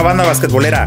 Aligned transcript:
banda 0.00 0.24
basquetbolera? 0.24 0.86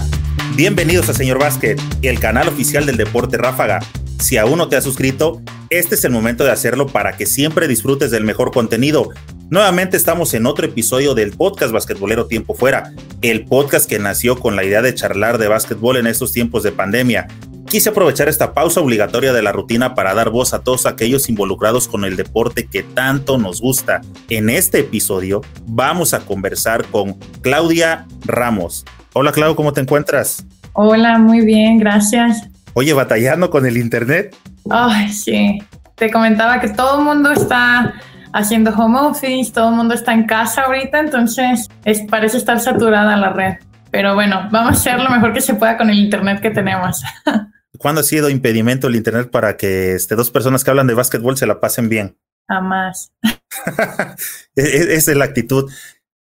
Bienvenidos 0.56 1.10
a 1.10 1.14
Señor 1.14 1.38
Básquet, 1.38 1.80
el 2.02 2.20
canal 2.20 2.48
oficial 2.48 2.88
del 2.88 2.98
deporte 2.98 3.38
ráfaga. 3.38 3.80
Si 4.20 4.38
aún 4.38 4.58
no 4.58 4.68
te 4.68 4.78
has 4.78 4.84
suscrito, 4.84 5.42
este 5.70 5.94
es 5.94 6.04
el 6.06 6.12
momento 6.12 6.44
de 6.44 6.52
hacerlo 6.52 6.88
para 6.88 7.16
que 7.16 7.28
siempre 7.28 7.68
disfrutes 7.68 8.10
del 8.10 8.24
mejor 8.24 8.52
contenido. 8.52 9.12
Nuevamente 9.52 9.96
estamos 9.96 10.34
en 10.34 10.48
otro 10.48 10.66
episodio 10.66 11.14
del 11.14 11.34
podcast 11.34 11.72
Basquetbolero 11.72 12.26
Tiempo 12.26 12.56
Fuera, 12.56 12.92
el 13.22 13.46
podcast 13.46 13.88
que 13.88 14.00
nació 14.00 14.40
con 14.40 14.56
la 14.56 14.64
idea 14.64 14.82
de 14.82 14.96
charlar 14.96 15.38
de 15.38 15.50
básquetbol 15.50 15.98
en 15.98 16.08
estos 16.08 16.32
tiempos 16.32 16.64
de 16.64 16.72
pandemia. 16.72 17.28
Quise 17.68 17.90
aprovechar 17.90 18.30
esta 18.30 18.54
pausa 18.54 18.80
obligatoria 18.80 19.34
de 19.34 19.42
la 19.42 19.52
rutina 19.52 19.96
para 19.96 20.14
dar 20.14 20.30
voz 20.30 20.54
a 20.54 20.60
todos 20.60 20.86
aquellos 20.86 21.30
involucrados 21.30 21.88
con 21.88 22.06
el 22.06 22.16
deporte 22.16 22.68
que 22.68 22.84
tanto 22.84 23.38
nos 23.38 23.60
gusta. 23.60 24.02
En 24.30 24.50
este 24.50 24.80
episodio 24.80 25.42
vamos 25.66 26.14
a 26.14 26.20
conversar 26.20 26.86
con 26.86 27.14
Claudia 27.42 28.06
Ramos. 28.26 28.86
Hola 29.14 29.32
Claudia, 29.32 29.56
¿cómo 29.56 29.74
te 29.74 29.82
encuentras? 29.82 30.46
Hola, 30.74 31.18
muy 31.18 31.44
bien, 31.44 31.80
gracias. 31.80 32.48
Oye, 32.74 32.94
batallando 32.94 33.50
con 33.50 33.66
el 33.66 33.78
internet. 33.78 34.36
Ay, 34.70 35.12
sí. 35.12 35.60
Te 35.96 36.12
comentaba 36.12 36.60
que 36.60 36.70
todo 36.70 37.00
el 37.00 37.06
mundo 37.06 37.32
está 37.32 37.94
haciendo 38.34 38.72
home 38.72 39.00
office, 39.00 39.52
todo 39.52 39.70
el 39.70 39.76
mundo 39.76 39.96
está 39.96 40.14
en 40.14 40.26
casa 40.26 40.64
ahorita, 40.64 41.00
entonces 41.00 41.68
es, 41.84 42.02
parece 42.10 42.38
estar 42.38 42.60
saturada 42.60 43.16
la 43.16 43.30
red. 43.30 43.54
Pero 43.90 44.14
bueno, 44.14 44.50
vamos 44.52 44.72
a 44.72 44.74
hacer 44.74 45.00
lo 45.00 45.10
mejor 45.10 45.34
que 45.34 45.42
se 45.42 45.56
pueda 45.56 45.78
con 45.78 45.90
el 45.90 45.98
internet 45.98 46.42
que 46.42 46.52
tenemos. 46.52 47.02
¿Cuándo 47.78 48.02
ha 48.02 48.04
sido 48.04 48.30
impedimento 48.30 48.88
el 48.88 48.96
Internet 48.96 49.30
para 49.32 49.58
que 49.58 49.94
este, 49.94 50.16
dos 50.16 50.32
personas 50.32 50.64
que 50.64 50.70
hablan 50.70 50.88
de 50.88 50.94
básquetbol 50.94 51.38
se 51.38 51.48
la 51.48 51.60
pasen 51.60 51.90
bien? 51.90 52.18
Jamás. 52.48 53.12
E-, 54.56 54.62
e-, 54.62 54.96
Esa 54.96 55.12
es 55.12 55.18
la 55.18 55.26
actitud. 55.26 55.72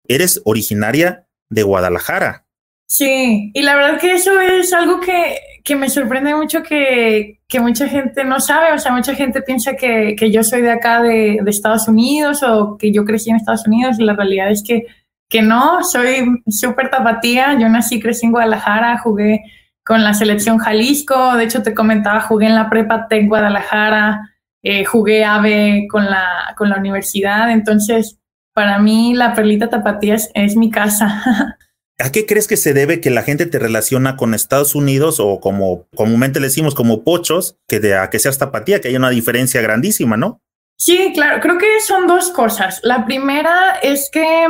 Eres 0.08 0.41
originaria 0.45 1.28
de 1.50 1.63
Guadalajara. 1.63 2.45
Sí, 2.88 3.52
y 3.53 3.61
la 3.61 3.75
verdad 3.75 4.00
que 4.00 4.13
eso 4.13 4.39
es 4.39 4.72
algo 4.73 5.00
que, 5.00 5.38
que 5.63 5.75
me 5.75 5.89
sorprende 5.89 6.36
mucho 6.36 6.61
que, 6.61 7.39
que, 7.47 7.59
mucha 7.59 7.88
gente 7.88 8.23
no 8.23 8.39
sabe, 8.39 8.73
o 8.73 8.78
sea, 8.78 8.91
mucha 8.91 9.16
gente 9.16 9.41
piensa 9.41 9.75
que, 9.75 10.16
que 10.17 10.31
yo 10.31 10.44
soy 10.44 10.61
de 10.61 10.72
acá 10.72 11.02
de, 11.02 11.39
de, 11.41 11.50
Estados 11.50 11.88
Unidos 11.88 12.44
o 12.44 12.78
que 12.78 12.91
yo 12.91 13.03
crecí 13.06 13.30
en 13.30 13.38
Estados 13.38 13.66
Unidos 13.66 13.97
y 14.00 14.03
la 14.03 14.13
realidad 14.13 14.52
es 14.52 14.61
que, 14.61 14.85
que 15.30 15.41
no, 15.41 15.83
soy 15.83 16.44
súper 16.47 16.91
tapatía, 16.91 17.58
yo 17.59 17.67
nací, 17.69 18.00
crecí 18.00 18.25
en 18.25 18.33
Guadalajara, 18.33 19.00
jugué 19.00 19.41
con 19.86 20.03
la 20.03 20.14
selección 20.14 20.58
Jalisco. 20.58 21.36
De 21.36 21.45
hecho, 21.45 21.64
te 21.64 21.73
comentaba, 21.73 22.22
jugué 22.22 22.48
en 22.48 22.56
la 22.56 22.70
prepa 22.70 23.08
Tec 23.08 23.28
Guadalajara, 23.28 24.36
eh, 24.64 24.86
jugué 24.86 25.25
AVE 25.25 25.88
con 25.90 26.06
la, 26.06 26.53
con 26.58 26.70
la 26.70 26.78
universidad. 26.78 27.52
Entonces, 27.52 28.20
para 28.53 28.80
mí, 28.80 29.14
la 29.14 29.34
Perlita 29.34 29.70
Tapatía 29.70 30.16
es, 30.16 30.30
es 30.34 30.56
mi 30.56 30.70
casa. 30.70 31.58
¿A 32.00 32.12
qué 32.12 32.25
crees 32.25 32.48
que 32.48 32.58
se 32.58 32.73
debe 32.73 33.02
que 33.02 33.12
la 33.12 33.22
gente 33.22 33.45
te 33.45 33.59
relaciona 33.59 34.17
con 34.17 34.34
Estados 34.34 34.73
Unidos 34.73 35.20
o 35.20 35.40
como 35.40 35.86
comúnmente 35.95 36.40
le 36.40 36.47
decimos 36.47 36.73
como 36.73 37.03
pochos, 37.03 37.56
que 37.68 37.80
de 37.80 37.95
a 37.95 38.09
que 38.09 38.20
seas 38.20 38.40
tapatía, 38.40 38.81
que 38.81 38.88
hay 38.88 38.95
una 38.95 39.12
diferencia 39.12 39.62
grandísima, 39.62 40.18
¿no? 40.18 40.42
Sí, 40.75 41.12
claro, 41.14 41.40
creo 41.40 41.58
que 41.58 41.80
son 41.86 42.08
dos 42.08 42.31
cosas. 42.31 42.80
La 42.84 43.06
primera 43.06 43.75
es 43.84 44.09
que 44.12 44.47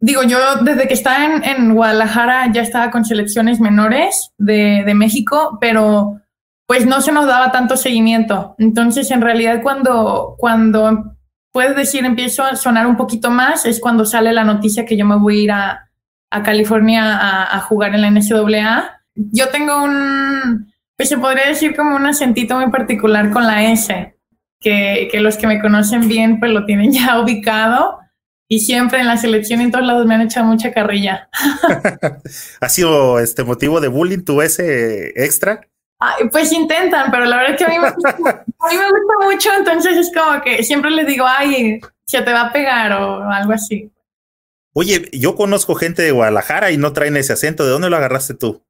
digo, 0.00 0.22
yo 0.22 0.38
desde 0.62 0.88
que 0.88 0.94
estaba 0.94 1.24
en, 1.24 1.74
Guadalajara 1.74 2.50
ya 2.52 2.62
estaba 2.62 2.90
con 2.90 3.04
selecciones 3.04 3.60
menores 3.60 4.32
de, 4.38 4.82
de, 4.84 4.94
México, 4.94 5.58
pero 5.60 6.20
pues 6.66 6.86
no 6.86 7.00
se 7.00 7.12
nos 7.12 7.26
daba 7.26 7.52
tanto 7.52 7.76
seguimiento. 7.76 8.54
Entonces, 8.58 9.10
en 9.10 9.20
realidad, 9.20 9.60
cuando, 9.62 10.34
cuando 10.38 11.16
puedes 11.52 11.76
decir 11.76 12.04
empiezo 12.04 12.42
a 12.42 12.56
sonar 12.56 12.86
un 12.86 12.96
poquito 12.96 13.30
más, 13.30 13.66
es 13.66 13.80
cuando 13.80 14.06
sale 14.06 14.32
la 14.32 14.44
noticia 14.44 14.86
que 14.86 14.96
yo 14.96 15.04
me 15.04 15.16
voy 15.16 15.40
a 15.40 15.42
ir 15.42 15.52
a, 15.52 15.86
California 16.44 17.16
a, 17.16 17.56
a, 17.56 17.60
jugar 17.60 17.92
en 17.92 18.02
la 18.02 18.10
NCAA. 18.10 19.02
Yo 19.16 19.48
tengo 19.48 19.82
un, 19.82 20.72
pues 20.96 21.08
se 21.08 21.18
podría 21.18 21.48
decir 21.48 21.74
como 21.74 21.96
un 21.96 22.06
acentito 22.06 22.54
muy 22.54 22.70
particular 22.70 23.30
con 23.30 23.48
la 23.48 23.64
S, 23.64 24.16
que, 24.60 25.08
que 25.10 25.20
los 25.20 25.36
que 25.36 25.48
me 25.48 25.60
conocen 25.60 26.06
bien 26.06 26.38
pues 26.38 26.52
lo 26.52 26.64
tienen 26.66 26.92
ya 26.92 27.20
ubicado 27.22 27.99
y 28.52 28.58
siempre 28.58 28.98
en 28.98 29.06
la 29.06 29.16
selección 29.16 29.60
y 29.60 29.64
en 29.64 29.70
todos 29.70 29.86
lados 29.86 30.04
me 30.06 30.16
han 30.16 30.22
echado 30.22 30.44
mucha 30.44 30.72
carrilla. 30.72 31.30
¿Ha 32.60 32.68
sido 32.68 33.20
este 33.20 33.44
motivo 33.44 33.80
de 33.80 33.86
bullying 33.86 34.24
tu 34.24 34.42
ese 34.42 35.12
extra? 35.14 35.60
Ay, 36.00 36.28
pues 36.32 36.52
intentan, 36.52 37.12
pero 37.12 37.26
la 37.26 37.36
verdad 37.36 37.52
es 37.52 37.58
que 37.58 37.64
a 37.64 37.68
mí, 37.68 37.78
me 37.78 37.92
gusta, 37.92 38.10
a 38.10 38.68
mí 38.68 38.76
me 38.76 38.90
gusta 38.90 39.30
mucho, 39.30 39.50
entonces 39.56 39.96
es 39.96 40.12
como 40.12 40.42
que 40.42 40.64
siempre 40.64 40.90
les 40.90 41.06
digo, 41.06 41.24
ay, 41.28 41.80
se 42.04 42.22
te 42.22 42.32
va 42.32 42.46
a 42.46 42.52
pegar 42.52 42.90
o 42.92 43.22
algo 43.30 43.52
así. 43.52 43.88
Oye, 44.72 45.08
yo 45.12 45.36
conozco 45.36 45.76
gente 45.76 46.02
de 46.02 46.10
Guadalajara 46.10 46.72
y 46.72 46.76
no 46.76 46.92
traen 46.92 47.16
ese 47.16 47.32
acento, 47.32 47.64
¿de 47.64 47.70
dónde 47.70 47.88
lo 47.88 47.98
agarraste 47.98 48.34
tú? 48.34 48.64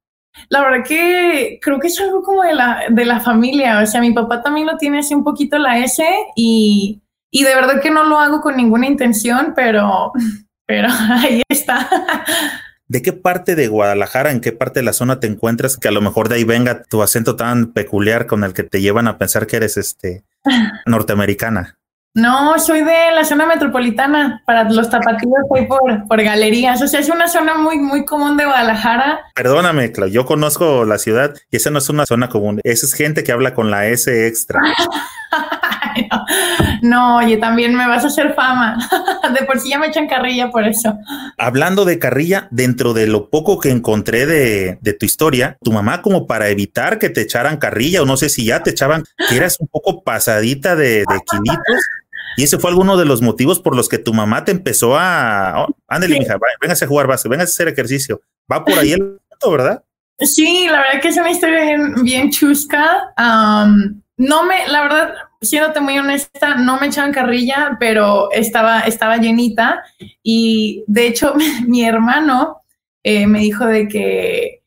La 0.49 0.61
verdad 0.61 0.85
que 0.87 1.57
creo 1.59 1.79
que 1.79 1.87
es 1.87 1.99
algo 1.99 2.21
como 2.21 2.43
de 2.43 2.53
la, 2.53 2.83
de 2.87 3.05
la 3.05 3.19
familia, 3.19 3.81
o 3.81 3.85
sea, 3.87 3.99
mi 3.99 4.13
papá 4.13 4.43
también 4.43 4.67
lo 4.67 4.77
tiene 4.77 4.99
así 4.99 5.15
un 5.15 5.23
poquito 5.23 5.57
la 5.57 5.79
S 5.79 6.05
y 6.35 7.01
y 7.31 7.43
de 7.43 7.55
verdad 7.55 7.81
que 7.81 7.89
no 7.89 8.03
lo 8.03 8.19
hago 8.19 8.41
con 8.41 8.57
ninguna 8.57 8.85
intención, 8.85 9.53
pero, 9.55 10.11
pero 10.67 10.89
ahí 11.09 11.41
está. 11.47 11.89
¿De 12.87 13.01
qué 13.01 13.13
parte 13.13 13.55
de 13.55 13.69
Guadalajara, 13.69 14.31
en 14.31 14.41
qué 14.41 14.51
parte 14.51 14.81
de 14.81 14.85
la 14.85 14.91
zona 14.91 15.21
te 15.21 15.27
encuentras 15.27 15.77
que 15.77 15.87
a 15.87 15.91
lo 15.91 16.01
mejor 16.01 16.27
de 16.27 16.35
ahí 16.35 16.43
venga 16.43 16.83
tu 16.83 17.01
acento 17.01 17.37
tan 17.37 17.71
peculiar 17.71 18.27
con 18.27 18.43
el 18.43 18.53
que 18.53 18.63
te 18.63 18.81
llevan 18.81 19.07
a 19.07 19.17
pensar 19.17 19.47
que 19.47 19.55
eres 19.55 19.77
este 19.77 20.25
norteamericana? 20.85 21.77
No, 22.13 22.59
soy 22.59 22.81
de 22.83 23.11
la 23.15 23.23
zona 23.23 23.45
metropolitana, 23.45 24.43
para 24.45 24.69
los 24.69 24.89
tapatíos 24.89 25.31
soy 25.47 25.65
por, 25.65 26.05
por 26.09 26.21
galerías, 26.21 26.81
o 26.81 26.87
sea, 26.89 26.99
es 26.99 27.07
una 27.07 27.29
zona 27.29 27.55
muy, 27.55 27.79
muy 27.79 28.03
común 28.03 28.35
de 28.35 28.43
Guadalajara. 28.43 29.21
Perdóname, 29.33 29.93
Clau, 29.93 30.09
yo 30.09 30.25
conozco 30.25 30.83
la 30.83 30.97
ciudad 30.97 31.33
y 31.49 31.55
esa 31.55 31.69
no 31.69 31.77
es 31.77 31.87
una 31.87 32.05
zona 32.05 32.27
común, 32.27 32.59
esa 32.65 32.85
es 32.85 32.93
gente 32.93 33.23
que 33.23 33.31
habla 33.31 33.53
con 33.53 33.71
la 33.71 33.87
S 33.87 34.27
extra. 34.27 34.59
no, 36.81 37.17
oye, 37.17 37.37
también 37.37 37.75
me 37.75 37.87
vas 37.87 38.03
a 38.03 38.07
hacer 38.07 38.33
fama. 38.33 38.77
De 39.39 39.45
por 39.45 39.59
sí 39.59 39.69
ya 39.69 39.79
me 39.79 39.87
echan 39.87 40.07
carrilla 40.07 40.49
por 40.49 40.65
eso. 40.65 40.97
Hablando 41.37 41.85
de 41.85 41.99
carrilla, 41.99 42.47
dentro 42.51 42.93
de 42.93 43.07
lo 43.07 43.29
poco 43.29 43.59
que 43.59 43.69
encontré 43.69 44.25
de, 44.25 44.77
de, 44.81 44.93
tu 44.93 45.05
historia, 45.05 45.57
tu 45.63 45.71
mamá 45.71 46.01
como 46.01 46.27
para 46.27 46.49
evitar 46.49 46.99
que 46.99 47.09
te 47.09 47.21
echaran 47.21 47.57
carrilla 47.57 48.01
o 48.01 48.05
no 48.05 48.17
sé 48.17 48.29
si 48.29 48.45
ya 48.45 48.63
te 48.63 48.71
echaban, 48.71 49.03
que 49.29 49.37
eras 49.37 49.59
un 49.59 49.67
poco 49.67 50.03
pasadita 50.03 50.75
de, 50.75 50.99
de 50.99 51.21
quinitos. 51.29 51.85
Y 52.37 52.43
ese 52.43 52.59
fue 52.59 52.69
alguno 52.69 52.97
de 52.97 53.05
los 53.05 53.21
motivos 53.21 53.59
por 53.59 53.75
los 53.75 53.89
que 53.89 53.97
tu 53.97 54.13
mamá 54.13 54.45
te 54.45 54.51
empezó 54.51 54.97
a... 54.97 55.65
Oh, 55.65 55.75
ándale, 55.87 56.15
sí. 56.15 56.19
mija, 56.19 56.37
véngase 56.61 56.85
a 56.85 56.87
jugar 56.87 57.07
base, 57.07 57.27
véngase 57.27 57.51
a 57.51 57.53
hacer 57.53 57.67
ejercicio. 57.67 58.21
Va 58.51 58.63
por 58.63 58.77
ahí 58.79 58.93
el 58.93 59.19
punto, 59.29 59.51
¿verdad? 59.51 59.83
Sí, 60.19 60.67
la 60.69 60.81
verdad 60.81 61.01
que 61.01 61.07
es 61.07 61.17
una 61.17 61.31
historia 61.31 61.61
bien, 61.61 61.95
bien 62.03 62.29
chusca. 62.31 63.13
Um, 63.17 64.01
no 64.17 64.43
me, 64.43 64.67
la 64.67 64.83
verdad, 64.83 65.13
siéndote 65.41 65.79
muy 65.79 65.97
honesta, 65.97 66.55
no 66.55 66.79
me 66.79 66.87
echaban 66.87 67.11
carrilla, 67.11 67.77
pero 67.79 68.31
estaba, 68.31 68.81
estaba 68.81 69.17
llenita. 69.17 69.83
Y 70.23 70.83
de 70.87 71.07
hecho, 71.07 71.33
mi 71.67 71.83
hermano 71.83 72.61
eh, 73.03 73.27
me 73.27 73.39
dijo 73.39 73.65
de 73.65 73.87
que 73.87 74.61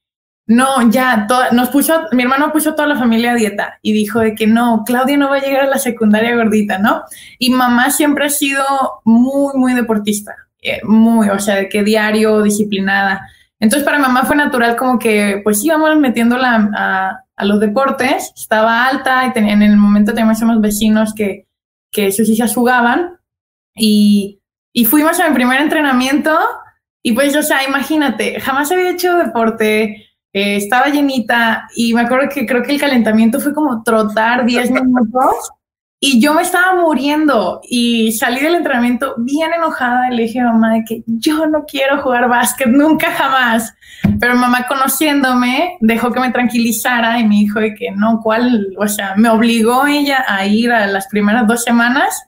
no, 0.47 0.91
ya, 0.91 1.27
toda, 1.27 1.53
nos 1.53 1.71
puso, 1.71 2.03
mi 2.13 2.23
hermano 2.23 2.53
puso 2.53 2.75
toda 2.75 2.89
la 2.89 2.99
familia 2.99 3.33
a 3.33 3.35
dieta 3.35 3.79
y 3.81 3.95
dijo 3.95 4.21
de 4.21 4.35
que 4.35 4.47
no, 4.47 4.83
Claudia 4.85 5.17
no 5.17 5.31
va 5.31 5.37
a 5.37 5.41
llegar 5.41 5.63
a 5.63 5.71
la 5.71 5.79
secundaria 5.79 6.37
gordita, 6.37 6.79
¿no? 6.79 7.03
Y 7.39 7.51
mamá 7.51 7.91
siempre 7.91 8.27
ha 8.27 8.31
sido 8.31 8.63
muy, 9.05 9.55
muy 9.55 9.73
deportista, 9.73 10.35
eh, 10.61 10.81
muy, 10.85 11.31
o 11.31 11.39
sea, 11.39 11.57
de 11.57 11.69
que 11.69 11.83
diario, 11.83 12.43
disciplinada. 12.43 13.27
Entonces 13.61 13.85
para 13.85 13.99
mamá 13.99 14.25
fue 14.25 14.37
natural 14.37 14.77
como 14.77 14.99
que 14.99 15.41
pues 15.43 15.65
íbamos 15.65 15.97
metiéndola 15.97 16.71
a, 16.77 17.25
a 17.37 17.45
los 17.45 17.61
deportes, 17.61 18.33
estaba 18.37 18.87
alta 18.87 19.27
y 19.27 19.33
tenía, 19.33 19.53
en 19.55 19.63
el 19.63 19.77
momento 19.77 20.13
teníamos 20.13 20.41
unos 20.43 20.61
vecinos 20.61 21.15
que, 21.15 21.47
que 21.91 22.13
sus 22.13 22.29
hijas 22.29 22.55
jugaban. 22.55 23.19
Y, 23.77 24.41
y 24.73 24.85
fuimos 24.85 25.19
a 25.19 25.29
mi 25.29 25.35
primer 25.35 25.61
entrenamiento 25.61 26.37
y 27.03 27.13
pues, 27.13 27.37
o 27.37 27.43
sea, 27.43 27.67
imagínate, 27.67 28.41
jamás 28.41 28.73
había 28.73 28.91
hecho 28.91 29.17
deporte, 29.17 30.07
eh, 30.33 30.57
estaba 30.57 30.89
llenita 30.89 31.69
y 31.77 31.93
me 31.93 32.03
acuerdo 32.03 32.29
que 32.33 32.47
creo 32.47 32.63
que 32.63 32.73
el 32.73 32.81
calentamiento 32.81 33.41
fue 33.41 33.53
como 33.53 33.83
trotar 33.83 34.47
10 34.47 34.71
minutos 34.71 35.51
y 36.07 36.21
yo 36.21 36.35
me 36.35 36.43
estaba 36.43 36.79
muriendo 36.79 37.63
y 37.67 38.13
salí 38.13 38.39
del 38.39 38.57
entrenamiento 38.57 39.15
bien 39.17 39.55
enojada 39.55 40.13
y 40.13 40.17
le 40.17 40.23
dije 40.25 40.39
a 40.39 40.53
mamá 40.53 40.75
de 40.75 40.85
que 40.85 41.03
yo 41.07 41.47
no 41.47 41.65
quiero 41.65 42.03
jugar 42.03 42.29
básquet 42.29 42.69
nunca 42.69 43.11
jamás. 43.11 43.75
Pero 44.21 44.35
mamá 44.35 44.67
conociéndome 44.67 45.79
dejó 45.81 46.13
que 46.13 46.21
me 46.21 46.31
tranquilizara 46.31 47.19
y 47.19 47.27
me 47.27 47.37
dijo 47.37 47.59
de 47.59 47.75
que 47.75 47.91
no, 47.91 48.21
¿cuál? 48.23 48.75
O 48.77 48.87
sea, 48.87 49.15
me 49.17 49.31
obligó 49.31 49.87
ella 49.87 50.23
a 50.29 50.45
ir 50.45 50.73
a 50.73 50.87
las 50.89 51.07
primeras 51.07 51.47
dos 51.47 51.65
semanas 51.65 52.23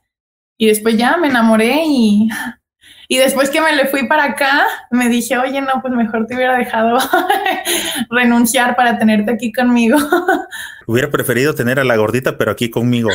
y 0.56 0.68
después 0.68 0.96
ya 0.96 1.18
me 1.18 1.28
enamoré 1.28 1.82
y, 1.84 2.30
y 3.08 3.18
después 3.18 3.50
que 3.50 3.60
me 3.60 3.74
le 3.74 3.86
fui 3.86 4.06
para 4.08 4.24
acá, 4.24 4.66
me 4.90 5.08
dije, 5.08 5.38
oye, 5.38 5.60
no, 5.60 5.80
pues 5.82 5.94
mejor 5.94 6.26
te 6.26 6.34
hubiera 6.34 6.56
dejado 6.56 6.98
renunciar 8.10 8.76
para 8.76 8.98
tenerte 8.98 9.32
aquí 9.32 9.52
conmigo. 9.52 9.98
Hubiera 10.86 11.10
preferido 11.10 11.54
tener 11.54 11.80
a 11.80 11.84
la 11.84 11.96
gordita, 11.96 12.38
pero 12.38 12.52
aquí 12.52 12.70
conmigo. 12.70 13.10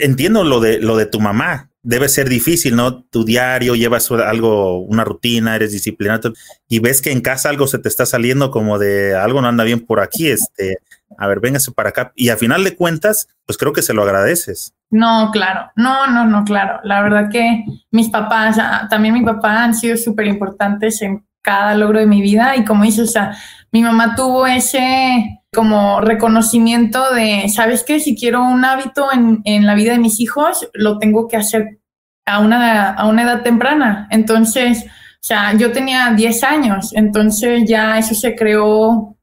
entiendo 0.00 0.44
lo 0.44 0.60
de 0.60 0.78
lo 0.78 0.96
de 0.96 1.06
tu 1.06 1.20
mamá. 1.20 1.70
Debe 1.82 2.08
ser 2.08 2.28
difícil, 2.28 2.76
¿no? 2.76 3.02
Tu 3.04 3.24
diario, 3.24 3.74
llevas 3.74 4.10
algo, 4.10 4.78
una 4.78 5.04
rutina, 5.04 5.54
eres 5.54 5.72
disciplinado 5.72 6.32
y 6.66 6.78
ves 6.78 7.02
que 7.02 7.12
en 7.12 7.20
casa 7.20 7.50
algo 7.50 7.66
se 7.66 7.78
te 7.78 7.88
está 7.88 8.06
saliendo 8.06 8.50
como 8.50 8.78
de 8.78 9.14
algo 9.14 9.42
no 9.42 9.48
anda 9.48 9.64
bien 9.64 9.80
por 9.80 10.00
aquí, 10.00 10.28
este, 10.28 10.78
a 11.18 11.26
ver, 11.26 11.40
véngase 11.40 11.72
para 11.72 11.90
acá. 11.90 12.12
Y 12.16 12.30
a 12.30 12.38
final 12.38 12.64
de 12.64 12.74
cuentas, 12.74 13.28
pues 13.44 13.58
creo 13.58 13.74
que 13.74 13.82
se 13.82 13.92
lo 13.92 14.02
agradeces. 14.02 14.72
No, 14.94 15.30
claro, 15.32 15.72
no, 15.74 16.06
no, 16.06 16.24
no, 16.24 16.44
claro. 16.44 16.78
La 16.84 17.02
verdad 17.02 17.28
que 17.28 17.64
mis 17.90 18.10
papás, 18.10 18.58
ah, 18.60 18.86
también 18.88 19.12
mi 19.14 19.24
papá 19.24 19.64
han 19.64 19.74
sido 19.74 19.96
súper 19.96 20.28
importantes 20.28 21.02
en 21.02 21.26
cada 21.42 21.74
logro 21.74 21.98
de 21.98 22.06
mi 22.06 22.22
vida 22.22 22.54
y 22.54 22.64
como 22.64 22.84
dices, 22.84 23.08
o 23.08 23.12
sea, 23.12 23.36
mi 23.72 23.82
mamá 23.82 24.14
tuvo 24.14 24.46
ese 24.46 25.40
como 25.52 26.00
reconocimiento 26.00 27.12
de, 27.12 27.48
¿sabes 27.48 27.82
qué? 27.82 27.98
Si 27.98 28.16
quiero 28.16 28.44
un 28.44 28.64
hábito 28.64 29.12
en, 29.12 29.40
en 29.42 29.66
la 29.66 29.74
vida 29.74 29.94
de 29.94 29.98
mis 29.98 30.20
hijos, 30.20 30.68
lo 30.74 30.98
tengo 30.98 31.26
que 31.26 31.38
hacer 31.38 31.80
a 32.24 32.38
una, 32.38 32.90
a 32.90 33.08
una 33.08 33.24
edad 33.24 33.42
temprana. 33.42 34.06
Entonces, 34.12 34.84
o 34.86 35.26
sea, 35.26 35.54
yo 35.54 35.72
tenía 35.72 36.12
10 36.12 36.44
años, 36.44 36.92
entonces 36.94 37.64
ya 37.66 37.98
eso 37.98 38.14
se 38.14 38.36
creó 38.36 39.16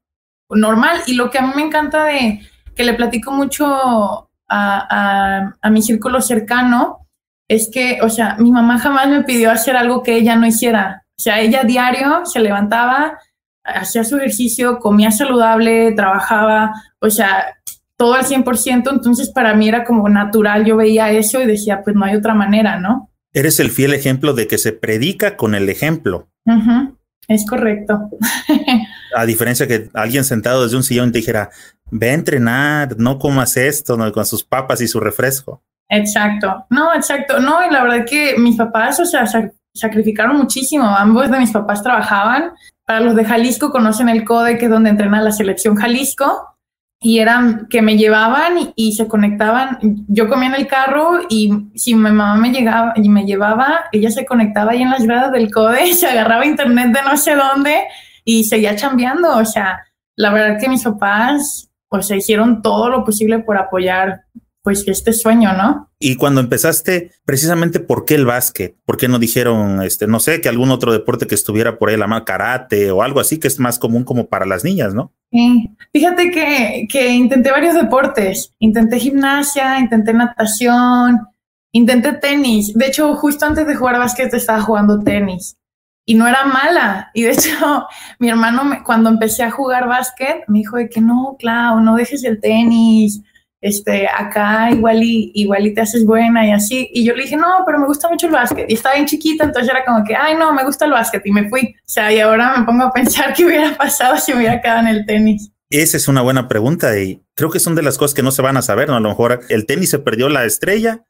normal. 0.50 0.98
Y 1.06 1.14
lo 1.14 1.30
que 1.30 1.38
a 1.38 1.46
mí 1.46 1.52
me 1.56 1.62
encanta 1.62 2.04
de 2.04 2.40
que 2.76 2.84
le 2.84 2.92
platico 2.92 3.32
mucho 3.32 4.28
a, 4.52 4.86
a, 4.90 5.56
a 5.60 5.70
mi 5.70 5.82
círculo 5.82 6.20
cercano 6.20 7.08
es 7.48 7.70
que, 7.72 7.98
o 8.02 8.08
sea, 8.08 8.36
mi 8.38 8.52
mamá 8.52 8.78
jamás 8.78 9.08
me 9.08 9.24
pidió 9.24 9.50
hacer 9.50 9.76
algo 9.76 10.02
que 10.02 10.16
ella 10.16 10.36
no 10.36 10.46
hiciera. 10.46 11.04
O 11.18 11.22
sea, 11.22 11.40
ella 11.40 11.64
diario 11.64 12.24
se 12.24 12.40
levantaba, 12.40 13.18
hacía 13.64 14.04
su 14.04 14.16
ejercicio, 14.16 14.78
comía 14.78 15.10
saludable, 15.10 15.92
trabajaba, 15.92 16.72
o 17.00 17.10
sea, 17.10 17.44
todo 17.96 18.14
al 18.14 18.24
100%, 18.24 18.90
entonces 18.90 19.30
para 19.30 19.54
mí 19.54 19.68
era 19.68 19.84
como 19.84 20.08
natural, 20.08 20.64
yo 20.64 20.76
veía 20.76 21.10
eso 21.12 21.40
y 21.40 21.46
decía, 21.46 21.82
pues 21.84 21.94
no 21.94 22.04
hay 22.04 22.16
otra 22.16 22.34
manera, 22.34 22.78
¿no? 22.80 23.10
Eres 23.32 23.60
el 23.60 23.70
fiel 23.70 23.94
ejemplo 23.94 24.34
de 24.34 24.46
que 24.46 24.58
se 24.58 24.72
predica 24.72 25.36
con 25.36 25.54
el 25.54 25.68
ejemplo. 25.68 26.28
Es 27.28 27.46
correcto. 27.46 28.10
a 29.16 29.26
diferencia 29.26 29.66
que 29.66 29.88
alguien 29.94 30.24
sentado 30.24 30.64
desde 30.64 30.76
un 30.76 30.82
sillón 30.82 31.12
te 31.12 31.18
dijera, 31.18 31.50
ve 31.92 32.10
a 32.10 32.14
entrenar, 32.14 32.96
no 32.98 33.18
comas 33.18 33.56
esto, 33.56 33.96
¿no? 33.96 34.10
con 34.10 34.26
sus 34.26 34.42
papas 34.42 34.80
y 34.80 34.88
su 34.88 34.98
refresco. 34.98 35.62
Exacto, 35.88 36.64
no, 36.70 36.94
exacto, 36.94 37.38
no, 37.38 37.64
y 37.64 37.70
la 37.70 37.82
verdad 37.82 38.06
que 38.08 38.34
mis 38.38 38.56
papás, 38.56 38.98
o 38.98 39.04
sea, 39.04 39.26
sacrificaron 39.74 40.36
muchísimo. 40.36 40.84
Ambos 40.84 41.30
de 41.30 41.38
mis 41.38 41.50
papás 41.50 41.82
trabajaban. 41.82 42.52
Para 42.84 43.00
los 43.00 43.14
de 43.14 43.24
Jalisco 43.24 43.70
conocen 43.70 44.08
el 44.08 44.24
CODE, 44.24 44.58
que 44.58 44.66
es 44.66 44.70
donde 44.70 44.90
entrena 44.90 45.22
la 45.22 45.32
selección 45.32 45.76
Jalisco. 45.76 46.48
Y 47.04 47.18
eran 47.18 47.66
que 47.68 47.82
me 47.82 47.96
llevaban 47.96 48.72
y, 48.76 48.92
se 48.92 49.08
conectaban. 49.08 49.78
Yo 50.06 50.28
comía 50.28 50.48
en 50.48 50.54
el 50.54 50.68
carro 50.68 51.20
y 51.28 51.68
si 51.74 51.94
mi 51.94 52.02
mamá 52.02 52.36
me 52.36 52.52
llegaba 52.52 52.92
y 52.94 53.08
me 53.08 53.24
llevaba, 53.24 53.86
ella 53.90 54.10
se 54.10 54.24
conectaba 54.24 54.70
ahí 54.70 54.82
en 54.82 54.90
las 54.90 55.04
gradas 55.04 55.32
del 55.32 55.50
CODE, 55.50 55.94
se 55.94 56.06
agarraba 56.06 56.46
internet 56.46 56.96
de 56.96 57.02
no 57.02 57.16
sé 57.16 57.34
dónde 57.34 57.84
y 58.24 58.44
seguía 58.44 58.76
chambeando. 58.76 59.36
O 59.36 59.44
sea, 59.44 59.80
la 60.14 60.32
verdad 60.32 60.60
que 60.60 60.68
mis 60.68 60.84
papás, 60.84 61.71
pues, 61.98 62.06
se 62.06 62.16
hicieron 62.16 62.62
todo 62.62 62.88
lo 62.88 63.04
posible 63.04 63.38
por 63.40 63.56
apoyar 63.56 64.22
pues 64.62 64.84
este 64.86 65.12
sueño, 65.12 65.52
¿no? 65.54 65.90
Y 65.98 66.16
cuando 66.16 66.40
empezaste, 66.40 67.10
precisamente, 67.24 67.80
¿por 67.80 68.04
qué 68.04 68.14
el 68.14 68.26
básquet? 68.26 68.76
¿Por 68.84 68.96
qué 68.96 69.08
no 69.08 69.18
dijeron, 69.18 69.82
este, 69.82 70.06
no 70.06 70.20
sé, 70.20 70.40
que 70.40 70.48
algún 70.48 70.70
otro 70.70 70.92
deporte 70.92 71.26
que 71.26 71.34
estuviera 71.34 71.78
por 71.78 71.88
ahí, 71.88 71.96
la 71.96 72.06
mano 72.06 72.24
karate 72.24 72.92
o 72.92 73.02
algo 73.02 73.20
así, 73.20 73.38
que 73.38 73.48
es 73.48 73.58
más 73.58 73.78
común 73.78 74.04
como 74.04 74.28
para 74.28 74.46
las 74.46 74.62
niñas, 74.64 74.94
¿no? 74.94 75.12
Sí. 75.32 75.68
Fíjate 75.92 76.30
que, 76.30 76.86
que 76.88 77.08
intenté 77.08 77.50
varios 77.50 77.74
deportes. 77.74 78.54
Intenté 78.60 79.00
gimnasia, 79.00 79.80
intenté 79.80 80.14
natación, 80.14 81.20
intenté 81.72 82.12
tenis. 82.12 82.72
De 82.74 82.86
hecho, 82.86 83.14
justo 83.16 83.46
antes 83.46 83.66
de 83.66 83.74
jugar 83.74 83.98
básquet 83.98 84.32
estaba 84.32 84.62
jugando 84.62 85.00
tenis 85.00 85.56
y 86.04 86.14
no 86.14 86.26
era 86.26 86.44
mala. 86.44 87.10
Y 87.14 87.22
de 87.22 87.30
hecho, 87.32 87.86
mi 88.18 88.28
hermano, 88.28 88.82
cuando 88.84 89.10
empecé 89.10 89.42
a 89.42 89.50
jugar 89.50 89.88
básquet, 89.88 90.44
me 90.48 90.60
dijo 90.60 90.76
de 90.76 90.88
que 90.88 91.00
no, 91.00 91.36
Clau, 91.38 91.80
no 91.80 91.96
dejes 91.96 92.24
el 92.24 92.40
tenis 92.40 93.22
este, 93.62 94.08
acá 94.08 94.70
igual 94.72 95.02
y, 95.04 95.30
igual 95.34 95.66
y 95.66 95.72
te 95.72 95.80
haces 95.80 96.04
buena 96.04 96.46
y 96.46 96.50
así. 96.50 96.90
Y 96.92 97.04
yo 97.04 97.14
le 97.14 97.22
dije, 97.22 97.36
no, 97.36 97.62
pero 97.64 97.78
me 97.78 97.86
gusta 97.86 98.08
mucho 98.08 98.26
el 98.26 98.32
básquet. 98.32 98.68
Y 98.68 98.74
estaba 98.74 98.96
bien 98.96 99.06
chiquita, 99.06 99.44
entonces 99.44 99.70
era 99.70 99.84
como 99.84 100.04
que, 100.04 100.16
ay, 100.16 100.36
no, 100.36 100.52
me 100.52 100.64
gusta 100.64 100.84
el 100.84 100.90
básquet. 100.90 101.24
Y 101.24 101.30
me 101.30 101.48
fui. 101.48 101.74
O 101.78 101.82
sea, 101.86 102.12
y 102.12 102.18
ahora 102.18 102.56
me 102.58 102.66
pongo 102.66 102.84
a 102.84 102.92
pensar 102.92 103.32
qué 103.36 103.46
hubiera 103.46 103.76
pasado 103.76 104.18
si 104.18 104.32
me 104.32 104.38
hubiera 104.38 104.60
quedado 104.60 104.80
en 104.80 104.88
el 104.88 105.06
tenis. 105.06 105.50
Esa 105.70 105.96
es 105.96 106.08
una 106.08 106.20
buena 106.20 106.48
pregunta 106.48 106.98
y 106.98 107.22
creo 107.34 107.50
que 107.50 107.60
son 107.60 107.74
de 107.74 107.82
las 107.82 107.96
cosas 107.96 108.14
que 108.14 108.22
no 108.22 108.30
se 108.30 108.42
van 108.42 108.58
a 108.58 108.62
saber, 108.62 108.88
¿no? 108.88 108.96
A 108.96 109.00
lo 109.00 109.08
mejor 109.08 109.40
el 109.48 109.64
tenis 109.64 109.88
se 109.88 110.00
perdió 110.00 110.28
la 110.28 110.44
estrella 110.44 111.06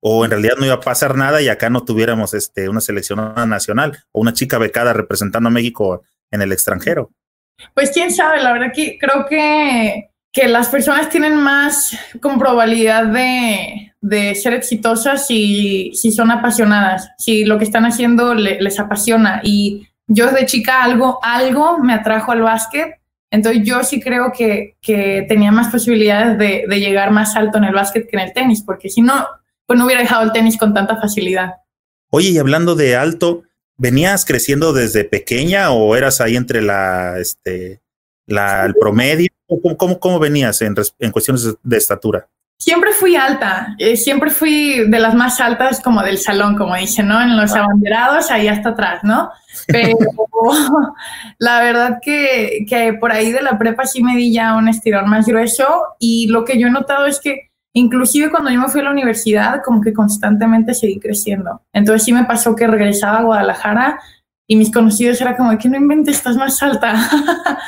o 0.00 0.24
en 0.24 0.30
realidad 0.30 0.54
no 0.58 0.66
iba 0.66 0.74
a 0.74 0.80
pasar 0.80 1.16
nada 1.16 1.42
y 1.42 1.48
acá 1.48 1.70
no 1.70 1.84
tuviéramos 1.84 2.34
este, 2.34 2.68
una 2.68 2.80
selección 2.80 3.34
nacional 3.48 3.98
o 4.12 4.20
una 4.20 4.32
chica 4.32 4.58
becada 4.58 4.92
representando 4.92 5.48
a 5.48 5.52
México 5.52 6.02
en 6.30 6.42
el 6.42 6.52
extranjero. 6.52 7.10
Pues 7.74 7.90
quién 7.90 8.12
sabe, 8.12 8.42
la 8.42 8.52
verdad 8.52 8.72
que 8.74 8.98
creo 8.98 9.26
que 9.26 10.10
que 10.32 10.48
las 10.48 10.68
personas 10.68 11.08
tienen 11.08 11.36
más 11.36 11.98
con 12.20 12.38
probabilidad 12.38 13.06
de, 13.06 13.92
de 14.00 14.34
ser 14.34 14.54
exitosas 14.54 15.26
si, 15.26 15.92
si, 15.94 16.12
son 16.12 16.30
apasionadas, 16.30 17.10
si 17.18 17.44
lo 17.44 17.58
que 17.58 17.64
están 17.64 17.84
haciendo 17.86 18.34
les 18.34 18.78
apasiona. 18.78 19.40
Y 19.42 19.88
yo 20.06 20.26
desde 20.26 20.46
chica 20.46 20.84
algo, 20.84 21.18
algo 21.22 21.78
me 21.78 21.94
atrajo 21.94 22.32
al 22.32 22.42
básquet, 22.42 23.00
entonces 23.30 23.62
yo 23.64 23.82
sí 23.84 24.00
creo 24.00 24.32
que, 24.32 24.76
que 24.80 25.24
tenía 25.28 25.50
más 25.50 25.68
posibilidades 25.68 26.38
de, 26.38 26.64
de, 26.68 26.80
llegar 26.80 27.10
más 27.10 27.36
alto 27.36 27.58
en 27.58 27.64
el 27.64 27.74
básquet 27.74 28.08
que 28.08 28.16
en 28.16 28.22
el 28.22 28.32
tenis, 28.32 28.62
porque 28.62 28.88
si 28.88 29.02
no, 29.02 29.26
pues 29.68 29.78
no 29.78 29.84
hubiera 29.84 30.00
dejado 30.00 30.24
el 30.24 30.32
tenis 30.32 30.56
con 30.56 30.72
tanta 30.72 30.96
facilidad. 30.96 31.56
Oye, 32.10 32.30
y 32.30 32.38
hablando 32.38 32.74
de 32.74 32.96
alto, 32.96 33.42
¿venías 33.76 34.24
creciendo 34.24 34.72
desde 34.72 35.04
pequeña 35.04 35.70
o 35.72 35.94
eras 35.94 36.22
ahí 36.22 36.36
entre 36.36 36.62
la, 36.62 37.18
este, 37.18 37.82
la, 38.26 38.64
el 38.64 38.74
promedio? 38.74 39.28
¿Cómo, 39.76 40.00
cómo, 40.00 40.18
venías 40.18 40.62
en, 40.62 40.74
en, 40.98 41.12
cuestiones 41.12 41.54
de 41.62 41.76
estatura? 41.76 42.26
Siempre 42.56 42.92
fui 42.92 43.14
alta, 43.14 43.76
eh, 43.78 43.96
siempre 43.98 44.30
fui 44.30 44.88
de 44.88 44.98
las 44.98 45.14
más 45.14 45.38
altas 45.38 45.80
como 45.80 46.02
del 46.02 46.16
salón, 46.16 46.56
como 46.56 46.74
dicen, 46.74 47.06
¿no? 47.06 47.20
En 47.20 47.36
los 47.36 47.52
abanderados, 47.52 48.30
ahí 48.30 48.48
hasta 48.48 48.70
atrás, 48.70 49.04
¿no? 49.04 49.30
Pero 49.66 49.98
la 51.38 51.60
verdad 51.60 51.98
que, 52.02 52.64
que 52.66 52.94
por 52.94 53.12
ahí 53.12 53.32
de 53.32 53.42
la 53.42 53.58
prepa 53.58 53.84
sí 53.84 54.02
me 54.02 54.16
di 54.16 54.32
ya 54.32 54.56
un 54.56 54.68
estirón 54.68 55.10
más 55.10 55.26
grueso 55.26 55.84
y 55.98 56.26
lo 56.28 56.46
que 56.46 56.58
yo 56.58 56.68
he 56.68 56.70
notado 56.70 57.04
es 57.04 57.20
que 57.20 57.47
inclusive 57.78 58.30
cuando 58.30 58.50
yo 58.50 58.60
me 58.60 58.68
fui 58.68 58.80
a 58.80 58.84
la 58.84 58.90
universidad, 58.90 59.62
como 59.64 59.80
que 59.80 59.92
constantemente 59.92 60.74
seguí 60.74 60.98
creciendo. 60.98 61.62
Entonces 61.72 62.04
sí 62.04 62.12
me 62.12 62.24
pasó 62.24 62.54
que 62.54 62.66
regresaba 62.66 63.18
a 63.18 63.22
Guadalajara 63.22 64.00
y 64.46 64.56
mis 64.56 64.72
conocidos 64.72 65.20
era 65.20 65.36
como, 65.36 65.56
que 65.58 65.68
no 65.68 65.76
inventes, 65.76 66.16
estás 66.16 66.36
más 66.36 66.62
alta. 66.62 66.94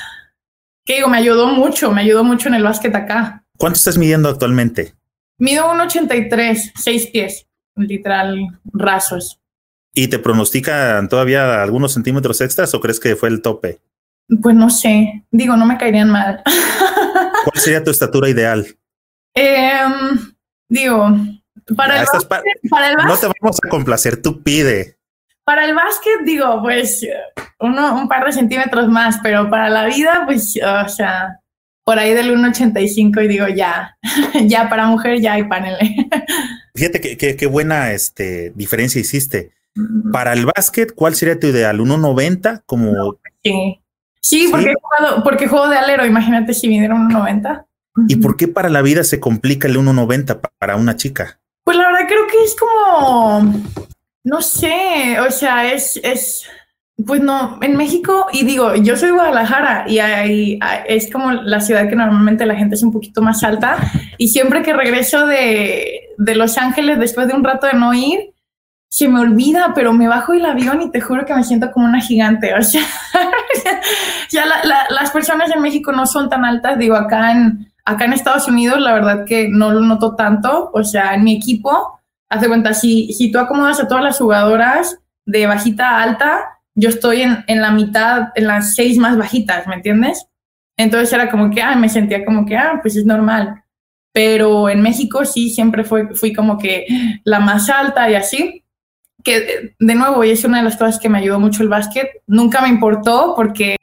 que 0.84 0.96
digo, 0.96 1.08
me 1.08 1.18
ayudó 1.18 1.48
mucho, 1.48 1.92
me 1.92 2.02
ayudó 2.02 2.24
mucho 2.24 2.48
en 2.48 2.54
el 2.54 2.62
básquet 2.62 2.94
acá. 2.94 3.44
¿Cuánto 3.56 3.76
estás 3.76 3.98
midiendo 3.98 4.28
actualmente? 4.28 4.94
Mido 5.38 5.66
1,83, 5.72 6.72
6 6.74 7.06
pies, 7.12 7.46
literal, 7.76 8.38
rasos. 8.72 9.40
¿Y 9.94 10.08
te 10.08 10.18
pronostican 10.18 11.08
todavía 11.08 11.62
algunos 11.62 11.92
centímetros 11.92 12.40
extras 12.40 12.74
o 12.74 12.80
crees 12.80 13.00
que 13.00 13.16
fue 13.16 13.28
el 13.28 13.42
tope? 13.42 13.80
Pues 14.42 14.54
no 14.54 14.70
sé, 14.70 15.24
digo, 15.30 15.56
no 15.56 15.66
me 15.66 15.76
caerían 15.76 16.10
mal. 16.10 16.42
¿Cuál 17.44 17.60
sería 17.62 17.82
tu 17.82 17.90
estatura 17.90 18.28
ideal? 18.28 18.66
Em, 19.34 20.34
digo, 20.68 21.16
para 21.76 22.00
el, 22.00 22.06
básquet, 22.12 22.28
para 22.68 22.88
el 22.90 22.96
básquet, 22.96 23.14
No 23.14 23.32
te 23.32 23.38
vamos 23.40 23.58
a 23.64 23.68
complacer, 23.68 24.20
tú 24.20 24.42
pide. 24.42 24.96
Para 25.44 25.64
el 25.64 25.74
básquet, 25.74 26.20
digo, 26.24 26.60
pues 26.62 27.06
uno, 27.60 28.00
un 28.00 28.08
par 28.08 28.24
de 28.24 28.32
centímetros 28.32 28.88
más, 28.88 29.18
pero 29.22 29.48
para 29.50 29.68
la 29.68 29.86
vida, 29.86 30.22
pues, 30.26 30.58
o 30.62 30.88
sea, 30.88 31.40
por 31.84 31.98
ahí 31.98 32.14
del 32.14 32.36
1,85 32.36 33.24
y 33.24 33.28
digo, 33.28 33.48
ya, 33.48 33.96
ya 34.44 34.68
para 34.68 34.86
mujer 34.86 35.20
ya 35.20 35.34
hay 35.34 35.44
panel. 35.44 35.76
Fíjate 36.74 37.00
qué 37.16 37.36
que, 37.36 37.46
buena 37.46 37.92
este, 37.92 38.52
diferencia 38.54 39.00
hiciste. 39.00 39.52
Para 40.12 40.32
el 40.32 40.46
básquet, 40.46 40.94
¿cuál 40.94 41.14
sería 41.14 41.38
tu 41.38 41.46
ideal? 41.46 41.78
¿1,90? 41.78 42.62
Como... 42.66 43.18
Sí, 43.42 43.80
sí, 44.20 44.48
Porque, 44.50 44.74
juego, 44.80 45.22
porque 45.22 45.48
juego 45.48 45.68
de 45.68 45.78
alero, 45.78 46.04
imagínate 46.06 46.54
si 46.54 46.68
viniera 46.68 46.94
1,90. 46.94 47.66
¿Y 48.08 48.16
por 48.16 48.36
qué 48.36 48.48
para 48.48 48.68
la 48.68 48.82
vida 48.82 49.04
se 49.04 49.20
complica 49.20 49.68
el 49.68 49.76
1,90 49.76 50.40
para 50.58 50.76
una 50.76 50.96
chica? 50.96 51.40
Pues 51.64 51.76
la 51.76 51.86
verdad 51.88 52.06
creo 52.08 52.26
que 52.26 52.44
es 52.44 52.56
como 52.56 53.62
no 54.24 54.42
sé, 54.42 55.18
o 55.20 55.30
sea, 55.30 55.72
es, 55.72 55.98
es, 56.02 56.44
pues 57.06 57.20
no, 57.20 57.58
en 57.62 57.76
México, 57.76 58.26
y 58.32 58.44
digo, 58.44 58.74
yo 58.74 58.96
soy 58.96 59.10
Guadalajara 59.10 59.84
y 59.88 59.98
ahí 59.98 60.58
es 60.86 61.10
como 61.10 61.32
la 61.32 61.60
ciudad 61.60 61.88
que 61.88 61.96
normalmente 61.96 62.44
la 62.44 62.56
gente 62.56 62.74
es 62.74 62.82
un 62.82 62.92
poquito 62.92 63.22
más 63.22 63.42
alta, 63.42 63.78
y 64.18 64.28
siempre 64.28 64.62
que 64.62 64.74
regreso 64.74 65.26
de, 65.26 66.10
de 66.18 66.34
Los 66.34 66.58
Ángeles 66.58 66.98
después 66.98 67.28
de 67.28 67.34
un 67.34 67.44
rato 67.44 67.66
de 67.66 67.74
no 67.74 67.94
ir, 67.94 68.34
se 68.92 69.08
me 69.08 69.20
olvida, 69.20 69.72
pero 69.72 69.92
me 69.92 70.08
bajo 70.08 70.32
el 70.32 70.44
avión 70.44 70.82
y 70.82 70.90
te 70.90 71.00
juro 71.00 71.24
que 71.24 71.32
me 71.32 71.44
siento 71.44 71.70
como 71.70 71.86
una 71.86 72.00
gigante. 72.00 72.52
O 72.54 72.62
sea, 72.62 72.82
ya 74.30 74.44
la, 74.44 74.64
la, 74.64 74.86
las 74.90 75.12
personas 75.12 75.48
en 75.52 75.62
México 75.62 75.92
no 75.92 76.06
son 76.06 76.28
tan 76.28 76.44
altas. 76.44 76.76
Digo, 76.76 76.96
acá 76.96 77.30
en, 77.30 77.69
Acá 77.84 78.04
en 78.04 78.12
Estados 78.12 78.48
Unidos, 78.48 78.80
la 78.80 78.94
verdad 78.94 79.24
que 79.26 79.48
no 79.48 79.70
lo 79.70 79.80
noto 79.80 80.14
tanto. 80.16 80.70
O 80.72 80.84
sea, 80.84 81.14
en 81.14 81.24
mi 81.24 81.36
equipo, 81.36 82.00
hace 82.28 82.48
cuenta, 82.48 82.74
si, 82.74 83.12
si 83.12 83.30
tú 83.30 83.38
acomodas 83.38 83.80
a 83.80 83.88
todas 83.88 84.04
las 84.04 84.18
jugadoras 84.18 84.98
de 85.26 85.46
bajita 85.46 85.90
a 85.90 86.02
alta, 86.02 86.60
yo 86.74 86.88
estoy 86.88 87.22
en, 87.22 87.44
en 87.46 87.60
la 87.60 87.70
mitad, 87.72 88.28
en 88.34 88.46
las 88.46 88.74
seis 88.74 88.98
más 88.98 89.16
bajitas, 89.16 89.66
¿me 89.66 89.74
entiendes? 89.74 90.26
Entonces 90.76 91.12
era 91.12 91.30
como 91.30 91.50
que, 91.50 91.60
ah, 91.60 91.76
me 91.76 91.88
sentía 91.88 92.24
como 92.24 92.46
que, 92.46 92.56
ah, 92.56 92.78
pues 92.80 92.96
es 92.96 93.04
normal. 93.04 93.62
Pero 94.12 94.68
en 94.68 94.80
México 94.80 95.24
sí, 95.24 95.50
siempre 95.50 95.84
fue, 95.84 96.14
fui 96.14 96.32
como 96.32 96.58
que 96.58 96.86
la 97.24 97.38
más 97.40 97.68
alta 97.68 98.10
y 98.10 98.14
así. 98.14 98.64
Que 99.22 99.74
de 99.78 99.94
nuevo, 99.94 100.24
y 100.24 100.30
es 100.30 100.44
una 100.44 100.58
de 100.58 100.64
las 100.64 100.76
cosas 100.76 100.98
que 100.98 101.10
me 101.10 101.18
ayudó 101.18 101.38
mucho 101.38 101.62
el 101.62 101.68
básquet. 101.68 102.08
Nunca 102.26 102.62
me 102.62 102.68
importó 102.68 103.34
porque 103.36 103.76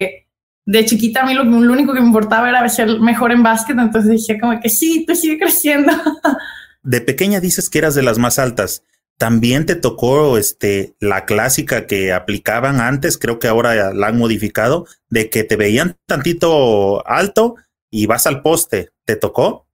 de 0.67 0.83
chiquita 0.83 1.21
a 1.21 1.25
mí 1.25 1.33
lo, 1.33 1.45
lo, 1.45 1.73
único 1.73 1.93
que 1.93 2.01
me 2.01 2.07
importaba 2.07 2.49
era 2.49 2.67
ser 2.67 2.99
mejor 2.99 3.31
en 3.31 3.41
básquet, 3.41 3.79
entonces 3.79 4.11
dije 4.11 4.37
como 4.37 4.59
que 4.59 4.67
sí, 4.69 5.05
tú 5.07 5.15
sigue 5.15 5.39
creciendo. 5.39 5.93
De 6.83 7.01
pequeña 7.01 7.39
dices 7.39 7.69
que 7.69 7.79
eras 7.79 7.95
de 7.95 8.03
las 8.03 8.17
más 8.17 8.37
altas. 8.37 8.83
También 9.17 9.65
te 9.65 9.75
tocó 9.75 10.37
este 10.37 10.95
la 10.99 11.25
clásica 11.25 11.87
que 11.87 12.13
aplicaban 12.13 12.79
antes, 12.79 13.17
creo 13.17 13.39
que 13.39 13.47
ahora 13.47 13.93
la 13.93 14.07
han 14.07 14.17
modificado, 14.17 14.85
de 15.09 15.29
que 15.29 15.43
te 15.43 15.55
veían 15.55 15.97
tantito 16.05 17.05
alto 17.07 17.55
y 17.89 18.05
vas 18.05 18.27
al 18.27 18.41
poste. 18.41 18.91
¿Te 19.05 19.15
tocó? 19.15 19.67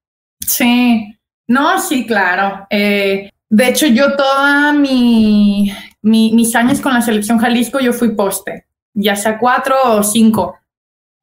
Sí, 0.47 1.15
no, 1.47 1.79
sí, 1.79 2.05
claro. 2.05 2.65
Eh, 2.69 3.29
de 3.49 3.67
hecho, 3.67 3.87
yo 3.87 4.15
toda 4.15 4.73
mi, 4.73 5.71
mi, 6.01 6.33
mis 6.33 6.55
años 6.55 6.79
con 6.79 6.93
la 6.93 7.01
selección 7.01 7.37
Jalisco, 7.39 7.79
yo 7.79 7.93
fui 7.93 8.15
poste, 8.15 8.65
ya 8.93 9.15
sea 9.15 9.37
cuatro 9.37 9.75
o 9.85 10.03
cinco. 10.03 10.57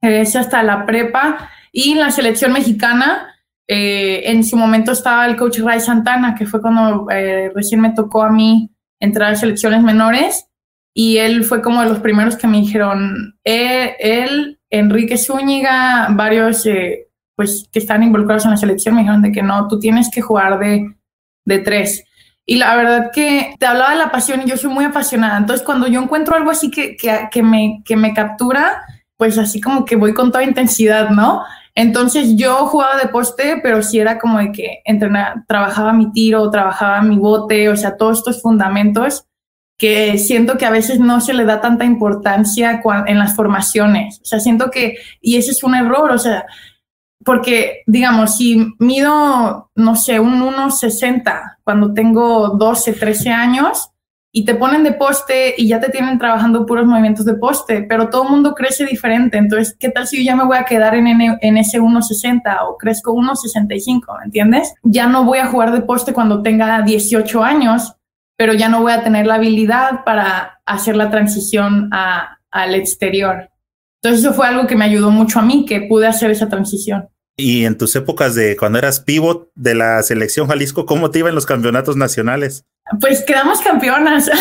Hasta 0.03 0.63
la 0.63 0.87
prepa. 0.87 1.51
Y 1.73 1.95
la 1.95 2.11
selección 2.11 2.53
mexicana, 2.53 3.35
eh, 3.69 4.23
en 4.27 4.45
su 4.45 4.57
momento 4.57 4.93
estaba 4.93 5.27
el 5.27 5.37
coach 5.37 5.61
Ray 5.61 5.81
Santana, 5.81 6.35
que 6.35 6.47
fue 6.47 6.61
cuando 6.61 7.07
eh, 7.11 7.51
recién 7.55 7.81
me 7.81 7.91
tocó 7.91 8.23
a 8.23 8.31
mí 8.31 8.71
entrar 8.99 9.33
a 9.33 9.37
selecciones 9.37 9.83
menores. 9.83 10.47
Y 10.93 11.19
él 11.19 11.45
fue 11.45 11.63
como 11.63 11.81
de 11.83 11.89
los 11.89 12.01
primeros 12.01 12.37
que 12.37 12.49
me 12.49 12.61
dijeron, 12.61 13.39
eh, 13.45 13.97
él, 14.01 14.59
Enrique 14.71 15.17
Zúñiga, 15.17 16.09
varios 16.11 16.67
pues 17.37 17.69
que 17.73 17.79
están 17.79 18.03
involucrados 18.03 18.45
en 18.45 18.51
la 18.51 18.57
selección, 18.59 18.95
me 18.95 19.01
dijeron 19.01 19.23
de 19.23 19.33
que 19.33 19.43
no, 19.43 19.67
tú 19.67 19.79
tienes 19.79 20.11
que 20.11 20.21
jugar 20.21 20.59
de, 20.59 20.95
de 21.47 21.59
tres. 21.61 22.05
Y 22.51 22.57
la 22.57 22.75
verdad 22.75 23.11
que 23.13 23.55
te 23.61 23.67
hablaba 23.67 23.93
de 23.93 23.99
la 23.99 24.11
pasión 24.11 24.43
y 24.43 24.51
yo 24.51 24.57
soy 24.57 24.73
muy 24.73 24.85
apasionada. 24.85 25.39
Entonces, 25.39 25.65
cuando 25.65 25.87
yo 25.87 26.03
encuentro 26.03 26.35
algo 26.35 26.51
así 26.51 26.69
que, 26.71 26.97
que, 26.97 27.43
me, 27.43 27.83
que 27.85 27.97
me 27.97 28.13
captura, 28.13 28.83
pues 29.21 29.37
así 29.37 29.61
como 29.61 29.85
que 29.85 29.97
voy 29.97 30.15
con 30.15 30.33
toda 30.33 30.45
intensidad, 30.45 31.11
¿no? 31.11 31.43
Entonces 31.75 32.37
yo 32.37 32.67
jugaba 32.69 32.97
de 32.97 33.09
poste, 33.09 33.61
pero 33.63 33.83
sí 33.83 33.99
era 33.99 34.19
como 34.19 34.39
de 34.39 34.51
que 34.51 34.81
entrenaba, 34.87 35.45
trabajaba 35.47 35.93
mi 35.93 36.11
tiro, 36.11 36.51
trabajaba 36.51 37.03
mi 37.03 37.19
bote, 37.19 37.69
o 37.69 37.77
sea, 37.77 37.99
todos 37.99 38.17
estos 38.17 38.41
fundamentos 38.41 39.27
que 39.77 40.17
siento 40.17 40.57
que 40.57 40.65
a 40.65 40.71
veces 40.71 41.01
no 41.01 41.21
se 41.21 41.35
le 41.35 41.45
da 41.45 41.61
tanta 41.61 41.85
importancia 41.85 42.81
en 43.07 43.19
las 43.19 43.37
formaciones. 43.37 44.21
O 44.23 44.25
sea, 44.25 44.41
siento 44.41 44.71
que, 44.71 44.97
y 45.21 45.37
ese 45.37 45.51
es 45.51 45.63
un 45.63 45.75
error, 45.75 46.11
o 46.11 46.19
sea, 46.19 46.47
porque, 47.23 47.83
digamos, 47.87 48.39
si 48.39 48.73
mido, 48.79 49.71
no 49.75 49.97
sé, 49.97 50.19
un 50.19 50.41
1,60 50.41 51.59
cuando 51.63 51.93
tengo 51.93 52.57
12, 52.57 52.95
13 52.95 53.29
años, 53.29 53.90
y 54.33 54.45
te 54.45 54.55
ponen 54.55 54.85
de 54.85 54.93
poste 54.93 55.55
y 55.57 55.67
ya 55.67 55.81
te 55.81 55.91
tienen 55.91 56.19
trabajando 56.19 56.65
puros 56.65 56.87
movimientos 56.87 57.25
de 57.25 57.35
poste, 57.35 57.83
pero 57.83 58.11
todo 58.11 58.25
el 58.25 58.31
mundo 58.31 58.55
crece 58.55 58.87
diferente. 58.87 59.39
Entonces, 59.39 59.77
¿qué 59.79 59.89
tal 59.89 60.07
si 60.07 60.19
yo 60.19 60.23
ya 60.31 60.37
me 60.37 60.45
voy 60.45 60.57
a 60.57 60.65
quedar 60.65 60.95
en, 60.95 61.07
en 61.09 61.57
ese 61.57 61.81
1.60 61.81 62.43
o 62.69 62.77
crezco 62.77 63.13
1.65? 63.13 64.19
¿Me 64.19 64.25
entiendes? 64.27 64.73
Ya 64.85 65.09
no 65.09 65.25
voy 65.25 65.39
a 65.39 65.47
jugar 65.47 65.73
de 65.73 65.81
poste 65.81 66.13
cuando 66.13 66.43
tenga 66.43 66.83
18 66.83 67.43
años, 67.43 67.95
pero 68.37 68.55
ya 68.55 68.69
no 68.69 68.83
voy 68.83 68.93
a 68.93 69.03
tener 69.03 69.27
la 69.27 69.35
habilidad 69.35 70.05
para 70.05 70.61
hacer 70.65 70.97
la 70.97 71.11
transición 71.11 71.91
al 71.93 72.75
exterior. 72.75 73.51
Entonces, 74.01 74.25
eso 74.25 74.33
fue 74.33 74.47
algo 74.47 74.67
que 74.67 74.77
me 74.77 74.85
ayudó 74.85 75.11
mucho 75.11 75.41
a 75.41 75.43
mí, 75.43 75.67
que 75.67 75.83
pude 75.83 76.07
hacer 76.07 76.31
esa 76.31 76.49
transición. 76.49 77.09
Y 77.41 77.65
en 77.65 77.79
tus 77.79 77.97
épocas 77.97 78.35
de 78.35 78.57
cuando 78.57 78.79
eras 78.79 79.01
pivot 79.01 79.51
de 79.55 79.75
la 79.75 80.03
selección 80.03 80.49
Jalisco, 80.49 80.87
¿cómo 80.87 81.11
te 81.11 81.21
iban 81.21 81.35
los 81.35 81.47
campeonatos 81.47 81.97
nacionales? 81.97 82.67
Pues 83.01 83.25
quedamos 83.25 83.61
campeonas. 83.61 84.31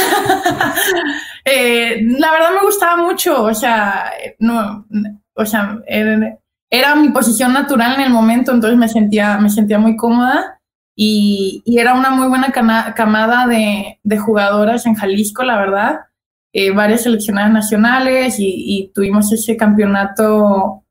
Eh, 1.46 2.02
la 2.20 2.32
verdad 2.32 2.52
me 2.52 2.66
gustaba 2.66 3.02
mucho, 3.02 3.44
o 3.44 3.54
sea, 3.56 4.12
no, 4.38 4.86
o 5.34 5.46
sea, 5.46 5.80
era, 5.88 6.96
mi 6.96 7.10
posición 7.10 7.54
natural 7.54 7.96
en 7.96 8.02
el 8.02 8.10
momento, 8.12 8.52
entonces 8.52 8.78
me 8.78 8.90
sentía, 8.90 9.38
me 9.38 9.50
sentía 9.50 9.80
muy 9.80 9.96
cómoda 9.96 10.60
y, 10.96 11.64
era 11.66 11.96
una 11.96 12.12
muy 12.12 12.28
buena 12.28 12.52
camada 12.52 13.48
de, 13.48 14.00
de, 14.04 14.18
jugadoras 14.20 14.86
en 14.86 14.96
Jalisco, 14.96 15.44
la 15.44 15.58
verdad. 15.58 16.00
Eh, 16.54 16.72
varias 16.72 17.04
seleccionadas 17.04 17.52
nacionales 17.52 18.38
y, 18.40 18.54
y, 18.68 18.92
tuvimos 18.94 19.32
ese 19.32 19.56
campeonato 19.56 20.84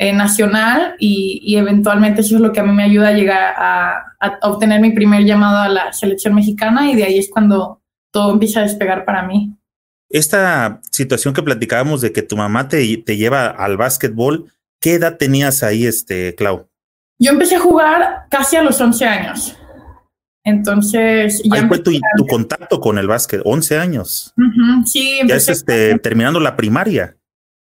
eh, 0.00 0.12
nacional 0.12 0.94
y, 0.98 1.56
eventualmente 1.56 2.20
eso 2.20 2.36
es 2.36 2.40
lo 2.40 2.52
que 2.52 2.60
a 2.60 2.62
mí 2.62 2.72
me 2.72 2.84
ayuda 2.84 3.08
a 3.08 3.12
llegar 3.12 3.54
a, 3.56 4.04
obtener 4.42 4.80
mi 4.80 4.92
primer 4.92 5.24
llamado 5.24 5.58
a 5.58 5.68
la 5.68 5.92
selección 5.92 6.34
mexicana 6.34 6.90
y 6.90 6.96
de 6.96 7.04
ahí 7.04 7.18
es 7.18 7.28
cuando 7.28 7.82
todo 8.12 8.32
empieza 8.32 8.60
a 8.60 8.62
despegar 8.64 9.04
para 9.04 9.22
mí. 9.24 9.54
Esta 10.08 10.80
situación 10.90 11.34
que 11.34 11.42
platicábamos 11.42 12.00
de 12.00 12.12
que 12.12 12.22
tu 12.22 12.36
mamá 12.36 12.68
te, 12.68 12.96
te 12.98 13.16
lleva 13.16 13.48
al 13.48 13.76
básquetbol, 13.76 14.52
¿qué 14.80 14.94
edad 14.94 15.16
tenías 15.18 15.62
ahí, 15.62 15.84
este, 15.84 16.34
Clau? 16.34 16.68
Yo 17.18 17.32
empecé 17.32 17.56
a 17.56 17.60
jugar 17.60 18.26
casi 18.30 18.56
a 18.56 18.62
los 18.62 18.80
11 18.80 19.04
años. 19.04 19.56
Entonces, 20.44 21.42
ya 21.44 21.68
fue 21.68 21.78
tu, 21.80 21.92
contacto 22.26 22.80
con 22.80 22.96
el 22.96 23.06
básquet, 23.06 23.42
11 23.44 23.78
años. 23.78 24.32
sí, 24.86 25.20
ya 25.26 25.36
es 25.36 25.48
este, 25.48 25.98
terminando 25.98 26.40
la 26.40 26.56
primaria. 26.56 27.17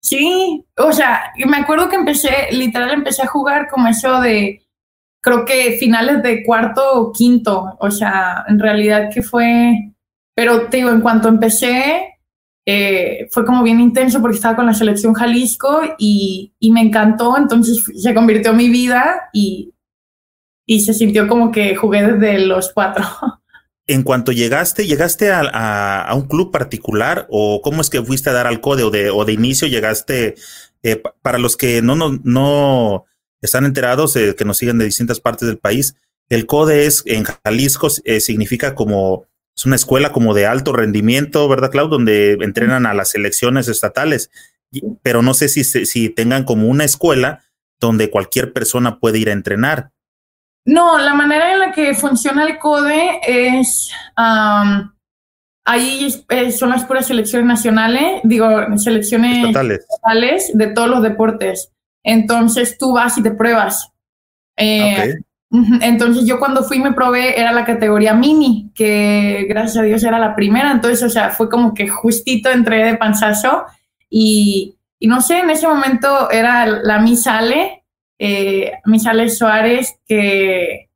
Sí, 0.06 0.64
o 0.76 0.92
sea, 0.92 1.32
me 1.46 1.56
acuerdo 1.56 1.88
que 1.88 1.96
empecé, 1.96 2.30
literal, 2.52 2.92
empecé 2.92 3.22
a 3.22 3.26
jugar 3.26 3.66
como 3.68 3.88
eso 3.88 4.20
de, 4.20 4.62
creo 5.20 5.44
que 5.44 5.78
finales 5.80 6.22
de 6.22 6.44
cuarto 6.44 6.80
o 6.94 7.12
quinto, 7.12 7.76
o 7.80 7.90
sea, 7.90 8.44
en 8.46 8.60
realidad 8.60 9.10
que 9.12 9.22
fue, 9.22 9.74
pero 10.32 10.68
te 10.68 10.76
digo, 10.76 10.90
en 10.90 11.00
cuanto 11.00 11.26
empecé, 11.26 12.14
eh, 12.64 13.26
fue 13.32 13.44
como 13.44 13.64
bien 13.64 13.80
intenso 13.80 14.20
porque 14.20 14.36
estaba 14.36 14.54
con 14.54 14.66
la 14.66 14.74
selección 14.74 15.12
Jalisco 15.12 15.80
y, 15.98 16.54
y 16.60 16.70
me 16.70 16.82
encantó, 16.82 17.36
entonces 17.36 17.84
se 18.00 18.14
convirtió 18.14 18.52
mi 18.52 18.68
vida 18.68 19.28
y, 19.32 19.74
y 20.66 20.80
se 20.82 20.94
sintió 20.94 21.26
como 21.26 21.50
que 21.50 21.74
jugué 21.74 22.06
desde 22.06 22.46
los 22.46 22.72
cuatro. 22.72 23.04
en 23.86 24.02
cuanto 24.02 24.32
llegaste, 24.32 24.86
¿llegaste 24.86 25.30
a, 25.32 26.12
un 26.14 26.26
club 26.26 26.50
particular 26.50 27.26
o 27.30 27.62
cómo 27.62 27.80
es 27.80 27.90
que 27.90 28.02
fuiste 28.02 28.30
a 28.30 28.32
dar 28.32 28.46
al 28.46 28.60
CODE 28.60 29.10
o 29.10 29.24
de, 29.24 29.32
inicio 29.32 29.68
llegaste, 29.68 30.34
eh, 30.82 31.02
para 31.22 31.38
los 31.38 31.56
que 31.56 31.82
no, 31.82 31.94
no, 31.94 32.18
no 32.24 33.04
están 33.40 33.64
enterados, 33.64 34.16
eh, 34.16 34.34
que 34.36 34.44
nos 34.44 34.58
siguen 34.58 34.78
de 34.78 34.86
distintas 34.86 35.20
partes 35.20 35.46
del 35.46 35.58
país, 35.58 35.96
el 36.28 36.46
CODE 36.46 36.86
es 36.86 37.02
en 37.06 37.24
Jalisco, 37.24 37.88
eh, 38.04 38.20
significa 38.20 38.74
como, 38.74 39.26
es 39.56 39.64
una 39.64 39.76
escuela 39.76 40.10
como 40.10 40.34
de 40.34 40.46
alto 40.46 40.72
rendimiento, 40.72 41.48
¿verdad, 41.48 41.70
Clau? 41.70 41.88
Donde 41.88 42.32
entrenan 42.40 42.86
a 42.86 42.94
las 42.94 43.10
selecciones 43.10 43.68
estatales, 43.68 44.30
pero 45.02 45.22
no 45.22 45.34
sé 45.34 45.48
si, 45.48 45.62
si 45.62 46.08
tengan 46.08 46.42
como 46.42 46.66
una 46.66 46.84
escuela 46.84 47.44
donde 47.78 48.10
cualquier 48.10 48.52
persona 48.52 48.98
puede 48.98 49.18
ir 49.18 49.28
a 49.28 49.32
entrenar. 49.32 49.92
No, 50.66 50.98
la 50.98 51.14
manera 51.14 51.52
en 51.52 51.60
la 51.60 51.72
que 51.72 51.94
funciona 51.94 52.44
el 52.44 52.58
CODE 52.58 53.20
es, 53.24 53.88
ahí 55.64 56.24
eh, 56.28 56.50
son 56.50 56.70
las 56.70 56.84
puras 56.84 57.06
selecciones 57.06 57.46
nacionales, 57.46 58.20
digo, 58.24 58.48
selecciones 58.76 59.46
estatales. 59.48 60.50
de 60.54 60.66
todos 60.66 60.88
los 60.88 61.02
deportes. 61.02 61.72
Entonces 62.02 62.78
tú 62.78 62.94
vas 62.94 63.16
y 63.16 63.22
te 63.22 63.30
pruebas. 63.30 63.92
Eh, 64.56 65.14
entonces 65.80 66.26
yo 66.26 66.40
cuando 66.40 66.64
fui 66.64 66.80
me 66.80 66.92
probé, 66.92 67.40
era 67.40 67.52
la 67.52 67.64
categoría 67.64 68.14
mini, 68.14 68.72
que 68.74 69.46
gracias 69.48 69.76
a 69.76 69.82
Dios 69.82 70.02
era 70.02 70.18
la 70.18 70.34
primera. 70.34 70.72
Entonces, 70.72 71.00
o 71.04 71.10
sea, 71.10 71.30
fue 71.30 71.48
como 71.48 71.74
que 71.74 71.86
justito 71.86 72.50
entré 72.50 72.84
de 72.84 72.96
panzazo 72.96 73.66
y, 74.10 74.76
y 74.98 75.06
no 75.06 75.20
sé, 75.20 75.38
en 75.38 75.50
ese 75.50 75.68
momento 75.68 76.28
era 76.28 76.66
la 76.66 76.98
Mi 76.98 77.16
Sale 77.16 77.84
eh, 78.18 78.72
Michelle 78.84 79.28
Suárez, 79.30 79.98
que, 80.06 80.88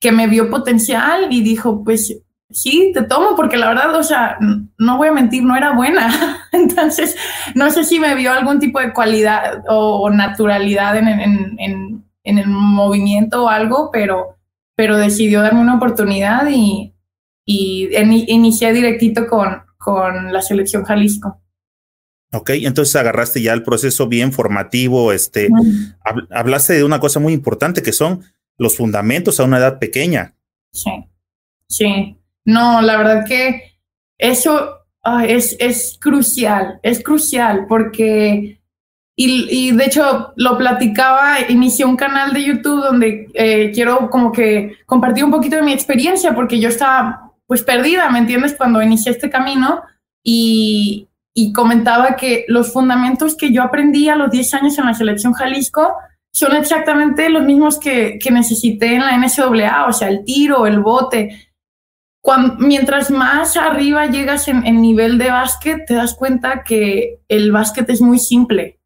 que 0.00 0.12
me 0.12 0.26
vio 0.26 0.50
potencial 0.50 1.28
y 1.30 1.42
dijo, 1.42 1.82
pues 1.84 2.20
sí, 2.50 2.92
te 2.94 3.02
tomo, 3.02 3.36
porque 3.36 3.56
la 3.56 3.68
verdad, 3.68 3.94
o 3.96 4.02
sea, 4.02 4.38
no 4.78 4.96
voy 4.96 5.08
a 5.08 5.12
mentir, 5.12 5.42
no 5.42 5.56
era 5.56 5.72
buena. 5.72 6.46
Entonces, 6.52 7.16
no 7.54 7.70
sé 7.70 7.84
si 7.84 7.98
me 7.98 8.14
vio 8.14 8.32
algún 8.32 8.58
tipo 8.58 8.80
de 8.80 8.92
cualidad 8.92 9.62
o, 9.68 10.08
naturalidad 10.10 10.96
en, 10.96 11.08
en, 11.08 11.56
en, 11.58 12.04
en, 12.22 12.38
el 12.38 12.46
movimiento 12.48 13.44
o 13.44 13.48
algo, 13.48 13.90
pero, 13.92 14.36
pero 14.76 14.96
decidió 14.96 15.42
darme 15.42 15.60
una 15.60 15.76
oportunidad 15.76 16.46
y, 16.48 16.94
y 17.44 17.90
inicié 18.28 18.72
directito 18.72 19.26
con, 19.26 19.62
con 19.78 20.32
la 20.32 20.40
selección 20.40 20.84
Jalisco. 20.84 21.40
Ok, 22.34 22.50
entonces 22.50 22.96
agarraste 22.96 23.40
ya 23.40 23.52
el 23.52 23.62
proceso 23.62 24.08
bien 24.08 24.32
formativo, 24.32 25.12
este, 25.12 25.48
hablaste 26.30 26.74
de 26.74 26.84
una 26.84 26.98
cosa 26.98 27.20
muy 27.20 27.32
importante 27.32 27.82
que 27.82 27.92
son 27.92 28.24
los 28.58 28.76
fundamentos 28.76 29.38
a 29.38 29.44
una 29.44 29.58
edad 29.58 29.78
pequeña. 29.78 30.34
Sí, 30.72 30.90
sí. 31.68 32.16
No, 32.44 32.82
la 32.82 32.96
verdad 32.96 33.24
que 33.24 33.78
eso 34.18 34.78
es, 35.26 35.56
es 35.60 35.96
crucial, 36.00 36.80
es 36.82 37.02
crucial 37.02 37.66
porque, 37.68 38.60
y, 39.16 39.70
de 39.70 39.84
hecho 39.84 40.32
lo 40.34 40.58
platicaba, 40.58 41.36
inicié 41.48 41.84
un 41.84 41.96
canal 41.96 42.32
de 42.32 42.44
YouTube 42.44 42.82
donde 42.82 43.28
eh, 43.34 43.70
quiero 43.72 44.10
como 44.10 44.32
que 44.32 44.78
compartir 44.86 45.24
un 45.24 45.30
poquito 45.30 45.56
de 45.56 45.62
mi 45.62 45.72
experiencia 45.72 46.34
porque 46.34 46.58
yo 46.58 46.68
estaba 46.68 47.32
pues 47.46 47.62
perdida, 47.62 48.10
¿me 48.10 48.18
entiendes? 48.18 48.54
Cuando 48.54 48.82
inicié 48.82 49.12
este 49.12 49.30
camino 49.30 49.82
y, 50.22 51.08
y 51.36 51.52
comentaba 51.52 52.14
que 52.14 52.44
los 52.46 52.72
fundamentos 52.72 53.36
que 53.36 53.52
yo 53.52 53.62
aprendí 53.62 54.08
a 54.08 54.14
los 54.14 54.30
10 54.30 54.54
años 54.54 54.78
en 54.78 54.86
la 54.86 54.94
selección 54.94 55.32
Jalisco 55.32 55.94
son 56.32 56.54
exactamente 56.56 57.28
los 57.28 57.42
mismos 57.42 57.78
que, 57.78 58.18
que 58.20 58.30
necesité 58.30 58.94
en 58.94 59.00
la 59.00 59.18
NCAA, 59.18 59.86
o 59.86 59.92
sea, 59.92 60.08
el 60.08 60.24
tiro, 60.24 60.66
el 60.66 60.80
bote. 60.80 61.50
Mientras 62.58 63.10
más 63.10 63.56
arriba 63.56 64.06
llegas 64.06 64.48
en, 64.48 64.64
en 64.66 64.80
nivel 64.80 65.18
de 65.18 65.30
básquet, 65.30 65.84
te 65.86 65.94
das 65.94 66.14
cuenta 66.14 66.62
que 66.62 67.20
el 67.28 67.52
básquet 67.52 67.88
es 67.90 68.00
muy 68.00 68.18
simple. 68.18 68.80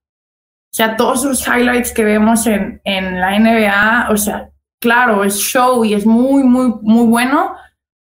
O 0.73 0.77
sea, 0.77 0.97
todos 0.97 1.25
los 1.25 1.47
highlights 1.47 1.93
que 1.93 2.05
vemos 2.05 2.47
en, 2.47 2.81
en 2.85 3.21
la 3.21 3.39
NBA, 3.39 4.09
o 4.11 4.17
sea, 4.17 4.51
claro, 4.81 5.25
es 5.25 5.37
show 5.37 5.85
y 5.85 5.95
es 5.95 6.05
muy, 6.05 6.45
muy, 6.45 6.75
muy 6.83 7.07
bueno, 7.07 7.55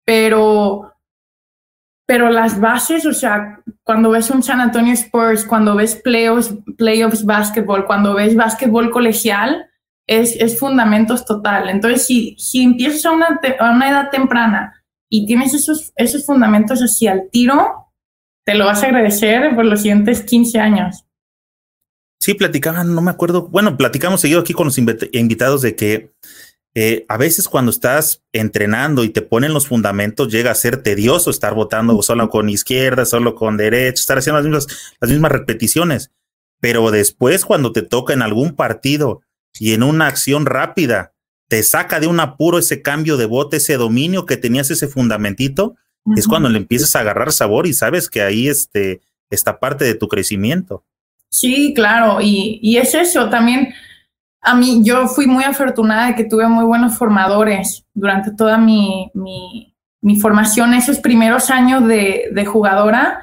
pero 0.04 0.88
pero 2.08 2.30
las 2.30 2.58
bases, 2.58 3.04
o 3.04 3.12
sea, 3.12 3.57
cuando 3.88 4.10
ves 4.10 4.28
un 4.28 4.42
San 4.42 4.60
Antonio 4.60 4.92
Spurs, 4.92 5.46
cuando 5.46 5.74
ves 5.74 5.94
playoffs, 5.94 6.54
playoffs 6.76 7.24
basketball, 7.24 7.86
cuando 7.86 8.12
ves 8.12 8.36
básquetbol 8.36 8.90
colegial, 8.90 9.64
es, 10.06 10.36
es 10.36 10.58
fundamentos 10.58 11.24
total. 11.24 11.70
Entonces, 11.70 12.04
si, 12.04 12.36
si 12.38 12.64
empiezas 12.64 13.06
a 13.06 13.12
una, 13.12 13.40
a 13.58 13.70
una 13.70 13.88
edad 13.88 14.10
temprana 14.10 14.84
y 15.08 15.24
tienes 15.24 15.54
esos, 15.54 15.94
esos 15.96 16.26
fundamentos 16.26 16.82
así 16.82 17.06
al 17.06 17.30
tiro, 17.32 17.86
te 18.44 18.56
lo 18.56 18.66
vas 18.66 18.82
a 18.82 18.88
agradecer 18.88 19.56
por 19.56 19.64
los 19.64 19.80
siguientes 19.80 20.20
15 20.20 20.60
años. 20.60 21.06
Sí, 22.20 22.34
platicaban, 22.34 22.94
no 22.94 23.00
me 23.00 23.10
acuerdo, 23.10 23.48
bueno, 23.48 23.78
platicamos 23.78 24.20
seguido 24.20 24.40
aquí 24.40 24.52
con 24.52 24.66
los 24.66 24.76
invitados 24.76 25.62
de 25.62 25.76
que 25.76 26.12
eh, 26.80 27.04
a 27.08 27.16
veces 27.16 27.48
cuando 27.48 27.72
estás 27.72 28.22
entrenando 28.32 29.02
y 29.02 29.08
te 29.08 29.20
ponen 29.20 29.52
los 29.52 29.66
fundamentos, 29.66 30.30
llega 30.30 30.52
a 30.52 30.54
ser 30.54 30.80
tedioso 30.80 31.28
estar 31.28 31.52
votando 31.52 32.00
solo 32.02 32.30
con 32.30 32.48
izquierda, 32.48 33.04
solo 33.04 33.34
con 33.34 33.56
derecha, 33.56 34.00
estar 34.00 34.18
haciendo 34.18 34.38
las 34.38 34.44
mismas, 34.44 34.94
las 35.00 35.10
mismas 35.10 35.32
repeticiones. 35.32 36.12
Pero 36.60 36.88
después, 36.92 37.44
cuando 37.44 37.72
te 37.72 37.82
toca 37.82 38.12
en 38.12 38.22
algún 38.22 38.54
partido 38.54 39.22
y 39.58 39.72
en 39.72 39.82
una 39.82 40.06
acción 40.06 40.46
rápida, 40.46 41.14
te 41.48 41.64
saca 41.64 41.98
de 41.98 42.06
un 42.06 42.20
apuro 42.20 42.58
ese 42.58 42.80
cambio 42.80 43.16
de 43.16 43.24
bote, 43.24 43.56
ese 43.56 43.76
dominio 43.76 44.24
que 44.24 44.36
tenías, 44.36 44.70
ese 44.70 44.86
fundamentito, 44.86 45.74
es 46.14 46.28
cuando 46.28 46.48
le 46.48 46.58
empiezas 46.58 46.94
a 46.94 47.00
agarrar 47.00 47.32
sabor 47.32 47.66
y 47.66 47.74
sabes 47.74 48.08
que 48.08 48.22
ahí 48.22 48.46
este, 48.46 49.00
está 49.30 49.58
parte 49.58 49.84
de 49.84 49.96
tu 49.96 50.06
crecimiento. 50.06 50.84
Sí, 51.28 51.74
claro, 51.74 52.20
y, 52.20 52.60
y 52.62 52.76
es 52.76 52.94
eso 52.94 53.28
también 53.28 53.74
a 54.48 54.54
mí, 54.54 54.80
yo 54.82 55.08
fui 55.08 55.26
muy 55.26 55.44
afortunada 55.44 56.06
de 56.06 56.14
que 56.14 56.24
tuve 56.24 56.48
muy 56.48 56.64
buenos 56.64 56.96
formadores 56.96 57.84
durante 57.92 58.32
toda 58.32 58.56
mi, 58.56 59.10
mi, 59.12 60.20
formación, 60.20 60.72
esos 60.72 61.00
primeros 61.00 61.50
años 61.50 61.86
de, 61.86 62.30
de 62.32 62.46
jugadora, 62.46 63.20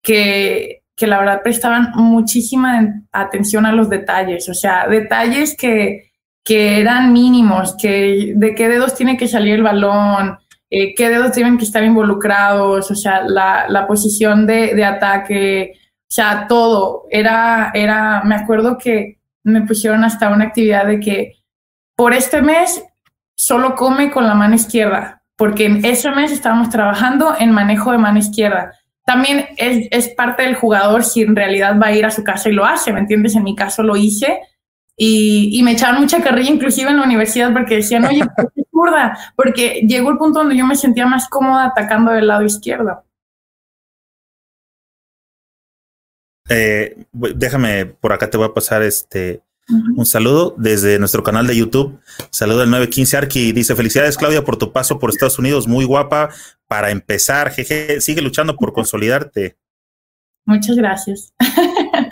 que, 0.00 0.82
que, 0.94 1.08
la 1.08 1.18
verdad 1.18 1.42
prestaban 1.42 1.90
muchísima 1.96 3.02
atención 3.10 3.66
a 3.66 3.72
los 3.72 3.90
detalles, 3.90 4.48
o 4.48 4.54
sea, 4.54 4.86
detalles 4.86 5.56
que, 5.56 6.12
que 6.44 6.80
eran 6.80 7.12
mínimos, 7.12 7.74
que 7.76 8.34
de 8.36 8.54
qué 8.54 8.68
dedos 8.68 8.94
tiene 8.94 9.16
que 9.16 9.26
salir 9.26 9.54
el 9.54 9.64
balón, 9.64 10.38
eh, 10.70 10.94
qué 10.94 11.08
dedos 11.08 11.32
tienen 11.32 11.58
que 11.58 11.64
estar 11.64 11.82
involucrados, 11.82 12.88
o 12.88 12.94
sea, 12.94 13.22
la, 13.26 13.66
la 13.68 13.88
posición 13.88 14.46
de, 14.46 14.76
de, 14.76 14.84
ataque, 14.84 15.72
o 15.74 16.10
sea, 16.10 16.46
todo. 16.48 17.06
Era, 17.10 17.72
era, 17.74 18.22
me 18.24 18.36
acuerdo 18.36 18.78
que 18.78 19.17
me 19.44 19.62
pusieron 19.62 20.04
hasta 20.04 20.28
una 20.30 20.46
actividad 20.46 20.86
de 20.86 21.00
que 21.00 21.32
por 21.96 22.14
este 22.14 22.42
mes 22.42 22.82
solo 23.36 23.74
come 23.74 24.10
con 24.10 24.26
la 24.26 24.34
mano 24.34 24.54
izquierda, 24.54 25.22
porque 25.36 25.66
en 25.66 25.84
ese 25.84 26.10
mes 26.10 26.32
estábamos 26.32 26.70
trabajando 26.70 27.34
en 27.38 27.52
manejo 27.52 27.92
de 27.92 27.98
mano 27.98 28.18
izquierda. 28.18 28.72
También 29.04 29.46
es, 29.56 29.88
es 29.90 30.08
parte 30.08 30.42
del 30.42 30.54
jugador 30.54 31.04
si 31.04 31.22
en 31.22 31.34
realidad 31.34 31.78
va 31.80 31.86
a 31.86 31.94
ir 31.94 32.04
a 32.04 32.10
su 32.10 32.22
casa 32.24 32.48
y 32.48 32.52
lo 32.52 32.64
hace, 32.64 32.92
¿me 32.92 33.00
entiendes? 33.00 33.34
En 33.36 33.44
mi 33.44 33.56
caso 33.56 33.82
lo 33.82 33.96
hice 33.96 34.40
y, 35.00 35.50
y, 35.52 35.62
me 35.62 35.72
echaban 35.72 36.00
mucha 36.00 36.20
carrilla 36.20 36.50
inclusive 36.50 36.90
en 36.90 36.96
la 36.96 37.04
universidad 37.04 37.52
porque 37.52 37.76
decían, 37.76 38.04
oye, 38.04 38.24
¿por 38.36 38.52
qué 38.52 38.62
zurda? 38.68 39.16
Porque 39.36 39.80
llegó 39.86 40.10
el 40.10 40.18
punto 40.18 40.40
donde 40.40 40.56
yo 40.56 40.66
me 40.66 40.74
sentía 40.74 41.06
más 41.06 41.28
cómoda 41.28 41.66
atacando 41.66 42.10
del 42.10 42.26
lado 42.26 42.42
izquierdo. 42.42 43.04
Eh, 46.48 47.04
déjame, 47.12 47.86
por 47.86 48.12
acá 48.12 48.30
te 48.30 48.36
voy 48.36 48.46
a 48.46 48.54
pasar 48.54 48.82
este 48.82 49.42
un 49.96 50.06
saludo 50.06 50.54
desde 50.56 50.98
nuestro 50.98 51.22
canal 51.22 51.46
de 51.46 51.54
YouTube. 51.56 52.00
Saludo 52.30 52.62
al 52.62 52.70
915 52.70 53.16
Arqui. 53.18 53.52
Dice: 53.52 53.76
Felicidades, 53.76 54.16
Claudia, 54.16 54.42
por 54.42 54.56
tu 54.56 54.72
paso 54.72 54.98
por 54.98 55.10
Estados 55.10 55.38
Unidos. 55.38 55.68
Muy 55.68 55.84
guapa 55.84 56.30
para 56.66 56.90
empezar. 56.90 57.50
Jeje, 57.50 58.00
sigue 58.00 58.22
luchando 58.22 58.56
por 58.56 58.72
consolidarte. 58.72 59.58
Muchas 60.46 60.76
gracias. 60.76 61.34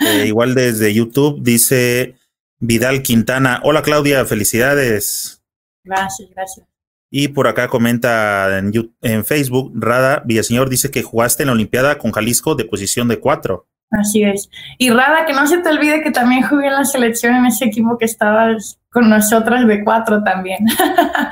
Eh, 0.00 0.24
igual 0.26 0.54
desde 0.54 0.92
YouTube 0.92 1.42
dice 1.42 2.16
Vidal 2.58 3.02
Quintana: 3.02 3.60
Hola, 3.64 3.82
Claudia, 3.82 4.26
felicidades. 4.26 5.42
Gracias, 5.82 6.28
gracias. 6.34 6.66
Y 7.10 7.28
por 7.28 7.48
acá 7.48 7.68
comenta 7.68 8.58
en, 8.58 8.92
en 9.00 9.24
Facebook: 9.24 9.72
Rada 9.74 10.22
Villaseñor 10.26 10.68
dice 10.68 10.90
que 10.90 11.02
jugaste 11.02 11.42
en 11.42 11.46
la 11.46 11.54
Olimpiada 11.54 11.96
con 11.96 12.12
Jalisco 12.12 12.54
de 12.54 12.66
posición 12.66 13.08
de 13.08 13.18
cuatro. 13.18 13.66
Así 13.90 14.22
es. 14.24 14.50
Y 14.78 14.90
Rada, 14.90 15.26
que 15.26 15.32
no 15.32 15.46
se 15.46 15.58
te 15.58 15.68
olvide 15.68 16.02
que 16.02 16.10
también 16.10 16.42
jugué 16.42 16.66
en 16.66 16.74
la 16.74 16.84
selección 16.84 17.34
en 17.34 17.46
ese 17.46 17.66
equipo 17.66 17.98
que 17.98 18.04
estabas 18.04 18.80
con 18.90 19.08
nosotros 19.08 19.66
de 19.66 19.84
cuatro 19.84 20.22
también. 20.24 20.66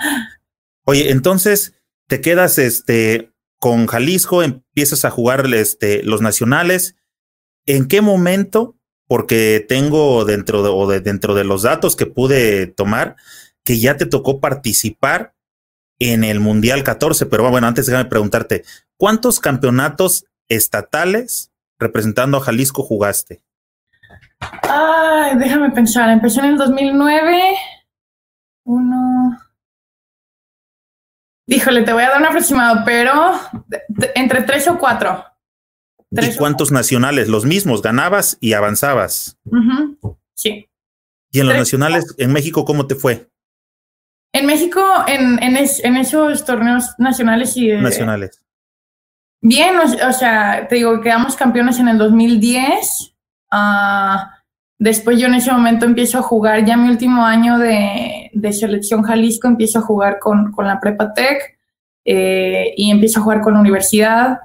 Oye, 0.85 1.11
entonces 1.11 1.75
te 2.07 2.21
quedas 2.21 2.59
este 2.59 3.33
con 3.59 3.87
Jalisco, 3.87 4.43
empiezas 4.43 5.05
a 5.05 5.11
jugar 5.11 5.47
este, 5.55 6.03
los 6.03 6.21
nacionales. 6.21 6.97
¿En 7.67 7.89
qué 7.89 8.03
momento? 8.03 8.77
Porque 9.07 9.65
tengo 9.67 10.25
dentro 10.25 10.63
de, 10.63 10.69
o 10.69 10.87
de, 10.87 11.01
dentro 11.01 11.35
de 11.35 11.45
los 11.45 11.63
datos 11.63 11.97
que 11.97 12.07
pude 12.07 12.67
tomar 12.67 13.17
que 13.65 13.79
ya 13.79 13.97
te 13.97 14.07
tocó 14.07 14.41
participar 14.41 15.35
en 15.99 16.25
el 16.25 16.41
Mundial 16.41 16.85
14, 16.85 17.27
pero 17.27 17.51
bueno, 17.51 17.67
antes 17.67 17.87
déjame 17.87 18.09
preguntarte, 18.09 18.65
¿cuántos 18.99 19.41
campeonatos 19.41 20.27
estatales 20.49 21.54
representando 21.79 22.39
a 22.39 22.41
Jalisco 22.41 22.83
jugaste? 22.83 23.43
Ay, 24.63 25.37
déjame 25.39 25.71
pensar. 25.71 26.09
Empezó 26.11 26.41
en 26.41 26.47
el 26.47 26.59
2009. 26.59 27.43
Uno. 28.65 29.39
Híjole, 31.47 31.83
te 31.83 31.93
voy 31.93 32.03
a 32.03 32.11
dar 32.11 32.21
un 32.21 32.27
aproximado, 32.27 32.83
pero 32.85 33.39
entre 34.15 34.43
tres 34.43 34.67
o 34.69 34.79
cuatro. 34.79 35.25
¿Y 36.11 36.37
cuántos 36.37 36.71
nacionales? 36.73 37.29
Los 37.29 37.45
mismos, 37.45 37.83
ganabas 37.83 38.39
y 38.41 38.53
avanzabas. 38.53 39.37
Sí. 40.35 40.69
¿Y 41.31 41.41
en 41.41 41.47
los 41.49 41.57
nacionales, 41.57 42.15
en 42.19 42.33
México, 42.33 42.65
cómo 42.65 42.87
te 42.87 42.95
fue? 42.95 43.29
En 44.33 44.47
México, 44.47 44.81
en, 45.07 45.43
en, 45.43 45.57
en 45.57 45.97
esos 45.97 46.45
torneos 46.45 46.95
nacionales 46.99 47.57
y... 47.57 47.73
nacionales. 47.73 48.44
Bien, 49.47 49.77
o, 49.79 50.13
sea, 50.15 50.67
te 50.69 50.77
digo, 50.77 51.03
quedamos 51.03 51.37
campeones 51.37 51.79
en 51.79 51.89
el 51.89 51.99
2010. 51.99 53.15
Uh, 53.53 54.17
después 54.79 55.21
yo 55.21 55.27
en 55.27 55.35
ese 55.35 55.53
momento 55.53 55.85
empiezo 55.85 56.19
a 56.19 56.23
jugar, 56.23 56.65
ya 56.65 56.79
mi 56.79 56.89
último 56.89 57.27
año 57.27 57.59
de, 57.59 58.31
de 58.33 58.53
selección 58.55 59.03
Jalisco, 59.03 59.47
empiezo 59.47 59.81
a 59.81 59.83
jugar 59.83 60.19
con, 60.19 60.51
con 60.53 60.67
la 60.67 60.81
Prepa 60.81 61.13
Tech 61.13 61.59
eh, 62.07 62.73
y 62.75 62.91
empiezo 62.91 63.21
a 63.21 63.23
jugar 63.23 63.43
con 63.43 63.53
la 63.53 63.61
universidad. 63.61 64.41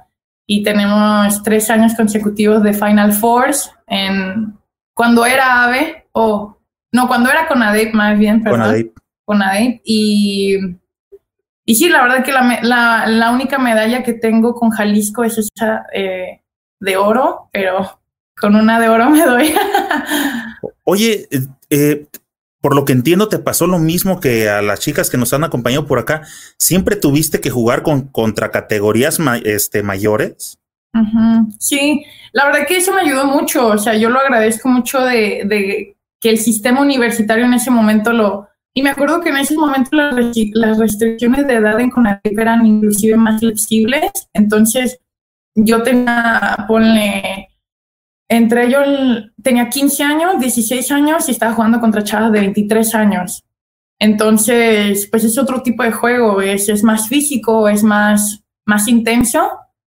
Y 0.46 0.62
tenemos 0.62 1.42
tres 1.42 1.70
años 1.70 1.94
consecutivos 1.94 2.62
de 2.62 2.74
Final 2.74 3.14
Fours 3.14 3.72
en, 3.86 4.58
cuando 4.94 5.24
era 5.24 5.64
AVE, 5.64 6.08
o 6.12 6.58
no, 6.92 7.08
cuando 7.08 7.30
era 7.30 7.48
con 7.48 7.62
ADEP 7.62 7.94
más 7.94 8.18
bien, 8.18 8.42
perdón. 8.42 8.92
Con 9.24 9.42
ADEP. 9.42 9.80
Y 9.82 10.58
y 11.70 11.76
sí, 11.76 11.88
la 11.88 12.02
verdad 12.02 12.24
que 12.24 12.32
la, 12.32 13.06
la, 13.06 13.30
única 13.30 13.56
medalla 13.56 14.02
que 14.02 14.12
tengo 14.12 14.56
con 14.56 14.70
Jalisco 14.70 15.22
es 15.22 15.38
esa 15.38 15.86
eh, 15.94 16.40
de 16.80 16.96
oro, 16.96 17.48
pero 17.52 18.00
con 18.36 18.56
una 18.56 18.80
de 18.80 18.88
oro 18.88 19.08
me 19.10 19.24
doy. 19.24 19.54
Oye, 20.82 21.28
eh, 21.30 21.46
eh, 21.70 22.06
por 22.60 22.74
lo 22.74 22.84
que 22.84 22.92
entiendo, 22.92 23.28
te 23.28 23.38
pasó 23.38 23.68
lo 23.68 23.78
mismo 23.78 24.18
que 24.18 24.48
a 24.48 24.62
las 24.62 24.80
chicas 24.80 25.10
que 25.10 25.16
nos 25.16 25.32
han 25.32 25.44
acompañado 25.44 25.86
por 25.86 26.00
acá. 26.00 26.22
¿Siempre 26.58 26.96
tuviste 26.96 27.40
que 27.40 27.50
jugar 27.50 27.84
con 27.84 28.08
contra 28.08 28.50
categorías 28.50 29.20
este, 29.44 29.84
mayores? 29.84 30.58
Sí, 31.60 32.04
la 32.32 32.46
verdad 32.46 32.66
que 32.66 32.78
eso 32.78 32.92
me 32.92 33.02
ayudó 33.02 33.26
mucho, 33.26 33.68
o 33.68 33.78
sea, 33.78 33.94
yo 33.94 34.10
lo 34.10 34.18
agradezco 34.18 34.68
mucho 34.68 35.04
de, 35.04 35.42
de 35.44 35.96
que 36.18 36.30
el 36.30 36.38
sistema 36.38 36.80
universitario 36.80 37.44
en 37.44 37.54
ese 37.54 37.70
momento 37.70 38.12
lo... 38.12 38.49
Y 38.74 38.82
me 38.82 38.90
acuerdo 38.90 39.20
que 39.20 39.30
en 39.30 39.36
ese 39.36 39.56
momento 39.56 39.96
las, 39.96 40.14
las 40.52 40.78
restricciones 40.78 41.46
de 41.46 41.54
edad 41.54 41.80
en 41.80 41.90
CONADIP 41.90 42.38
eran 42.38 42.64
inclusive 42.64 43.16
más 43.16 43.40
flexibles, 43.40 44.28
entonces 44.32 45.00
yo 45.56 45.82
tenía, 45.82 46.64
ponle, 46.68 47.48
entre 48.28 48.66
ellos 48.66 48.86
tenía 49.42 49.68
15 49.68 50.02
años, 50.04 50.40
16 50.40 50.92
años 50.92 51.28
y 51.28 51.32
estaba 51.32 51.54
jugando 51.54 51.80
contra 51.80 52.04
chavas 52.04 52.32
de 52.32 52.40
23 52.40 52.94
años. 52.94 53.42
Entonces, 53.98 55.08
pues 55.10 55.24
es 55.24 55.36
otro 55.36 55.62
tipo 55.62 55.82
de 55.82 55.92
juego, 55.92 56.40
es, 56.40 56.68
es 56.68 56.82
más 56.82 57.08
físico, 57.08 57.68
es 57.68 57.82
más, 57.82 58.42
más 58.64 58.88
intenso. 58.88 59.50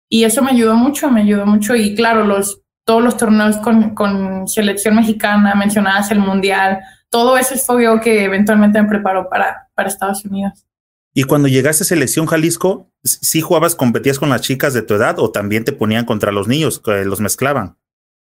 Y 0.09 0.25
eso 0.25 0.43
me 0.43 0.51
ayudó 0.51 0.75
mucho, 0.75 1.09
me 1.09 1.21
ayudó 1.21 1.45
mucho. 1.47 1.75
Y 1.75 1.95
claro, 1.95 2.23
los, 2.23 2.61
todos 2.85 3.03
los 3.03 3.17
torneos 3.17 3.57
con, 3.57 3.95
con 3.95 4.47
selección 4.47 4.95
mexicana, 4.95 5.55
mencionadas 5.55 6.11
el 6.11 6.19
Mundial, 6.19 6.81
todo 7.15 7.37
es 7.37 7.65
fogueo 7.65 8.01
que 8.01 8.25
eventualmente 8.25 8.81
me 8.81 8.89
preparó 8.89 9.29
para, 9.29 9.69
para 9.73 9.87
Estados 9.87 10.25
Unidos. 10.25 10.65
Y 11.13 11.23
cuando 11.23 11.47
llegaste 11.47 11.83
a 11.83 11.87
Selección 11.87 12.25
Jalisco, 12.25 12.91
¿sí 13.05 13.39
jugabas, 13.39 13.73
competías 13.73 14.19
con 14.19 14.27
las 14.27 14.41
chicas 14.41 14.73
de 14.73 14.81
tu 14.81 14.95
edad 14.95 15.17
o 15.19 15.31
también 15.31 15.63
te 15.63 15.71
ponían 15.71 16.03
contra 16.03 16.33
los 16.33 16.49
niños, 16.49 16.81
que 16.81 17.05
los 17.05 17.21
mezclaban? 17.21 17.77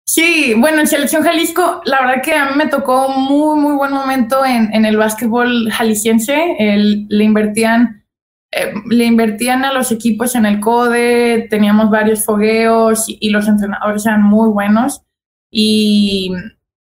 Sí, 0.06 0.54
bueno, 0.56 0.78
en 0.78 0.86
Selección 0.86 1.24
Jalisco, 1.24 1.80
la 1.86 2.02
verdad 2.02 2.22
que 2.22 2.34
a 2.34 2.50
mí 2.50 2.56
me 2.56 2.68
tocó 2.68 3.08
muy, 3.08 3.60
muy 3.60 3.74
buen 3.74 3.92
momento 3.92 4.46
en, 4.46 4.72
en 4.72 4.84
el 4.84 4.96
básquetbol 4.96 5.72
jalisciense. 5.72 6.54
El, 6.60 7.06
le 7.08 7.24
invertían 7.24 8.04
eh, 8.52 8.74
le 8.88 9.06
invertían 9.06 9.64
a 9.64 9.72
los 9.72 9.90
equipos 9.90 10.36
en 10.36 10.46
el 10.46 10.60
CODE, 10.60 11.48
teníamos 11.50 11.90
varios 11.90 12.24
fogueos 12.24 13.06
y, 13.08 13.28
los 13.30 13.48
entrenadores 13.48 14.06
eran 14.06 14.22
muy 14.22 14.50
buenos. 14.50 15.02
Y, 15.50 16.32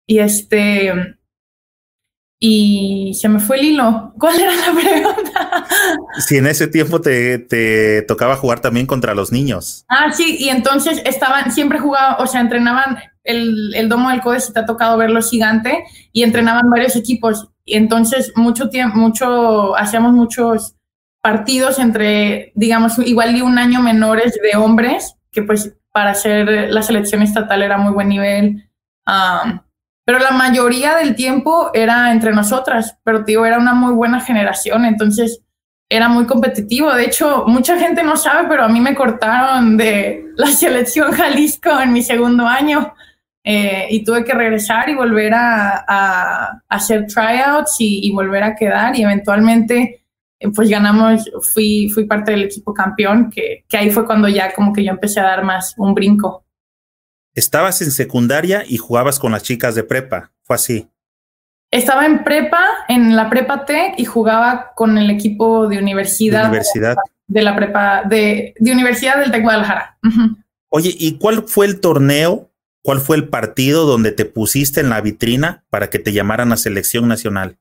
y, 0.09 0.19
este. 0.19 0.93
Y 2.47 3.15
se 3.15 3.27
me 3.31 3.41
fue 3.41 3.59
el 3.59 3.65
hilo. 3.65 4.13
¿Cuál 4.19 4.39
era 4.39 4.53
la 4.55 4.75
pregunta? 4.79 5.67
Si 6.19 6.37
en 6.37 6.47
ese 6.47 6.69
tiempo 6.69 7.01
te, 7.01 7.39
te 7.39 8.03
tocaba 8.03 8.37
jugar 8.37 8.61
también 8.61 8.85
contra 8.87 9.15
los 9.15 9.33
niños. 9.33 9.87
Ah, 9.89 10.13
sí, 10.13 10.37
y 10.39 10.51
entonces 10.51 11.01
estaban, 11.07 11.53
siempre 11.53 11.79
jugaban, 11.79 12.17
o 12.19 12.27
sea, 12.27 12.43
entrenaban 12.43 12.99
el, 13.23 13.75
el 13.75 13.89
domo 13.89 14.11
del 14.11 14.21
CODE, 14.21 14.41
si 14.41 14.53
te 14.53 14.61
ha 14.61 14.67
tocado 14.67 14.99
verlo 14.99 15.23
gigante, 15.23 15.85
y 16.13 16.23
entrenaban 16.23 16.69
varios 16.69 16.97
equipos. 16.97 17.49
Y 17.65 17.79
entonces, 17.79 18.31
mucho 18.37 18.69
tiempo, 18.69 18.99
mucho, 18.99 19.75
hacíamos 19.75 20.13
muchos 20.13 20.75
partidos 21.23 21.79
entre, 21.79 22.53
digamos, 22.57 22.99
igual 22.99 23.35
y 23.35 23.41
un 23.41 23.57
año 23.57 23.81
menores 23.81 24.35
de 24.35 24.59
hombres, 24.59 25.15
que 25.33 25.43
pues 25.43 25.75
para 25.93 26.11
hacer 26.11 26.71
la 26.71 26.83
selección 26.83 27.23
estatal 27.23 27.63
era 27.63 27.79
muy 27.79 27.95
buen 27.95 28.11
nivel. 28.11 28.69
Pero 30.05 30.19
la 30.19 30.33
mayoría 30.33 30.97
del 30.97 31.15
tiempo 31.15 31.71
era 31.73 32.13
entre 32.13 32.33
nosotras, 32.33 32.97
pero 33.05 33.21
digo, 33.21 33.47
era 33.47 33.59
una 33.59 33.75
muy 33.75 33.95
buena 33.95 34.21
generación, 34.21 34.85
entonces 34.85 35.41
era 35.89 36.09
muy 36.09 36.27
competitivo. 36.27 36.93
De 36.93 37.05
hecho, 37.05 37.45
mucha 37.47 37.79
gente 37.79 38.03
no 38.03 38.17
sabe, 38.17 38.49
pero 38.49 38.65
a 38.65 38.69
mí 38.69 38.81
me 38.81 38.95
cortaron 38.95 39.77
de 39.77 40.27
la 40.37 40.49
selección 40.49 41.13
Jalisco 41.13 41.81
en 41.81 41.93
mi 41.93 42.03
segundo 42.03 42.47
año. 42.47 42.95
Eh, 43.47 43.89
y 43.91 44.03
tuve 44.03 44.25
que 44.25 44.33
regresar 44.33 44.89
y 44.89 44.95
volver 44.95 45.35
a, 45.35 46.63
hacer 46.67 47.07
tryouts 47.07 47.77
y, 47.79 48.09
y, 48.09 48.11
volver 48.11 48.43
a 48.43 48.57
quedar 48.57 48.97
y 48.97 49.03
eventualmente 49.03 50.03
eh, 50.41 50.49
pues 50.55 50.69
ganamos, 50.69 51.31
fui, 51.53 51.91
fui 51.91 52.07
parte 52.07 52.33
del 52.33 52.45
equipo 52.45 52.73
campeón, 52.73 53.31
que, 53.31 53.65
que 53.69 53.77
ahí 53.77 53.91
fue 53.91 54.07
cuando 54.07 54.29
ya 54.29 54.53
como 54.55 54.73
que 54.73 54.83
yo 54.83 54.91
empecé 54.91 55.21
a 55.21 55.25
dar 55.25 55.45
más 55.45 55.75
un 55.77 55.95
brinco. 55.95 56.44
Estabas 57.35 57.83
en 57.83 57.91
secundaria 57.91 58.65
y 58.67 58.77
jugabas 58.77 59.19
con 59.19 59.33
las 59.33 59.43
chicas 59.43 59.75
de 59.75 59.83
prepa, 59.83 60.31
fue 60.43 60.57
así. 60.57 60.89
Estaba 61.71 62.07
en 62.07 62.23
prepa, 62.23 62.65
en 62.89 63.17
la 63.17 63.29
prepa 63.29 63.65
Tech 63.65 63.95
y 63.97 64.05
jugaba 64.05 64.73
con 64.77 64.97
el 64.97 65.11
equipo 65.11 65.67
de 65.67 65.79
universidad. 65.79 66.49
universidad. 66.49 66.97
De 67.27 67.43
la 67.43 67.57
prepa, 67.57 68.05
de, 68.05 68.55
de 68.59 68.73
Universidad 68.73 69.19
del 69.19 69.33
Tec 69.33 69.43
Guadalajara. 69.43 69.99
Oye, 70.69 70.95
¿y 70.97 71.19
cuál 71.19 71.45
fue 71.49 71.67
el 71.67 71.81
torneo, 71.81 72.53
cuál 72.83 73.01
fue 73.01 73.17
el 73.17 73.29
partido 73.29 73.87
donde 73.87 74.13
te 74.13 74.25
pusiste 74.25 74.81
en 74.81 74.91
la 74.91 75.01
vitrina 75.01 75.65
para 75.71 75.91
que 75.91 75.99
te 75.99 76.13
llamaran 76.13 76.53
a 76.53 76.57
selección 76.57 77.09
nacional? 77.09 77.59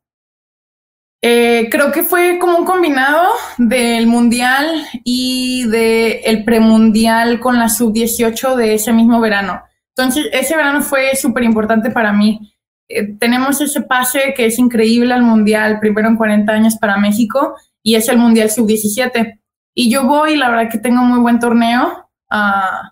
Eh, 1.25 1.69
creo 1.71 1.89
que 1.93 2.03
fue 2.03 2.37
como 2.37 2.57
un 2.57 2.65
combinado 2.65 3.29
del 3.57 4.07
mundial 4.07 4.85
y 5.05 5.65
del 5.69 6.19
el 6.25 6.43
premundial 6.43 7.39
con 7.39 7.57
la 7.57 7.69
sub-18 7.69 8.57
de 8.57 8.73
ese 8.73 8.91
mismo 8.91 9.21
verano. 9.21 9.61
Entonces, 9.95 10.27
ese 10.33 10.53
verano 10.57 10.81
fue 10.81 11.15
súper 11.15 11.43
importante 11.43 11.91
para 11.91 12.11
mí. 12.11 12.53
Eh, 12.89 13.13
tenemos 13.17 13.61
ese 13.61 13.79
pase 13.83 14.33
que 14.35 14.47
es 14.47 14.59
increíble 14.59 15.13
al 15.13 15.21
mundial, 15.21 15.79
primero 15.79 16.09
en 16.09 16.17
40 16.17 16.51
años 16.51 16.75
para 16.75 16.97
México, 16.97 17.55
y 17.81 17.95
es 17.95 18.09
el 18.09 18.17
mundial 18.17 18.51
sub-17. 18.51 19.39
Y 19.73 19.89
yo 19.89 20.05
voy, 20.05 20.35
la 20.35 20.49
verdad 20.49 20.69
que 20.69 20.77
tengo 20.77 21.03
muy 21.03 21.19
buen 21.19 21.39
torneo. 21.39 22.09
Uh, 22.29 22.89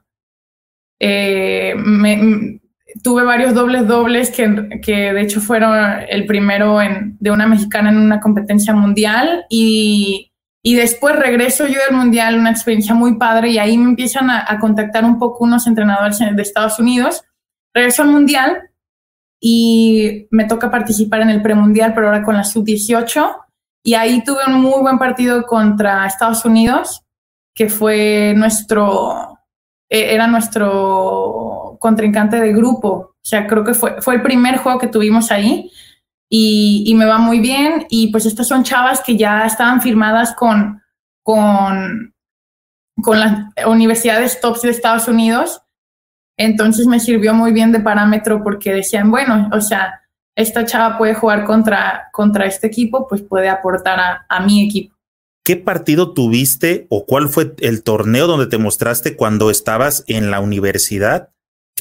eh, 1.01 1.73
me, 1.75 2.60
tuve 3.03 3.23
varios 3.23 3.53
dobles 3.53 3.87
dobles 3.87 4.31
que, 4.31 4.79
que, 4.81 5.13
de 5.13 5.21
hecho 5.21 5.41
fueron 5.41 5.75
el 6.09 6.25
primero 6.25 6.81
en, 6.81 7.17
de 7.19 7.31
una 7.31 7.47
mexicana 7.47 7.89
en 7.89 7.97
una 7.97 8.19
competencia 8.19 8.73
mundial 8.73 9.45
y, 9.49 10.31
y, 10.63 10.75
después 10.75 11.15
regreso 11.15 11.67
yo 11.67 11.79
del 11.87 11.97
mundial, 11.97 12.37
una 12.37 12.51
experiencia 12.51 12.93
muy 12.93 13.17
padre 13.17 13.49
y 13.49 13.57
ahí 13.57 13.77
me 13.77 13.89
empiezan 13.89 14.29
a, 14.29 14.45
a, 14.47 14.59
contactar 14.59 15.05
un 15.05 15.19
poco 15.19 15.43
unos 15.43 15.67
entrenadores 15.67 16.19
de 16.19 16.41
Estados 16.41 16.79
Unidos. 16.79 17.23
Regreso 17.73 18.03
al 18.03 18.09
mundial 18.09 18.69
y 19.39 20.27
me 20.31 20.45
toca 20.45 20.69
participar 20.69 21.21
en 21.21 21.29
el 21.29 21.41
premundial, 21.41 21.93
pero 21.93 22.07
ahora 22.07 22.23
con 22.23 22.35
la 22.35 22.43
sub-18 22.43 23.35
y 23.83 23.95
ahí 23.95 24.23
tuve 24.23 24.39
un 24.47 24.61
muy 24.61 24.81
buen 24.81 24.99
partido 24.99 25.43
contra 25.43 26.05
Estados 26.05 26.45
Unidos, 26.45 27.03
que 27.55 27.67
fue 27.67 28.33
nuestro, 28.35 29.39
e, 29.89 30.13
era 30.13 30.27
nuestro 30.27 31.70
contrincante 31.81 32.39
de 32.39 32.53
grupo. 32.53 32.89
O 32.89 33.23
sea, 33.23 33.47
creo 33.47 33.63
que 33.63 33.73
fue, 33.73 33.99
fue 34.03 34.13
el 34.15 34.21
primer 34.21 34.57
juego 34.57 34.77
que 34.77 34.87
tuvimos 34.87 35.31
ahí 35.31 35.71
y, 36.29 36.83
y, 36.85 36.93
me 36.93 37.05
va 37.05 37.17
muy 37.17 37.39
bien. 37.39 37.87
Y 37.89 38.11
pues 38.11 38.27
estas 38.27 38.47
son 38.47 38.63
chavas 38.63 39.01
que 39.01 39.17
ya 39.17 39.47
estaban 39.47 39.81
firmadas 39.81 40.35
con, 40.35 40.79
con, 41.23 42.13
con 43.01 43.19
las 43.19 43.47
universidades 43.65 44.39
tops 44.39 44.61
de 44.61 44.69
Estados 44.69 45.07
Unidos. 45.07 45.63
Entonces 46.37 46.85
me 46.85 46.99
sirvió 46.99 47.33
muy 47.33 47.51
bien 47.51 47.71
de 47.71 47.79
parámetro 47.79 48.43
porque 48.43 48.73
decían, 48.73 49.09
bueno, 49.09 49.49
o 49.51 49.59
sea, 49.59 50.01
esta 50.35 50.65
chava 50.65 50.99
puede 50.99 51.15
jugar 51.15 51.45
contra, 51.45 52.09
contra 52.11 52.45
este 52.45 52.67
equipo, 52.67 53.07
pues 53.07 53.23
puede 53.23 53.49
aportar 53.49 53.99
a, 53.99 54.25
a 54.29 54.39
mi 54.41 54.63
equipo. 54.67 54.95
¿Qué 55.43 55.55
partido 55.57 56.13
tuviste 56.13 56.85
o 56.91 57.07
cuál 57.07 57.27
fue 57.27 57.55
el 57.61 57.81
torneo 57.81 58.27
donde 58.27 58.45
te 58.45 58.59
mostraste 58.59 59.15
cuando 59.15 59.49
estabas 59.49 60.03
en 60.05 60.29
la 60.29 60.39
universidad 60.39 61.31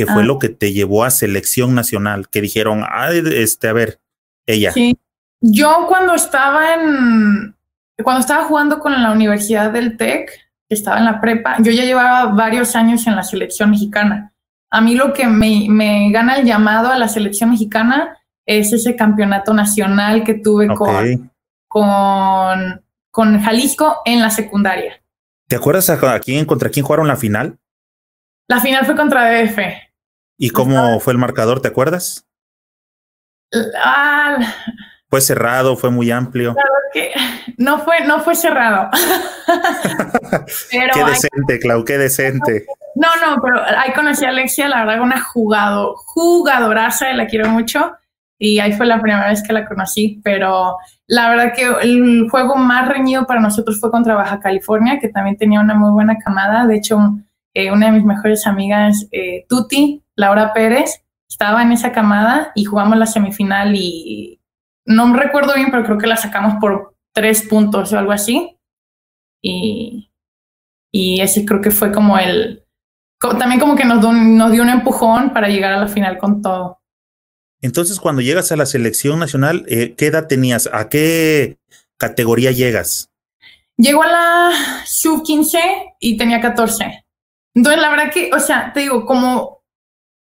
que 0.00 0.06
fue 0.06 0.22
ah. 0.22 0.24
lo 0.24 0.38
que 0.38 0.48
te 0.48 0.72
llevó 0.72 1.04
a 1.04 1.10
selección 1.10 1.74
nacional, 1.74 2.30
que 2.30 2.40
dijeron, 2.40 2.84
ah, 2.88 3.10
este, 3.10 3.68
a 3.68 3.74
ver, 3.74 4.00
ella. 4.46 4.72
Sí. 4.72 4.98
Yo 5.42 5.84
cuando 5.88 6.14
estaba 6.14 6.72
en, 6.72 7.54
cuando 8.02 8.20
estaba 8.20 8.46
jugando 8.46 8.78
con 8.78 8.92
la 9.02 9.12
Universidad 9.12 9.70
del 9.70 9.98
TEC, 9.98 10.30
que 10.66 10.74
estaba 10.74 10.96
en 10.96 11.04
la 11.04 11.20
prepa, 11.20 11.58
yo 11.60 11.70
ya 11.70 11.84
llevaba 11.84 12.32
varios 12.32 12.74
años 12.76 13.06
en 13.06 13.14
la 13.14 13.22
selección 13.22 13.68
mexicana. 13.68 14.32
A 14.70 14.80
mí 14.80 14.94
lo 14.94 15.12
que 15.12 15.26
me, 15.26 15.66
me 15.68 16.10
gana 16.10 16.36
el 16.36 16.46
llamado 16.46 16.90
a 16.90 16.96
la 16.96 17.08
selección 17.08 17.50
mexicana 17.50 18.16
es 18.46 18.72
ese 18.72 18.96
campeonato 18.96 19.52
nacional 19.52 20.24
que 20.24 20.32
tuve 20.32 20.68
con, 20.68 21.30
con, 21.68 22.82
con 23.10 23.42
Jalisco 23.42 23.98
en 24.06 24.20
la 24.20 24.30
secundaria. 24.30 25.02
¿Te 25.46 25.56
acuerdas 25.56 25.90
a 25.90 26.20
quién, 26.20 26.46
contra 26.46 26.70
quién 26.70 26.86
jugaron 26.86 27.06
la 27.06 27.16
final? 27.16 27.58
La 28.48 28.60
final 28.60 28.86
fue 28.86 28.96
contra 28.96 29.30
DF. 29.30 29.89
¿Y 30.42 30.50
cómo 30.50 30.98
fue 31.00 31.12
el 31.12 31.18
marcador? 31.18 31.60
¿Te 31.60 31.68
acuerdas? 31.68 32.26
Ah, 33.84 34.38
fue 35.10 35.20
cerrado, 35.20 35.76
fue 35.76 35.90
muy 35.90 36.10
amplio. 36.10 36.54
Claro 36.54 36.70
que 36.94 37.10
no 37.58 37.80
fue, 37.80 38.06
no 38.06 38.20
fue 38.20 38.34
cerrado. 38.34 38.88
qué 40.70 41.04
decente, 41.04 41.58
Clau, 41.60 41.84
qué 41.84 41.98
decente. 41.98 42.64
No, 42.94 43.08
no, 43.16 43.42
pero 43.42 43.60
ahí 43.60 43.92
conocí 43.92 44.24
a 44.24 44.30
Alexia, 44.30 44.66
la 44.70 44.86
verdad, 44.86 45.02
una 45.02 45.20
jugado, 45.20 45.94
jugadoraza, 46.06 47.12
la 47.12 47.26
quiero 47.26 47.50
mucho. 47.50 47.92
Y 48.38 48.60
ahí 48.60 48.72
fue 48.72 48.86
la 48.86 48.98
primera 48.98 49.28
vez 49.28 49.42
que 49.42 49.52
la 49.52 49.66
conocí, 49.66 50.22
pero 50.24 50.78
la 51.06 51.28
verdad 51.28 51.52
que 51.54 51.70
el 51.82 52.30
juego 52.30 52.56
más 52.56 52.88
reñido 52.88 53.26
para 53.26 53.40
nosotros 53.40 53.78
fue 53.78 53.90
contra 53.90 54.14
Baja 54.14 54.40
California, 54.40 54.98
que 54.98 55.10
también 55.10 55.36
tenía 55.36 55.60
una 55.60 55.74
muy 55.74 55.90
buena 55.90 56.16
camada. 56.16 56.66
De 56.66 56.76
hecho, 56.76 56.98
eh, 57.52 57.70
una 57.70 57.86
de 57.86 57.92
mis 57.92 58.04
mejores 58.04 58.46
amigas, 58.46 59.06
eh, 59.12 59.44
Tuti, 59.50 60.02
Laura 60.20 60.52
Pérez, 60.52 61.02
estaba 61.28 61.62
en 61.62 61.72
esa 61.72 61.92
camada 61.92 62.52
y 62.54 62.64
jugamos 62.64 62.98
la 62.98 63.06
semifinal 63.06 63.74
y 63.74 64.40
no 64.84 65.06
me 65.06 65.18
recuerdo 65.18 65.54
bien, 65.54 65.70
pero 65.70 65.84
creo 65.84 65.98
que 65.98 66.06
la 66.06 66.16
sacamos 66.16 66.54
por 66.60 66.96
tres 67.12 67.42
puntos 67.48 67.92
o 67.92 67.98
algo 67.98 68.12
así. 68.12 68.56
Y, 69.42 70.12
y 70.92 71.20
ese 71.20 71.44
creo 71.44 71.60
que 71.60 71.70
fue 71.70 71.92
como 71.92 72.18
el, 72.18 72.64
también 73.20 73.60
como 73.60 73.76
que 73.76 73.84
nos, 73.84 74.02
nos 74.02 74.52
dio 74.52 74.62
un 74.62 74.70
empujón 74.70 75.32
para 75.32 75.48
llegar 75.48 75.72
a 75.72 75.80
la 75.80 75.88
final 75.88 76.18
con 76.18 76.42
todo. 76.42 76.80
Entonces, 77.62 78.00
cuando 78.00 78.22
llegas 78.22 78.52
a 78.52 78.56
la 78.56 78.66
selección 78.66 79.18
nacional, 79.18 79.64
eh, 79.68 79.94
¿qué 79.96 80.06
edad 80.06 80.26
tenías? 80.26 80.68
¿A 80.72 80.88
qué 80.88 81.58
categoría 81.98 82.52
llegas? 82.52 83.10
Llego 83.76 84.02
a 84.02 84.06
la 84.06 84.52
sub-15 84.86 85.58
y 86.00 86.16
tenía 86.16 86.40
14. 86.40 87.04
Entonces, 87.54 87.80
la 87.80 87.90
verdad 87.90 88.12
que, 88.12 88.30
o 88.34 88.40
sea, 88.40 88.72
te 88.72 88.80
digo, 88.80 89.04
como, 89.04 89.59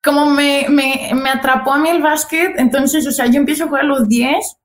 como 0.03 0.27
me, 0.27 0.67
me, 0.69 1.11
me 1.15 1.31
atrapó 1.31 1.73
a 1.73 1.79
mí 1.79 1.89
el 1.89 2.03
básquet, 2.03 2.59
entonces, 2.59 3.07
o 3.07 3.13
sea, 3.13 3.27
yo 3.27 3.39
empiezo 3.39 3.65
a 3.65 3.69
jugar 3.69 3.85
a 3.85 3.89
los 3.89 4.09
10 4.09 4.57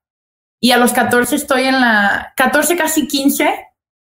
y 0.60 0.70
a 0.72 0.78
los 0.78 0.92
14 0.92 1.36
estoy 1.36 1.64
en 1.64 1.80
la 1.80 2.32
14, 2.36 2.76
casi 2.76 3.06
15. 3.06 3.48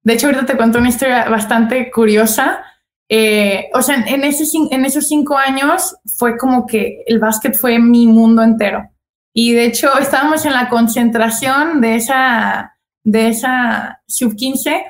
De 0.04 0.14
hecho, 0.14 0.28
ahorita 0.28 0.46
te 0.46 0.58
cuento 0.58 0.80
una 0.80 0.90
historia 0.90 1.30
bastante 1.30 1.92
curiosa. 1.92 2.64
Eh, 3.08 3.70
o 3.74 3.82
sea, 3.82 4.04
en, 4.08 4.24
ese, 4.24 4.46
en 4.72 4.86
esos 4.86 5.08
cinco 5.08 5.38
años 5.38 5.96
fue 6.18 6.38
como 6.38 6.66
que 6.66 7.04
el 7.06 7.20
básquet 7.20 7.56
fue 7.56 7.78
mi 7.78 8.08
mundo 8.08 8.42
entero. 8.42 8.90
Y 9.34 9.54
de 9.54 9.66
hecho, 9.66 9.98
estábamos 10.00 10.46
en 10.46 10.54
la 10.54 10.70
concentración 10.70 11.80
de 11.82 11.96
esa, 11.96 12.78
de 13.04 13.30
esa 13.30 14.02
sub-15 14.08 14.84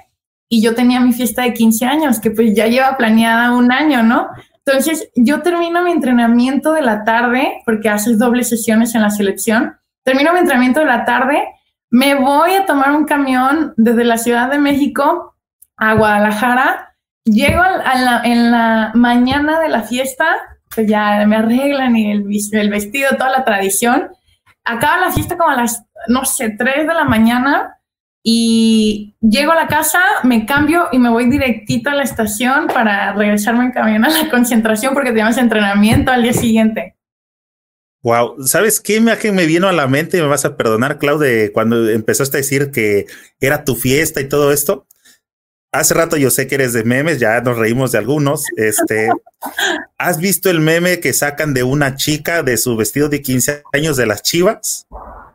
y 0.49 0.61
yo 0.61 0.75
tenía 0.75 0.99
mi 0.99 1.13
fiesta 1.13 1.43
de 1.43 1.53
15 1.53 1.85
años, 1.85 2.19
que 2.19 2.31
pues 2.31 2.55
ya 2.55 2.67
lleva 2.67 2.97
planeada 2.97 3.55
un 3.55 3.71
año, 3.71 4.03
¿no? 4.03 4.29
Entonces, 4.65 5.09
yo 5.15 5.41
termino 5.41 5.83
mi 5.83 5.91
entrenamiento 5.91 6.73
de 6.73 6.81
la 6.81 7.03
tarde, 7.03 7.61
porque 7.65 7.89
haces 7.89 8.19
dobles 8.19 8.49
sesiones 8.49 8.93
en 8.95 9.01
la 9.01 9.09
selección, 9.09 9.77
termino 10.03 10.33
mi 10.33 10.39
entrenamiento 10.39 10.79
de 10.81 10.85
la 10.85 11.05
tarde, 11.05 11.41
me 11.89 12.15
voy 12.15 12.55
a 12.55 12.65
tomar 12.65 12.91
un 12.91 13.05
camión 13.05 13.73
desde 13.75 14.03
la 14.03 14.17
Ciudad 14.17 14.49
de 14.49 14.59
México 14.59 15.35
a 15.77 15.93
Guadalajara 15.93 16.91
Llego 17.23 17.61
en 18.23 18.51
la 18.51 18.91
mañana 18.95 19.59
de 19.59 19.69
la 19.69 19.83
fiesta, 19.83 20.25
pues 20.73 20.87
ya 20.87 21.23
me 21.27 21.35
arreglan 21.35 21.95
y 21.95 22.11
el, 22.11 22.25
el, 22.53 22.69
vestido, 22.71 23.11
toda 23.11 23.29
la 23.29 23.45
tradición. 23.45 24.09
Acaba 24.63 24.99
la 24.99 25.11
fiesta 25.11 25.37
como 25.37 25.51
a 25.51 25.55
las, 25.55 25.85
no 26.07 26.25
sé, 26.25 26.49
3 26.57 26.87
de 26.87 26.93
la 26.93 27.03
mañana 27.03 27.77
y 28.23 29.15
llego 29.21 29.51
a 29.51 29.55
la 29.55 29.67
casa, 29.67 29.99
me 30.23 30.45
cambio 30.45 30.87
y 30.91 30.99
me 30.99 31.09
voy 31.09 31.29
directito 31.29 31.89
a 31.89 31.95
la 31.95 32.03
estación 32.03 32.67
para 32.67 33.13
regresarme 33.13 33.65
en 33.65 33.71
camión 33.71 34.05
a 34.05 34.09
la 34.09 34.29
concentración 34.29 34.93
porque 34.93 35.11
tenemos 35.11 35.37
entrenamiento 35.37 36.11
al 36.11 36.23
día 36.23 36.33
siguiente. 36.33 36.95
Wow, 38.03 38.47
¿sabes 38.47 38.79
qué 38.79 38.95
imagen 38.95 39.35
me 39.35 39.45
vino 39.45 39.67
a 39.67 39.73
la 39.73 39.87
mente? 39.87 40.21
Me 40.21 40.27
vas 40.27 40.45
a 40.45 40.57
perdonar, 40.57 40.97
Claude, 40.97 41.51
cuando 41.51 41.87
empezaste 41.89 42.37
a 42.37 42.39
decir 42.39 42.71
que 42.71 43.05
era 43.39 43.63
tu 43.63 43.75
fiesta 43.75 44.21
y 44.21 44.29
todo 44.29 44.51
esto 44.51 44.87
hace 45.71 45.93
rato 45.93 46.17
yo 46.17 46.29
sé 46.29 46.47
que 46.47 46.55
eres 46.55 46.73
de 46.73 46.83
memes, 46.83 47.19
ya 47.19 47.39
nos 47.41 47.57
reímos 47.57 47.91
de 47.91 47.97
algunos. 47.97 48.45
Este, 48.57 49.09
¿has 49.97 50.17
visto 50.17 50.49
el 50.49 50.59
meme 50.59 50.99
que 50.99 51.13
sacan 51.13 51.53
de 51.53 51.63
una 51.63 51.95
chica 51.95 52.43
de 52.43 52.57
su 52.57 52.75
vestido 52.75 53.09
de 53.09 53.21
15 53.21 53.63
años 53.73 53.97
de 53.97 54.05
las 54.05 54.21
chivas? 54.21 54.87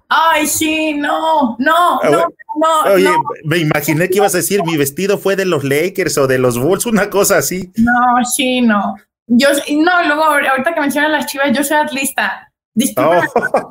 Ay, 0.08 0.46
sí, 0.46 0.94
no, 0.94 1.56
no, 1.58 2.00
ah, 2.00 2.08
no, 2.10 2.28
no. 2.60 2.94
Oye, 2.94 3.10
me 3.44 3.58
imaginé 3.58 4.08
que 4.08 4.18
ibas 4.18 4.34
a 4.34 4.38
decir 4.38 4.62
mi 4.64 4.76
vestido 4.76 5.18
fue 5.18 5.34
de 5.34 5.44
los 5.44 5.64
Lakers 5.64 6.16
o 6.18 6.26
de 6.26 6.38
los 6.38 6.58
Bulls, 6.58 6.86
una 6.86 7.10
cosa 7.10 7.38
así. 7.38 7.72
No, 7.76 8.24
sí, 8.24 8.60
no. 8.60 8.96
Yo, 9.26 9.48
no, 9.72 10.06
luego 10.06 10.24
ahorita 10.24 10.74
que 10.74 10.80
mencionan 10.80 11.12
las 11.12 11.26
chivas, 11.26 11.56
yo 11.56 11.64
soy 11.64 11.78
atlista. 11.78 12.52
Disculpen 12.74 13.22
oh. 13.34 13.70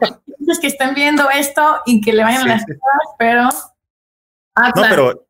que 0.60 0.68
estén 0.68 0.94
viendo 0.94 1.30
esto 1.30 1.80
y 1.86 2.02
que 2.02 2.12
le 2.12 2.24
vayan 2.24 2.44
a 2.44 2.56
las 2.56 2.66
chivas, 2.66 2.80
pero. 3.18 3.50
Ah, 4.56 4.72
no, 4.76 4.82
pero 4.90 5.28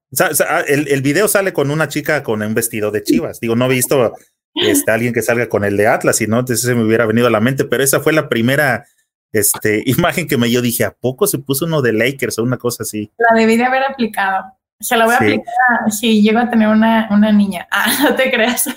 el, 0.68 0.88
el, 0.88 1.02
video 1.02 1.28
sale 1.28 1.54
con 1.54 1.70
una 1.70 1.88
chica 1.88 2.24
con 2.24 2.41
un 2.41 2.54
vestido 2.54 2.89
de 2.89 3.04
chivas. 3.04 3.39
Digo, 3.39 3.56
no 3.56 3.65
he 3.65 3.70
visto 3.70 4.13
este, 4.56 4.91
alguien 4.91 5.13
que 5.13 5.22
salga 5.22 5.50
con 5.50 5.63
el 5.65 5.78
de 5.78 5.88
Atlas, 5.88 6.22
y 6.22 6.28
no, 6.28 6.39
entonces 6.39 6.65
se 6.65 6.74
me 6.74 6.84
hubiera 6.84 7.06
venido 7.06 7.28
a 7.28 7.32
la 7.32 7.41
mente, 7.41 7.65
pero 7.65 7.84
esa 7.84 8.00
fue 8.00 8.13
la 8.13 8.30
primera 8.30 8.86
este, 9.39 9.84
imagen 9.86 10.28
que 10.28 10.38
me 10.38 10.50
yo 10.50 10.62
dije, 10.62 10.84
¿a 10.86 10.91
poco 10.91 11.28
se 11.28 11.39
puso 11.39 11.65
uno 11.65 11.82
de 11.82 11.93
Lakers 11.93 12.39
o 12.39 12.43
una 12.43 12.58
cosa 12.58 12.84
así? 12.84 13.12
La 13.17 13.39
debí 13.39 13.58
de 13.58 13.65
haber 13.65 13.84
aplicado. 13.84 14.45
Se 14.80 14.98
la 14.98 15.06
voy 15.06 15.13
a 15.13 15.17
aplicar 15.17 15.91
si 15.91 16.21
llego 16.21 16.39
a 16.39 16.50
tener 16.50 16.67
una, 16.67 17.08
una 17.12 17.32
niña. 17.32 17.67
Ah, 17.71 17.91
no 18.04 18.15
te 18.15 18.32
creas. 18.32 18.69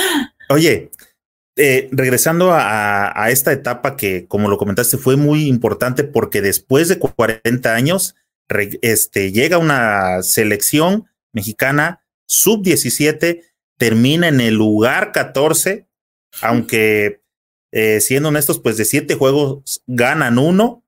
Oye, 0.48 0.90
eh, 1.56 1.88
regresando 1.92 2.52
a, 2.52 3.12
a, 3.20 3.30
esta 3.30 3.52
etapa 3.52 3.96
que, 3.96 4.26
como 4.26 4.48
lo 4.48 4.58
comentaste, 4.58 4.98
fue 4.98 5.16
muy 5.16 5.46
importante 5.48 6.04
porque 6.04 6.42
después 6.42 6.88
de 6.88 6.98
40 6.98 7.74
años 7.74 8.14
este, 8.82 9.32
llega 9.32 9.58
una 9.58 10.22
selección 10.22 11.06
mexicana 11.32 12.00
sub-17, 12.26 13.42
termina 13.78 14.28
en 14.28 14.40
el 14.40 14.54
lugar 14.54 15.12
14, 15.12 15.86
aunque 16.42 17.22
eh, 17.72 18.00
siendo 18.00 18.28
honestos, 18.28 18.58
pues 18.58 18.76
de 18.76 18.84
siete 18.84 19.14
juegos 19.14 19.82
ganan 19.86 20.38
uno, 20.38 20.82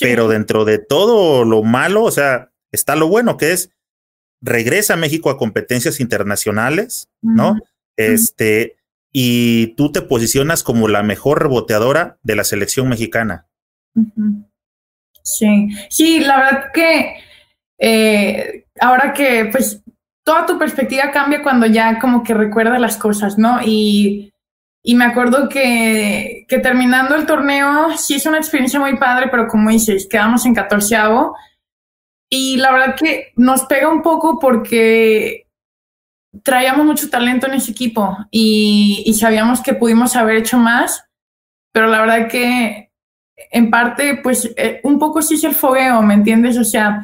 pero 0.00 0.28
dentro 0.28 0.64
de 0.64 0.78
todo 0.78 1.44
lo 1.44 1.62
malo, 1.62 2.04
o 2.04 2.10
sea, 2.10 2.50
está 2.70 2.96
lo 2.96 3.08
bueno 3.08 3.36
que 3.36 3.52
es, 3.52 3.70
regresa 4.40 4.94
a 4.94 4.98
México 4.98 5.30
a 5.30 5.38
competencias 5.38 6.00
internacionales, 6.00 7.08
¿no? 7.20 7.58
Este, 7.96 8.76
y 9.12 9.68
tú 9.76 9.92
te 9.92 10.02
posicionas 10.02 10.62
como 10.62 10.88
la 10.88 11.02
mejor 11.02 11.42
reboteadora 11.42 12.18
de 12.22 12.36
la 12.36 12.44
selección 12.44 12.88
mexicana. 12.88 13.46
Sí, 15.22 15.68
sí, 15.90 16.20
la 16.20 16.38
verdad 16.38 16.64
que 16.72 17.14
eh, 17.78 18.66
ahora 18.80 19.12
que 19.12 19.48
pues 19.52 19.82
toda 20.24 20.46
tu 20.46 20.58
perspectiva 20.58 21.10
cambia 21.10 21.42
cuando 21.42 21.66
ya 21.66 21.98
como 21.98 22.22
que 22.22 22.34
recuerdas 22.34 22.80
las 22.80 22.96
cosas, 22.96 23.38
¿no? 23.38 23.60
Y, 23.64 24.31
y 24.82 24.94
me 24.94 25.04
acuerdo 25.04 25.48
que, 25.48 26.44
que, 26.48 26.58
terminando 26.58 27.14
el 27.14 27.26
torneo 27.26 27.96
sí 27.96 28.14
es 28.14 28.26
una 28.26 28.38
experiencia 28.38 28.80
muy 28.80 28.96
padre, 28.98 29.28
pero 29.30 29.46
como 29.46 29.70
dices, 29.70 30.08
quedamos 30.10 30.44
en 30.44 30.54
catorceavo 30.54 31.36
y 32.28 32.56
la 32.56 32.72
verdad 32.72 32.96
que 32.96 33.32
nos 33.36 33.62
pega 33.64 33.88
un 33.88 34.02
poco 34.02 34.38
porque 34.38 35.46
traíamos 36.42 36.86
mucho 36.86 37.10
talento 37.10 37.46
en 37.46 37.54
ese 37.54 37.72
equipo 37.72 38.16
y, 38.30 39.02
y 39.06 39.14
sabíamos 39.14 39.60
que 39.60 39.74
pudimos 39.74 40.16
haber 40.16 40.36
hecho 40.36 40.58
más, 40.58 41.04
pero 41.72 41.88
la 41.88 42.00
verdad 42.00 42.28
que 42.28 42.92
en 43.50 43.70
parte, 43.70 44.20
pues 44.22 44.50
eh, 44.56 44.80
un 44.84 44.98
poco 44.98 45.22
sí 45.22 45.34
es 45.34 45.44
el 45.44 45.54
fogueo, 45.54 46.02
¿me 46.02 46.14
entiendes? 46.14 46.58
O 46.58 46.64
sea, 46.64 47.02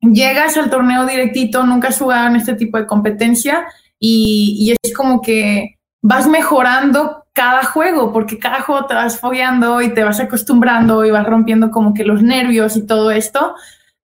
llegas 0.00 0.56
al 0.56 0.70
torneo 0.70 1.06
directito, 1.06 1.64
nunca 1.64 1.88
has 1.88 1.98
jugado 1.98 2.28
en 2.28 2.36
este 2.36 2.54
tipo 2.54 2.78
de 2.78 2.86
competencia 2.86 3.66
y, 3.98 4.74
es 4.82 4.94
como 4.94 5.20
que 5.20 5.77
vas 6.02 6.26
mejorando 6.26 7.24
cada 7.32 7.64
juego, 7.64 8.12
porque 8.12 8.38
cada 8.38 8.62
juego 8.62 8.86
te 8.86 8.94
vas 8.94 9.20
fogueando 9.20 9.80
y 9.82 9.94
te 9.94 10.04
vas 10.04 10.20
acostumbrando 10.20 11.04
y 11.04 11.10
vas 11.10 11.26
rompiendo 11.26 11.70
como 11.70 11.94
que 11.94 12.04
los 12.04 12.22
nervios 12.22 12.76
y 12.76 12.86
todo 12.86 13.10
esto, 13.10 13.54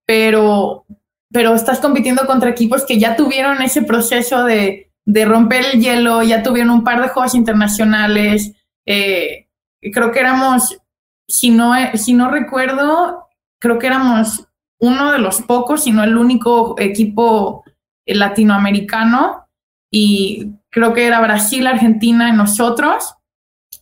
pero, 0.05 0.85
pero 1.31 1.53
estás 1.53 1.79
compitiendo 1.79 2.25
contra 2.25 2.49
equipos 2.49 2.85
que 2.85 2.99
ya 2.99 3.15
tuvieron 3.15 3.61
ese 3.61 3.81
proceso 3.81 4.43
de, 4.43 4.91
de 5.05 5.25
romper 5.25 5.65
el 5.73 5.81
hielo, 5.81 6.23
ya 6.23 6.43
tuvieron 6.43 6.71
un 6.71 6.83
par 6.83 7.01
de 7.01 7.09
juegos 7.09 7.35
internacionales. 7.35 8.53
Eh, 8.85 9.47
creo 9.91 10.11
que 10.11 10.19
éramos 10.19 10.77
si 11.27 11.49
no, 11.49 11.73
si 11.95 12.13
no 12.13 12.29
recuerdo, 12.29 13.27
creo 13.59 13.79
que 13.79 13.87
éramos 13.87 14.47
uno 14.79 15.11
de 15.11 15.19
los 15.19 15.41
pocos, 15.41 15.83
si 15.83 15.91
no 15.91 16.03
el 16.03 16.17
único 16.17 16.75
equipo 16.79 17.63
eh, 18.05 18.15
latinoamericano 18.15 19.47
y 19.89 20.51
creo 20.75 20.93
que 20.93 21.07
era 21.07 21.21
Brasil, 21.21 21.65
Argentina 21.65 22.27
y 22.27 22.33
nosotros. 22.33 23.15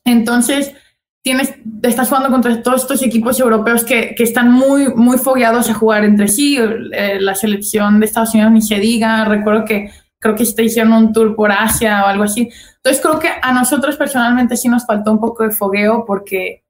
Entonces, 0.06 0.76
tienes, 1.24 1.56
estás 1.82 2.08
jugando 2.08 2.30
contra 2.30 2.62
todos 2.62 2.84
estos 2.84 3.02
equipos 3.02 3.40
europeos 3.40 3.84
que, 3.84 4.14
que 4.14 4.22
están 4.22 4.52
muy, 4.52 4.94
muy 4.94 5.18
fogueados 5.18 5.72
a 5.72 5.74
jugar 5.74 6.06
entre 6.06 6.28
sí. 6.28 6.56
Eh, 6.56 7.18
la 7.20 7.34
selección 7.34 8.00
de 8.00 8.06
Estados 8.06 8.36
Unidos 8.36 8.52
ni 8.52 8.62
se 8.62 8.76
diga. 8.76 9.26
Recuerdo 9.26 9.66
que 9.66 9.90
creo 10.20 10.36
que 10.36 10.46
te 10.46 10.64
hicieron 10.66 10.94
un 10.94 11.12
tour 11.12 11.36
por 11.36 11.52
Asia 11.52 12.04
o 12.04 12.08
algo 12.10 12.26
así. 12.26 12.52
Entonces, 12.76 13.02
creo 13.02 13.18
que 13.18 13.30
a 13.42 13.52
nosotros 13.52 13.98
personalmente 13.98 14.56
sí 14.56 14.70
nos 14.70 14.86
faltó 14.86 15.14
un 15.14 15.20
poco 15.20 15.42
de 15.42 15.50
fogueo 15.50 16.06
porque 16.06 16.64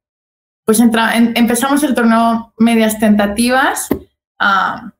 pues 0.64 0.80
entra, 0.80 1.18
empezamos 1.18 1.84
el 1.84 1.94
torneo 1.94 2.54
medias 2.58 2.98
tentativas, 2.98 3.90
ah, 4.40 4.94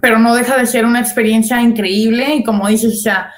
pero 0.00 0.20
no 0.20 0.36
deja 0.36 0.56
de 0.56 0.66
ser 0.66 0.86
una 0.86 1.00
experiencia 1.00 1.60
increíble 1.60 2.36
y 2.36 2.44
como 2.44 2.68
dices, 2.68 3.00
o 3.00 3.02
sea, 3.02 3.32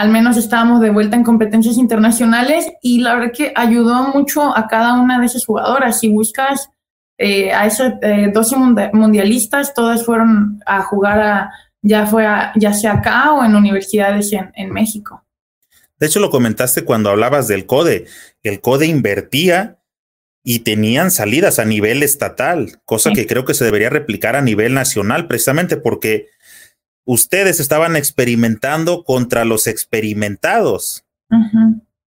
al 0.00 0.08
menos 0.08 0.38
estábamos 0.38 0.80
de 0.80 0.88
vuelta 0.88 1.14
en 1.14 1.24
competencias 1.24 1.76
internacionales 1.76 2.66
y 2.80 3.02
la 3.02 3.16
verdad 3.16 3.32
que 3.36 3.52
ayudó 3.54 4.04
mucho 4.14 4.56
a 4.56 4.66
cada 4.66 4.94
una 4.94 5.20
de 5.20 5.26
esas 5.26 5.44
jugadoras. 5.44 6.00
Si 6.00 6.08
buscas 6.08 6.70
eh, 7.18 7.52
a 7.52 7.66
esos 7.66 7.92
eh, 8.00 8.30
12 8.32 8.56
mundialistas, 8.94 9.74
todas 9.74 10.06
fueron 10.06 10.58
a 10.64 10.80
jugar 10.80 11.20
a, 11.20 11.50
ya, 11.82 12.06
fue 12.06 12.26
ya 12.56 12.72
sea 12.72 12.94
acá 12.94 13.34
o 13.34 13.44
en 13.44 13.54
universidades 13.54 14.32
en, 14.32 14.50
en 14.54 14.72
México. 14.72 15.22
De 15.98 16.06
hecho, 16.06 16.18
lo 16.18 16.30
comentaste 16.30 16.82
cuando 16.82 17.10
hablabas 17.10 17.46
del 17.46 17.66
CODE. 17.66 18.06
El 18.42 18.62
CODE 18.62 18.86
invertía 18.86 19.80
y 20.42 20.60
tenían 20.60 21.10
salidas 21.10 21.58
a 21.58 21.66
nivel 21.66 22.02
estatal, 22.02 22.80
cosa 22.86 23.12
que 23.12 23.26
creo 23.26 23.44
que 23.44 23.52
se 23.52 23.66
debería 23.66 23.90
replicar 23.90 24.34
a 24.34 24.40
nivel 24.40 24.72
nacional, 24.72 25.26
precisamente 25.26 25.76
porque 25.76 26.28
ustedes 27.10 27.58
estaban 27.58 27.96
experimentando 27.96 29.02
contra 29.02 29.44
los 29.44 29.66
experimentados. 29.66 31.04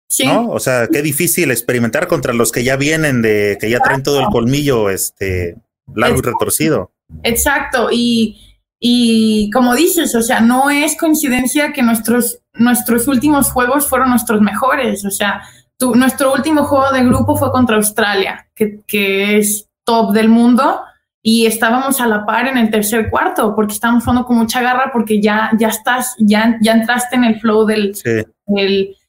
Sí. 0.09 0.25
¿no? 0.25 0.51
O 0.51 0.61
sea, 0.61 0.87
qué 0.87 1.03
difícil 1.03 1.51
experimentar 1.51 2.07
contra 2.07 2.33
los 2.33 2.53
que 2.53 2.63
ya 2.63 2.77
vienen 2.77 3.21
de, 3.21 3.59
que 3.61 3.69
ya 3.69 3.81
traen 3.81 4.05
todo 4.05 4.21
el 4.21 4.27
colmillo, 4.27 4.91
este, 4.91 5.57
largo 5.93 6.19
y 6.19 6.23
retorcido. 6.23 6.93
Exacto, 7.25 7.89
y, 7.91 8.41
y 8.79 9.51
como 9.51 9.75
dices, 9.75 10.15
o 10.15 10.23
sea, 10.23 10.41
no 10.41 10.71
es 10.71 10.97
coincidencia 10.97 11.73
que 11.73 11.83
nuestros, 11.83 12.39
nuestros 12.53 13.09
últimos 13.09 13.51
juegos 13.51 13.89
fueron 13.89 14.11
nuestros 14.11 14.41
mejores, 14.41 15.05
o 15.05 15.11
sea, 15.11 15.43
tu, 15.77 15.97
nuestro 15.97 16.33
último 16.33 16.65
juego 16.65 16.93
de 16.93 17.05
grupo 17.05 17.37
fue 17.37 17.51
contra 17.51 17.77
Australia, 17.77 18.47
que, 18.55 18.81
que 18.87 19.39
es 19.39 19.69
top 19.85 20.13
del 20.13 20.29
mundo, 20.29 20.83
y 21.27 21.47
estábamos 21.47 22.03
a 22.03 22.07
la 22.07 22.27
par 22.27 22.47
en 22.49 22.59
el 22.59 22.71
tercer 22.71 23.09
cuarto 23.09 23.57
porque 23.57 23.73
estábamos 23.73 24.05
jugando 24.05 24.27
con 24.27 24.37
mucha 24.37 24.61
garra 24.61 24.91
porque 24.93 25.23
ya, 25.23 25.51
ya 25.59 25.69
estás, 25.69 26.15
ya, 26.19 26.59
ya 26.61 26.73
entraste 26.73 27.17
en 27.17 27.25
el 27.25 27.41
flow 27.41 27.65
del, 27.65 27.95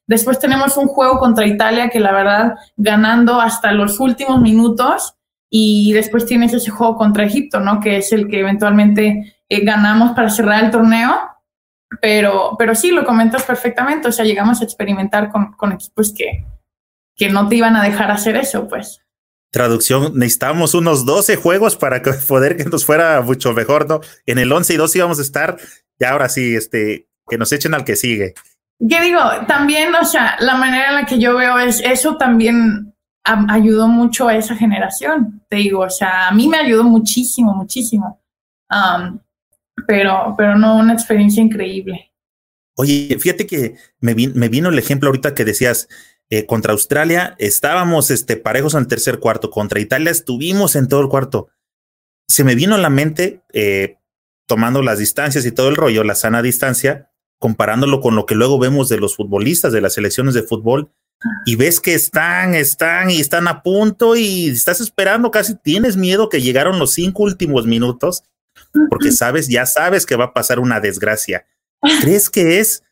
Después 0.07 0.39
tenemos 0.39 0.77
un 0.77 0.87
juego 0.87 1.17
contra 1.17 1.45
Italia 1.45 1.89
que 1.89 1.99
la 1.99 2.13
verdad 2.13 2.55
ganando 2.77 3.41
hasta 3.41 3.73
los 3.73 3.99
últimos 3.99 4.39
minutos 4.39 5.15
y 5.49 5.91
después 5.91 6.25
tienes 6.25 6.53
ese 6.53 6.71
juego 6.71 6.95
contra 6.95 7.25
Egipto, 7.25 7.59
¿no? 7.59 7.81
Que 7.81 7.97
es 7.97 8.13
el 8.13 8.29
que 8.29 8.39
eventualmente 8.39 9.35
eh, 9.49 9.65
ganamos 9.65 10.11
para 10.11 10.29
cerrar 10.29 10.63
el 10.63 10.71
torneo. 10.71 11.11
Pero, 12.01 12.55
pero 12.57 12.75
sí, 12.75 12.91
lo 12.91 13.03
comentas 13.03 13.43
perfectamente. 13.43 14.07
O 14.07 14.11
sea, 14.11 14.25
llegamos 14.25 14.61
a 14.61 14.63
experimentar 14.63 15.31
con, 15.31 15.53
con 15.53 15.71
equipos 15.71 16.13
que, 16.13 16.45
que 17.15 17.29
no 17.29 17.47
te 17.49 17.55
iban 17.55 17.75
a 17.75 17.83
dejar 17.83 18.11
hacer 18.11 18.37
eso, 18.37 18.67
pues 18.67 19.04
traducción, 19.55 20.11
necesitábamos 20.15 20.73
unos 20.73 21.05
12 21.05 21.37
juegos 21.37 21.77
para 21.77 22.01
que 22.01 22.11
poder 22.27 22.57
que 22.57 22.65
nos 22.65 22.85
fuera 22.85 23.21
mucho 23.21 23.53
mejor, 23.53 23.87
¿no? 23.87 24.01
En 24.25 24.37
el 24.37 24.51
11 24.51 24.73
y 24.73 24.77
12 24.77 24.97
íbamos 24.97 25.19
a 25.19 25.21
estar, 25.21 25.57
y 25.97 26.03
ahora 26.03 26.27
sí, 26.27 26.55
este, 26.55 27.07
que 27.25 27.37
nos 27.37 27.53
echen 27.53 27.73
al 27.73 27.85
que 27.85 27.95
sigue. 27.95 28.33
¿Qué 28.89 29.01
digo? 29.01 29.21
También, 29.47 29.95
o 29.95 30.03
sea, 30.03 30.35
la 30.41 30.55
manera 30.55 30.89
en 30.89 30.95
la 30.95 31.05
que 31.05 31.19
yo 31.19 31.37
veo 31.37 31.57
es 31.57 31.79
eso 31.79 32.17
también 32.17 32.93
ayudó 33.23 33.87
mucho 33.87 34.27
a 34.27 34.35
esa 34.35 34.55
generación, 34.55 35.41
te 35.49 35.55
digo, 35.55 35.79
o 35.79 35.89
sea, 35.89 36.27
a 36.27 36.31
mí 36.33 36.49
me 36.49 36.57
ayudó 36.57 36.83
muchísimo, 36.83 37.55
muchísimo. 37.55 38.21
Um, 38.69 39.19
pero, 39.87 40.35
pero 40.37 40.57
no, 40.57 40.77
una 40.77 40.93
experiencia 40.93 41.41
increíble. 41.41 42.11
Oye, 42.75 43.17
fíjate 43.19 43.47
que 43.47 43.77
me, 44.01 44.13
me 44.13 44.49
vino 44.49 44.67
el 44.67 44.77
ejemplo 44.77 45.07
ahorita 45.07 45.33
que 45.33 45.45
decías, 45.45 45.87
eh, 46.29 46.45
contra 46.45 46.73
Australia 46.73 47.35
estábamos 47.37 48.09
este, 48.09 48.35
parejos 48.35 48.73
en 48.73 48.81
el 48.81 48.87
tercer 48.87 49.19
cuarto, 49.19 49.51
contra 49.51 49.79
Italia 49.79 50.11
estuvimos 50.11 50.75
en 50.75 50.87
todo 50.87 51.01
el 51.01 51.09
cuarto. 51.09 51.49
Se 52.27 52.43
me 52.43 52.55
vino 52.55 52.75
a 52.75 52.79
la 52.79 52.89
mente, 52.89 53.43
eh, 53.53 53.97
tomando 54.47 54.81
las 54.81 54.97
distancias 54.97 55.45
y 55.45 55.51
todo 55.51 55.69
el 55.69 55.75
rollo, 55.75 56.03
la 56.03 56.15
sana 56.15 56.41
distancia, 56.41 57.11
comparándolo 57.39 58.01
con 58.01 58.15
lo 58.15 58.25
que 58.25 58.35
luego 58.35 58.57
vemos 58.57 58.89
de 58.89 58.97
los 58.97 59.15
futbolistas, 59.15 59.71
de 59.71 59.81
las 59.81 59.93
selecciones 59.93 60.33
de 60.33 60.43
fútbol, 60.43 60.91
y 61.45 61.55
ves 61.55 61.79
que 61.79 61.93
están, 61.93 62.55
están 62.55 63.11
y 63.11 63.19
están 63.19 63.47
a 63.47 63.61
punto 63.61 64.15
y 64.15 64.49
estás 64.49 64.81
esperando, 64.81 65.31
casi 65.31 65.55
tienes 65.55 65.95
miedo 65.95 66.29
que 66.29 66.41
llegaron 66.41 66.79
los 66.79 66.93
cinco 66.93 67.23
últimos 67.23 67.65
minutos, 67.67 68.23
porque 68.89 69.11
sabes, 69.11 69.47
ya 69.47 69.65
sabes 69.65 70.05
que 70.05 70.15
va 70.15 70.25
a 70.25 70.33
pasar 70.33 70.59
una 70.59 70.79
desgracia. 70.79 71.45
¿Crees 72.01 72.29
que 72.29 72.59
es 72.59 72.83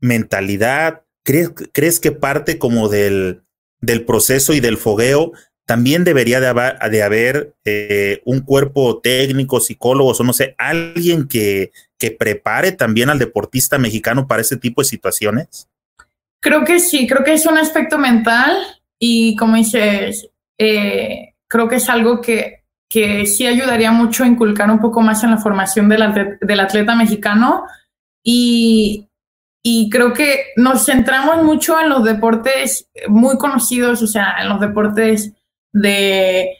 mentalidad, 0.00 1.03
¿Crees, 1.24 2.00
que 2.00 2.12
parte 2.12 2.58
como 2.58 2.88
del, 2.88 3.42
del 3.80 4.04
proceso 4.04 4.52
y 4.52 4.60
del 4.60 4.76
fogueo 4.76 5.32
también 5.66 6.04
debería 6.04 6.40
de 6.40 7.02
haber, 7.02 7.54
eh, 7.64 8.20
un 8.26 8.40
cuerpo 8.40 9.00
técnico, 9.00 9.60
psicólogos 9.60 10.20
o 10.20 10.24
no 10.24 10.34
sé, 10.34 10.54
alguien 10.58 11.26
que, 11.26 11.72
que 11.98 12.10
prepare 12.10 12.72
también 12.72 13.08
al 13.08 13.18
deportista 13.18 13.78
mexicano 13.78 14.26
para 14.26 14.42
ese 14.42 14.58
tipo 14.58 14.82
de 14.82 14.88
situaciones? 14.88 15.68
Creo 16.40 16.64
que 16.64 16.78
sí, 16.78 17.06
creo 17.06 17.24
que 17.24 17.32
es 17.32 17.46
un 17.46 17.56
aspecto 17.56 17.96
mental 17.96 18.54
y 18.98 19.34
como 19.36 19.56
dices, 19.56 20.28
eh, 20.58 21.32
creo 21.48 21.66
que 21.68 21.76
es 21.76 21.88
algo 21.88 22.20
que, 22.20 22.64
que 22.90 23.24
sí 23.24 23.46
ayudaría 23.46 23.90
mucho 23.90 24.24
a 24.24 24.26
inculcar 24.26 24.70
un 24.70 24.80
poco 24.80 25.00
más 25.00 25.24
en 25.24 25.30
la 25.30 25.38
formación 25.38 25.88
del, 25.88 26.38
del 26.42 26.60
atleta 26.60 26.94
mexicano 26.94 27.64
y, 28.22 29.08
y 29.66 29.88
creo 29.88 30.12
que 30.12 30.48
nos 30.56 30.84
centramos 30.84 31.42
mucho 31.42 31.80
en 31.80 31.88
los 31.88 32.04
deportes 32.04 32.86
muy 33.08 33.38
conocidos, 33.38 34.02
o 34.02 34.06
sea, 34.06 34.36
en 34.42 34.50
los 34.50 34.60
deportes 34.60 35.32
de, 35.72 36.50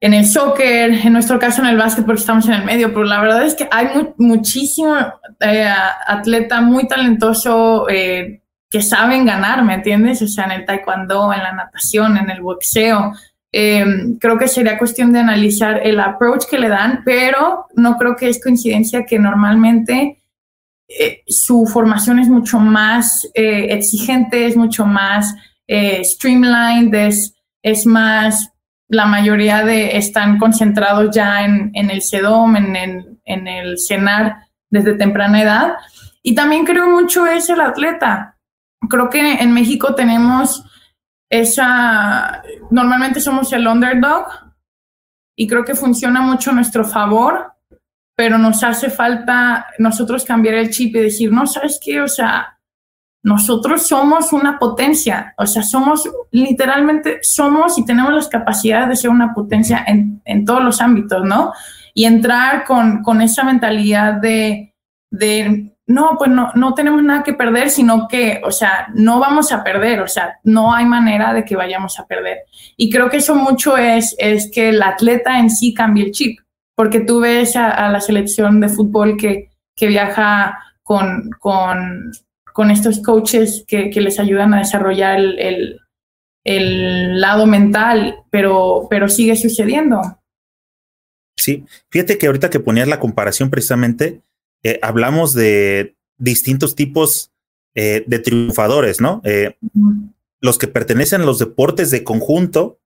en 0.00 0.12
el 0.12 0.26
soccer, 0.26 0.90
en 0.90 1.12
nuestro 1.12 1.38
caso 1.38 1.62
en 1.62 1.68
el 1.68 1.76
básquet 1.76 2.04
porque 2.04 2.20
estamos 2.20 2.48
en 2.48 2.54
el 2.54 2.64
medio, 2.64 2.88
pero 2.88 3.04
la 3.04 3.20
verdad 3.20 3.44
es 3.44 3.54
que 3.54 3.68
hay 3.70 3.86
muchísimo 4.18 4.96
eh, 5.38 5.72
atleta 6.08 6.60
muy 6.60 6.88
talentoso 6.88 7.88
eh, 7.88 8.42
que 8.68 8.82
saben 8.82 9.24
ganar, 9.24 9.62
¿me 9.62 9.74
entiendes? 9.74 10.20
O 10.20 10.26
sea, 10.26 10.46
en 10.46 10.50
el 10.50 10.66
taekwondo, 10.66 11.32
en 11.32 11.44
la 11.44 11.52
natación, 11.52 12.16
en 12.16 12.28
el 12.28 12.42
boxeo. 12.42 13.12
Em, 13.52 14.18
creo 14.18 14.36
que 14.36 14.48
sería 14.48 14.78
cuestión 14.78 15.12
de 15.12 15.20
analizar 15.20 15.80
el 15.86 16.00
approach 16.00 16.46
que 16.50 16.58
le 16.58 16.68
dan, 16.68 17.02
pero 17.04 17.66
no 17.76 17.96
creo 17.98 18.16
que 18.16 18.28
es 18.28 18.42
coincidencia 18.42 19.06
que 19.06 19.20
normalmente 19.20 20.18
eh, 20.88 21.22
su 21.26 21.66
formación 21.66 22.18
es 22.18 22.28
mucho 22.28 22.58
más 22.58 23.28
eh, 23.34 23.68
exigente, 23.70 24.46
es 24.46 24.56
mucho 24.56 24.86
más 24.86 25.34
eh, 25.66 26.04
streamlined, 26.04 26.94
es, 27.62 27.86
más, 27.86 28.50
la 28.88 29.06
mayoría 29.06 29.64
de 29.64 29.96
están 29.96 30.38
concentrados 30.38 31.14
ya 31.14 31.44
en, 31.44 31.72
el 31.74 32.02
SEDOM, 32.02 32.56
en 32.56 33.16
en 33.26 33.48
el 33.48 33.78
CENAR 33.78 34.36
desde 34.70 34.94
temprana 34.94 35.42
edad. 35.42 35.76
Y 36.22 36.34
también 36.34 36.64
creo 36.64 36.88
mucho 36.88 37.26
es 37.26 37.50
el 37.50 37.60
atleta. 37.60 38.38
Creo 38.88 39.10
que 39.10 39.34
en 39.34 39.52
México 39.52 39.94
tenemos 39.94 40.64
esa, 41.28 42.42
normalmente 42.70 43.20
somos 43.20 43.52
el 43.52 43.66
underdog 43.66 44.26
y 45.36 45.46
creo 45.46 45.64
que 45.64 45.74
funciona 45.74 46.20
mucho 46.20 46.50
a 46.50 46.54
nuestro 46.54 46.84
favor 46.84 47.52
pero 48.16 48.38
nos 48.38 48.64
hace 48.64 48.88
falta 48.88 49.66
nosotros 49.78 50.24
cambiar 50.24 50.54
el 50.54 50.70
chip 50.70 50.96
y 50.96 51.00
decir, 51.00 51.30
no, 51.30 51.46
¿sabes 51.46 51.78
qué? 51.80 52.00
O 52.00 52.08
sea, 52.08 52.58
nosotros 53.22 53.86
somos 53.86 54.32
una 54.32 54.58
potencia, 54.58 55.34
o 55.36 55.46
sea, 55.46 55.62
somos 55.62 56.08
literalmente, 56.30 57.18
somos 57.22 57.78
y 57.78 57.84
tenemos 57.84 58.14
las 58.14 58.28
capacidades 58.28 58.88
de 58.88 58.96
ser 58.96 59.10
una 59.10 59.34
potencia 59.34 59.84
en, 59.86 60.22
en 60.24 60.44
todos 60.46 60.64
los 60.64 60.80
ámbitos, 60.80 61.24
¿no? 61.24 61.52
Y 61.92 62.06
entrar 62.06 62.64
con, 62.64 63.02
con 63.02 63.20
esa 63.20 63.44
mentalidad 63.44 64.14
de, 64.14 64.74
de, 65.10 65.74
no, 65.86 66.16
pues 66.16 66.30
no, 66.30 66.52
no 66.54 66.72
tenemos 66.72 67.02
nada 67.02 67.22
que 67.22 67.34
perder, 67.34 67.68
sino 67.68 68.08
que, 68.08 68.40
o 68.44 68.50
sea, 68.50 68.86
no 68.94 69.18
vamos 69.18 69.52
a 69.52 69.62
perder, 69.62 70.00
o 70.00 70.08
sea, 70.08 70.38
no 70.44 70.72
hay 70.72 70.86
manera 70.86 71.34
de 71.34 71.44
que 71.44 71.56
vayamos 71.56 71.98
a 71.98 72.06
perder. 72.06 72.44
Y 72.78 72.88
creo 72.90 73.10
que 73.10 73.18
eso 73.18 73.34
mucho 73.34 73.76
es, 73.76 74.14
es 74.18 74.50
que 74.50 74.70
el 74.70 74.82
atleta 74.82 75.38
en 75.38 75.50
sí 75.50 75.74
cambie 75.74 76.04
el 76.04 76.12
chip 76.12 76.38
porque 76.76 77.00
tú 77.00 77.20
ves 77.20 77.56
a, 77.56 77.90
la 77.90 78.00
selección 78.00 78.60
de 78.60 78.68
fútbol 78.68 79.16
que, 79.16 79.50
que 79.74 79.88
viaja 79.88 80.58
con, 80.82 81.30
con, 81.40 82.12
con, 82.52 82.70
estos 82.70 83.02
coaches 83.02 83.64
que, 83.66 83.90
que, 83.90 84.00
les 84.00 84.20
ayudan 84.20 84.54
a 84.54 84.58
desarrollar 84.58 85.18
el, 85.18 85.38
el, 85.38 85.80
el, 86.44 87.20
lado 87.20 87.46
mental, 87.46 88.16
pero, 88.30 88.86
pero 88.88 89.08
sigue 89.08 89.34
sucediendo. 89.36 90.00
Sí, 91.36 91.64
fíjate 91.90 92.18
que 92.18 92.26
ahorita 92.26 92.50
que 92.50 92.60
ponías 92.60 92.88
la 92.88 93.00
comparación 93.00 93.50
precisamente, 93.50 94.20
eh, 94.62 94.78
hablamos 94.82 95.34
de 95.34 95.96
distintos 96.18 96.76
tipos 96.76 97.32
eh, 97.74 98.04
de 98.06 98.18
triunfadores, 98.18 99.00
¿no? 99.00 99.22
Eh, 99.24 99.56
los 100.40 100.58
que 100.58 100.68
pertenecen 100.68 101.22
a 101.22 101.26
los 101.26 101.38
deportes 101.38 101.90
de 101.90 102.04
conjunto 102.04 102.80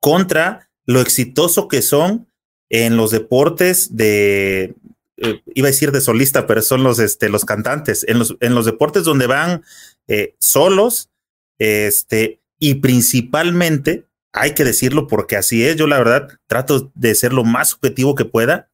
contra 0.00 0.70
lo 0.84 1.00
exitoso 1.00 1.68
que 1.68 1.80
son 1.80 2.31
en 2.72 2.96
los 2.96 3.10
deportes 3.10 3.96
de, 3.96 4.74
eh, 5.18 5.42
iba 5.54 5.68
a 5.68 5.70
decir 5.70 5.92
de 5.92 6.00
solista, 6.00 6.46
pero 6.46 6.62
son 6.62 6.82
los, 6.82 6.98
este, 6.98 7.28
los 7.28 7.44
cantantes, 7.44 8.04
en 8.08 8.18
los, 8.18 8.36
en 8.40 8.54
los 8.54 8.64
deportes 8.64 9.04
donde 9.04 9.26
van 9.26 9.62
eh, 10.08 10.34
solos, 10.40 11.10
este, 11.58 12.40
y 12.58 12.76
principalmente, 12.76 14.06
hay 14.32 14.54
que 14.54 14.64
decirlo 14.64 15.06
porque 15.06 15.36
así 15.36 15.64
es, 15.64 15.76
yo 15.76 15.86
la 15.86 15.98
verdad 15.98 16.28
trato 16.46 16.90
de 16.94 17.14
ser 17.14 17.34
lo 17.34 17.44
más 17.44 17.74
objetivo 17.74 18.14
que 18.14 18.24
pueda, 18.24 18.70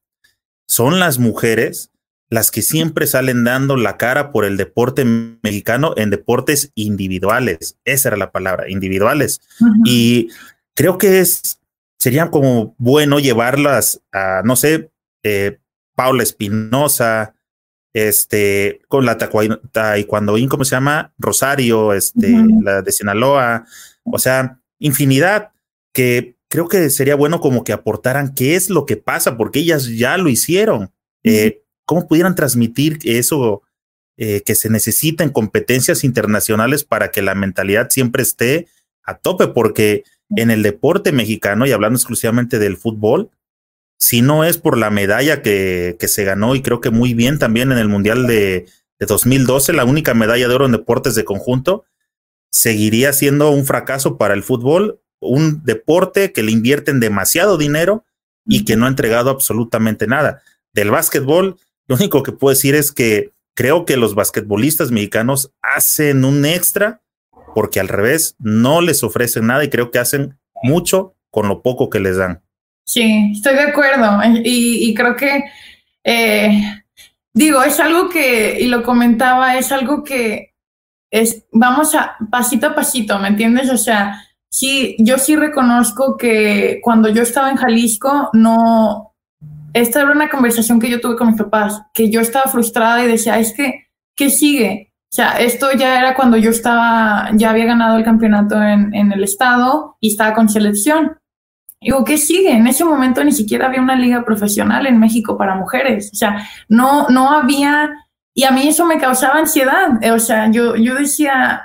son 0.68 1.00
las 1.00 1.18
mujeres 1.18 1.90
las 2.30 2.50
que 2.50 2.62
siempre 2.62 3.06
salen 3.06 3.42
dando 3.42 3.76
la 3.76 3.96
cara 3.96 4.30
por 4.32 4.44
el 4.44 4.56
deporte 4.58 5.04
mexicano 5.04 5.94
en 5.96 6.10
deportes 6.10 6.72
individuales. 6.74 7.78
Esa 7.84 8.10
era 8.10 8.18
la 8.18 8.30
palabra, 8.30 8.68
individuales. 8.68 9.40
Y 9.86 10.28
creo 10.74 10.98
que 10.98 11.20
es 11.20 11.57
sería 11.98 12.30
como 12.30 12.74
bueno 12.78 13.18
llevarlas 13.18 14.02
a, 14.12 14.42
no 14.44 14.56
sé, 14.56 14.90
eh, 15.22 15.58
Paula 15.94 16.22
Espinosa, 16.22 17.34
este, 17.92 18.80
con 18.88 19.04
la 19.04 19.18
taekwondoín, 19.18 20.48
¿cómo 20.48 20.64
se 20.64 20.76
llama? 20.76 21.12
Rosario, 21.18 21.92
este, 21.92 22.32
la 22.62 22.82
de 22.82 22.92
Sinaloa, 22.92 23.66
o 24.04 24.18
sea, 24.18 24.60
infinidad 24.78 25.50
que 25.92 26.36
creo 26.48 26.68
que 26.68 26.90
sería 26.90 27.16
bueno 27.16 27.40
como 27.40 27.64
que 27.64 27.72
aportaran 27.72 28.34
qué 28.34 28.54
es 28.54 28.70
lo 28.70 28.86
que 28.86 28.96
pasa, 28.96 29.36
porque 29.36 29.60
ellas 29.60 29.88
ya 29.88 30.16
lo 30.16 30.28
hicieron. 30.28 30.92
Eh, 31.24 31.64
¿Cómo 31.84 32.06
pudieran 32.06 32.34
transmitir 32.34 32.98
eso 33.02 33.62
eh, 34.16 34.42
que 34.44 34.54
se 34.54 34.70
necesita 34.70 35.24
en 35.24 35.30
competencias 35.30 36.04
internacionales 36.04 36.84
para 36.84 37.10
que 37.10 37.22
la 37.22 37.34
mentalidad 37.34 37.88
siempre 37.90 38.22
esté 38.22 38.68
a 39.02 39.16
tope, 39.16 39.48
porque 39.48 40.04
en 40.30 40.50
el 40.50 40.62
deporte 40.62 41.12
mexicano, 41.12 41.66
y 41.66 41.72
hablando 41.72 41.96
exclusivamente 41.96 42.58
del 42.58 42.76
fútbol, 42.76 43.30
si 43.98 44.22
no 44.22 44.44
es 44.44 44.58
por 44.58 44.78
la 44.78 44.90
medalla 44.90 45.42
que, 45.42 45.96
que 45.98 46.08
se 46.08 46.24
ganó, 46.24 46.54
y 46.54 46.62
creo 46.62 46.80
que 46.80 46.90
muy 46.90 47.14
bien 47.14 47.38
también 47.38 47.72
en 47.72 47.78
el 47.78 47.88
Mundial 47.88 48.26
de, 48.26 48.66
de 48.98 49.06
2012, 49.06 49.72
la 49.72 49.84
única 49.84 50.14
medalla 50.14 50.48
de 50.48 50.54
oro 50.54 50.66
en 50.66 50.72
deportes 50.72 51.14
de 51.14 51.24
conjunto, 51.24 51.84
seguiría 52.50 53.12
siendo 53.12 53.50
un 53.50 53.66
fracaso 53.66 54.16
para 54.18 54.34
el 54.34 54.42
fútbol, 54.42 55.00
un 55.20 55.64
deporte 55.64 56.32
que 56.32 56.42
le 56.42 56.52
invierten 56.52 57.00
demasiado 57.00 57.58
dinero 57.58 58.04
y 58.46 58.64
que 58.64 58.76
no 58.76 58.86
ha 58.86 58.88
entregado 58.88 59.30
absolutamente 59.30 60.06
nada. 60.06 60.42
Del 60.72 60.90
básquetbol, 60.90 61.58
lo 61.86 61.96
único 61.96 62.22
que 62.22 62.32
puedo 62.32 62.54
decir 62.54 62.74
es 62.74 62.92
que 62.92 63.32
creo 63.54 63.84
que 63.84 63.96
los 63.96 64.14
basquetbolistas 64.14 64.90
mexicanos 64.90 65.52
hacen 65.62 66.24
un 66.24 66.44
extra 66.44 67.02
porque 67.58 67.80
al 67.80 67.88
revés 67.88 68.36
no 68.38 68.80
les 68.80 69.02
ofrecen 69.02 69.48
nada 69.48 69.64
y 69.64 69.68
creo 69.68 69.90
que 69.90 69.98
hacen 69.98 70.38
mucho 70.62 71.16
con 71.28 71.48
lo 71.48 71.60
poco 71.60 71.90
que 71.90 71.98
les 71.98 72.16
dan. 72.16 72.40
Sí, 72.84 73.32
estoy 73.34 73.56
de 73.56 73.62
acuerdo 73.62 74.20
y, 74.44 74.94
creo 74.94 75.16
que, 75.16 75.42
eh, 76.04 76.62
digo, 77.32 77.60
es 77.64 77.80
algo 77.80 78.10
que, 78.10 78.60
y 78.60 78.68
lo 78.68 78.84
comentaba, 78.84 79.58
es 79.58 79.72
algo 79.72 80.04
que 80.04 80.54
es, 81.10 81.46
vamos 81.50 81.96
a 81.96 82.16
pasito 82.30 82.68
a 82.68 82.76
pasito, 82.76 83.18
¿me 83.18 83.26
entiendes? 83.26 83.70
O 83.70 83.76
sea, 83.76 84.22
sí, 84.48 84.94
yo 85.00 85.18
sí 85.18 85.34
reconozco 85.34 86.16
que 86.16 86.78
cuando 86.80 87.08
yo 87.08 87.22
estaba 87.22 87.50
en 87.50 87.56
Jalisco, 87.56 88.30
no, 88.34 89.16
esta 89.72 90.02
era 90.02 90.12
una 90.12 90.30
conversación 90.30 90.78
que 90.78 90.90
yo 90.90 91.00
tuve 91.00 91.16
con 91.16 91.26
mis 91.26 91.38
papás, 91.38 91.82
que 91.92 92.08
yo 92.08 92.20
estaba 92.20 92.48
frustrada 92.48 93.02
y 93.04 93.08
decía, 93.08 93.36
es 93.40 93.52
que, 93.52 93.88
¿qué 94.14 94.30
sigue? 94.30 94.87
O 95.10 95.14
sea, 95.14 95.38
esto 95.38 95.72
ya 95.72 95.98
era 95.98 96.14
cuando 96.14 96.36
yo 96.36 96.50
estaba, 96.50 97.30
ya 97.34 97.50
había 97.50 97.64
ganado 97.64 97.96
el 97.96 98.04
campeonato 98.04 98.62
en, 98.62 98.94
en 98.94 99.10
el 99.10 99.24
estado 99.24 99.96
y 100.00 100.10
estaba 100.10 100.34
con 100.34 100.48
selección. 100.48 101.18
Digo, 101.80 102.04
¿qué 102.04 102.18
sigue? 102.18 102.52
En 102.52 102.66
ese 102.66 102.84
momento 102.84 103.22
ni 103.24 103.32
siquiera 103.32 103.66
había 103.66 103.80
una 103.80 103.96
liga 103.96 104.24
profesional 104.24 104.86
en 104.86 104.98
México 104.98 105.38
para 105.38 105.54
mujeres. 105.54 106.10
O 106.12 106.16
sea, 106.16 106.46
no, 106.68 107.08
no 107.08 107.30
había, 107.30 107.90
y 108.34 108.44
a 108.44 108.50
mí 108.50 108.68
eso 108.68 108.84
me 108.84 108.98
causaba 108.98 109.38
ansiedad. 109.38 109.98
O 110.12 110.18
sea, 110.18 110.50
yo, 110.50 110.76
yo 110.76 110.96
decía, 110.96 111.62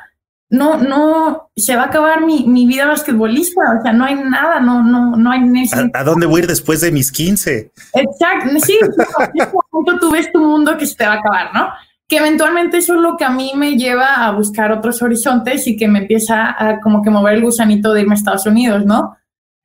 no, 0.50 0.78
no, 0.78 1.50
se 1.56 1.76
va 1.76 1.84
a 1.84 1.86
acabar 1.88 2.24
mi, 2.24 2.46
mi 2.48 2.68
vida 2.68 2.86
basquetbolista, 2.86 3.60
o 3.80 3.82
sea, 3.82 3.92
no 3.92 4.06
hay 4.06 4.16
nada, 4.16 4.60
no, 4.60 4.84
no, 4.84 5.16
no 5.16 5.32
hay 5.32 5.42
¿A, 5.74 6.00
¿A, 6.00 6.04
dónde 6.04 6.28
voy 6.28 6.42
a 6.42 6.44
ir 6.44 6.48
después 6.48 6.80
de 6.80 6.92
mis 6.92 7.12
15? 7.12 7.72
Exacto, 7.94 8.60
sí, 8.60 8.78
en 8.82 9.42
ese 9.42 9.52
momento 9.72 10.00
tú 10.00 10.12
ves 10.12 10.32
tu 10.32 10.40
mundo 10.40 10.78
que 10.78 10.86
se 10.86 10.96
te 10.96 11.08
va 11.08 11.14
a 11.14 11.18
acabar, 11.18 11.54
¿no? 11.56 11.70
Que 12.10 12.18
eventualmente 12.18 12.78
eso 12.78 12.96
es 12.96 13.02
lo 13.02 13.16
que 13.18 13.26
a 13.26 13.30
mí 13.30 13.54
me 13.56 13.76
lleva 13.76 14.26
a 14.26 14.32
buscar 14.32 14.72
otros 14.72 15.02
horizontes 15.02 15.68
y 15.68 15.78
que 15.78 15.88
me 15.88 16.00
empieza 16.00 16.56
a 16.58 16.80
como 16.80 17.02
que 17.02 17.10
mover 17.10 17.36
el 17.36 17.44
gusanito 17.44 17.94
de 17.94 18.02
irme 18.02 18.14
a 18.14 18.18
Estados 18.18 18.46
Unidos, 18.46 18.86
¿no? 18.86 19.16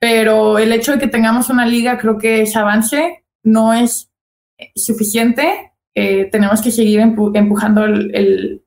Pero 0.00 0.58
el 0.58 0.72
hecho 0.72 0.92
de 0.92 0.98
que 0.98 1.08
tengamos 1.08 1.50
una 1.50 1.66
liga 1.66 1.98
creo 1.98 2.18
que 2.18 2.42
ese 2.42 2.58
avance 2.58 3.24
no 3.42 3.72
es 3.74 4.10
suficiente, 4.74 5.72
eh, 5.94 6.28
tenemos 6.30 6.62
que 6.62 6.70
seguir 6.70 7.00
empujando 7.00 7.84
el, 7.84 8.14
el, 8.14 8.64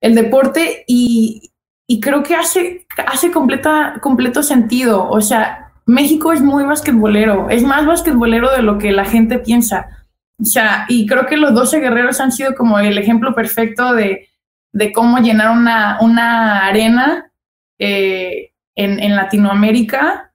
el 0.00 0.14
deporte 0.14 0.84
y, 0.88 1.52
y 1.86 2.00
creo 2.00 2.22
que 2.22 2.34
hace, 2.34 2.86
hace 3.06 3.30
completa, 3.30 3.98
completo 4.00 4.42
sentido. 4.42 5.08
O 5.08 5.20
sea, 5.20 5.72
México 5.86 6.32
es 6.32 6.40
muy 6.40 6.64
basquetbolero, 6.64 7.48
es 7.50 7.62
más 7.62 7.86
basquetbolero 7.86 8.50
de 8.50 8.62
lo 8.62 8.78
que 8.78 8.92
la 8.92 9.04
gente 9.04 9.38
piensa. 9.38 10.03
O 10.40 10.44
sea, 10.44 10.84
y 10.88 11.06
creo 11.06 11.26
que 11.26 11.36
los 11.36 11.54
12 11.54 11.80
guerreros 11.80 12.20
han 12.20 12.32
sido 12.32 12.54
como 12.54 12.78
el 12.78 12.98
ejemplo 12.98 13.34
perfecto 13.34 13.94
de, 13.94 14.28
de 14.72 14.92
cómo 14.92 15.18
llenar 15.18 15.56
una, 15.56 15.98
una 16.00 16.66
arena 16.66 17.30
eh, 17.78 18.52
en, 18.74 18.98
en, 18.98 19.14
Latinoamérica. 19.14 20.32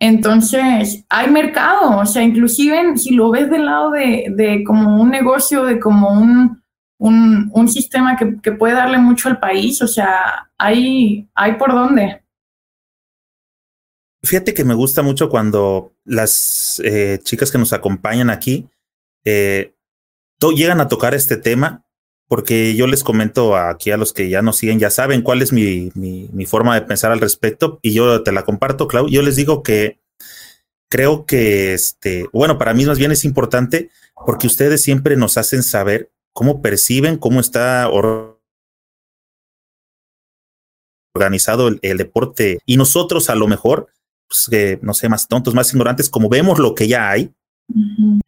Entonces, 0.00 1.04
hay 1.08 1.30
mercado, 1.30 1.98
o 1.98 2.06
sea, 2.06 2.22
inclusive 2.22 2.96
si 2.96 3.14
lo 3.14 3.30
ves 3.30 3.50
del 3.50 3.66
lado 3.66 3.90
de, 3.90 4.26
de 4.30 4.64
como 4.64 5.00
un 5.00 5.10
negocio, 5.10 5.64
de 5.64 5.78
como 5.78 6.10
un, 6.10 6.62
un, 6.98 7.50
un 7.52 7.68
sistema 7.68 8.16
que, 8.16 8.40
que, 8.42 8.52
puede 8.52 8.74
darle 8.74 8.98
mucho 8.98 9.28
al 9.28 9.38
país, 9.38 9.80
o 9.82 9.86
sea, 9.86 10.50
hay, 10.58 11.28
hay 11.34 11.52
por 11.54 11.72
dónde. 11.72 12.22
Fíjate 14.22 14.54
que 14.54 14.64
me 14.64 14.74
gusta 14.74 15.02
mucho 15.02 15.28
cuando 15.28 15.92
las 16.04 16.80
eh, 16.82 17.18
chicas 17.22 17.50
que 17.50 17.58
nos 17.58 17.74
acompañan 17.74 18.30
aquí 18.30 18.66
eh, 19.24 19.74
llegan 20.52 20.80
a 20.80 20.88
tocar 20.88 21.14
este 21.14 21.36
tema, 21.36 21.84
porque 22.28 22.74
yo 22.74 22.86
les 22.86 23.04
comento 23.04 23.56
aquí 23.56 23.90
a 23.90 23.96
los 23.96 24.12
que 24.12 24.28
ya 24.28 24.42
nos 24.42 24.56
siguen, 24.56 24.78
ya 24.78 24.90
saben 24.90 25.22
cuál 25.22 25.42
es 25.42 25.52
mi, 25.52 25.90
mi, 25.94 26.46
forma 26.46 26.74
de 26.74 26.82
pensar 26.82 27.12
al 27.12 27.20
respecto, 27.20 27.78
y 27.82 27.92
yo 27.92 28.22
te 28.22 28.32
la 28.32 28.44
comparto, 28.44 28.88
Clau. 28.88 29.08
Yo 29.08 29.22
les 29.22 29.36
digo 29.36 29.62
que 29.62 30.00
creo 30.90 31.26
que, 31.26 31.74
este, 31.74 32.26
bueno, 32.32 32.58
para 32.58 32.74
mí 32.74 32.84
más 32.84 32.98
bien 32.98 33.12
es 33.12 33.24
importante 33.24 33.90
porque 34.26 34.46
ustedes 34.46 34.82
siempre 34.82 35.16
nos 35.16 35.36
hacen 35.36 35.62
saber 35.62 36.10
cómo 36.32 36.62
perciben, 36.62 37.18
cómo 37.18 37.40
está 37.40 37.88
organizado 41.14 41.68
el, 41.68 41.98
deporte. 41.98 42.58
Y 42.64 42.76
nosotros 42.76 43.28
a 43.28 43.34
lo 43.34 43.46
mejor, 43.48 43.88
pues, 44.28 44.48
no 44.82 44.94
sé, 44.94 45.08
más 45.08 45.28
tontos, 45.28 45.54
más 45.54 45.70
ignorantes, 45.72 46.08
como 46.08 46.28
vemos 46.28 46.58
lo 46.58 46.74
que 46.74 46.88
ya 46.88 47.10
hay, 47.10 47.34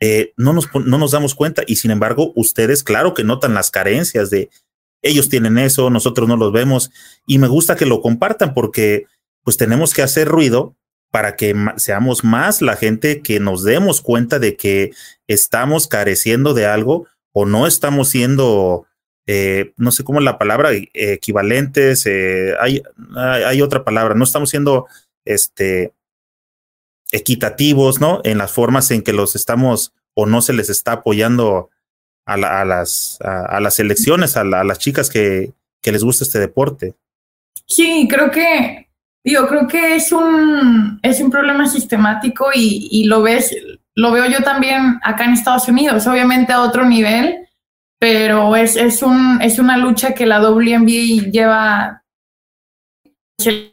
eh, 0.00 0.32
no, 0.36 0.52
nos, 0.52 0.68
no 0.74 0.98
nos 0.98 1.10
damos 1.10 1.34
cuenta. 1.34 1.62
Y 1.66 1.76
sin 1.76 1.90
embargo, 1.90 2.32
ustedes, 2.36 2.82
claro 2.82 3.14
que 3.14 3.24
notan 3.24 3.54
las 3.54 3.70
carencias 3.70 4.30
de 4.30 4.50
ellos 5.02 5.28
tienen 5.28 5.58
eso, 5.58 5.90
nosotros 5.90 6.28
no 6.28 6.36
los 6.36 6.52
vemos. 6.52 6.90
Y 7.26 7.38
me 7.38 7.48
gusta 7.48 7.76
que 7.76 7.86
lo 7.86 8.00
compartan 8.00 8.54
porque 8.54 9.06
pues 9.42 9.56
tenemos 9.56 9.94
que 9.94 10.02
hacer 10.02 10.28
ruido 10.28 10.74
para 11.10 11.36
que 11.36 11.54
seamos 11.76 12.24
más 12.24 12.60
la 12.62 12.76
gente 12.76 13.22
que 13.22 13.40
nos 13.40 13.62
demos 13.62 14.00
cuenta 14.00 14.38
de 14.38 14.56
que 14.56 14.92
estamos 15.26 15.86
careciendo 15.86 16.52
de 16.52 16.66
algo 16.66 17.06
o 17.32 17.46
no 17.46 17.66
estamos 17.66 18.08
siendo, 18.08 18.86
eh, 19.26 19.72
no 19.76 19.92
sé 19.92 20.04
cómo 20.04 20.18
es 20.18 20.24
la 20.24 20.38
palabra, 20.38 20.70
equivalentes, 20.72 22.06
eh, 22.06 22.54
hay, 22.60 22.82
hay 23.16 23.62
otra 23.62 23.84
palabra, 23.84 24.14
no 24.14 24.24
estamos 24.24 24.50
siendo 24.50 24.86
este, 25.24 25.92
equitativos, 27.12 28.00
¿no? 28.00 28.20
En 28.24 28.38
las 28.38 28.52
formas 28.52 28.90
en 28.90 29.02
que 29.02 29.12
los 29.12 29.36
estamos 29.36 29.92
o 30.14 30.26
no 30.26 30.42
se 30.42 30.52
les 30.52 30.70
está 30.70 30.92
apoyando 30.92 31.70
a, 32.24 32.36
las, 32.64 33.18
a, 33.20 33.60
las 33.60 33.78
elecciones, 33.78 34.36
a, 34.36 34.44
las 34.44 34.78
chicas 34.78 35.08
que, 35.08 35.52
les 35.82 36.02
gusta 36.02 36.24
este 36.24 36.40
deporte. 36.40 36.94
Sí, 37.66 38.08
creo 38.10 38.30
que, 38.30 38.88
digo, 39.22 39.46
creo 39.46 39.68
que 39.68 39.94
es 39.94 40.10
un, 40.10 40.98
es 41.02 41.20
un 41.20 41.30
problema 41.30 41.68
sistemático 41.68 42.48
y, 42.52 43.04
lo 43.04 43.22
ves, 43.22 43.54
lo 43.94 44.10
veo 44.10 44.26
yo 44.26 44.40
también 44.40 44.98
acá 45.04 45.24
en 45.24 45.34
Estados 45.34 45.68
Unidos, 45.68 46.06
obviamente 46.08 46.52
a 46.52 46.62
otro 46.62 46.84
nivel, 46.84 47.46
pero 48.00 48.56
es, 48.56 48.74
es, 48.74 49.02
un, 49.02 49.40
es 49.40 49.60
una 49.60 49.76
lucha 49.76 50.12
que 50.12 50.26
la 50.26 50.40
WNBA 50.40 51.30
lleva 51.30 52.02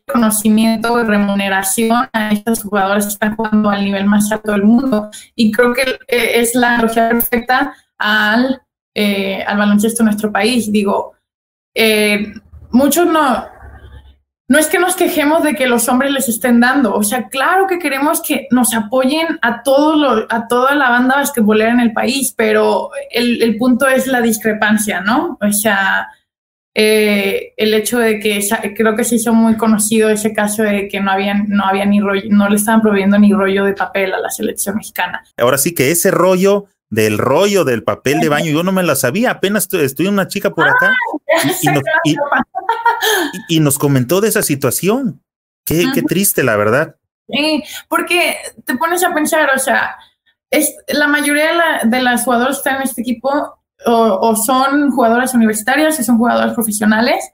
conocimiento 0.05 0.99
y 0.99 1.03
remuneración 1.03 2.09
a 2.11 2.31
estos 2.31 2.63
jugadores 2.63 3.05
que 3.05 3.13
están 3.13 3.35
jugando 3.35 3.69
al 3.69 3.83
nivel 3.83 4.05
más 4.05 4.31
alto 4.31 4.51
del 4.51 4.63
mundo. 4.63 5.09
Y 5.35 5.51
creo 5.51 5.73
que 5.73 5.99
es 6.07 6.55
la 6.55 6.77
lucha 6.77 7.09
perfecta 7.09 7.73
al, 7.97 8.61
eh, 8.93 9.43
al 9.45 9.57
baloncesto 9.57 10.03
en 10.03 10.05
nuestro 10.05 10.31
país. 10.31 10.71
Digo, 10.71 11.13
eh, 11.75 12.33
muchos 12.71 13.07
no, 13.07 13.47
no 14.49 14.59
es 14.59 14.67
que 14.67 14.79
nos 14.79 14.95
quejemos 14.95 15.43
de 15.43 15.55
que 15.55 15.67
los 15.67 15.87
hombres 15.87 16.11
les 16.11 16.29
estén 16.29 16.59
dando, 16.59 16.93
o 16.93 17.03
sea, 17.03 17.29
claro 17.29 17.65
que 17.65 17.79
queremos 17.79 18.21
que 18.21 18.47
nos 18.51 18.73
apoyen 18.75 19.39
a, 19.41 19.63
todo 19.63 20.27
a 20.29 20.47
toda 20.47 20.75
la 20.75 20.89
banda 20.89 21.15
basquetbolera 21.15 21.71
en 21.71 21.79
el 21.79 21.93
país, 21.93 22.33
pero 22.37 22.91
el, 23.09 23.41
el 23.41 23.57
punto 23.57 23.87
es 23.87 24.05
la 24.05 24.21
discrepancia, 24.21 25.01
¿no? 25.01 25.37
O 25.41 25.51
sea, 25.51 26.09
eh, 26.75 27.53
el 27.57 27.73
hecho 27.73 27.99
de 27.99 28.19
que 28.19 28.45
creo 28.75 28.95
que 28.95 29.03
se 29.03 29.15
hizo 29.15 29.33
muy 29.33 29.57
conocido 29.57 30.09
ese 30.09 30.33
caso 30.33 30.63
de 30.63 30.87
que 30.87 30.99
no 30.99 31.11
habían, 31.11 31.45
no 31.47 31.65
había 31.65 31.85
ni 31.85 31.99
rollo, 32.01 32.23
no 32.29 32.49
le 32.49 32.55
estaban 32.55 32.81
proveyendo 32.81 33.17
ni 33.19 33.31
rollo 33.31 33.65
de 33.65 33.73
papel 33.73 34.13
a 34.13 34.19
la 34.19 34.29
selección 34.29 34.75
mexicana. 34.75 35.23
Ahora 35.37 35.57
sí 35.57 35.75
que 35.75 35.91
ese 35.91 36.09
rollo 36.11 36.65
del 36.89 37.17
rollo 37.17 37.63
del 37.63 37.83
papel 37.83 38.19
de 38.19 38.29
baño, 38.29 38.51
yo 38.51 38.63
no 38.63 38.71
me 38.71 38.83
la 38.83 38.95
sabía, 38.95 39.31
apenas 39.31 39.67
estoy, 39.73 40.07
una 40.07 40.27
chica 40.27 40.51
por 40.51 40.67
acá 40.67 40.93
y, 43.49 43.59
nos, 43.59 43.79
comentó 43.79 44.21
de 44.21 44.29
esa 44.29 44.43
situación. 44.43 45.21
Qué, 45.65 45.85
qué 45.93 46.03
triste, 46.03 46.43
la 46.43 46.55
verdad. 46.55 46.95
Sí, 47.29 47.63
porque 47.87 48.37
te 48.65 48.75
pones 48.75 49.03
a 49.03 49.13
pensar, 49.13 49.49
o 49.55 49.59
sea, 49.59 49.95
es, 50.51 50.75
la 50.87 51.07
mayoría 51.07 51.81
de, 51.83 52.01
las 52.01 52.25
jugadoras 52.25 52.57
que 52.57 52.59
están 52.59 52.75
en 52.77 52.83
este 52.83 53.01
equipo 53.01 53.59
o, 53.85 54.35
son 54.35 54.91
jugadoras 54.91 55.33
universitarias 55.33 55.99
o 55.99 56.03
son 56.03 56.17
jugadoras 56.17 56.53
profesionales. 56.53 57.31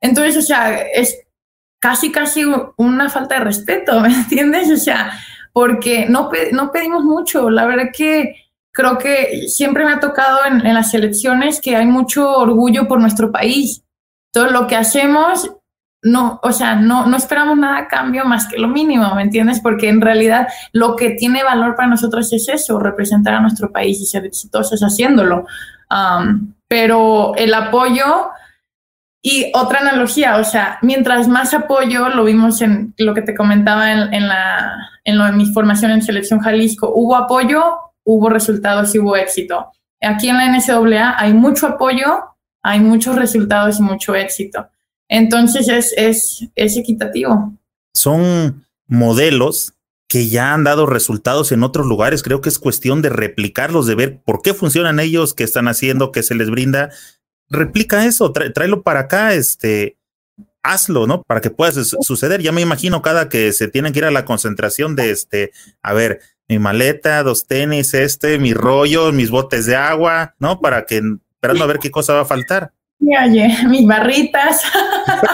Entonces, 0.00 0.36
o 0.36 0.42
sea, 0.42 0.80
es 0.80 1.16
casi, 1.78 2.10
casi 2.12 2.44
una 2.76 3.08
falta 3.08 3.36
de 3.36 3.44
respeto, 3.44 4.00
¿me 4.02 4.08
entiendes? 4.08 4.70
O 4.70 4.76
sea, 4.76 5.12
porque 5.52 6.06
no, 6.08 6.30
no 6.52 6.72
pedimos 6.72 7.04
mucho. 7.04 7.50
La 7.50 7.66
verdad 7.66 7.90
que 7.92 8.36
creo 8.70 8.98
que 8.98 9.48
siempre 9.48 9.84
me 9.84 9.92
ha 9.92 10.00
tocado 10.00 10.38
en, 10.46 10.66
en 10.66 10.74
las 10.74 10.94
elecciones 10.94 11.60
que 11.60 11.76
hay 11.76 11.86
mucho 11.86 12.30
orgullo 12.36 12.88
por 12.88 13.00
nuestro 13.00 13.30
país. 13.30 13.82
Todo 14.32 14.46
lo 14.46 14.66
que 14.66 14.76
hacemos 14.76 15.50
no, 16.02 16.40
o 16.42 16.52
sea, 16.52 16.74
no, 16.74 17.06
no 17.06 17.16
esperamos 17.16 17.56
nada 17.56 17.78
a 17.78 17.88
cambio 17.88 18.24
más 18.24 18.48
que 18.48 18.58
lo 18.58 18.66
mínimo, 18.66 19.14
¿me 19.14 19.22
entiendes? 19.22 19.60
Porque 19.60 19.88
en 19.88 20.00
realidad 20.00 20.48
lo 20.72 20.96
que 20.96 21.10
tiene 21.10 21.44
valor 21.44 21.76
para 21.76 21.88
nosotros 21.88 22.32
es 22.32 22.48
eso, 22.48 22.80
representar 22.80 23.34
a 23.34 23.40
nuestro 23.40 23.70
país 23.70 24.00
y 24.00 24.06
ser 24.06 24.26
exitosos 24.26 24.80
haciéndolo. 24.80 25.46
Um, 25.90 26.54
pero 26.66 27.34
el 27.36 27.54
apoyo 27.54 28.30
y 29.22 29.52
otra 29.54 29.78
analogía, 29.78 30.38
o 30.38 30.44
sea, 30.44 30.78
mientras 30.82 31.28
más 31.28 31.54
apoyo, 31.54 32.08
lo 32.08 32.24
vimos 32.24 32.60
en 32.62 32.92
lo 32.98 33.14
que 33.14 33.22
te 33.22 33.36
comentaba 33.36 33.92
en, 33.92 34.12
en, 34.12 34.26
la, 34.26 34.90
en 35.04 35.18
lo 35.18 35.24
de 35.26 35.32
mi 35.32 35.46
formación 35.46 35.92
en 35.92 36.02
Selección 36.02 36.40
Jalisco, 36.40 36.92
hubo 36.92 37.14
apoyo, 37.14 37.76
hubo 38.04 38.28
resultados 38.28 38.92
y 38.94 38.98
hubo 38.98 39.14
éxito. 39.14 39.70
Aquí 40.00 40.28
en 40.28 40.38
la 40.38 40.48
NCAA 40.48 41.14
hay 41.16 41.32
mucho 41.32 41.68
apoyo, 41.68 42.24
hay 42.60 42.80
muchos 42.80 43.14
resultados 43.14 43.78
y 43.78 43.82
mucho 43.82 44.16
éxito. 44.16 44.68
Entonces 45.14 45.68
es, 45.68 45.92
es, 45.98 46.48
es 46.54 46.76
equitativo. 46.78 47.52
Son 47.92 48.64
modelos 48.86 49.74
que 50.08 50.28
ya 50.28 50.54
han 50.54 50.64
dado 50.64 50.86
resultados 50.86 51.52
en 51.52 51.62
otros 51.64 51.86
lugares. 51.86 52.22
Creo 52.22 52.40
que 52.40 52.48
es 52.48 52.58
cuestión 52.58 53.02
de 53.02 53.10
replicarlos, 53.10 53.86
de 53.86 53.94
ver 53.94 54.22
por 54.22 54.40
qué 54.40 54.54
funcionan 54.54 55.00
ellos, 55.00 55.34
qué 55.34 55.44
están 55.44 55.68
haciendo, 55.68 56.12
qué 56.12 56.22
se 56.22 56.34
les 56.34 56.48
brinda. 56.48 56.88
Replica 57.50 58.06
eso, 58.06 58.32
tráelo 58.32 58.82
para 58.82 59.00
acá, 59.00 59.34
este, 59.34 59.98
hazlo, 60.62 61.06
¿no? 61.06 61.22
Para 61.24 61.42
que 61.42 61.50
pueda 61.50 61.72
suceder. 61.72 62.40
Ya 62.40 62.52
me 62.52 62.62
imagino 62.62 63.02
cada 63.02 63.28
que 63.28 63.52
se 63.52 63.68
tienen 63.68 63.92
que 63.92 63.98
ir 63.98 64.06
a 64.06 64.10
la 64.10 64.24
concentración 64.24 64.96
de 64.96 65.10
este, 65.10 65.52
a 65.82 65.92
ver, 65.92 66.20
mi 66.48 66.58
maleta, 66.58 67.22
dos 67.22 67.46
tenis, 67.46 67.92
este, 67.92 68.38
mi 68.38 68.54
rollo, 68.54 69.12
mis 69.12 69.28
botes 69.28 69.66
de 69.66 69.76
agua, 69.76 70.34
¿no? 70.38 70.58
Para 70.62 70.86
que, 70.86 71.02
esperando 71.34 71.64
a 71.64 71.66
ver 71.66 71.80
qué 71.80 71.90
cosa 71.90 72.14
va 72.14 72.22
a 72.22 72.24
faltar. 72.24 72.72
Oye, 73.02 73.56
mis 73.68 73.86
barritas. 73.86 74.62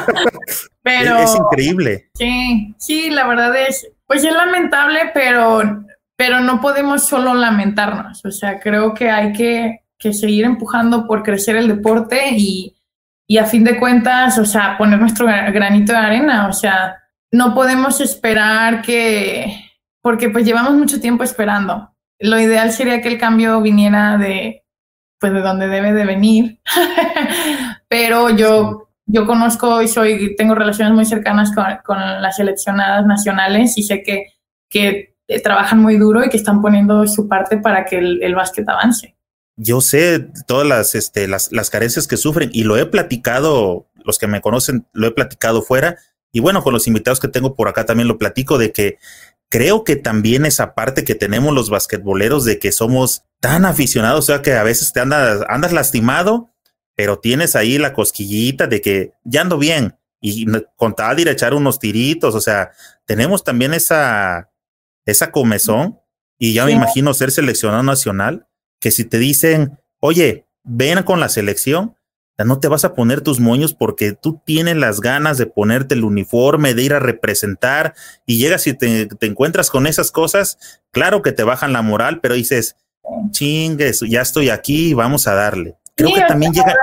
pero 0.82 1.18
es, 1.18 1.36
increíble. 1.36 2.10
Sí, 2.14 2.74
sí, 2.78 3.10
la 3.10 3.26
verdad 3.26 3.54
es, 3.56 3.88
pues 4.06 4.24
es 4.24 4.32
lamentable, 4.32 5.10
pero, 5.12 5.84
pero 6.16 6.40
no 6.40 6.60
podemos 6.60 7.06
solo 7.06 7.34
lamentarnos. 7.34 8.24
O 8.24 8.30
sea, 8.30 8.58
creo 8.58 8.94
que 8.94 9.10
hay 9.10 9.32
que, 9.32 9.82
que 9.98 10.12
seguir 10.12 10.44
empujando 10.44 11.06
por 11.06 11.22
crecer 11.22 11.56
el 11.56 11.68
deporte 11.68 12.30
y, 12.32 12.74
y 13.26 13.38
a 13.38 13.44
fin 13.44 13.64
de 13.64 13.78
cuentas, 13.78 14.38
o 14.38 14.46
sea, 14.46 14.76
poner 14.78 14.98
nuestro 14.98 15.26
granito 15.26 15.92
de 15.92 15.98
arena. 15.98 16.48
O 16.48 16.52
sea, 16.52 16.96
no 17.30 17.54
podemos 17.54 18.00
esperar 18.00 18.80
que, 18.82 19.52
porque 20.00 20.30
pues 20.30 20.46
llevamos 20.46 20.72
mucho 20.74 21.00
tiempo 21.00 21.24
esperando. 21.24 21.94
Lo 22.20 22.40
ideal 22.40 22.72
sería 22.72 23.00
que 23.00 23.08
el 23.08 23.18
cambio 23.18 23.60
viniera 23.60 24.16
de, 24.16 24.64
pues 25.20 25.32
de 25.32 25.40
donde 25.40 25.68
debe 25.68 25.92
de 25.92 26.04
venir. 26.04 26.60
Pero 27.88 28.30
yo, 28.30 28.88
yo 29.06 29.26
conozco 29.26 29.82
y 29.82 29.88
soy, 29.88 30.36
tengo 30.36 30.54
relaciones 30.54 30.94
muy 30.94 31.04
cercanas 31.04 31.54
con, 31.54 31.64
con 31.84 31.98
las 32.22 32.36
seleccionadas 32.36 33.06
nacionales 33.06 33.76
y 33.78 33.82
sé 33.82 34.02
que, 34.02 34.34
que 34.68 35.14
trabajan 35.42 35.80
muy 35.80 35.96
duro 35.96 36.24
y 36.24 36.30
que 36.30 36.36
están 36.36 36.62
poniendo 36.62 37.06
su 37.06 37.28
parte 37.28 37.58
para 37.58 37.84
que 37.84 37.98
el, 37.98 38.22
el 38.22 38.34
básquet 38.34 38.68
avance. 38.68 39.14
Yo 39.56 39.80
sé 39.80 40.30
todas 40.46 40.66
las, 40.66 40.94
este, 40.94 41.26
las, 41.26 41.50
las 41.50 41.68
carencias 41.68 42.06
que 42.06 42.16
sufren 42.16 42.50
y 42.52 42.62
lo 42.62 42.76
he 42.76 42.86
platicado, 42.86 43.88
los 44.04 44.18
que 44.18 44.28
me 44.28 44.40
conocen, 44.40 44.86
lo 44.92 45.08
he 45.08 45.10
platicado 45.10 45.62
fuera. 45.62 45.96
Y 46.30 46.40
bueno, 46.40 46.62
con 46.62 46.72
los 46.72 46.86
invitados 46.86 47.18
que 47.18 47.28
tengo 47.28 47.56
por 47.56 47.68
acá 47.68 47.84
también 47.84 48.06
lo 48.06 48.18
platico 48.18 48.56
de 48.56 48.70
que 48.70 48.98
creo 49.48 49.84
que 49.84 49.96
también 49.96 50.44
esa 50.44 50.74
parte 50.74 51.04
que 51.04 51.14
tenemos 51.14 51.54
los 51.54 51.70
basquetboleros 51.70 52.44
de 52.44 52.58
que 52.58 52.72
somos 52.72 53.24
tan 53.40 53.64
aficionados, 53.64 54.24
o 54.24 54.26
sea 54.26 54.42
que 54.42 54.52
a 54.52 54.62
veces 54.62 54.92
te 54.92 55.00
andas, 55.00 55.44
andas 55.48 55.72
lastimado, 55.72 56.50
pero 56.94 57.18
tienes 57.18 57.54
ahí 57.56 57.78
la 57.78 57.92
cosquillita 57.92 58.66
de 58.66 58.80
que 58.80 59.12
ya 59.24 59.42
ando 59.42 59.58
bien. 59.58 59.96
Y 60.20 60.46
con 60.74 60.96
tal 60.96 61.14
de 61.14 61.22
ir 61.22 61.28
a 61.28 61.32
echar 61.32 61.54
unos 61.54 61.78
tiritos, 61.78 62.34
o 62.34 62.40
sea, 62.40 62.72
tenemos 63.04 63.44
también 63.44 63.72
esa, 63.72 64.50
esa 65.06 65.30
comezón. 65.30 66.00
Y 66.40 66.54
ya 66.54 66.64
me 66.64 66.72
imagino 66.72 67.14
ser 67.14 67.30
seleccionado 67.30 67.82
nacional, 67.82 68.48
que 68.80 68.90
si 68.90 69.04
te 69.04 69.18
dicen, 69.18 69.78
oye, 70.00 70.48
ven 70.64 71.02
con 71.02 71.20
la 71.20 71.28
selección, 71.28 71.96
no 72.44 72.60
te 72.60 72.68
vas 72.68 72.84
a 72.84 72.94
poner 72.94 73.20
tus 73.20 73.40
moños 73.40 73.74
porque 73.74 74.12
tú 74.12 74.40
tienes 74.44 74.76
las 74.76 75.00
ganas 75.00 75.38
de 75.38 75.46
ponerte 75.46 75.94
el 75.94 76.04
uniforme, 76.04 76.74
de 76.74 76.82
ir 76.82 76.94
a 76.94 77.00
representar 77.00 77.94
y 78.26 78.38
llegas 78.38 78.66
y 78.66 78.74
te, 78.74 79.06
te 79.06 79.26
encuentras 79.26 79.70
con 79.70 79.86
esas 79.86 80.12
cosas, 80.12 80.80
claro 80.92 81.22
que 81.22 81.32
te 81.32 81.42
bajan 81.42 81.72
la 81.72 81.82
moral, 81.82 82.20
pero 82.20 82.34
dices, 82.34 82.76
chingues, 83.30 84.00
ya 84.08 84.20
estoy 84.20 84.50
aquí, 84.50 84.94
vamos 84.94 85.26
a 85.26 85.34
darle. 85.34 85.76
Creo 85.96 86.14
que 86.14 86.22
también 86.22 86.52
llega... 86.52 86.74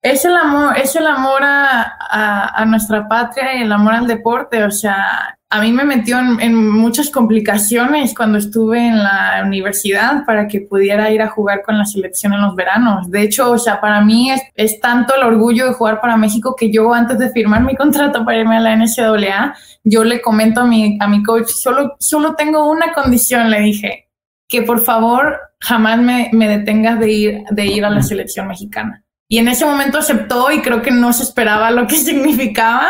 Es 0.00 0.24
el 0.24 0.36
amor, 0.36 0.78
es 0.78 0.94
el 0.94 1.06
amor 1.06 1.42
a, 1.42 2.54
a, 2.54 2.64
nuestra 2.66 3.08
patria 3.08 3.56
y 3.56 3.62
el 3.62 3.72
amor 3.72 3.94
al 3.94 4.06
deporte. 4.06 4.62
O 4.62 4.70
sea, 4.70 5.37
a 5.50 5.62
mí 5.62 5.72
me 5.72 5.84
metió 5.84 6.18
en, 6.18 6.70
muchas 6.70 7.08
complicaciones 7.08 8.14
cuando 8.14 8.36
estuve 8.36 8.86
en 8.86 8.98
la 8.98 9.42
universidad 9.46 10.26
para 10.26 10.46
que 10.46 10.60
pudiera 10.60 11.10
ir 11.10 11.22
a 11.22 11.28
jugar 11.28 11.62
con 11.62 11.78
la 11.78 11.86
selección 11.86 12.34
en 12.34 12.42
los 12.42 12.54
veranos. 12.54 13.10
De 13.10 13.22
hecho, 13.22 13.52
o 13.52 13.58
sea, 13.58 13.80
para 13.80 14.02
mí 14.02 14.30
es, 14.30 14.42
es 14.54 14.78
tanto 14.78 15.14
el 15.16 15.22
orgullo 15.22 15.66
de 15.66 15.72
jugar 15.72 16.02
para 16.02 16.18
México 16.18 16.54
que 16.54 16.70
yo 16.70 16.92
antes 16.92 17.18
de 17.18 17.30
firmar 17.30 17.62
mi 17.62 17.74
contrato 17.76 18.26
para 18.26 18.38
irme 18.38 18.58
a 18.58 18.60
la 18.60 18.76
NCAA, 18.76 19.54
yo 19.84 20.04
le 20.04 20.20
comento 20.20 20.60
a 20.60 20.66
mi, 20.66 20.98
a 21.00 21.08
mi 21.08 21.22
coach, 21.22 21.48
solo, 21.48 21.96
solo 21.98 22.34
tengo 22.34 22.70
una 22.70 22.92
condición, 22.92 23.50
le 23.50 23.60
dije, 23.60 24.08
que 24.48 24.62
por 24.62 24.80
favor 24.80 25.38
jamás 25.60 25.98
me, 25.98 26.28
me 26.32 26.46
detengas 26.46 27.00
de 27.00 27.10
ir, 27.10 27.44
de 27.50 27.66
ir 27.66 27.84
a 27.86 27.90
la 27.90 28.02
selección 28.02 28.48
mexicana. 28.48 29.02
Y 29.30 29.38
en 29.38 29.48
ese 29.48 29.64
momento 29.64 29.98
aceptó 29.98 30.50
y 30.50 30.60
creo 30.60 30.82
que 30.82 30.90
no 30.90 31.12
se 31.14 31.22
esperaba 31.22 31.70
lo 31.70 31.86
que 31.86 31.96
significaba, 31.96 32.88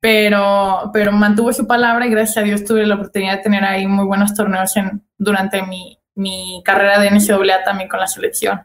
pero, 0.00 0.90
pero 0.92 1.12
mantuvo 1.12 1.52
su 1.52 1.66
palabra 1.66 2.06
y 2.06 2.10
gracias 2.10 2.38
a 2.38 2.42
Dios 2.42 2.64
tuve 2.64 2.86
la 2.86 2.94
oportunidad 2.94 3.36
de 3.36 3.42
tener 3.42 3.64
ahí 3.64 3.86
muy 3.86 4.06
buenos 4.06 4.34
torneos 4.34 4.74
en, 4.76 5.02
durante 5.18 5.62
mi, 5.62 5.98
mi 6.14 6.62
carrera 6.64 6.98
de 6.98 7.10
NCAA 7.10 7.64
también 7.64 7.88
con 7.88 8.00
la 8.00 8.06
selección. 8.06 8.62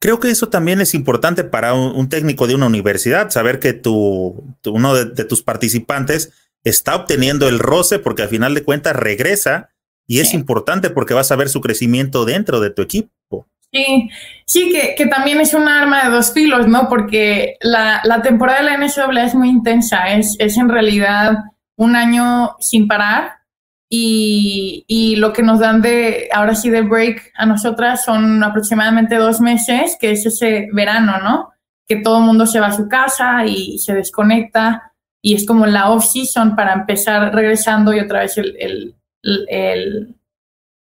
Creo 0.00 0.20
que 0.20 0.30
eso 0.30 0.48
también 0.48 0.80
es 0.80 0.94
importante 0.94 1.44
para 1.44 1.72
un, 1.72 2.08
técnico 2.08 2.46
de 2.46 2.54
una 2.54 2.66
universidad, 2.66 3.30
saber 3.30 3.60
que 3.60 3.72
tu, 3.72 4.54
uno 4.66 4.94
de, 4.94 5.06
de, 5.06 5.24
tus 5.24 5.42
participantes 5.42 6.32
está 6.64 6.96
obteniendo 6.96 7.48
el 7.48 7.58
roce 7.58 7.98
porque 7.98 8.22
al 8.22 8.28
final 8.28 8.54
de 8.54 8.62
cuentas 8.62 8.94
regresa 8.94 9.70
y 10.06 10.20
es 10.20 10.34
importante 10.34 10.90
porque 10.90 11.14
vas 11.14 11.32
a 11.32 11.36
ver 11.36 11.48
su 11.48 11.60
crecimiento 11.60 12.24
dentro 12.24 12.60
de 12.60 12.70
tu 12.70 12.82
equipo. 12.82 13.48
Sí, 13.72 14.10
sí, 14.46 14.72
que, 14.72 14.94
que, 14.96 15.06
también 15.06 15.40
es 15.40 15.52
un 15.52 15.68
arma 15.68 16.04
de 16.04 16.10
dos 16.10 16.32
filos, 16.32 16.66
¿no? 16.66 16.88
Porque 16.88 17.56
la, 17.60 18.00
la 18.04 18.22
temporada 18.22 18.60
de 18.60 18.64
la 18.64 18.76
NCAA 18.78 19.24
es 19.24 19.34
muy 19.34 19.48
intensa, 19.48 20.12
es, 20.12 20.36
es 20.38 20.56
en 20.56 20.68
realidad 20.68 21.34
un 21.76 21.96
año 21.96 22.56
sin 22.60 22.88
parar 22.88 23.32
y, 23.90 24.84
y, 24.86 25.16
lo 25.16 25.32
que 25.32 25.42
nos 25.42 25.60
dan 25.60 25.82
de, 25.82 26.28
ahora 26.32 26.54
sí, 26.54 26.70
de 26.70 26.82
break 26.82 27.32
a 27.36 27.44
nosotras 27.44 28.04
son 28.04 28.42
aproximadamente 28.42 29.16
dos 29.16 29.40
meses, 29.40 29.96
que 30.00 30.12
es 30.12 30.24
ese 30.24 30.68
verano, 30.72 31.18
¿no? 31.18 31.50
Que 31.86 31.96
todo 31.96 32.18
el 32.18 32.24
mundo 32.24 32.46
se 32.46 32.60
va 32.60 32.68
a 32.68 32.76
su 32.76 32.88
casa 32.88 33.44
y 33.46 33.78
se 33.78 33.94
desconecta 33.94 34.92
y 35.22 35.34
es 35.34 35.46
como 35.46 35.66
la 35.66 35.90
off-season 35.90 36.56
para 36.56 36.72
empezar 36.72 37.34
regresando 37.34 37.92
y 37.92 38.00
otra 38.00 38.20
vez 38.20 38.38
el, 38.38 38.56
el 38.58 38.96
el 39.48 40.14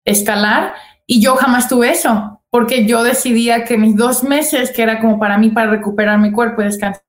escalar 0.05 0.73
y 1.05 1.21
yo 1.21 1.35
jamás 1.35 1.67
tuve 1.67 1.91
eso, 1.91 2.40
porque 2.51 2.85
yo 2.85 3.01
decidía 3.01 3.63
que 3.63 3.77
mis 3.77 3.95
dos 3.95 4.23
meses, 4.23 4.71
que 4.71 4.83
era 4.83 4.99
como 4.99 5.17
para 5.17 5.37
mí, 5.37 5.49
para 5.49 5.71
recuperar 5.71 6.19
mi 6.19 6.31
cuerpo 6.31 6.61
y 6.61 6.65
descansar, 6.65 7.01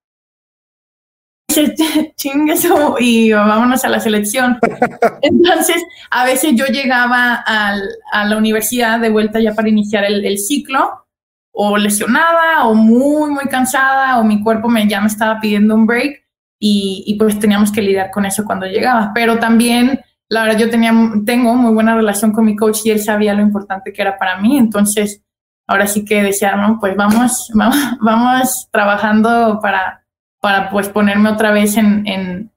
eso 2.49 2.97
y 2.99 3.33
vámonos 3.33 3.85
a 3.85 3.89
la 3.89 4.01
selección. 4.01 4.59
Entonces, 5.21 5.83
a 6.11 6.25
veces 6.25 6.53
yo 6.55 6.67
llegaba 6.67 7.35
al, 7.35 7.83
a 8.13 8.25
la 8.25 8.39
universidad 8.39 9.01
de 9.01 9.11
vuelta 9.11 9.41
ya 9.41 9.53
para 9.53 9.69
iniciar 9.69 10.05
el, 10.05 10.25
el, 10.25 10.39
ciclo, 10.39 11.07
o 11.51 11.77
lesionada, 11.77 12.67
o 12.67 12.75
muy, 12.75 13.33
muy 13.33 13.45
cansada, 13.45 14.21
o 14.21 14.25
mi 14.25 14.43
cuerpo 14.43 14.69
me, 14.69 14.89
ya 14.89 15.01
me 15.01 15.09
estaba 15.09 15.41
pidiendo 15.41 15.75
un 15.75 15.87
break, 15.87 16.23
y, 16.59 17.03
y 17.07 17.17
pues 17.17 17.39
teníamos 17.39 17.73
que 17.73 17.83
lidiar 17.83 18.13
con 18.13 18.25
eso 18.25 18.45
cuando 18.45 18.67
llegaba. 18.67 19.11
Pero 19.13 19.39
también 19.39 20.01
la 20.33 20.45
verdad 20.45 20.61
yo 20.61 20.71
tenía, 20.71 20.95
tengo 21.27 21.55
muy 21.57 21.75
buena 21.75 21.95
relación 21.95 22.33
con 22.33 22.47
mi 22.47 22.57
coach 22.57 22.79
y 22.85 22.91
él 22.91 23.01
sabía 23.01 23.35
lo 23.35 23.43
importante 23.43 23.93
que 23.93 24.01
era 24.01 24.17
para 24.17 24.41
mí, 24.41 24.57
entonces 24.57 25.23
ahora 25.67 25.87
sí 25.87 26.05
que 26.05 26.23
decía, 26.23 26.55
pues 26.81 26.97
vamos, 26.97 27.51
vamos, 27.55 27.77
vamos 28.01 28.69
trabajando 28.71 29.61
para, 29.63 30.05
para 30.41 30.71
pues 30.71 30.89
ponerme 30.89 31.31
otra 31.31 31.53
vez 31.53 31.77
en, 31.77 32.07
en, 32.07 32.53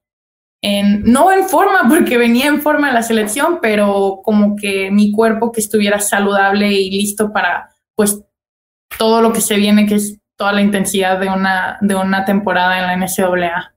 en, 0.61 1.03
no 1.03 1.31
en 1.31 1.47
forma, 1.47 1.83
porque 1.89 2.17
venía 2.17 2.47
en 2.47 2.61
forma 2.61 2.91
la 2.91 3.03
selección, 3.03 3.59
pero 3.61 4.21
como 4.23 4.55
que 4.55 4.91
mi 4.91 5.11
cuerpo 5.11 5.51
que 5.51 5.61
estuviera 5.61 5.99
saludable 5.99 6.71
y 6.71 6.91
listo 6.91 7.31
para 7.31 7.69
pues 7.95 8.21
todo 8.97 9.21
lo 9.21 9.33
que 9.33 9.41
se 9.41 9.55
viene, 9.55 9.85
que 9.85 9.95
es 9.95 10.19
toda 10.37 10.51
la 10.53 10.61
intensidad 10.61 11.19
de 11.19 11.29
una, 11.29 11.77
de 11.81 11.95
una 11.95 12.25
temporada 12.25 12.79
en 12.79 12.87
la 12.87 13.07
NCAA. 13.07 13.75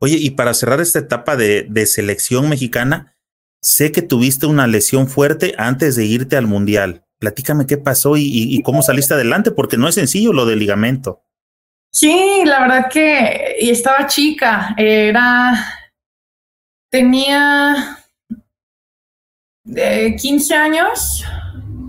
Oye, 0.00 0.16
y 0.16 0.30
para 0.30 0.54
cerrar 0.54 0.80
esta 0.80 1.00
etapa 1.00 1.36
de, 1.36 1.86
selección 1.86 2.48
mexicana, 2.48 3.16
sé 3.60 3.90
que 3.90 4.02
tuviste 4.02 4.46
una 4.46 4.66
lesión 4.66 5.08
fuerte 5.08 5.54
antes 5.58 5.96
de 5.96 6.04
irte 6.04 6.36
al 6.36 6.46
Mundial. 6.46 7.04
Platícame 7.18 7.66
qué 7.66 7.78
pasó 7.78 8.16
y, 8.16 8.62
cómo 8.62 8.82
saliste 8.82 9.14
adelante, 9.14 9.50
porque 9.50 9.76
no 9.76 9.88
es 9.88 9.96
sencillo 9.96 10.32
lo 10.32 10.46
del 10.46 10.60
ligamento. 10.60 11.22
Sí, 11.90 12.42
la 12.44 12.60
verdad 12.60 12.88
que 12.90 13.56
y 13.60 13.70
estaba 13.70 14.06
chica, 14.06 14.74
era, 14.76 15.54
tenía 16.90 17.98
15 19.64 20.54
años, 20.54 21.24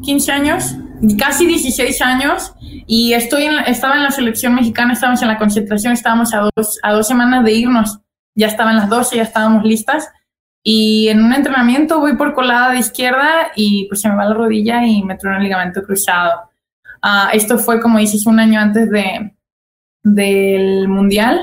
15 0.03 0.31
años, 0.31 0.75
casi 1.17 1.45
16 1.45 2.01
años, 2.01 2.53
y 2.87 3.13
estoy 3.13 3.43
en 3.43 3.59
estaba 3.67 3.95
en 3.95 4.03
la 4.03 4.11
selección 4.11 4.55
mexicana, 4.55 4.93
estábamos 4.93 5.21
en 5.21 5.27
la 5.27 5.37
concentración, 5.37 5.93
estábamos 5.93 6.33
a 6.33 6.49
dos, 6.55 6.79
a 6.81 6.93
dos 6.93 7.07
semanas 7.07 7.43
de 7.43 7.53
irnos, 7.53 7.99
ya 8.35 8.47
estaban 8.47 8.77
las 8.77 8.89
12, 8.89 9.17
ya 9.17 9.23
estábamos 9.23 9.63
listas, 9.63 10.09
y 10.71 11.07
en 11.07 11.23
un 11.23 11.33
entrenamiento 11.33 11.99
voy 11.99 12.15
por 12.15 12.35
colada 12.35 12.69
de 12.73 12.77
izquierda 12.77 13.51
y 13.55 13.87
pues 13.87 14.01
se 14.01 14.07
me 14.07 14.13
va 14.13 14.25
la 14.25 14.35
rodilla 14.35 14.85
y 14.85 15.01
me 15.01 15.15
truena 15.15 15.37
el 15.37 15.43
ligamento 15.45 15.81
cruzado. 15.81 16.51
Ah, 17.01 17.31
esto 17.33 17.57
fue, 17.57 17.81
como 17.81 17.97
dices, 17.97 18.27
un 18.27 18.39
año 18.39 18.59
antes 18.59 18.87
de, 18.91 19.33
del 20.03 20.87
mundial. 20.87 21.41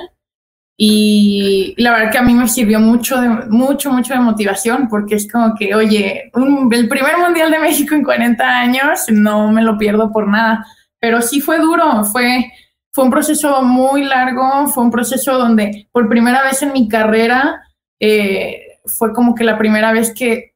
Y 0.79 1.75
la 1.77 1.91
verdad 1.91 2.13
que 2.13 2.19
a 2.19 2.23
mí 2.23 2.35
me 2.35 2.47
sirvió 2.47 2.79
mucho, 2.79 3.21
de, 3.21 3.29
mucho, 3.49 3.91
mucho 3.91 4.15
de 4.15 4.21
motivación 4.21 4.87
porque 4.89 5.17
es 5.17 5.29
como 5.29 5.57
que, 5.57 5.75
oye, 5.75 6.31
el 6.33 6.89
primer 6.89 7.19
mundial 7.19 7.51
de 7.51 7.59
México 7.59 7.97
en 7.97 8.05
40 8.05 8.45
años, 8.47 9.07
no 9.09 9.51
me 9.51 9.63
lo 9.63 9.77
pierdo 9.77 10.13
por 10.13 10.29
nada. 10.29 10.65
Pero 11.01 11.21
sí 11.21 11.41
fue 11.41 11.59
duro, 11.59 12.05
fue, 12.05 12.53
fue 12.93 13.03
un 13.03 13.11
proceso 13.11 13.61
muy 13.65 14.05
largo, 14.05 14.69
fue 14.69 14.85
un 14.85 14.93
proceso 14.93 15.37
donde 15.37 15.89
por 15.91 16.09
primera 16.09 16.45
vez 16.45 16.63
en 16.63 16.73
mi 16.73 16.87
carrera 16.87 17.61
eh, 17.99 18.66
fue 18.87 19.13
como 19.13 19.35
que 19.35 19.45
la 19.45 19.59
primera 19.59 19.93
vez 19.93 20.13
que, 20.15 20.55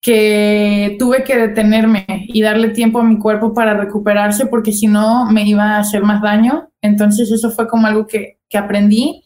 que 0.00 0.96
tuve 0.98 1.24
que 1.24 1.36
detenerme 1.36 2.06
y 2.08 2.42
darle 2.42 2.70
tiempo 2.70 3.00
a 3.00 3.04
mi 3.04 3.18
cuerpo 3.18 3.54
para 3.54 3.74
recuperarse 3.74 4.46
porque 4.46 4.72
si 4.72 4.86
no 4.86 5.26
me 5.26 5.44
iba 5.44 5.76
a 5.76 5.78
hacer 5.78 6.02
más 6.02 6.22
daño. 6.22 6.70
Entonces 6.80 7.30
eso 7.30 7.50
fue 7.50 7.68
como 7.68 7.86
algo 7.86 8.06
que, 8.06 8.38
que 8.48 8.58
aprendí 8.58 9.24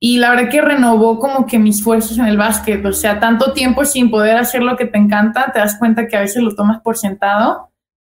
y 0.00 0.18
la 0.18 0.30
verdad 0.30 0.50
que 0.50 0.60
renovó 0.60 1.18
como 1.18 1.46
que 1.46 1.58
mis 1.58 1.82
fuerzas 1.82 2.18
en 2.18 2.26
el 2.26 2.36
básquet. 2.36 2.84
O 2.84 2.92
sea, 2.92 3.20
tanto 3.20 3.52
tiempo 3.52 3.84
sin 3.84 4.10
poder 4.10 4.36
hacer 4.36 4.62
lo 4.62 4.76
que 4.76 4.86
te 4.86 4.98
encanta, 4.98 5.50
te 5.52 5.60
das 5.60 5.78
cuenta 5.78 6.06
que 6.06 6.16
a 6.16 6.20
veces 6.20 6.42
lo 6.42 6.54
tomas 6.54 6.80
por 6.82 6.98
sentado. 6.98 7.70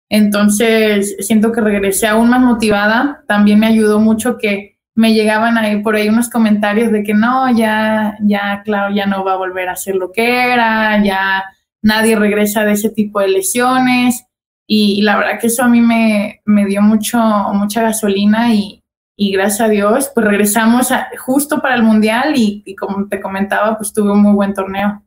Entonces 0.09 1.15
siento 1.19 1.51
que 1.51 1.61
regresé 1.61 2.07
aún 2.07 2.29
más 2.29 2.41
motivada. 2.41 3.23
También 3.27 3.59
me 3.59 3.67
ayudó 3.67 3.99
mucho 3.99 4.37
que 4.37 4.78
me 4.99 5.13
llegaban 5.13 5.57
ahí 5.57 5.81
por 5.81 5.95
ahí 5.95 6.09
unos 6.09 6.29
comentarios 6.29 6.91
de 6.91 7.03
que 7.03 7.13
no, 7.13 7.55
ya, 7.57 8.17
ya, 8.21 8.61
claro, 8.65 8.93
ya 8.93 9.05
no 9.05 9.23
va 9.23 9.31
a 9.31 9.37
volver 9.37 9.69
a 9.69 9.77
ser 9.77 9.95
lo 9.95 10.11
que 10.11 10.51
era, 10.51 11.01
ya 11.01 11.45
nadie 11.81 12.17
regresa 12.17 12.65
de 12.65 12.73
ese 12.73 12.89
tipo 12.89 13.21
de 13.21 13.29
lesiones. 13.29 14.25
Y, 14.67 15.01
la 15.03 15.15
verdad 15.15 15.39
que 15.39 15.47
eso 15.47 15.63
a 15.63 15.69
mí 15.69 15.79
me, 15.79 16.41
me 16.43 16.65
dio 16.65 16.81
mucho, 16.81 17.17
mucha 17.53 17.81
gasolina 17.81 18.53
y, 18.53 18.83
y, 19.15 19.31
gracias 19.31 19.61
a 19.61 19.69
Dios, 19.69 20.11
pues 20.13 20.27
regresamos 20.27 20.89
justo 21.17 21.61
para 21.61 21.75
el 21.75 21.83
Mundial 21.83 22.33
y, 22.35 22.61
y, 22.65 22.75
como 22.75 23.07
te 23.07 23.21
comentaba, 23.21 23.77
pues 23.77 23.93
tuve 23.93 24.11
un 24.11 24.21
muy 24.21 24.33
buen 24.33 24.53
torneo. 24.53 25.01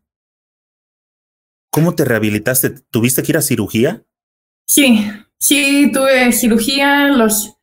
¿Cómo 1.70 1.94
te 1.94 2.06
rehabilitaste? 2.06 2.70
¿Tuviste 2.90 3.22
que 3.22 3.32
ir 3.32 3.36
a 3.36 3.42
cirugía? 3.42 4.02
Sí, 4.66 5.06
sí, 5.38 5.90
tuve 5.92 6.32
cirugía, 6.32 7.08
los 7.08 7.58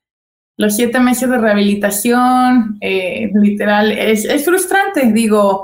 los 0.59 0.75
siete 0.75 0.99
meses 0.99 1.29
de 1.29 1.37
rehabilitación, 1.37 2.77
eh, 2.81 3.31
literal, 3.33 3.93
es, 3.93 4.25
es, 4.25 4.43
frustrante, 4.43 5.09
digo, 5.13 5.63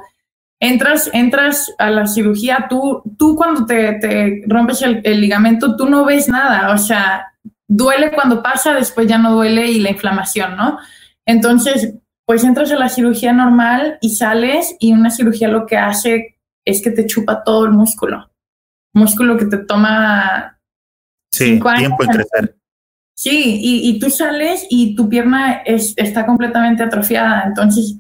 entras, 0.58 1.10
entras 1.12 1.76
a 1.78 1.90
la 1.90 2.08
cirugía, 2.08 2.68
tú, 2.70 3.04
tú 3.18 3.36
cuando 3.36 3.66
te, 3.66 3.96
te 3.96 4.44
rompes 4.48 4.82
el, 4.84 5.02
el, 5.04 5.20
ligamento, 5.20 5.76
tú 5.76 5.90
no 5.90 6.06
ves 6.06 6.30
nada, 6.30 6.72
o 6.72 6.78
sea, 6.78 7.26
duele 7.68 8.14
cuando 8.14 8.42
pasa, 8.42 8.74
después 8.74 9.06
ya 9.06 9.18
no 9.18 9.34
duele 9.34 9.70
y 9.70 9.82
la 9.82 9.90
inflamación, 9.90 10.56
¿no? 10.56 10.80
Entonces, 11.26 11.96
pues 12.26 12.46
entras 12.46 12.72
a 12.72 12.78
la 12.78 12.88
cirugía 12.88 13.34
normal 13.34 13.98
y 14.00 14.16
sales 14.16 14.78
y 14.80 14.94
una 14.94 15.10
cirugía 15.10 15.50
lo 15.50 15.66
que 15.66 15.76
hace 15.76 16.38
es 16.64 16.82
que 16.82 16.92
te 16.92 17.06
chupa 17.06 17.44
todo 17.44 17.66
el 17.66 17.74
músculo, 17.74 18.32
músculo 18.94 19.36
que 19.36 19.48
te 19.48 19.58
toma 19.58 20.58
sí, 21.34 21.60
tiempo 21.60 22.04
en 22.06 22.10
crecer. 22.10 22.56
Sí, 23.18 23.60
y, 23.62 23.98
tú 23.98 24.10
sales 24.10 24.68
y 24.70 24.94
tu 24.94 25.08
pierna 25.08 25.62
es, 25.66 25.94
está 25.96 26.26
completamente 26.26 26.84
atrofiada. 26.84 27.46
Entonces, 27.48 27.98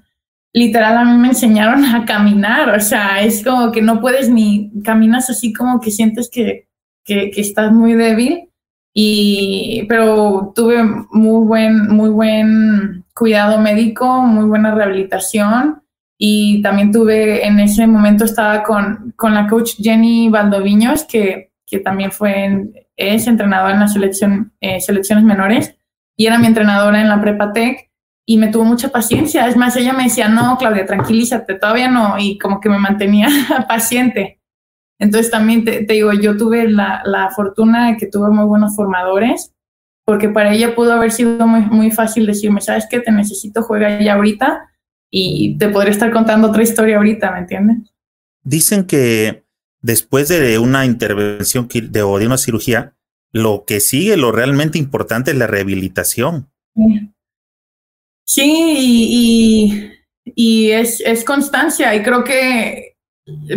literal, 0.51 0.97
a 0.97 1.05
mí 1.05 1.17
me 1.17 1.29
enseñaron 1.29 1.85
a 1.85 2.05
caminar. 2.05 2.75
O 2.75 2.81
sea, 2.81 3.21
es 3.21 3.41
como 3.41 3.71
que 3.71 3.81
no 3.81 4.01
puedes 4.01 4.29
ni 4.29 4.71
caminas 4.83 5.29
así 5.29 5.53
como 5.53 5.79
que 5.79 5.89
sientes 5.91 6.29
que, 6.29 6.67
que, 7.05 7.31
que 7.31 7.41
estás 7.41 7.71
muy 7.71 7.93
débil. 7.93 8.49
Y, 8.93 9.85
pero 9.87 10.51
tuve 10.53 10.83
muy 10.83 11.45
buen, 11.45 11.87
muy 11.87 12.09
buen 12.09 13.05
cuidado 13.13 13.59
médico, 13.59 14.21
muy 14.21 14.45
buena 14.45 14.75
rehabilitación. 14.75 15.81
Y 16.17 16.61
también 16.61 16.91
tuve, 16.91 17.45
en 17.45 17.59
ese 17.61 17.87
momento 17.87 18.25
estaba 18.25 18.63
con, 18.63 19.13
con 19.15 19.33
la 19.33 19.47
coach 19.47 19.75
Jenny 19.77 20.29
Valdoviños, 20.29 21.05
que, 21.05 21.51
que 21.65 21.79
también 21.79 22.11
fue 22.11 22.45
en, 22.45 22.73
es 22.95 23.27
entrenadora 23.27 23.73
en 23.73 23.79
la 23.79 23.87
selección, 23.87 24.53
eh, 24.61 24.79
selecciones 24.79 25.23
menores 25.23 25.75
y 26.17 26.27
era 26.27 26.37
mi 26.37 26.47
entrenadora 26.47 27.01
en 27.01 27.09
la 27.09 27.21
prepa 27.21 27.53
tech 27.53 27.89
y 28.25 28.37
me 28.37 28.47
tuvo 28.47 28.63
mucha 28.63 28.89
paciencia. 28.89 29.47
Es 29.47 29.55
más, 29.55 29.75
ella 29.75 29.93
me 29.93 30.03
decía, 30.03 30.27
no, 30.27 30.57
Claudia, 30.57 30.85
tranquilízate, 30.85 31.55
todavía 31.55 31.89
no, 31.89 32.17
y 32.17 32.37
como 32.37 32.59
que 32.59 32.69
me 32.69 32.79
mantenía 32.79 33.27
paciente. 33.67 34.41
Entonces 34.99 35.29
también 35.29 35.65
te, 35.65 35.81
digo, 35.81 36.13
yo 36.13 36.37
tuve 36.37 36.69
la, 36.69 37.01
la, 37.05 37.29
fortuna 37.29 37.91
de 37.91 37.97
que 37.97 38.07
tuve 38.07 38.29
muy 38.29 38.45
buenos 38.45 38.75
formadores, 38.75 39.53
porque 40.05 40.29
para 40.29 40.53
ella 40.53 40.73
pudo 40.73 40.93
haber 40.93 41.11
sido 41.11 41.45
muy, 41.45 41.61
muy 41.61 41.91
fácil 41.91 42.25
decirme, 42.25 42.61
¿sabes 42.61 42.87
qué? 42.89 42.99
Te 42.99 43.11
necesito, 43.11 43.61
juega 43.61 44.01
ya 44.01 44.13
ahorita 44.13 44.69
y 45.11 45.57
te 45.57 45.67
podría 45.69 45.91
estar 45.91 46.11
contando 46.11 46.47
otra 46.47 46.63
historia 46.63 46.97
ahorita, 46.97 47.31
¿me 47.31 47.39
entiendes? 47.39 47.93
Dicen 48.43 48.85
que 48.85 49.44
después 49.85 50.27
de 50.29 50.57
una 50.57 50.83
intervención 50.83 51.67
de, 51.71 52.01
o 52.01 52.17
de 52.17 52.25
una 52.25 52.39
cirugía, 52.39 52.95
lo 53.31 53.65
que 53.67 53.79
sigue, 53.79 54.17
lo 54.17 54.31
realmente 54.31 54.79
importante 54.79 55.29
es 55.29 55.37
la 55.37 55.45
rehabilitación. 55.45 56.49
Sí, 58.25 59.91
y, 60.35 60.71
es, 60.71 61.23
constancia. 61.23 61.93
Y 61.93 62.01
creo 62.01 62.23
que 62.23 62.95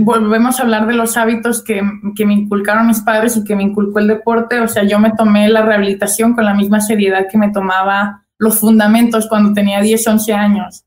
volvemos 0.00 0.60
a 0.60 0.64
hablar 0.64 0.86
de 0.86 0.94
los 0.94 1.16
hábitos 1.16 1.64
que, 1.64 1.80
que, 2.14 2.26
me 2.26 2.34
inculcaron 2.34 2.88
mis 2.88 3.00
padres 3.00 3.38
y 3.38 3.44
que 3.44 3.56
me 3.56 3.62
inculcó 3.62 3.98
el 3.98 4.08
deporte. 4.08 4.60
O 4.60 4.68
sea, 4.68 4.84
yo 4.84 4.98
me 4.98 5.12
tomé 5.16 5.48
la 5.48 5.62
rehabilitación 5.62 6.34
con 6.34 6.44
la 6.44 6.52
misma 6.52 6.80
seriedad 6.80 7.26
que 7.30 7.38
me 7.38 7.50
tomaba 7.50 8.26
los 8.36 8.58
fundamentos 8.58 9.26
cuando 9.28 9.54
tenía 9.54 9.80
10, 9.80 10.06
11 10.06 10.32
años. 10.34 10.84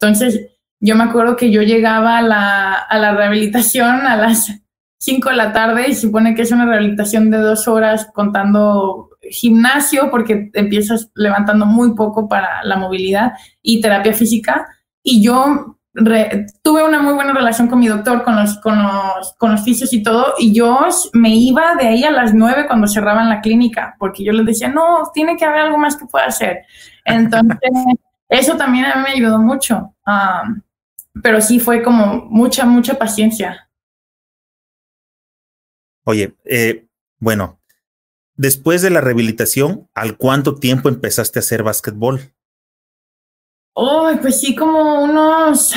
Entonces, 0.00 0.59
yo 0.80 0.96
me 0.96 1.04
acuerdo 1.04 1.36
que 1.36 1.50
yo 1.50 1.62
llegaba 1.62 2.18
a 2.18 2.22
la, 2.22 2.72
a 2.72 2.98
la 2.98 3.12
rehabilitación 3.12 4.06
a 4.06 4.16
las 4.16 4.50
5 4.98 5.30
de 5.30 5.36
la 5.36 5.52
tarde 5.52 5.88
y 5.88 5.94
supone 5.94 6.34
que 6.34 6.42
es 6.42 6.52
una 6.52 6.66
rehabilitación 6.66 7.30
de 7.30 7.38
dos 7.38 7.68
horas 7.68 8.08
contando 8.14 9.10
gimnasio 9.22 10.10
porque 10.10 10.50
empiezas 10.54 11.10
levantando 11.14 11.66
muy 11.66 11.94
poco 11.94 12.28
para 12.28 12.64
la 12.64 12.76
movilidad 12.76 13.32
y 13.62 13.80
terapia 13.80 14.12
física. 14.12 14.66
Y 15.02 15.22
yo 15.22 15.78
tuve 16.62 16.84
una 16.84 17.00
muy 17.00 17.14
buena 17.14 17.32
relación 17.32 17.68
con 17.68 17.80
mi 17.80 17.88
doctor, 17.88 18.22
con 18.22 18.36
los, 18.36 18.58
con 18.58 18.82
los, 18.82 19.34
con 19.38 19.52
los 19.52 19.62
fisios 19.62 19.92
y 19.92 20.02
todo, 20.02 20.34
y 20.38 20.52
yo 20.52 20.78
me 21.12 21.34
iba 21.34 21.74
de 21.74 21.88
ahí 21.88 22.04
a 22.04 22.10
las 22.10 22.32
9 22.32 22.66
cuando 22.66 22.86
cerraban 22.86 23.28
la 23.28 23.40
clínica, 23.40 23.96
porque 23.98 24.24
yo 24.24 24.32
les 24.32 24.46
decía, 24.46 24.68
no, 24.68 25.10
tiene 25.12 25.36
que 25.36 25.44
haber 25.44 25.62
algo 25.62 25.78
más 25.78 25.96
que 25.96 26.06
pueda 26.06 26.26
hacer. 26.26 26.60
Entonces, 27.04 27.58
eso 28.28 28.56
también 28.56 28.84
a 28.84 28.96
mí 28.96 29.02
me 29.02 29.10
ayudó 29.10 29.38
mucho. 29.40 29.94
Um, 30.06 30.60
pero 31.22 31.40
sí 31.40 31.60
fue 31.60 31.82
como 31.82 32.26
mucha, 32.26 32.64
mucha 32.64 32.94
paciencia. 32.98 33.70
Oye, 36.04 36.34
eh, 36.44 36.86
bueno, 37.18 37.60
después 38.34 38.82
de 38.82 38.90
la 38.90 39.00
rehabilitación, 39.00 39.88
¿al 39.94 40.16
cuánto 40.16 40.56
tiempo 40.56 40.88
empezaste 40.88 41.38
a 41.38 41.40
hacer 41.40 41.62
básquetbol? 41.62 42.32
Oh, 43.74 44.10
pues 44.20 44.40
sí, 44.40 44.54
como 44.54 45.04
unos... 45.04 45.74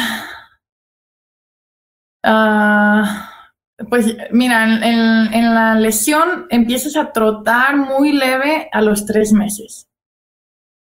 Uh, 2.26 3.04
pues 3.90 4.16
mira, 4.32 4.64
en, 4.64 5.34
en, 5.34 5.54
la 5.54 5.76
lesión 5.76 6.48
empiezas 6.50 6.96
a 6.96 7.12
trotar 7.12 7.76
muy 7.76 8.14
leve 8.14 8.70
a 8.72 8.82
los 8.82 9.06
tres 9.06 9.34
meses. 9.34 9.90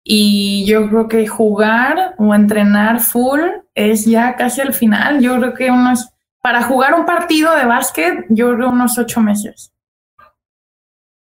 Y 0.04 0.66
yo 0.66 0.90
creo 0.90 1.08
que 1.08 1.28
jugar 1.28 2.16
o 2.18 2.34
entrenar 2.34 3.02
full 3.02 3.42
es 3.78 4.06
ya 4.06 4.36
casi 4.36 4.62
al 4.62 4.74
final. 4.74 5.22
Yo 5.22 5.38
creo 5.38 5.54
que 5.54 5.72
unos, 5.72 6.10
para 6.42 6.64
jugar 6.64 6.96
un 6.96 7.06
partido 7.06 7.56
de 7.56 7.66
básquet, 7.66 8.26
yo 8.30 8.54
creo 8.56 8.70
unos 8.70 8.98
ocho 8.98 9.22
meses. 9.22 9.72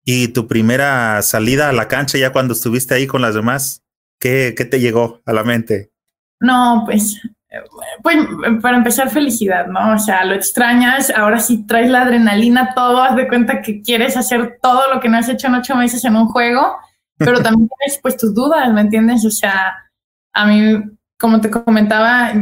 ¿Y 0.03 0.29
tu 0.29 0.47
primera 0.47 1.21
salida 1.21 1.69
a 1.69 1.73
la 1.73 1.87
cancha 1.87 2.17
ya 2.17 2.31
cuando 2.31 2.53
estuviste 2.53 2.93
ahí 2.93 3.05
con 3.05 3.21
las 3.21 3.35
demás? 3.35 3.83
¿Qué, 4.19 4.55
qué 4.57 4.65
te 4.65 4.79
llegó 4.79 5.21
a 5.25 5.33
la 5.33 5.43
mente? 5.43 5.91
No, 6.39 6.83
pues 6.85 7.21
pues 8.03 8.17
para 8.61 8.77
empezar, 8.77 9.09
felicidad, 9.09 9.67
¿no? 9.67 9.93
O 9.93 9.99
sea, 9.99 10.25
lo 10.25 10.35
extrañas, 10.35 11.09
ahora 11.09 11.39
sí 11.39 11.65
traes 11.65 11.89
la 11.89 12.01
adrenalina, 12.01 12.73
todo, 12.75 13.01
haz 13.01 13.15
de 13.15 13.27
cuenta 13.27 13.61
que 13.61 13.81
quieres 13.81 14.17
hacer 14.17 14.59
todo 14.61 14.93
lo 14.93 14.99
que 14.99 15.09
no 15.09 15.17
has 15.17 15.29
hecho 15.29 15.47
en 15.47 15.55
ocho 15.55 15.75
meses 15.75 16.03
en 16.03 16.15
un 16.15 16.27
juego, 16.27 16.77
pero 17.17 17.41
también 17.41 17.69
tienes 17.79 17.99
pues 18.01 18.17
tus 18.17 18.33
dudas, 18.33 18.71
¿me 18.73 18.81
entiendes? 18.81 19.25
O 19.25 19.31
sea, 19.31 19.75
a 20.33 20.45
mí, 20.45 20.81
como 21.17 21.41
te 21.41 21.49
comentaba, 21.49 22.33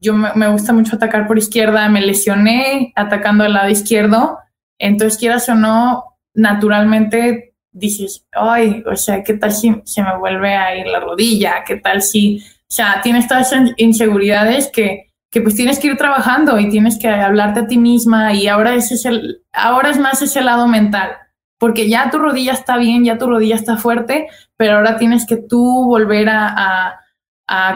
yo 0.00 0.14
me, 0.14 0.48
gusta 0.48 0.72
mucho 0.72 0.96
atacar 0.96 1.26
por 1.26 1.38
izquierda, 1.38 1.88
me 1.88 2.00
lesioné 2.00 2.92
atacando 2.96 3.44
al 3.44 3.54
lado 3.54 3.68
izquierdo, 3.68 4.38
entonces 4.78 5.18
quieras 5.18 5.48
o 5.48 5.54
no, 5.54 6.04
naturalmente 6.34 7.54
dices, 7.72 8.26
ay, 8.32 8.82
o 8.90 8.96
sea, 8.96 9.22
¿qué 9.22 9.34
tal 9.34 9.52
si 9.52 9.80
se 9.84 10.02
me 10.02 10.16
vuelve 10.18 10.54
a 10.54 10.76
ir 10.76 10.86
la 10.86 11.00
rodilla? 11.00 11.62
¿Qué 11.64 11.76
tal 11.76 12.02
si 12.02 12.42
o 12.70 12.72
sea, 12.72 13.00
tienes 13.02 13.26
todas 13.26 13.50
esas 13.50 13.72
inseguridades 13.78 14.70
que, 14.72 15.10
que 15.28 15.40
pues 15.40 15.56
tienes 15.56 15.80
que 15.80 15.88
ir 15.88 15.96
trabajando 15.96 16.56
y 16.60 16.70
tienes 16.70 17.00
que 17.00 17.08
hablarte 17.08 17.60
a 17.60 17.66
ti 17.66 17.78
misma 17.78 18.32
y 18.32 18.46
ahora 18.46 18.76
ese 18.76 18.94
es 18.94 19.04
el, 19.06 19.42
ahora 19.52 19.90
es 19.90 19.98
más 19.98 20.22
ese 20.22 20.40
lado 20.40 20.68
mental, 20.68 21.10
porque 21.58 21.88
ya 21.88 22.10
tu 22.10 22.18
rodilla 22.18 22.52
está 22.52 22.76
bien, 22.76 23.04
ya 23.04 23.18
tu 23.18 23.26
rodilla 23.26 23.56
está 23.56 23.76
fuerte, 23.76 24.28
pero 24.56 24.76
ahora 24.76 24.98
tienes 24.98 25.26
que 25.26 25.36
tú 25.36 25.84
volver 25.86 26.28
a, 26.28 26.46
a, 26.46 26.99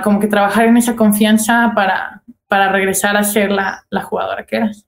como 0.03 0.21
que 0.21 0.29
trabajar 0.29 0.67
en 0.67 0.77
esa 0.77 0.97
confianza 0.97 1.73
para, 1.75 2.23
para 2.49 2.71
regresar 2.71 3.17
a 3.17 3.25
ser 3.25 3.51
la, 3.51 3.85
la 3.91 4.03
jugadora 4.03 4.47
que 4.47 4.57
eras. 4.57 4.87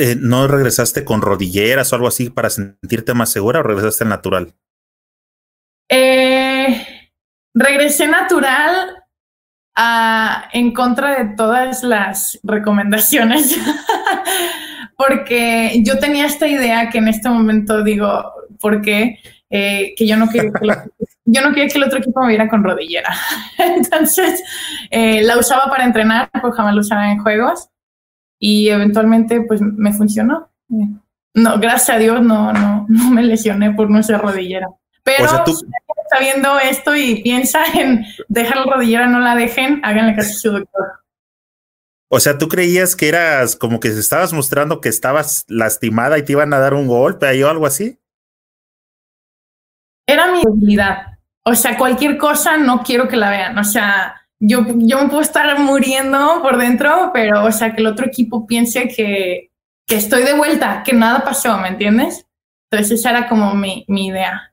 Eh, 0.00 0.16
¿No 0.16 0.46
regresaste 0.46 1.04
con 1.04 1.22
rodilleras 1.22 1.92
o 1.92 1.96
algo 1.96 2.06
así 2.06 2.30
para 2.30 2.50
sentirte 2.50 3.14
más 3.14 3.30
segura 3.30 3.58
o 3.58 3.62
regresaste 3.64 4.04
al 4.04 4.10
natural? 4.10 4.54
Eh, 5.88 6.86
regresé 7.52 8.06
natural 8.06 8.94
en 10.52 10.72
contra 10.72 11.22
de 11.22 11.36
todas 11.36 11.82
las 11.82 12.38
recomendaciones, 12.44 13.58
porque 14.96 15.82
yo 15.84 15.98
tenía 15.98 16.26
esta 16.26 16.46
idea 16.46 16.90
que 16.90 16.98
en 16.98 17.08
este 17.08 17.28
momento 17.28 17.82
digo, 17.82 18.32
¿por 18.60 18.80
qué? 18.82 19.18
Eh, 19.50 19.94
que 19.96 20.06
yo 20.06 20.16
no 20.16 20.28
quería 20.28 20.52
que, 20.52 20.68
yo 21.30 21.42
no 21.42 21.50
quería 21.52 21.68
que 21.68 21.78
el 21.78 21.84
otro 21.84 21.98
equipo 21.98 22.22
me 22.22 22.28
viera 22.28 22.48
con 22.48 22.64
rodillera. 22.64 23.14
Entonces, 23.58 24.42
eh, 24.90 25.22
la 25.22 25.36
usaba 25.36 25.70
para 25.70 25.84
entrenar, 25.84 26.30
porque 26.40 26.56
jamás 26.56 26.74
la 26.74 26.80
usaba 26.80 27.10
en 27.10 27.18
juegos 27.18 27.68
y 28.38 28.68
eventualmente 28.68 29.42
pues 29.42 29.60
me 29.60 29.92
funcionó. 29.92 30.50
No, 31.34 31.58
gracias 31.58 31.90
a 31.90 31.98
Dios 31.98 32.22
no, 32.22 32.52
no, 32.52 32.86
no 32.88 33.10
me 33.10 33.22
lesioné 33.22 33.72
por 33.72 33.90
no 33.90 34.02
ser 34.02 34.20
rodillera. 34.20 34.68
Pero 35.02 35.24
está 35.24 36.18
viendo 36.20 36.58
esto 36.58 36.96
y 36.96 37.22
piensa 37.22 37.62
en 37.74 38.04
dejar 38.28 38.58
la 38.58 38.74
rodillera, 38.74 39.06
no 39.06 39.20
la 39.20 39.34
dejen, 39.34 39.80
háganle 39.84 40.16
caso 40.16 40.30
a 40.30 40.34
su 40.34 40.50
doctor. 40.50 40.86
O 42.10 42.20
sea, 42.20 42.38
¿tú 42.38 42.48
creías 42.48 42.96
que 42.96 43.08
eras 43.08 43.54
como 43.54 43.80
que 43.80 43.88
estabas 43.88 44.32
mostrando 44.32 44.80
que 44.80 44.88
estabas 44.88 45.44
lastimada 45.48 46.18
y 46.18 46.24
te 46.24 46.32
iban 46.32 46.54
a 46.54 46.58
dar 46.58 46.72
un 46.72 46.86
golpe 46.86 47.26
ahí 47.26 47.42
o 47.42 47.50
algo 47.50 47.66
así? 47.66 47.98
Era 50.06 50.32
mi 50.32 50.42
debilidad. 50.42 51.17
O 51.48 51.54
sea, 51.54 51.78
cualquier 51.78 52.18
cosa 52.18 52.58
no 52.58 52.82
quiero 52.82 53.08
que 53.08 53.16
la 53.16 53.30
vean. 53.30 53.56
O 53.58 53.64
sea, 53.64 54.20
yo, 54.38 54.66
yo 54.76 55.00
me 55.00 55.08
puedo 55.08 55.22
estar 55.22 55.58
muriendo 55.58 56.40
por 56.42 56.58
dentro, 56.58 57.10
pero, 57.14 57.44
o 57.44 57.52
sea, 57.52 57.74
que 57.74 57.80
el 57.80 57.86
otro 57.86 58.06
equipo 58.06 58.46
piense 58.46 58.88
que, 58.88 59.50
que 59.86 59.96
estoy 59.96 60.24
de 60.24 60.34
vuelta, 60.34 60.82
que 60.84 60.92
nada 60.92 61.24
pasó, 61.24 61.56
¿me 61.58 61.68
entiendes? 61.68 62.26
Entonces 62.70 63.00
esa 63.00 63.10
era 63.10 63.28
como 63.28 63.54
mi, 63.54 63.86
mi 63.88 64.08
idea. 64.08 64.52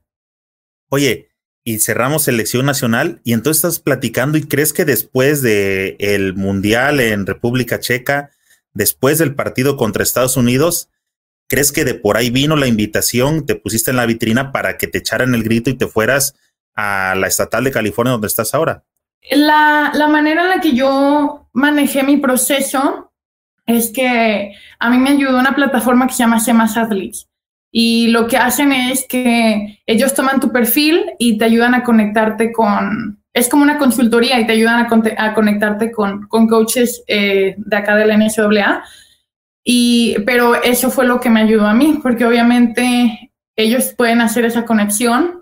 Oye, 0.88 1.28
y 1.64 1.80
cerramos 1.80 2.22
selección 2.22 2.64
nacional 2.64 3.20
y 3.24 3.34
entonces 3.34 3.62
estás 3.64 3.80
platicando 3.80 4.38
y 4.38 4.44
crees 4.44 4.72
que 4.72 4.86
después 4.86 5.42
de 5.42 6.32
mundial 6.34 7.00
en 7.00 7.26
República 7.26 7.78
Checa, 7.78 8.30
después 8.72 9.18
del 9.18 9.34
partido 9.34 9.76
contra 9.76 10.02
Estados 10.02 10.38
Unidos, 10.38 10.88
crees 11.48 11.72
que 11.72 11.84
de 11.84 11.94
por 11.94 12.16
ahí 12.16 12.30
vino 12.30 12.56
la 12.56 12.68
invitación, 12.68 13.44
te 13.44 13.56
pusiste 13.56 13.90
en 13.90 13.98
la 13.98 14.06
vitrina 14.06 14.52
para 14.52 14.78
que 14.78 14.86
te 14.86 14.98
echaran 14.98 15.34
el 15.34 15.42
grito 15.42 15.68
y 15.68 15.74
te 15.74 15.86
fueras 15.86 16.34
a 16.76 17.14
la 17.16 17.26
estatal 17.26 17.64
de 17.64 17.72
California 17.72 18.12
donde 18.12 18.28
estás 18.28 18.54
ahora? 18.54 18.84
La, 19.30 19.90
la 19.94 20.06
manera 20.06 20.42
en 20.42 20.48
la 20.50 20.60
que 20.60 20.72
yo 20.72 21.48
manejé 21.52 22.02
mi 22.02 22.18
proceso 22.18 23.12
es 23.66 23.90
que 23.90 24.54
a 24.78 24.90
mí 24.90 24.98
me 24.98 25.10
ayudó 25.10 25.38
una 25.38 25.56
plataforma 25.56 26.06
que 26.06 26.12
se 26.12 26.20
llama 26.20 26.38
Semas 26.38 26.76
Athletes 26.76 27.28
y 27.78 28.08
lo 28.08 28.26
que 28.26 28.38
hacen 28.38 28.72
es 28.72 29.06
que 29.06 29.80
ellos 29.84 30.14
toman 30.14 30.40
tu 30.40 30.50
perfil 30.50 31.12
y 31.18 31.36
te 31.36 31.44
ayudan 31.44 31.74
a 31.74 31.82
conectarte 31.82 32.50
con, 32.50 33.20
es 33.34 33.50
como 33.50 33.64
una 33.64 33.76
consultoría 33.76 34.40
y 34.40 34.46
te 34.46 34.54
ayudan 34.54 34.86
a, 35.18 35.34
conectarte 35.34 35.92
con, 35.92 36.26
con 36.26 36.48
coaches 36.48 37.04
eh, 37.06 37.54
de 37.58 37.76
acá 37.76 37.94
de 37.96 38.06
la 38.06 38.16
NCAA. 38.16 38.82
Y, 39.62 40.16
pero 40.24 40.54
eso 40.54 40.90
fue 40.90 41.06
lo 41.06 41.20
que 41.20 41.28
me 41.28 41.42
ayudó 41.42 41.66
a 41.66 41.74
mí, 41.74 41.98
porque 42.02 42.24
obviamente 42.24 43.32
ellos 43.56 43.92
pueden 43.94 44.22
hacer 44.22 44.46
esa 44.46 44.64
conexión, 44.64 45.35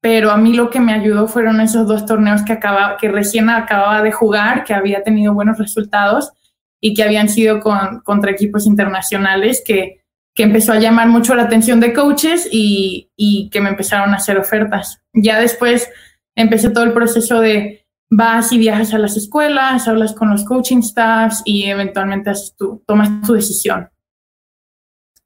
pero 0.00 0.30
a 0.30 0.36
mí 0.36 0.54
lo 0.54 0.70
que 0.70 0.80
me 0.80 0.92
ayudó 0.92 1.28
fueron 1.28 1.60
esos 1.60 1.86
dos 1.86 2.06
torneos 2.06 2.42
que, 2.42 2.52
acaba, 2.52 2.96
que 2.98 3.10
recién 3.10 3.50
acababa 3.50 4.02
de 4.02 4.12
jugar, 4.12 4.64
que 4.64 4.74
había 4.74 5.02
tenido 5.02 5.34
buenos 5.34 5.58
resultados 5.58 6.32
y 6.80 6.94
que 6.94 7.02
habían 7.02 7.28
sido 7.28 7.60
con, 7.60 8.00
contra 8.00 8.30
equipos 8.30 8.66
internacionales 8.66 9.62
que 9.64 10.00
que 10.34 10.44
empezó 10.44 10.72
a 10.72 10.78
llamar 10.78 11.08
mucho 11.08 11.34
la 11.34 11.42
atención 11.42 11.80
de 11.80 11.92
coaches 11.92 12.48
y, 12.50 13.10
y, 13.16 13.50
que 13.50 13.60
me 13.60 13.68
empezaron 13.68 14.14
a 14.14 14.16
hacer 14.16 14.38
ofertas. 14.38 15.00
Ya 15.12 15.40
después 15.40 15.88
empecé 16.34 16.70
todo 16.70 16.84
el 16.84 16.92
proceso 16.92 17.40
de 17.40 17.86
vas 18.10 18.52
y 18.52 18.58
viajas 18.58 18.94
a 18.94 18.98
las 18.98 19.16
escuelas, 19.16 19.86
hablas 19.88 20.12
con 20.14 20.30
los 20.30 20.44
coaching 20.44 20.82
staffs 20.82 21.42
y 21.44 21.64
eventualmente 21.64 22.32
tu, 22.56 22.82
tomas 22.86 23.22
tu 23.26 23.34
decisión. 23.34 23.88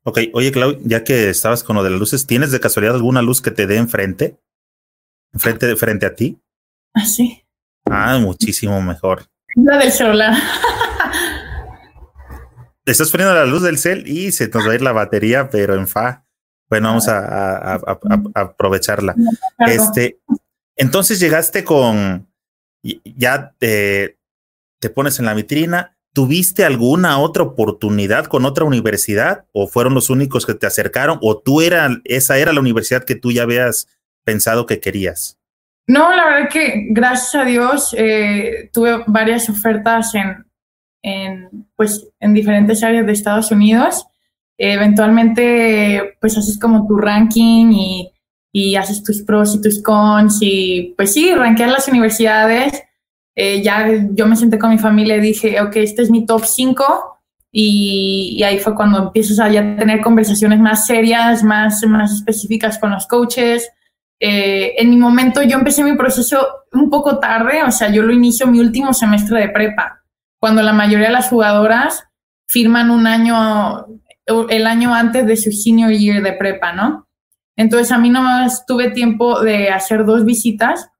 Ok, 0.02 0.18
oye 0.34 0.52
Clau, 0.52 0.78
ya 0.82 1.02
que 1.02 1.30
estabas 1.30 1.64
con 1.64 1.76
lo 1.76 1.82
de 1.82 1.90
las 1.90 1.98
luces, 1.98 2.26
¿tienes 2.26 2.50
de 2.50 2.60
casualidad 2.60 2.94
alguna 2.94 3.22
luz 3.22 3.40
que 3.40 3.50
te 3.50 3.66
dé 3.66 3.76
enfrente? 3.76 4.36
¿Enfrente 5.34 5.66
de 5.66 5.76
frente 5.76 6.06
a 6.06 6.14
ti? 6.14 6.40
Ah, 6.94 7.04
sí. 7.04 7.44
Ah, 7.90 8.18
muchísimo 8.18 8.80
mejor. 8.80 9.26
La 9.56 9.78
del 9.78 9.90
celular. 9.90 10.32
estás 12.86 13.10
poniendo 13.10 13.34
la 13.34 13.44
luz 13.44 13.62
del 13.62 13.78
cel 13.78 14.06
y 14.06 14.30
se 14.30 14.48
nos 14.48 14.66
va 14.66 14.72
a 14.72 14.74
ir 14.76 14.82
la 14.82 14.92
batería, 14.92 15.50
pero 15.50 15.74
en 15.74 15.88
fa. 15.88 16.24
Bueno, 16.68 16.88
vamos 16.88 17.08
a, 17.08 17.74
aprovecharla. 18.34 19.14
Este, 19.66 20.20
entonces 20.76 21.20
llegaste 21.20 21.64
con, 21.64 22.28
ya 22.82 23.54
te, 23.58 24.18
te 24.80 24.88
pones 24.88 25.18
en 25.18 25.26
la 25.26 25.34
vitrina. 25.34 25.96
¿Tuviste 26.12 26.64
alguna 26.64 27.18
otra 27.18 27.42
oportunidad 27.42 28.26
con 28.26 28.44
otra 28.44 28.64
universidad 28.64 29.46
o 29.52 29.66
fueron 29.66 29.94
los 29.94 30.10
únicos 30.10 30.46
que 30.46 30.54
te 30.54 30.66
acercaron 30.66 31.18
o 31.22 31.38
tú 31.38 31.60
era, 31.60 31.88
esa 32.04 32.38
era 32.38 32.52
la 32.52 32.60
universidad 32.60 33.02
que 33.02 33.16
tú 33.16 33.32
ya 33.32 33.42
habías 33.42 33.88
pensado 34.24 34.66
que 34.66 34.80
querías? 34.80 35.38
No, 35.86 36.14
la 36.14 36.24
verdad 36.24 36.48
que 36.50 36.86
gracias 36.90 37.34
a 37.34 37.44
Dios 37.44 37.94
eh, 37.96 38.70
tuve 38.72 39.04
varias 39.06 39.50
ofertas 39.50 40.14
en, 40.14 40.46
en, 41.02 41.68
pues, 41.76 42.08
en 42.20 42.32
diferentes 42.32 42.82
áreas 42.82 43.06
de 43.06 43.12
Estados 43.12 43.50
Unidos. 43.50 44.06
eventualmente, 44.56 46.16
pues 46.20 46.38
haces 46.38 46.58
como 46.58 46.86
tu 46.86 46.96
ranking 46.96 47.72
y, 47.72 48.12
y, 48.52 48.76
haces 48.76 49.02
tus 49.02 49.22
pros 49.22 49.56
y 49.56 49.60
tus 49.60 49.82
cons 49.82 50.38
y 50.40 50.94
pues 50.96 51.12
sí, 51.12 51.34
rankear 51.34 51.70
las 51.70 51.88
universidades. 51.88 52.82
Eh, 53.34 53.62
ya 53.62 53.88
yo 54.12 54.26
me 54.26 54.36
senté 54.36 54.58
con 54.58 54.70
mi 54.70 54.78
familia 54.78 55.16
y 55.16 55.20
dije, 55.20 55.60
ok, 55.60 55.76
este 55.76 56.02
es 56.02 56.10
mi 56.10 56.24
top 56.24 56.44
5 56.44 57.18
y, 57.50 58.36
y, 58.38 58.42
ahí 58.44 58.58
fue 58.58 58.74
cuando 58.74 58.98
empiezas 58.98 59.40
a 59.40 59.50
ya 59.50 59.76
tener 59.76 60.00
conversaciones 60.00 60.60
más 60.60 60.86
serias, 60.86 61.42
más, 61.42 61.84
más 61.86 62.12
específicas 62.12 62.78
con 62.78 62.92
los 62.92 63.06
coaches. 63.06 63.68
Eh, 64.20 64.74
en 64.78 64.90
mi 64.90 64.96
momento 64.96 65.42
yo 65.42 65.58
empecé 65.58 65.82
mi 65.84 65.96
proceso 65.96 66.46
un 66.72 66.88
poco 66.88 67.18
tarde, 67.18 67.62
o 67.64 67.70
sea, 67.70 67.90
yo 67.90 68.02
lo 68.02 68.12
inicio 68.12 68.46
mi 68.46 68.60
último 68.60 68.92
semestre 68.94 69.40
de 69.40 69.48
prepa 69.48 70.04
cuando 70.44 70.62
la 70.62 70.74
mayoría 70.74 71.06
de 71.06 71.12
las 71.14 71.30
jugadoras 71.30 72.04
firman 72.46 72.90
un 72.90 73.06
año, 73.06 73.86
el 74.50 74.66
año 74.66 74.94
antes 74.94 75.26
de 75.26 75.38
su 75.38 75.50
senior 75.52 75.90
year 75.90 76.22
de 76.22 76.34
prepa, 76.34 76.74
¿no? 76.74 77.08
Entonces 77.56 77.90
a 77.92 77.96
mí 77.96 78.10
nomás 78.10 78.66
tuve 78.66 78.90
tiempo 78.90 79.40
de 79.40 79.70
hacer 79.70 80.04
dos 80.04 80.26
visitas 80.26 80.90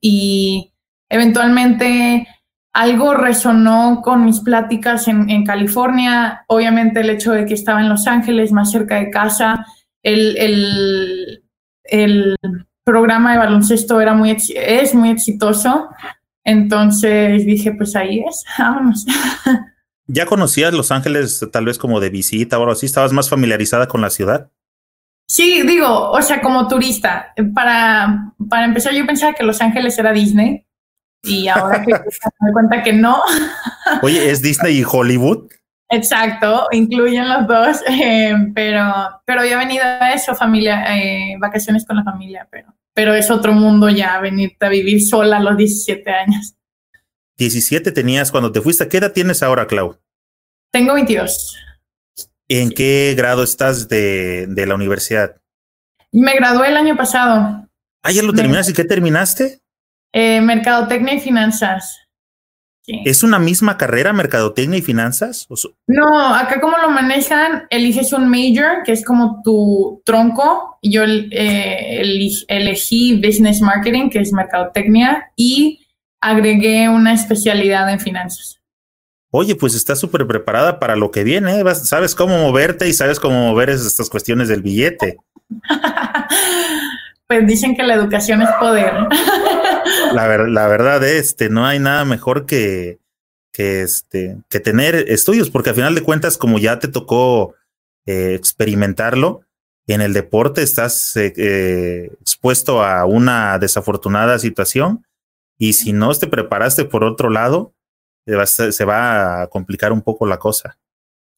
y 0.00 0.72
eventualmente 1.10 2.26
algo 2.72 3.12
resonó 3.12 4.00
con 4.02 4.24
mis 4.24 4.40
pláticas 4.40 5.08
en, 5.08 5.44
California, 5.44 6.46
obviamente 6.46 7.00
el 7.00 7.10
hecho 7.10 7.32
de 7.32 7.44
que 7.44 7.52
estaba 7.52 7.82
en 7.82 7.90
Los 7.90 8.06
Ángeles, 8.06 8.50
más 8.50 8.70
cerca 8.70 8.94
de 8.96 9.10
casa, 9.10 9.66
el, 10.02 10.38
el, 10.38 11.44
el 11.90 12.36
programa 12.84 13.32
de 13.32 13.38
baloncesto 13.38 14.00
era 14.00 14.14
muy, 14.14 14.36
es 14.54 14.94
muy 14.94 15.10
exitoso, 15.10 15.88
entonces 16.44 17.44
dije, 17.44 17.72
pues 17.72 17.94
ahí 17.96 18.24
es, 18.28 18.44
vámonos. 18.58 19.06
¿Ya 20.06 20.26
conocías 20.26 20.72
Los 20.72 20.90
Ángeles 20.90 21.46
tal 21.52 21.66
vez 21.66 21.78
como 21.78 22.00
de 22.00 22.10
visita 22.10 22.58
o 22.58 22.62
algo 22.62 22.72
así? 22.72 22.86
¿Estabas 22.86 23.12
más 23.12 23.28
familiarizada 23.30 23.86
con 23.86 24.00
la 24.00 24.10
ciudad? 24.10 24.50
Sí, 25.28 25.62
digo, 25.62 26.10
o 26.10 26.20
sea, 26.22 26.40
como 26.42 26.66
turista. 26.66 27.32
Para, 27.54 28.32
para 28.48 28.64
empezar, 28.64 28.92
yo 28.92 29.06
pensaba 29.06 29.32
que 29.34 29.44
Los 29.44 29.60
Ángeles 29.60 29.96
era 29.96 30.12
Disney. 30.12 30.66
Y 31.22 31.46
ahora 31.46 31.82
que 31.84 31.92
me 31.92 31.98
doy 32.00 32.52
cuenta 32.52 32.82
que 32.82 32.92
no. 32.92 33.22
Oye, 34.02 34.30
¿es 34.30 34.42
Disney 34.42 34.80
y 34.80 34.84
Hollywood? 34.84 35.48
Exacto, 35.92 36.68
incluyen 36.70 37.28
los 37.28 37.46
dos, 37.48 37.78
eh, 37.88 38.32
pero, 38.54 38.84
pero 39.24 39.44
ya 39.44 39.54
he 39.54 39.56
venido 39.56 39.82
a 39.84 40.12
eso, 40.12 40.34
familia, 40.36 40.84
eh, 40.96 41.36
vacaciones 41.38 41.84
con 41.84 41.96
la 41.96 42.04
familia, 42.04 42.46
pero, 42.50 42.72
pero 42.94 43.12
es 43.14 43.28
otro 43.30 43.52
mundo 43.52 43.88
ya 43.88 44.20
venirte 44.20 44.64
a 44.64 44.68
vivir 44.68 45.04
sola 45.04 45.38
a 45.38 45.40
los 45.40 45.56
17 45.56 46.10
años. 46.10 46.54
17 47.38 47.90
tenías 47.90 48.30
cuando 48.30 48.52
te 48.52 48.60
fuiste. 48.60 48.86
¿Qué 48.86 48.98
edad 48.98 49.12
tienes 49.12 49.42
ahora, 49.42 49.66
Clau? 49.66 49.98
Tengo 50.70 50.94
22. 50.94 51.56
¿En 52.48 52.70
qué 52.70 53.14
grado 53.16 53.42
estás 53.42 53.88
de, 53.88 54.46
de, 54.46 54.66
la 54.66 54.74
universidad? 54.74 55.40
Me 56.12 56.34
gradué 56.34 56.68
el 56.68 56.76
año 56.76 56.96
pasado. 56.96 57.66
Ah, 58.02 58.12
ya 58.12 58.22
lo 58.22 58.32
terminaste. 58.32 58.72
¿Y 58.72 58.74
qué 58.74 58.84
terminaste? 58.84 59.60
Eh, 60.12 60.40
mercadotecnia 60.40 61.14
y 61.14 61.20
finanzas. 61.20 61.99
¿Es 62.86 63.22
una 63.22 63.38
misma 63.38 63.76
carrera, 63.76 64.12
mercadotecnia 64.12 64.78
y 64.78 64.82
finanzas? 64.82 65.46
No, 65.86 66.34
acá 66.34 66.60
como 66.60 66.76
lo 66.78 66.90
manejan, 66.90 67.66
eliges 67.70 68.12
un 68.12 68.28
major, 68.28 68.82
que 68.84 68.92
es 68.92 69.04
como 69.04 69.42
tu 69.44 70.02
tronco. 70.04 70.78
Yo 70.82 71.04
eh, 71.04 72.02
elegí 72.48 73.16
business 73.16 73.60
marketing, 73.60 74.10
que 74.10 74.20
es 74.20 74.32
mercadotecnia, 74.32 75.30
y 75.36 75.86
agregué 76.20 76.88
una 76.88 77.12
especialidad 77.12 77.90
en 77.90 78.00
finanzas. 78.00 78.60
Oye, 79.32 79.54
pues 79.54 79.74
estás 79.74 80.00
súper 80.00 80.26
preparada 80.26 80.80
para 80.80 80.96
lo 80.96 81.12
que 81.12 81.22
viene, 81.22 81.60
¿eh? 81.60 81.74
sabes 81.76 82.16
cómo 82.16 82.36
moverte 82.38 82.88
y 82.88 82.92
sabes 82.92 83.20
cómo 83.20 83.48
mover 83.48 83.70
estas 83.70 84.10
cuestiones 84.10 84.48
del 84.48 84.62
billete. 84.62 85.18
pues 87.28 87.46
dicen 87.46 87.76
que 87.76 87.84
la 87.84 87.94
educación 87.94 88.42
es 88.42 88.48
poder. 88.58 88.92
la, 90.12 90.38
la 90.38 90.66
verdad, 90.68 91.02
este, 91.04 91.48
no 91.48 91.66
hay 91.66 91.78
nada 91.78 92.04
mejor 92.04 92.46
que, 92.46 92.98
que, 93.52 93.82
este, 93.82 94.38
que 94.48 94.60
tener 94.60 94.94
estudios, 95.08 95.50
porque 95.50 95.70
al 95.70 95.76
final 95.76 95.94
de 95.94 96.02
cuentas, 96.02 96.38
como 96.38 96.58
ya 96.58 96.78
te 96.78 96.88
tocó 96.88 97.54
eh, 98.06 98.34
experimentarlo, 98.34 99.42
en 99.86 100.00
el 100.00 100.12
deporte 100.12 100.62
estás 100.62 101.16
eh, 101.16 101.32
eh, 101.36 102.10
expuesto 102.20 102.84
a 102.84 103.04
una 103.06 103.58
desafortunada 103.58 104.38
situación 104.38 105.04
y 105.58 105.72
si 105.72 105.92
no 105.92 106.14
te 106.14 106.26
preparaste 106.26 106.84
por 106.84 107.04
otro 107.04 107.28
lado, 107.28 107.74
se 108.24 108.84
va 108.84 109.42
a 109.42 109.46
complicar 109.48 109.92
un 109.92 110.02
poco 110.02 110.26
la 110.26 110.38
cosa. 110.38 110.78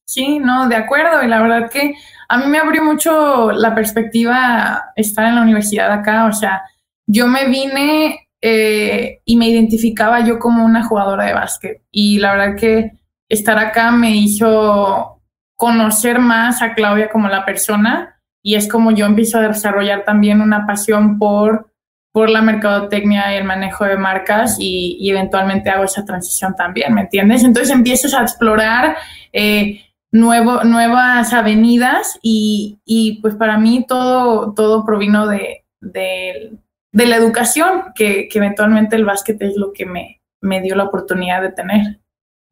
Sí, 0.05 0.37
no, 0.39 0.67
de 0.67 0.75
acuerdo. 0.75 1.23
Y 1.23 1.27
la 1.27 1.41
verdad 1.41 1.69
que 1.69 1.95
a 2.29 2.37
mí 2.37 2.45
me 2.47 2.59
abrió 2.59 2.83
mucho 2.83 3.51
la 3.51 3.73
perspectiva 3.73 4.91
estar 4.95 5.25
en 5.25 5.35
la 5.35 5.41
universidad 5.41 5.91
acá. 5.91 6.25
O 6.25 6.33
sea, 6.33 6.61
yo 7.07 7.27
me 7.27 7.47
vine 7.47 8.22
eh, 8.45 9.21
y 9.23 9.37
me 9.37 9.47
identificaba 9.47 10.19
yo 10.19 10.37
como 10.37 10.65
una 10.65 10.83
jugadora 10.83 11.23
de 11.23 11.33
básquet. 11.33 11.81
Y 11.91 12.19
la 12.19 12.33
verdad 12.33 12.57
que 12.57 12.91
estar 13.29 13.57
acá 13.57 13.89
me 13.91 14.17
hizo 14.17 15.21
conocer 15.55 16.19
más 16.19 16.61
a 16.61 16.73
Claudia 16.73 17.09
como 17.09 17.29
la 17.29 17.45
persona. 17.45 18.21
Y 18.43 18.55
es 18.55 18.67
como 18.67 18.91
yo 18.91 19.05
empiezo 19.05 19.37
a 19.37 19.47
desarrollar 19.47 20.03
también 20.03 20.41
una 20.41 20.67
pasión 20.67 21.17
por, 21.17 21.71
por 22.11 22.29
la 22.29 22.41
mercadotecnia 22.41 23.33
y 23.33 23.37
el 23.37 23.45
manejo 23.45 23.85
de 23.85 23.95
marcas 23.95 24.57
y, 24.59 24.97
y 24.99 25.09
eventualmente 25.11 25.69
hago 25.69 25.85
esa 25.85 26.03
transición 26.03 26.53
también, 26.53 26.93
¿me 26.93 27.01
entiendes? 27.01 27.45
Entonces 27.45 27.73
empiezas 27.73 28.13
a 28.13 28.23
explorar 28.23 28.97
eh, 29.31 29.79
nuevo, 30.11 30.65
nuevas 30.65 31.31
avenidas 31.31 32.19
y, 32.21 32.79
y, 32.83 33.21
pues 33.21 33.35
para 33.35 33.57
mí 33.57 33.85
todo, 33.87 34.53
todo 34.53 34.85
provino 34.85 35.27
de, 35.27 35.63
de, 35.79 36.57
de 36.93 37.07
la 37.07 37.17
educación, 37.17 37.85
que, 37.95 38.29
que, 38.29 38.37
eventualmente 38.37 38.95
el 38.95 39.03
básquet 39.03 39.41
es 39.41 39.57
lo 39.57 39.73
que 39.73 39.85
me, 39.85 40.21
me 40.41 40.61
dio 40.61 40.75
la 40.75 40.85
oportunidad 40.85 41.41
de 41.41 41.51
tener. 41.51 41.99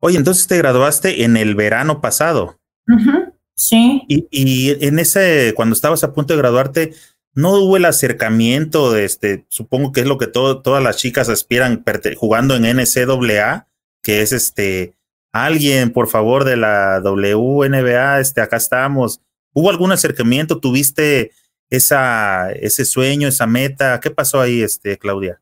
Oye, 0.01 0.17
entonces 0.17 0.47
te 0.47 0.57
graduaste 0.57 1.23
en 1.23 1.37
el 1.37 1.55
verano 1.55 2.01
pasado. 2.01 2.59
Uh 2.87 2.93
-huh, 2.93 3.33
sí. 3.55 4.03
Y, 4.07 4.27
y, 4.31 4.85
en 4.85 4.97
ese, 4.97 5.53
cuando 5.55 5.73
estabas 5.73 6.03
a 6.03 6.11
punto 6.13 6.33
de 6.33 6.39
graduarte, 6.39 6.93
no 7.33 7.53
hubo 7.53 7.77
el 7.77 7.85
acercamiento 7.85 8.91
de 8.91 9.05
este, 9.05 9.45
supongo 9.49 9.91
que 9.91 10.01
es 10.01 10.07
lo 10.07 10.17
que 10.17 10.27
todo, 10.27 10.61
todas 10.61 10.83
las 10.83 10.97
chicas 10.97 11.29
aspiran 11.29 11.83
jugando 12.17 12.55
en 12.55 12.63
NCAA, 12.63 13.67
que 14.01 14.21
es 14.21 14.33
este, 14.33 14.95
alguien, 15.31 15.91
por 15.91 16.07
favor, 16.07 16.43
de 16.45 16.57
la 16.57 16.99
WNBA, 17.03 18.19
este, 18.19 18.41
acá 18.41 18.57
estamos. 18.57 19.21
¿Hubo 19.53 19.69
algún 19.69 19.91
acercamiento? 19.91 20.59
¿Tuviste 20.59 21.31
esa, 21.71 22.51
ese 22.51 22.85
sueño, 22.85 23.29
esa 23.29 23.47
meta? 23.47 23.99
¿Qué 23.99 24.11
pasó 24.11 24.39
ahí, 24.39 24.61
este, 24.61 24.97
Claudia? 24.97 25.41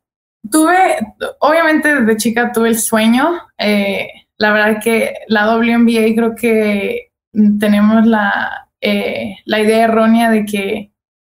Tuve, 0.50 0.98
obviamente 1.40 1.94
desde 1.94 2.18
chica 2.18 2.52
tuve 2.54 2.70
el 2.70 2.80
sueño. 2.80 3.42
Eh, 3.58 4.08
la 4.38 4.54
verdad 4.54 4.82
que 4.82 5.16
la 5.28 5.54
WNBA 5.54 6.16
creo 6.16 6.36
que 6.36 7.12
tenemos 7.60 8.06
la, 8.06 8.70
eh, 8.80 9.36
la 9.44 9.60
idea 9.60 9.86
errónea 9.86 10.30
de 10.30 10.46
que 10.46 10.92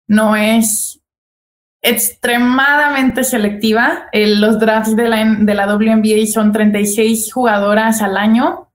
no 0.07 0.35
es 0.37 1.01
extremadamente 1.81 3.23
selectiva. 3.23 4.05
Eh, 4.13 4.27
los 4.27 4.59
drafts 4.59 4.95
de 4.95 5.09
la, 5.09 5.25
de 5.25 5.53
la 5.53 5.75
WNBA 5.75 6.27
son 6.31 6.53
36 6.53 7.33
jugadoras 7.33 8.01
al 8.01 8.15
año 8.15 8.69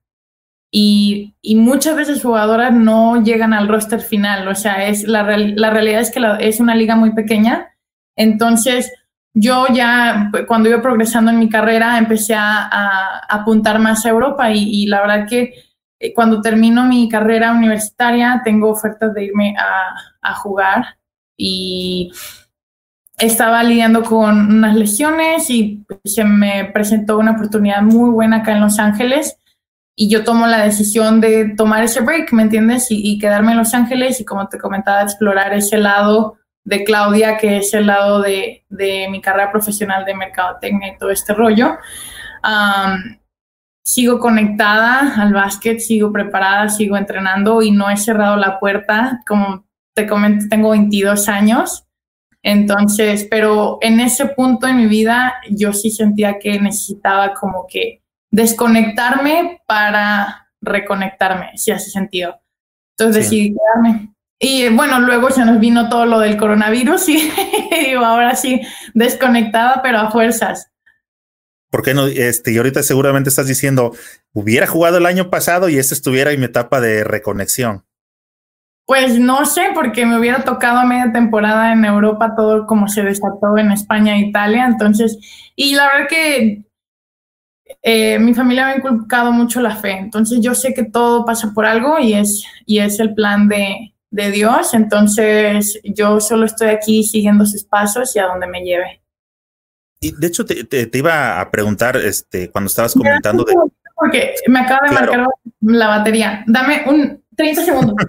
y, 0.71 1.35
y, 1.41 1.55
muchas 1.55 1.95
veces 1.95 2.21
jugadoras 2.21 2.71
no 2.73 3.23
llegan 3.23 3.53
al 3.53 3.67
roster 3.67 4.01
final. 4.01 4.47
O 4.47 4.55
sea, 4.55 4.87
es 4.87 5.03
la, 5.03 5.23
la 5.23 5.69
realidad 5.71 6.01
es 6.01 6.11
que 6.11 6.19
la, 6.19 6.37
es 6.37 6.59
una 6.59 6.75
liga 6.75 6.95
muy 6.95 7.13
pequeña. 7.13 7.75
Entonces, 8.15 8.91
yo 9.33 9.65
ya 9.73 10.31
cuando 10.47 10.69
iba 10.69 10.81
progresando 10.81 11.31
en 11.31 11.39
mi 11.39 11.49
carrera 11.49 11.97
empecé 11.97 12.35
a, 12.35 12.67
a 12.71 13.19
apuntar 13.29 13.79
más 13.79 14.05
a 14.05 14.09
Europa 14.09 14.51
y, 14.51 14.83
y, 14.83 14.85
la 14.87 15.01
verdad 15.01 15.27
que 15.27 15.53
eh, 15.99 16.13
cuando 16.13 16.41
termino 16.41 16.85
mi 16.85 17.09
carrera 17.09 17.51
universitaria 17.51 18.41
tengo 18.43 18.69
ofertas 18.69 19.13
de 19.13 19.25
irme 19.25 19.55
a, 19.57 19.95
a 20.21 20.35
jugar 20.35 20.97
y 21.37 22.11
estaba 23.17 23.63
lidiando 23.63 24.03
con 24.03 24.51
unas 24.57 24.75
lesiones 24.75 25.49
y 25.49 25.85
se 26.05 26.23
me 26.23 26.65
presentó 26.65 27.17
una 27.17 27.31
oportunidad 27.31 27.81
muy 27.81 28.11
buena 28.11 28.37
acá 28.37 28.53
en 28.53 28.61
Los 28.61 28.79
Ángeles 28.79 29.37
y 30.01 30.09
yo 30.09 30.23
tomo 30.23 30.47
la 30.47 30.63
decisión 30.63 31.19
de 31.19 31.49
tomar 31.57 31.83
ese 31.83 31.99
break, 31.99 32.31
¿me 32.31 32.43
entiendes? 32.43 32.87
Y, 32.89 33.19
quedarme 33.19 33.51
en 33.51 33.57
Los 33.57 33.73
Ángeles 33.73 34.21
y 34.21 34.23
como 34.23 34.47
te 34.47 34.57
comentaba, 34.57 35.01
explorar 35.01 35.53
ese 35.53 35.77
lado 35.77 36.37
de 36.63 36.85
Claudia, 36.85 37.37
que 37.37 37.57
es 37.57 37.73
el 37.73 37.87
lado 37.87 38.21
de, 38.21 38.63
de 38.69 39.09
mi 39.09 39.19
carrera 39.19 39.51
profesional 39.51 40.05
de 40.05 40.15
mercadotecnia 40.15 40.93
y 40.93 40.97
todo 40.97 41.09
este 41.09 41.33
rollo. 41.33 41.77
Sigo 43.83 44.19
conectada 44.19 45.21
al 45.21 45.33
básquet, 45.33 45.79
sigo 45.79 46.13
preparada, 46.13 46.69
sigo 46.69 46.95
entrenando 46.95 47.61
y 47.61 47.71
no 47.71 47.89
he 47.89 47.97
cerrado 47.97 48.37
la 48.37 48.57
puerta. 48.57 49.19
Como 49.27 49.65
te 49.93 50.07
comento, 50.07 50.45
tengo 50.49 50.69
22 50.69 51.27
años 51.27 51.89
entonces, 52.41 53.27
pero 53.29 53.79
en 53.81 53.99
ese 53.99 54.27
punto 54.27 54.65
en 54.65 54.77
mi 54.77 54.87
vida 54.87 55.33
yo 55.49 55.73
sí 55.73 55.91
sentía 55.91 56.39
que 56.39 56.59
necesitaba 56.59 57.33
como 57.33 57.67
que 57.67 58.01
desconectarme 58.31 59.61
para 59.65 60.49
reconectarme, 60.61 61.57
si 61.57 61.71
hace 61.71 61.89
sentido. 61.89 62.41
Entonces 62.97 63.27
sí. 63.27 63.49
decidí 63.49 63.55
quedarme. 63.55 64.13
Y 64.39 64.69
bueno, 64.69 64.99
luego 65.01 65.31
se 65.31 65.43
nos 65.43 65.59
vino 65.59 65.89
todo 65.89 66.05
lo 66.05 66.19
del 66.19 66.37
coronavirus 66.37 67.09
y 67.09 67.31
digo, 67.85 68.05
ahora 68.05 68.35
sí, 68.35 68.61
desconectada, 68.93 69.81
pero 69.83 69.99
a 69.99 70.11
fuerzas. 70.11 70.71
¿Por 71.69 71.83
qué 71.83 71.93
no? 71.93 72.07
Este, 72.07 72.51
y 72.51 72.57
ahorita 72.57 72.81
seguramente 72.81 73.29
estás 73.29 73.47
diciendo, 73.47 73.93
hubiera 74.33 74.65
jugado 74.65 74.97
el 74.97 75.05
año 75.05 75.29
pasado 75.29 75.69
y 75.69 75.77
esta 75.77 75.93
estuviera 75.93 76.31
en 76.31 76.39
mi 76.39 76.45
etapa 76.45 76.79
de 76.81 77.03
reconexión. 77.03 77.85
Pues 78.85 79.19
no 79.19 79.45
sé, 79.45 79.69
porque 79.75 80.05
me 80.05 80.17
hubiera 80.17 80.43
tocado 80.43 80.79
a 80.79 80.85
media 80.85 81.11
temporada 81.13 81.73
en 81.73 81.85
Europa 81.85 82.33
todo 82.35 82.65
como 82.65 82.87
se 82.87 83.03
desató 83.03 83.55
en 83.57 83.71
España 83.71 84.15
e 84.15 84.21
Italia. 84.21 84.65
Entonces, 84.65 85.19
y 85.55 85.75
la 85.75 85.91
verdad 85.93 86.07
que 86.09 86.63
eh, 87.81 88.19
mi 88.19 88.33
familia 88.33 88.65
me 88.65 88.71
ha 88.73 88.77
inculcado 88.77 89.31
mucho 89.31 89.61
la 89.61 89.75
fe. 89.75 89.91
Entonces 89.91 90.39
yo 90.41 90.55
sé 90.55 90.73
que 90.73 90.83
todo 90.83 91.25
pasa 91.25 91.51
por 91.53 91.65
algo 91.65 91.99
y 91.99 92.13
es, 92.13 92.43
y 92.65 92.79
es 92.79 92.99
el 92.99 93.13
plan 93.13 93.47
de, 93.47 93.93
de 94.11 94.31
Dios. 94.31 94.73
Entonces 94.73 95.79
yo 95.83 96.19
solo 96.19 96.45
estoy 96.45 96.69
aquí 96.69 97.03
siguiendo 97.03 97.45
sus 97.45 97.63
pasos 97.63 98.15
y 98.15 98.19
a 98.19 98.27
donde 98.27 98.47
me 98.47 98.61
lleve. 98.61 99.01
Y 100.01 100.13
de 100.15 100.27
hecho 100.27 100.45
te, 100.45 100.63
te, 100.63 100.85
te 100.87 100.97
iba 100.97 101.39
a 101.39 101.51
preguntar 101.51 101.97
este, 101.97 102.49
cuando 102.49 102.67
estabas 102.67 102.93
comentando 102.93 103.43
de... 103.43 103.53
Porque 103.95 104.33
me 104.47 104.59
acaba 104.59 104.87
de 104.87 104.95
claro. 104.95 105.11
marcar 105.11 105.27
la 105.61 105.87
batería. 105.87 106.43
Dame 106.47 106.83
un 106.87 107.21
30 107.35 107.65
segundos. 107.65 107.95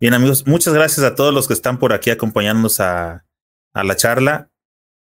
Bien, 0.00 0.12
amigos, 0.12 0.44
muchas 0.46 0.74
gracias 0.74 1.06
a 1.06 1.14
todos 1.14 1.32
los 1.32 1.46
que 1.46 1.54
están 1.54 1.78
por 1.78 1.92
aquí 1.92 2.10
acompañándonos 2.10 2.80
a, 2.80 3.24
a 3.72 3.84
la 3.84 3.96
charla. 3.96 4.50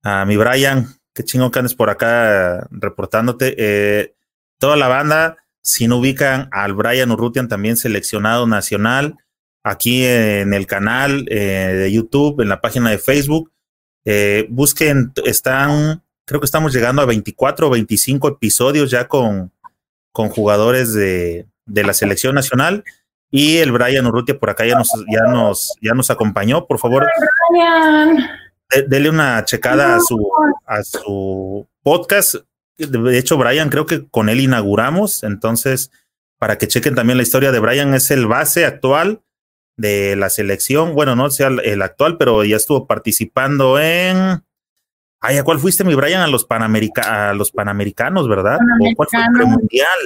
A 0.03 0.23
mi 0.25 0.37
Brian, 0.37 0.96
qué 1.17 1.23
chingo 1.23 1.49
que 1.49 1.57
andes 1.57 1.73
por 1.73 1.89
acá 1.89 2.67
reportándote. 2.69 3.55
Eh, 3.57 4.13
toda 4.59 4.75
la 4.75 4.87
banda, 4.87 5.37
si 5.63 5.87
no 5.87 5.97
ubican 5.97 6.47
al 6.51 6.73
Brian 6.73 7.09
Urrutian, 7.11 7.47
también 7.47 7.75
seleccionado 7.75 8.45
nacional, 8.45 9.17
aquí 9.63 10.05
en 10.05 10.53
el 10.53 10.67
canal 10.67 11.25
eh, 11.29 11.73
de 11.73 11.91
YouTube, 11.91 12.41
en 12.41 12.49
la 12.49 12.61
página 12.61 12.91
de 12.91 12.99
Facebook. 12.99 13.51
Eh, 14.05 14.45
busquen, 14.49 15.11
están, 15.25 16.03
creo 16.25 16.39
que 16.39 16.45
estamos 16.45 16.71
llegando 16.71 17.01
a 17.01 17.05
24 17.05 17.65
o 17.65 17.71
25 17.71 18.27
episodios 18.27 18.91
ya 18.91 19.07
con, 19.07 19.51
con 20.11 20.29
jugadores 20.29 20.93
de, 20.93 21.47
de 21.65 21.83
la 21.83 21.95
selección 21.95 22.35
nacional. 22.35 22.83
Y 23.31 23.57
el 23.57 23.71
Brian 23.71 24.05
Urrutia 24.05 24.37
por 24.37 24.51
acá 24.51 24.67
ya 24.67 24.77
nos, 24.77 24.91
ya 25.11 25.23
nos, 25.31 25.73
ya 25.81 25.93
nos 25.95 26.11
acompañó. 26.11 26.67
Por 26.67 26.77
favor, 26.77 27.07
dele 28.87 29.09
una 29.09 29.43
checada 29.45 29.95
a 29.95 29.99
su, 29.99 30.29
a 30.65 30.83
su 30.83 31.67
podcast. 31.83 32.35
De 32.77 33.17
hecho, 33.17 33.37
Brian, 33.37 33.69
creo 33.69 33.85
que 33.85 34.07
con 34.07 34.29
él 34.29 34.39
inauguramos. 34.39 35.23
Entonces, 35.23 35.91
para 36.37 36.57
que 36.57 36.67
chequen 36.67 36.95
también 36.95 37.17
la 37.17 37.23
historia 37.23 37.51
de 37.51 37.59
Brian, 37.59 37.93
es 37.93 38.11
el 38.11 38.27
base 38.27 38.65
actual 38.65 39.21
de 39.77 40.15
la 40.15 40.29
selección. 40.29 40.93
Bueno, 40.93 41.15
no 41.15 41.29
sea 41.29 41.47
el 41.47 41.81
actual, 41.81 42.17
pero 42.17 42.43
ya 42.43 42.57
estuvo 42.57 42.85
participando 42.87 43.79
en. 43.79 44.43
Ay, 45.19 45.37
¿a 45.37 45.43
cuál 45.43 45.59
fuiste, 45.59 45.83
mi 45.83 45.95
Brian? 45.95 46.21
A 46.21 46.27
los, 46.27 46.45
Panamerica 46.45 47.29
a 47.29 47.33
los 47.33 47.51
Panamericanos, 47.51 48.27
¿verdad? 48.27 48.59
¿O 48.79 48.95
cuál 48.95 49.07
fue 49.09 49.19
el 49.19 49.47
mundial? 49.47 49.99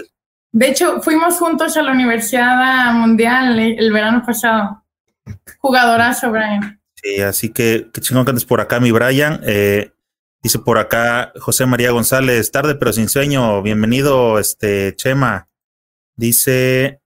De 0.54 0.70
hecho, 0.70 1.02
fuimos 1.02 1.38
juntos 1.38 1.76
a 1.78 1.82
la 1.82 1.92
Universidad 1.92 2.94
Mundial 2.94 3.58
el 3.60 3.92
verano 3.92 4.24
pasado. 4.26 4.84
Jugadorazo, 5.60 6.32
Brian. 6.32 6.81
Sí, 7.02 7.22
así 7.22 7.50
que 7.50 7.90
qué 7.94 8.02
chingón 8.02 8.26
que 8.26 8.32
andes 8.32 8.46
por 8.46 8.62
acá, 8.62 8.80
mi 8.80 8.92
Brian. 8.92 9.42
Eh, 9.44 9.92
dice 10.44 10.60
por 10.60 10.78
acá 10.78 11.34
José 11.40 11.66
María 11.66 11.92
González, 11.92 12.52
tarde 12.52 12.76
pero 12.76 12.94
sin 12.94 13.10
sueño. 13.10 13.62
Bienvenido, 13.62 14.38
este 14.40 14.96
Chema. 14.96 15.50
Dice 16.16 17.02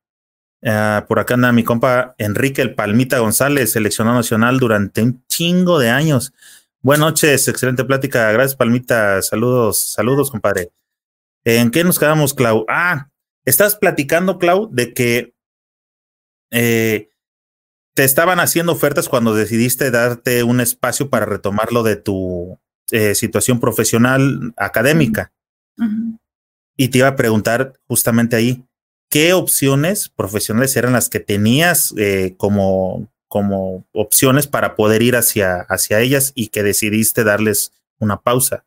uh, 0.64 1.06
por 1.08 1.20
acá 1.20 1.36
anda 1.36 1.52
mi 1.52 1.64
compa 1.64 2.16
Enrique 2.18 2.62
el 2.62 2.76
Palmita 2.76 3.20
González, 3.20 3.72
seleccionado 3.72 4.18
nacional 4.18 4.60
durante 4.60 5.02
un 5.02 5.26
chingo 5.28 5.80
de 5.80 5.90
años. 5.90 6.34
Buenas 6.82 7.08
noches, 7.08 7.48
excelente 7.48 7.86
plática. 7.86 8.32
Gracias, 8.32 8.56
Palmita. 8.56 9.22
Saludos, 9.22 9.94
saludos, 9.94 10.30
compadre. 10.30 10.72
¿En 11.46 11.72
qué 11.72 11.84
nos 11.84 12.00
quedamos, 12.00 12.34
Clau? 12.34 12.66
Ah, 12.68 13.10
Estás 13.46 13.76
platicando, 13.76 14.40
Clau, 14.40 14.68
de 14.72 14.94
que 14.94 15.36
eh, 16.52 17.10
te 17.96 18.04
estaban 18.04 18.42
haciendo 18.42 18.74
ofertas 18.74 19.08
cuando 19.08 19.34
decidiste 19.34 19.90
darte 19.90 20.44
un 20.44 20.60
espacio 20.60 21.10
para 21.10 21.26
retomarlo 21.26 21.82
de 21.82 21.96
tu 21.96 22.60
eh, 22.92 23.16
situación 23.16 23.60
profesional 23.60 24.54
académica. 24.58 25.32
Y 26.78 26.90
te 26.90 26.98
iba 27.00 27.08
a 27.08 27.16
preguntar 27.16 27.74
justamente 27.88 28.36
ahí, 28.36 28.66
¿qué 29.10 29.32
opciones 29.32 30.10
profesionales 30.10 30.76
eran 30.76 30.92
las 30.92 31.10
que 31.10 31.22
tenías 31.22 31.94
eh, 31.98 32.36
como, 32.38 33.08
como 33.30 33.86
opciones 33.94 34.46
para 34.46 34.76
poder 34.76 35.02
ir 35.02 35.16
hacia, 35.16 35.62
hacia 35.62 36.02
ellas 36.02 36.34
y 36.36 36.50
que 36.50 36.64
decidiste 36.64 37.24
darles 37.24 37.72
una 38.00 38.20
pausa? 38.20 38.66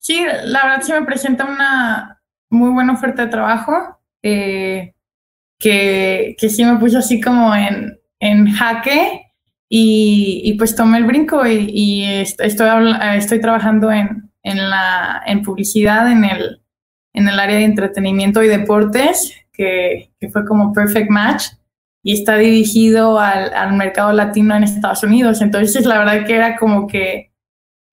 Sí, 0.00 0.26
la 0.44 0.64
verdad 0.64 0.82
sí 0.84 0.92
me 0.92 1.06
presenta 1.06 1.44
una, 1.44 2.20
muy 2.50 2.70
buena 2.70 2.94
oferta 2.94 3.26
de 3.26 3.30
trabajo, 3.30 4.00
eh, 4.22 4.92
que, 5.56 6.34
que, 6.36 6.48
sí 6.50 6.64
me 6.64 6.78
puso 6.78 6.98
así 6.98 7.20
como 7.20 7.54
en, 7.54 7.98
en 8.24 8.50
jaque 8.50 9.26
y, 9.68 10.40
y, 10.44 10.54
pues 10.54 10.74
tomé 10.74 10.98
el 10.98 11.04
brinco 11.04 11.46
y, 11.46 11.68
y 11.70 12.04
estoy, 12.04 12.46
estoy 12.46 13.40
trabajando 13.40 13.92
en, 13.92 14.30
en, 14.42 14.70
la, 14.70 15.22
en 15.26 15.42
publicidad 15.42 16.10
en 16.10 16.24
el, 16.24 16.62
en 17.12 17.28
el 17.28 17.38
área 17.38 17.58
de 17.58 17.64
entretenimiento 17.64 18.42
y 18.42 18.48
deportes, 18.48 19.34
que, 19.52 20.10
que 20.18 20.28
fue 20.30 20.46
como 20.46 20.72
perfect 20.72 21.10
match 21.10 21.44
y 22.02 22.14
está 22.14 22.36
dirigido 22.36 23.18
al, 23.18 23.52
al, 23.52 23.74
mercado 23.74 24.12
latino 24.12 24.56
en 24.56 24.64
Estados 24.64 25.02
Unidos. 25.02 25.40
Entonces, 25.42 25.84
la 25.84 25.98
verdad 25.98 26.26
que 26.26 26.34
era 26.34 26.56
como 26.56 26.86
que 26.86 27.32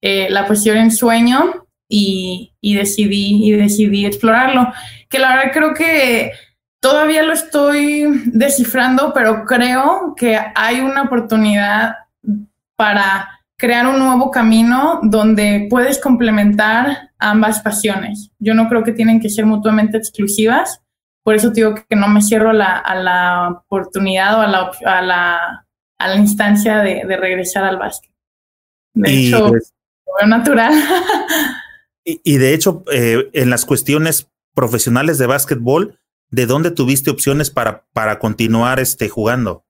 eh, 0.02 0.30
la 0.30 0.48
posición 0.48 0.78
en 0.78 0.92
sueño 0.92 1.68
y, 1.90 2.54
y, 2.62 2.76
decidí, 2.76 3.46
y 3.46 3.52
decidí 3.52 4.06
explorarlo. 4.06 4.72
Que 5.10 5.20
la 5.20 5.36
verdad 5.36 5.52
creo 5.54 5.74
que 5.74 6.32
todavía 6.82 7.24
lo 7.24 7.32
estoy 7.32 8.06
descifrando, 8.26 9.14
pero 9.14 9.46
creo 9.46 10.14
que 10.18 10.38
hay 10.56 10.82
una 10.82 11.04
oportunidad 11.04 11.96
para 12.76 13.30
crear 13.56 13.88
un 13.88 14.00
nuevo 14.00 14.32
camino 14.32 15.00
donde 15.04 15.68
puedes 15.70 16.00
complementar 16.00 17.12
ambas 17.20 17.62
pasiones. 17.62 18.32
Yo 18.40 18.54
no 18.56 18.68
creo 18.68 18.84
que 18.84 18.92
tienen 18.92 19.20
que 19.20 19.30
ser 19.30 19.46
mutuamente 19.46 19.98
exclusivas, 19.98 20.82
por 21.24 21.36
eso 21.36 21.52
digo 21.52 21.76
que 21.76 21.96
no 21.96 22.08
me 22.08 22.22
cierro 22.22 22.52
la, 22.52 22.78
a 22.78 22.96
la 22.96 23.50
oportunidad 23.50 24.40
o 24.40 24.42
a 24.42 24.48
la, 24.48 24.72
a 24.86 25.02
la, 25.04 25.68
a 26.00 26.08
la 26.08 26.16
instancia 26.16 26.80
de, 26.80 27.04
de, 27.08 27.18
regresar 27.18 27.64
al 27.64 27.78
básquet. 27.78 28.12
De 28.96 29.28
hecho, 29.28 29.52
lo 30.22 30.28
natural. 30.28 30.74
Y, 32.04 32.38
de 32.38 32.56
hecho, 32.56 32.84
eh, 32.92 33.30
en 33.34 33.52
las 33.52 33.64
cuestiones 33.64 34.28
profesionales 34.56 35.20
de 35.20 35.28
básquetbol, 35.28 36.00
¿de 36.32 36.46
dónde 36.46 36.72
tuviste 36.72 37.12
opciones 37.12 37.52
para, 37.52 37.86
para 37.94 38.18
continuar 38.18 38.80
este, 38.80 39.10
jugando? 39.10 39.66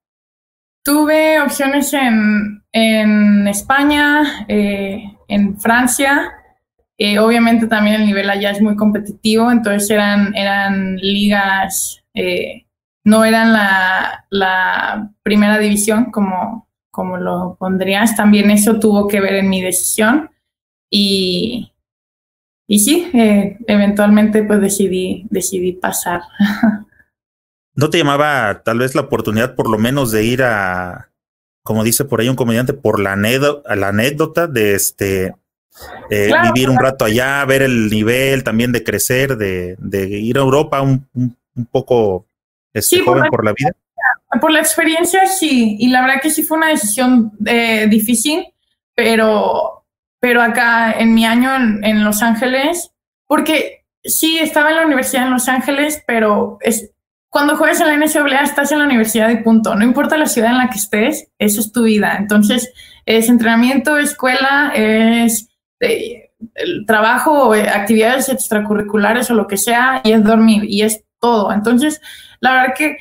Tuve 0.84 1.40
opciones 1.40 1.92
en, 1.92 2.64
en 2.72 3.46
España, 3.46 4.46
eh, 4.48 5.16
en 5.28 5.60
Francia. 5.60 6.32
Eh, 6.98 7.18
obviamente 7.18 7.66
también 7.66 8.00
el 8.00 8.06
nivel 8.06 8.30
allá 8.30 8.50
es 8.50 8.60
muy 8.60 8.76
competitivo, 8.76 9.50
entonces 9.50 9.90
eran, 9.90 10.34
eran 10.36 10.96
ligas, 10.96 12.02
eh, 12.14 12.66
no 13.04 13.24
eran 13.24 13.52
la, 13.52 14.24
la, 14.30 15.10
primera 15.22 15.58
división 15.58 16.10
como, 16.10 16.68
como 16.90 17.16
lo 17.16 17.56
pondrías. 17.58 18.16
También 18.16 18.50
eso 18.50 18.78
tuvo 18.78 19.08
que 19.08 19.20
ver 19.20 19.34
en 19.34 19.48
mi 19.48 19.62
decisión. 19.62 20.30
Y, 20.90 21.71
y 22.72 22.78
sí, 22.78 23.06
eh, 23.12 23.58
eventualmente 23.66 24.44
pues 24.44 24.58
decidí, 24.58 25.26
decidí 25.28 25.72
pasar. 25.72 26.22
¿No 27.74 27.90
te 27.90 27.98
llamaba 27.98 28.62
tal 28.64 28.78
vez 28.78 28.94
la 28.94 29.02
oportunidad 29.02 29.54
por 29.54 29.68
lo 29.68 29.76
menos 29.76 30.10
de 30.10 30.24
ir 30.24 30.42
a, 30.42 31.10
como 31.62 31.84
dice 31.84 32.06
por 32.06 32.22
ahí 32.22 32.30
un 32.30 32.34
comediante, 32.34 32.72
por 32.72 32.98
la 32.98 33.12
anécdota, 33.12 33.76
la 33.76 33.88
anécdota 33.88 34.46
de 34.46 34.72
este 34.74 35.34
eh, 36.08 36.28
claro, 36.28 36.50
vivir 36.50 36.70
un 36.70 36.78
rato 36.78 37.04
allá, 37.04 37.44
ver 37.44 37.60
el 37.60 37.90
nivel 37.90 38.42
también 38.42 38.72
de 38.72 38.82
crecer, 38.82 39.36
de, 39.36 39.76
de 39.78 40.08
ir 40.08 40.38
a 40.38 40.40
Europa 40.40 40.80
un, 40.80 41.06
un, 41.12 41.36
un 41.54 41.66
poco 41.66 42.24
este, 42.72 42.96
sí, 42.96 43.02
joven 43.04 43.24
por 43.24 43.24
la, 43.24 43.30
por 43.30 43.44
la, 43.44 43.52
vida? 43.52 43.76
Por 44.40 44.50
la 44.50 44.60
experiencia, 44.60 45.26
sí, 45.26 45.76
y 45.78 45.88
la 45.88 46.00
verdad 46.00 46.22
que 46.22 46.30
sí 46.30 46.42
fue 46.42 46.56
una 46.56 46.68
decisión 46.68 47.32
eh, 47.44 47.86
difícil, 47.90 48.46
pero 48.94 49.81
pero 50.22 50.40
acá 50.40 50.92
en 50.92 51.14
mi 51.14 51.26
año 51.26 51.50
en, 51.56 52.04
Los 52.04 52.22
Ángeles, 52.22 52.92
porque 53.26 53.84
sí, 54.04 54.38
estaba 54.38 54.70
en 54.70 54.76
la 54.76 54.86
universidad 54.86 55.24
en 55.24 55.32
Los 55.32 55.48
Ángeles, 55.48 56.00
pero 56.06 56.58
es, 56.60 56.92
cuando 57.28 57.56
juegas 57.56 57.80
en 57.80 57.88
la 57.88 57.96
NCAA 57.96 58.44
estás 58.44 58.70
en 58.70 58.78
la 58.78 58.84
universidad 58.84 59.30
y 59.30 59.42
punto. 59.42 59.74
No 59.74 59.84
importa 59.84 60.16
la 60.16 60.26
ciudad 60.26 60.52
en 60.52 60.58
la 60.58 60.70
que 60.70 60.78
estés, 60.78 61.28
eso 61.40 61.60
es 61.60 61.72
tu 61.72 61.82
vida. 61.82 62.14
Entonces, 62.16 62.72
es 63.04 63.28
entrenamiento, 63.28 63.98
escuela, 63.98 64.70
es 64.76 65.48
eh, 65.80 66.30
el 66.54 66.86
trabajo, 66.86 67.52
actividades 67.52 68.28
extracurriculares 68.28 69.28
o 69.28 69.34
lo 69.34 69.48
que 69.48 69.56
sea, 69.56 70.02
y 70.04 70.12
es 70.12 70.22
dormir, 70.22 70.62
y 70.68 70.82
es 70.82 71.02
todo. 71.18 71.52
Entonces, 71.52 72.00
la 72.38 72.52
verdad 72.52 72.74
que 72.78 72.98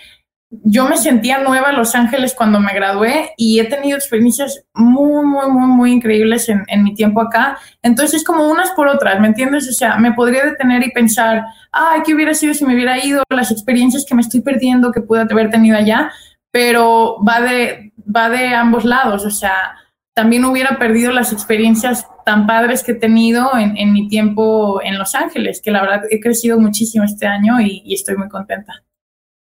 yo 0.52 0.86
me 0.86 0.98
sentía 0.98 1.42
nueva 1.42 1.70
en 1.70 1.78
Los 1.78 1.96
Ángeles 1.96 2.34
cuando 2.36 2.60
me 2.60 2.74
gradué 2.74 3.32
y 3.38 3.60
he 3.62 3.66
tenido 3.66 3.98
experiencias 3.98 4.66
muy, 4.74 5.26
muy, 5.26 5.50
muy, 5.50 5.68
muy 5.68 5.92
increíbles 5.94 6.50
en, 6.50 6.84
mi 6.84 6.94
tiempo 6.94 7.22
acá. 7.22 7.58
Entonces, 7.82 8.24
como 8.26 8.48
unas 8.48 8.72
por 8.72 8.90
otras, 8.90 9.22
¿me 9.22 9.28
entiendes? 9.28 9.70
O 9.70 9.72
sea, 9.72 9.96
me 9.96 10.12
podría 10.12 10.44
detener 10.44 10.86
y 10.86 10.92
pensar, 10.92 11.46
ay, 11.72 12.02
¿qué 12.06 12.14
hubiera 12.14 12.34
sido 12.34 12.54
si 12.54 12.66
me 12.66 12.76
hubiera 12.76 13.04
ido? 13.04 13.24
Las 13.30 13.50
experiencias 13.50 14.06
que 14.06 14.14
me 14.14 14.22
estoy 14.22 14.42
perdiendo 14.42 14.92
que 14.92 15.00
pude 15.00 15.22
haber 15.22 15.50
tenido 15.50 15.78
allá, 15.78 16.12
pero 16.52 17.18
va 17.24 17.40
de, 17.40 17.94
va 18.14 18.30
de 18.30 18.48
ambos 18.54 18.84
lados. 18.84 19.24
O 19.26 19.32
sea, 19.32 19.78
también 20.14 20.44
hubiera 20.44 20.78
perdido 20.78 21.14
las 21.14 21.32
experiencias 21.32 22.06
tan 22.26 22.46
padres 22.46 22.84
que 22.84 22.92
he 22.92 22.96
tenido 22.96 23.52
en, 23.58 23.94
mi 23.94 24.10
tiempo 24.10 24.82
en 24.84 24.98
Los 24.98 25.16
Ángeles, 25.16 25.62
que 25.62 25.72
la 25.72 25.82
verdad 25.82 26.02
he 26.10 26.20
crecido 26.20 26.60
muchísimo 26.60 27.06
este 27.06 27.26
año 27.26 27.62
y 27.62 27.94
estoy 27.94 28.18
muy 28.18 28.28
contenta. 28.28 28.84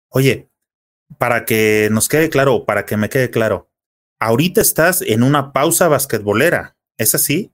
Oye, 0.08 0.48
para 1.24 1.46
que 1.46 1.88
nos 1.90 2.10
quede 2.10 2.28
claro, 2.28 2.66
para 2.66 2.84
que 2.84 2.98
me 2.98 3.08
quede 3.08 3.30
claro, 3.30 3.70
ahorita 4.20 4.60
estás 4.60 5.00
en 5.00 5.22
una 5.22 5.54
pausa 5.54 5.88
basquetbolera, 5.88 6.76
¿es 6.98 7.14
así? 7.14 7.50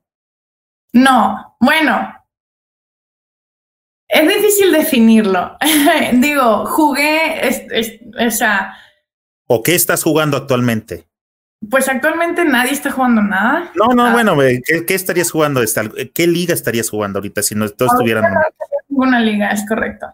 No, 0.92 1.56
bueno, 1.60 2.12
es 4.08 4.26
difícil 4.26 4.72
definirlo. 4.72 5.56
Digo, 6.14 6.66
jugué, 6.66 7.46
es, 7.46 7.62
es, 7.70 8.00
o 8.18 8.30
sea... 8.32 8.74
¿O 9.46 9.62
qué 9.62 9.76
estás 9.76 10.02
jugando 10.02 10.36
actualmente? 10.36 11.08
Pues 11.70 11.88
actualmente 11.88 12.44
nadie 12.44 12.72
está 12.72 12.90
jugando 12.90 13.22
nada. 13.22 13.70
No, 13.76 13.94
no, 13.94 14.06
ah. 14.06 14.12
bueno, 14.12 14.36
¿qué, 14.36 14.84
¿qué, 14.84 14.94
estarías 14.96 15.30
jugando? 15.30 15.60
¿Qué 16.12 16.26
liga 16.26 16.54
estarías 16.54 16.90
jugando 16.90 17.20
ahorita 17.20 17.44
si 17.44 17.54
no 17.54 17.68
todos 17.68 17.92
estuvieran? 17.92 18.34
Ninguna 18.88 19.20
liga, 19.20 19.50
es 19.50 19.64
correcto. 19.64 20.08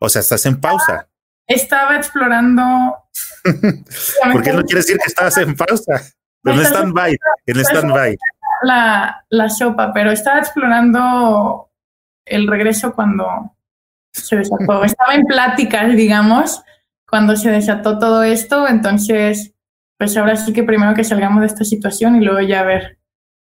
O 0.00 0.08
sea, 0.08 0.18
estás 0.18 0.44
en 0.46 0.60
pausa 0.60 1.07
estaba 1.48 1.96
explorando. 1.96 2.96
¿Por 4.32 4.42
qué 4.42 4.52
no 4.52 4.62
quiere 4.62 4.80
decir 4.80 4.98
que 4.98 5.08
estabas 5.08 5.36
en 5.38 5.56
pausa? 5.56 6.02
En 6.44 6.60
stand-by, 6.60 7.18
en 7.46 7.60
stand-by. 7.60 8.16
la, 8.62 9.24
la 9.28 9.48
sopa, 9.48 9.92
pero 9.92 10.12
estaba 10.12 10.38
explorando 10.38 11.70
el 12.24 12.46
regreso 12.46 12.94
cuando 12.94 13.56
se 14.12 14.36
desató. 14.36 14.84
Estaba 14.84 15.14
en 15.14 15.24
pláticas, 15.24 15.94
digamos, 15.96 16.62
cuando 17.08 17.36
se 17.36 17.50
desató 17.50 17.98
todo 17.98 18.22
esto. 18.22 18.68
Entonces, 18.68 19.52
pues 19.96 20.16
ahora 20.16 20.36
sí 20.36 20.52
que 20.52 20.62
primero 20.62 20.94
que 20.94 21.04
salgamos 21.04 21.40
de 21.40 21.46
esta 21.48 21.64
situación 21.64 22.16
y 22.16 22.24
luego 22.24 22.40
ya 22.40 22.62
ver, 22.62 22.98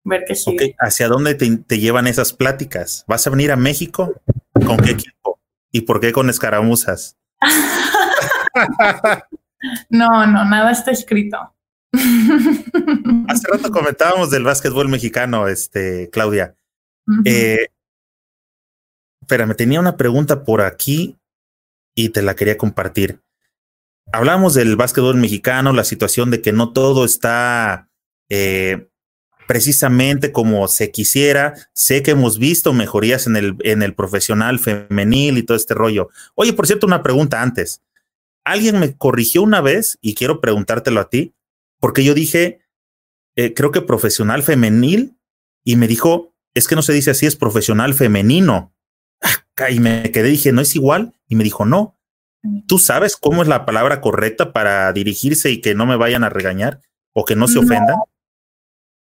ver 0.04 0.24
qué 0.28 0.36
sigue. 0.36 0.76
¿Hacia 0.80 1.08
dónde 1.08 1.36
te, 1.36 1.58
te, 1.58 1.80
llevan 1.80 2.08
esas 2.08 2.34
pláticas? 2.34 3.04
¿Vas 3.08 3.26
a 3.28 3.30
venir 3.30 3.52
a 3.52 3.56
México? 3.56 4.14
¿Con 4.54 4.78
qué 4.78 4.92
equipo? 4.92 5.40
¿Y 5.72 5.82
por 5.82 6.00
qué 6.00 6.12
con 6.12 6.30
escaramuzas? 6.30 7.18
no, 9.90 10.26
no, 10.28 10.46
nada 10.46 10.72
está 10.72 10.92
escrito. 10.92 11.38
Hace 13.28 13.48
rato 13.48 13.72
comentábamos 13.72 14.30
del 14.30 14.44
básquetbol 14.44 14.90
mexicano, 14.90 15.48
este, 15.48 16.10
Claudia. 16.12 16.56
eh, 17.26 17.68
espérame, 19.22 19.56
tenía 19.56 19.80
una 19.80 19.98
pregunta 19.98 20.44
por 20.44 20.62
aquí 20.62 21.18
y 21.96 22.10
te 22.10 22.22
la 22.22 22.36
quería 22.36 22.58
compartir. 22.58 23.22
Hablamos 24.12 24.54
del 24.56 24.76
básquetbol 24.76 25.18
mexicano, 25.18 25.74
la 25.74 25.84
situación 25.84 26.32
de 26.32 26.42
que 26.42 26.52
no 26.52 26.74
todo 26.74 27.06
está 27.06 27.90
eh, 28.30 28.90
precisamente 29.48 30.32
como 30.32 30.68
se 30.68 30.92
quisiera. 30.92 31.54
Sé 31.74 32.04
que 32.04 32.12
hemos 32.12 32.40
visto 32.40 32.74
mejorías 32.74 33.28
en 33.28 33.36
el, 33.36 33.56
en 33.62 33.82
el 33.82 33.94
profesional 33.96 34.60
femenil 34.60 35.38
y 35.38 35.44
todo 35.44 35.58
este 35.58 35.74
rollo. 35.74 36.10
Oye, 36.36 36.54
por 36.54 36.68
cierto, 36.68 36.88
una 36.88 37.04
pregunta 37.04 37.42
antes. 37.42 37.82
Alguien 38.44 38.80
me 38.80 38.96
corrigió 38.98 39.44
una 39.44 39.62
vez 39.62 39.98
y 40.02 40.16
quiero 40.16 40.42
preguntártelo 40.42 41.00
a 41.00 41.10
ti, 41.10 41.36
porque 41.80 42.04
yo 42.04 42.14
dije, 42.14 42.62
eh, 43.36 43.54
creo 43.54 43.72
que 43.72 43.82
profesional 43.82 44.44
femenil 44.44 45.18
y 45.64 45.76
me 45.76 45.88
dijo, 45.88 46.36
es 46.54 46.68
que 46.68 46.76
no 46.76 46.82
se 46.82 46.94
dice 46.94 47.12
así, 47.12 47.26
es 47.26 47.36
profesional 47.36 47.94
femenino. 47.94 48.74
Y 49.70 49.80
me 49.80 50.12
quedé, 50.12 50.30
dije, 50.30 50.52
¿no 50.52 50.62
es 50.62 50.76
igual? 50.76 51.14
Y 51.28 51.36
me 51.36 51.44
dijo, 51.44 51.66
no. 51.66 52.00
¿Tú 52.68 52.80
sabes 52.80 53.18
cómo 53.18 53.42
es 53.42 53.50
la 53.50 53.66
palabra 53.66 54.00
correcta 54.00 54.54
para 54.54 54.92
dirigirse 54.94 55.52
y 55.52 55.60
que 55.60 55.76
no 55.76 55.86
me 55.86 55.98
vayan 55.98 56.24
a 56.24 56.30
regañar 56.30 56.82
o 57.14 57.26
que 57.26 57.36
no 57.36 57.50
se 57.50 57.60
ofendan? 57.60 57.98
No, 57.98 58.10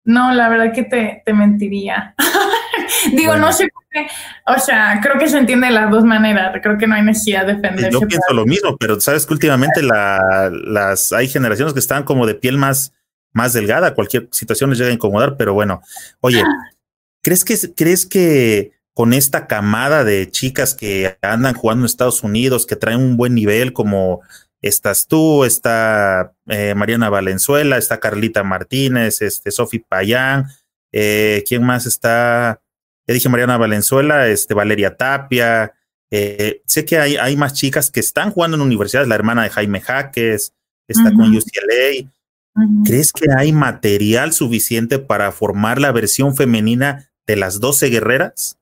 la 0.07 0.49
verdad 0.49 0.73
que 0.73 0.83
te, 0.83 1.21
te 1.25 1.33
mentiría. 1.33 2.15
Digo, 3.11 3.31
bueno. 3.31 3.47
no 3.47 3.53
sé 3.53 3.67
por 3.73 3.83
qué, 3.91 4.07
o 4.45 4.59
sea, 4.59 4.99
creo 5.01 5.17
que 5.19 5.27
se 5.27 5.37
entiende 5.37 5.67
de 5.67 5.73
las 5.73 5.91
dos 5.91 6.05
maneras, 6.05 6.57
creo 6.63 6.77
que 6.77 6.87
no 6.87 6.95
hay 6.95 7.03
necesidad 7.03 7.45
de 7.45 7.55
defenderse. 7.55 7.91
Yo 7.91 7.99
pienso 8.01 8.33
lo 8.33 8.45
mismo, 8.45 8.77
pero 8.77 8.99
sabes 9.01 9.25
que 9.25 9.33
últimamente 9.33 9.81
la, 9.83 10.49
las, 10.51 11.11
hay 11.11 11.27
generaciones 11.27 11.73
que 11.73 11.79
están 11.79 12.03
como 12.03 12.25
de 12.25 12.35
piel 12.35 12.57
más, 12.57 12.93
más 13.33 13.51
delgada, 13.51 13.93
cualquier 13.93 14.29
situación 14.31 14.69
les 14.69 14.79
llega 14.79 14.91
a 14.91 14.93
incomodar, 14.93 15.35
pero 15.35 15.53
bueno, 15.53 15.81
oye, 16.21 16.41
¿crees 17.21 17.43
que, 17.43 17.55
crees 17.75 18.05
que 18.05 18.71
con 18.93 19.13
esta 19.13 19.45
camada 19.45 20.03
de 20.03 20.31
chicas 20.31 20.73
que 20.73 21.17
andan 21.21 21.53
jugando 21.53 21.81
en 21.81 21.87
Estados 21.87 22.23
Unidos, 22.23 22.65
que 22.65 22.75
traen 22.75 22.99
un 22.99 23.17
buen 23.17 23.35
nivel, 23.35 23.73
como 23.73 24.21
estás 24.61 25.07
tú, 25.07 25.43
está 25.45 26.33
eh, 26.47 26.73
Mariana 26.75 27.09
Valenzuela, 27.09 27.77
está 27.77 27.99
Carlita 27.99 28.43
Martínez, 28.43 29.21
este 29.21 29.51
Sofi 29.51 29.79
Payán, 29.79 30.47
eh, 30.91 31.43
¿quién 31.47 31.63
más 31.63 31.85
está? 31.85 32.61
Ya 33.07 33.13
dije 33.13 33.29
Mariana 33.29 33.57
Valenzuela, 33.57 34.27
este 34.27 34.53
Valeria 34.53 34.95
Tapia. 34.97 35.73
Eh, 36.09 36.61
sé 36.65 36.85
que 36.85 36.97
hay, 36.97 37.17
hay 37.17 37.35
más 37.35 37.53
chicas 37.53 37.91
que 37.91 37.99
están 37.99 38.31
jugando 38.31 38.55
en 38.55 38.61
universidades, 38.61 39.07
la 39.07 39.15
hermana 39.15 39.43
de 39.43 39.49
Jaime 39.49 39.81
Jaques, 39.81 40.53
está 40.87 41.09
uh 41.09 41.11
-huh. 41.11 41.15
con 41.15 41.35
UCLA. 41.35 42.09
Uh 42.55 42.61
-huh. 42.61 42.85
¿Crees 42.85 43.13
que 43.13 43.27
hay 43.37 43.51
material 43.51 44.33
suficiente 44.33 44.99
para 44.99 45.31
formar 45.31 45.79
la 45.79 45.91
versión 45.91 46.35
femenina 46.35 47.09
de 47.27 47.35
las 47.35 47.59
12 47.59 47.89
guerreras? 47.89 48.57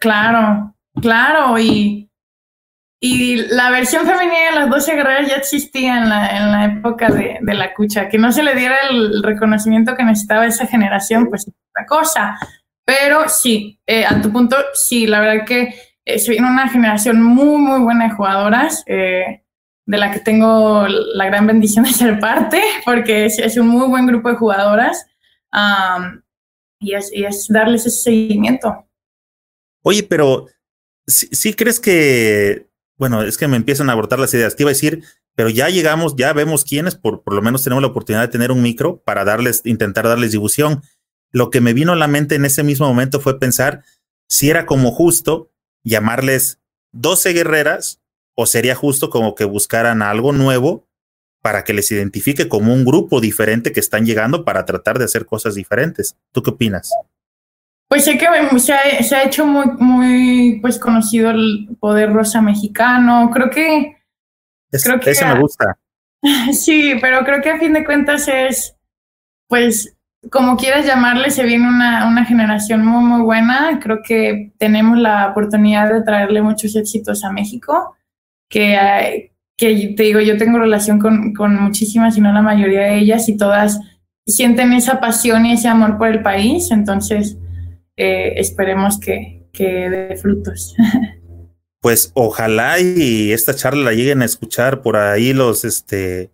Claro, 0.00 0.74
claro, 1.00 1.58
y, 1.58 2.10
y 3.06 3.36
la 3.36 3.70
versión 3.70 4.06
femenina 4.06 4.50
de 4.50 4.54
las 4.54 4.70
12 4.70 4.94
guerreras 4.94 5.28
ya 5.28 5.36
existía 5.36 5.98
en 5.98 6.08
la, 6.08 6.38
en 6.38 6.50
la 6.50 6.64
época 6.64 7.10
de, 7.10 7.36
de, 7.42 7.52
la 7.52 7.74
cucha, 7.74 8.08
que 8.08 8.16
no 8.16 8.32
se 8.32 8.42
le 8.42 8.54
diera 8.54 8.76
el 8.88 9.22
reconocimiento 9.22 9.94
que 9.94 10.04
necesitaba 10.04 10.46
esa 10.46 10.66
generación, 10.66 11.28
pues 11.28 11.46
otra 11.46 11.84
cosa. 11.84 12.38
Pero 12.86 13.28
sí, 13.28 13.78
eh, 13.86 14.06
a 14.06 14.22
tu 14.22 14.32
punto, 14.32 14.56
sí, 14.72 15.06
la 15.06 15.20
verdad 15.20 15.44
que 15.44 15.74
eh, 16.06 16.22
viene 16.26 16.48
una 16.48 16.66
generación 16.70 17.20
muy, 17.20 17.58
muy 17.58 17.80
buena 17.80 18.08
de 18.08 18.14
jugadoras, 18.14 18.82
eh, 18.86 19.44
de 19.84 19.98
la 19.98 20.10
que 20.10 20.20
tengo 20.20 20.86
la 20.88 21.26
gran 21.26 21.46
bendición 21.46 21.84
de 21.84 21.92
ser 21.92 22.18
parte, 22.18 22.62
porque 22.86 23.26
es, 23.26 23.38
es 23.38 23.58
un 23.58 23.68
muy 23.68 23.86
buen 23.86 24.06
grupo 24.06 24.30
de 24.30 24.36
jugadoras, 24.36 25.04
um, 25.52 26.22
y, 26.80 26.94
es, 26.94 27.12
y 27.12 27.26
es 27.26 27.48
darles 27.48 27.84
ese 27.84 28.00
seguimiento. 28.00 28.88
Oye, 29.82 30.02
pero 30.04 30.46
¿sí, 31.06 31.28
¿sí, 31.32 31.52
crees 31.52 31.78
que, 31.78 32.72
bueno, 33.04 33.20
es 33.20 33.36
que 33.36 33.48
me 33.48 33.58
empiezan 33.58 33.90
a 33.90 33.92
abortar 33.92 34.18
las 34.18 34.32
ideas. 34.32 34.56
Te 34.56 34.62
iba 34.62 34.70
a 34.70 34.72
decir, 34.72 35.04
pero 35.34 35.50
ya 35.50 35.68
llegamos, 35.68 36.16
ya 36.16 36.32
vemos 36.32 36.64
quiénes, 36.64 36.94
por, 36.94 37.22
por 37.22 37.34
lo 37.34 37.42
menos 37.42 37.62
tenemos 37.62 37.82
la 37.82 37.88
oportunidad 37.88 38.22
de 38.22 38.28
tener 38.28 38.50
un 38.50 38.62
micro 38.62 39.02
para 39.04 39.26
darles, 39.26 39.60
intentar 39.66 40.08
darles 40.08 40.32
difusión. 40.32 40.80
Lo 41.30 41.50
que 41.50 41.60
me 41.60 41.74
vino 41.74 41.92
a 41.92 41.96
la 41.96 42.08
mente 42.08 42.36
en 42.36 42.46
ese 42.46 42.62
mismo 42.62 42.88
momento 42.88 43.20
fue 43.20 43.38
pensar 43.38 43.84
si 44.26 44.48
era 44.48 44.64
como 44.64 44.90
justo 44.90 45.52
llamarles 45.82 46.60
12 46.92 47.34
guerreras 47.34 48.00
o 48.34 48.46
sería 48.46 48.74
justo 48.74 49.10
como 49.10 49.34
que 49.34 49.44
buscaran 49.44 50.00
algo 50.00 50.32
nuevo 50.32 50.88
para 51.42 51.62
que 51.62 51.74
les 51.74 51.92
identifique 51.92 52.48
como 52.48 52.72
un 52.72 52.86
grupo 52.86 53.20
diferente 53.20 53.72
que 53.72 53.80
están 53.80 54.06
llegando 54.06 54.46
para 54.46 54.64
tratar 54.64 54.98
de 54.98 55.04
hacer 55.04 55.26
cosas 55.26 55.54
diferentes. 55.54 56.16
¿Tú 56.32 56.42
qué 56.42 56.48
opinas? 56.48 56.90
Pues 57.88 58.04
sé 58.04 58.18
que 58.18 58.26
se 58.58 58.72
ha, 58.72 59.02
se 59.02 59.14
ha, 59.14 59.24
hecho 59.24 59.46
muy, 59.46 59.66
muy 59.78 60.58
pues 60.60 60.78
conocido 60.78 61.30
el 61.30 61.68
poder 61.78 62.12
rosa 62.12 62.40
mexicano. 62.40 63.30
Creo 63.32 63.50
que. 63.50 63.96
Es, 64.70 64.84
creo 64.84 64.98
que 64.98 65.10
ese 65.10 65.26
me 65.26 65.40
gusta. 65.40 65.78
Sí, 66.52 66.94
pero 67.02 67.24
creo 67.24 67.42
que 67.42 67.50
a 67.50 67.58
fin 67.58 67.74
de 67.74 67.84
cuentas 67.84 68.28
es, 68.28 68.74
pues, 69.46 69.94
como 70.30 70.56
quieras 70.56 70.86
llamarle, 70.86 71.30
se 71.30 71.44
viene 71.44 71.68
una, 71.68 72.08
una 72.08 72.24
generación 72.24 72.84
muy, 72.84 73.04
muy 73.04 73.20
buena. 73.20 73.78
Creo 73.80 74.00
que 74.02 74.52
tenemos 74.58 74.98
la 74.98 75.28
oportunidad 75.28 75.92
de 75.92 76.02
traerle 76.02 76.42
muchos 76.42 76.74
éxitos 76.76 77.24
a 77.24 77.30
México. 77.30 77.94
Que, 78.48 79.32
que 79.56 79.94
te 79.96 80.02
digo, 80.02 80.20
yo 80.20 80.38
tengo 80.38 80.58
relación 80.58 80.98
con, 80.98 81.34
con 81.34 81.60
muchísimas, 81.60 82.14
si 82.14 82.20
no 82.20 82.32
la 82.32 82.42
mayoría 82.42 82.82
de 82.82 82.98
ellas, 82.98 83.28
y 83.28 83.36
todas 83.36 83.80
sienten 84.26 84.72
esa 84.72 85.00
pasión 85.00 85.44
y 85.44 85.52
ese 85.52 85.68
amor 85.68 85.98
por 85.98 86.08
el 86.08 86.22
país. 86.22 86.70
Entonces, 86.70 87.36
eh, 87.96 88.34
esperemos 88.36 88.98
que, 88.98 89.46
que 89.52 89.90
dé 89.90 90.16
frutos. 90.16 90.74
Pues 91.80 92.12
ojalá 92.14 92.80
y 92.80 93.32
esta 93.32 93.54
charla 93.54 93.90
la 93.90 93.92
lleguen 93.92 94.22
a 94.22 94.24
escuchar 94.24 94.80
por 94.80 94.96
ahí 94.96 95.34
los, 95.34 95.66
este, 95.66 96.30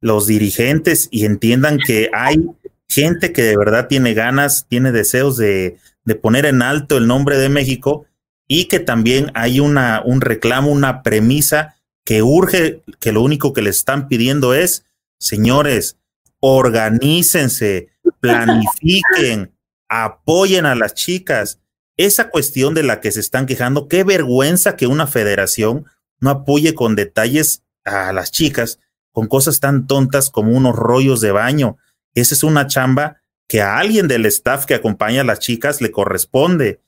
los 0.00 0.26
dirigentes 0.26 1.08
y 1.10 1.26
entiendan 1.26 1.78
que 1.78 2.08
hay 2.14 2.48
gente 2.88 3.30
que 3.30 3.42
de 3.42 3.58
verdad 3.58 3.88
tiene 3.88 4.14
ganas, 4.14 4.64
tiene 4.70 4.92
deseos 4.92 5.36
de, 5.36 5.76
de 6.06 6.14
poner 6.14 6.46
en 6.46 6.62
alto 6.62 6.96
el 6.96 7.06
nombre 7.06 7.36
de 7.36 7.50
México 7.50 8.06
y 8.48 8.68
que 8.68 8.80
también 8.80 9.30
hay 9.34 9.60
una, 9.60 10.00
un 10.02 10.22
reclamo, 10.22 10.70
una 10.70 11.02
premisa 11.02 11.76
que 12.04 12.22
urge, 12.22 12.80
que 13.00 13.12
lo 13.12 13.20
único 13.22 13.52
que 13.52 13.62
le 13.62 13.70
están 13.70 14.08
pidiendo 14.08 14.54
es, 14.54 14.86
señores, 15.18 15.98
organícense, 16.40 17.88
planifiquen, 18.20 19.50
apoyen 19.88 20.66
a 20.66 20.74
las 20.74 20.94
chicas. 20.94 21.60
Esa 21.96 22.30
cuestión 22.30 22.74
de 22.74 22.82
la 22.82 23.00
que 23.00 23.12
se 23.12 23.20
están 23.20 23.46
quejando, 23.46 23.88
qué 23.88 24.04
vergüenza 24.04 24.76
que 24.76 24.86
una 24.86 25.06
federación 25.06 25.86
no 26.20 26.30
apoye 26.30 26.74
con 26.74 26.94
detalles 26.94 27.62
a 27.84 28.12
las 28.12 28.30
chicas 28.30 28.80
con 29.16 29.28
cosas 29.28 29.60
tan 29.60 29.86
tontas 29.86 30.28
como 30.28 30.52
unos 30.52 30.76
rollos 30.76 31.22
de 31.22 31.32
baño. 31.32 31.78
Esa 32.12 32.34
es 32.34 32.42
una 32.42 32.66
chamba 32.66 33.22
que 33.48 33.62
a 33.62 33.78
alguien 33.78 34.08
del 34.08 34.26
staff 34.26 34.66
que 34.66 34.74
acompaña 34.74 35.22
a 35.22 35.24
las 35.24 35.38
chicas 35.38 35.80
le 35.80 35.90
corresponde. 35.90 36.82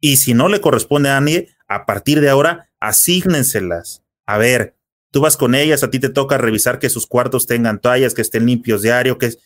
Y 0.00 0.16
si 0.16 0.32
no 0.32 0.48
le 0.48 0.62
corresponde 0.62 1.10
a 1.10 1.20
nadie, 1.20 1.54
a 1.68 1.84
partir 1.84 2.22
de 2.22 2.30
ahora, 2.30 2.70
asígnenselas. 2.80 4.02
A 4.24 4.38
ver, 4.38 4.76
tú 5.10 5.20
vas 5.20 5.36
con 5.36 5.54
ellas, 5.54 5.82
a 5.82 5.90
ti 5.90 5.98
te 5.98 6.08
toca 6.08 6.38
revisar 6.38 6.78
que 6.78 6.88
sus 6.88 7.06
cuartos 7.06 7.46
tengan 7.46 7.78
toallas, 7.78 8.14
que 8.14 8.22
estén 8.22 8.46
limpios 8.46 8.80
diario, 8.80 9.18
que 9.18 9.36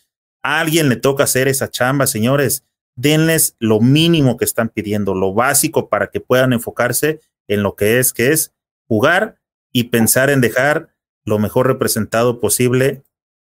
a 0.41 0.61
alguien 0.61 0.87
le 0.87 0.95
toca 0.95 1.25
hacer 1.25 1.49
esa 1.49 1.69
chamba, 1.69 2.07
señores 2.07 2.63
denles 2.95 3.55
lo 3.59 3.79
mínimo 3.79 4.37
que 4.37 4.45
están 4.45 4.69
pidiendo, 4.69 5.15
lo 5.15 5.33
básico 5.33 5.89
para 5.89 6.07
que 6.07 6.19
puedan 6.19 6.53
enfocarse 6.53 7.21
en 7.47 7.63
lo 7.63 7.75
que 7.75 7.99
es, 7.99 8.13
que 8.13 8.31
es 8.31 8.53
jugar 8.87 9.39
y 9.71 9.85
pensar 9.85 10.29
en 10.29 10.41
dejar 10.41 10.89
lo 11.25 11.39
mejor 11.39 11.67
representado 11.67 12.39
posible 12.39 13.03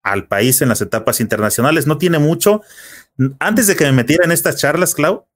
al 0.03 0.27
país 0.27 0.61
en 0.61 0.69
las 0.69 0.81
etapas 0.81 1.19
internacionales. 1.19 1.87
No 1.87 1.97
tiene 1.97 2.19
mucho. 2.19 2.61
Antes 3.39 3.67
de 3.67 3.75
que 3.75 3.85
me 3.85 3.91
metiera 3.91 4.25
en 4.25 4.31
estas 4.31 4.57
charlas, 4.57 4.95
Clau, 4.95 5.27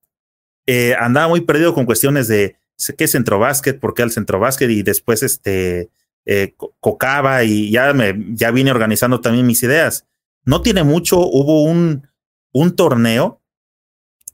eh, 0.65 0.95
andaba 0.99 1.28
muy 1.28 1.41
perdido 1.41 1.73
con 1.73 1.86
cuestiones 1.86 2.28
de 2.28 2.56
qué 2.98 3.03
es 3.03 3.11
centrobásquet, 3.11 3.80
por 3.80 3.94
qué 3.94 4.03
al 4.03 4.11
centrobásquet 4.11 4.69
y 4.69 4.84
después 4.84 5.23
este 5.23 5.90
eh, 6.26 6.56
cocaba 6.80 7.44
y 7.44 7.72
ya 7.72 7.94
me 7.94 8.15
ya 8.30 8.52
vine 8.52 8.72
organizando 8.72 9.22
también 9.22 9.48
mis 9.48 9.64
ideas. 9.64 10.07
No 10.45 10.61
tiene 10.61 10.84
mucho, 10.84 11.19
hubo 11.19 11.64
un, 11.64 12.07
un 12.52 12.76
torneo 12.76 13.40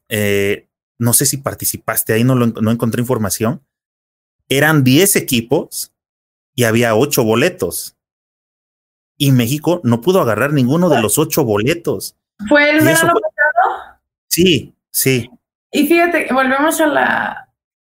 eh, 0.10 0.68
no 1.00 1.14
sé 1.14 1.26
si 1.26 1.38
participaste 1.38 2.14
ahí, 2.14 2.24
no, 2.24 2.36
no 2.36 2.72
encontré 2.72 3.02
información. 3.02 3.64
Eran 4.50 4.84
10 4.84 5.16
equipos 5.18 5.94
y 6.56 6.64
había 6.64 6.96
8 6.96 7.24
boletos. 7.24 7.98
Y 9.18 9.32
México 9.32 9.82
no 9.84 10.02
pudo 10.02 10.22
agarrar 10.22 10.54
ninguno 10.54 10.90
de 10.90 11.02
los 11.02 11.18
8 11.18 11.44
boletos. 11.44 12.18
¿Fue 12.48 12.70
el 12.70 12.84
verano 12.84 13.14
pasado? 13.14 14.00
Sí, 14.28 14.76
sí. 14.92 15.30
Y 15.72 15.88
fíjate, 15.88 16.28
volvemos 16.32 16.80
a 16.80 16.88
la, 16.88 17.50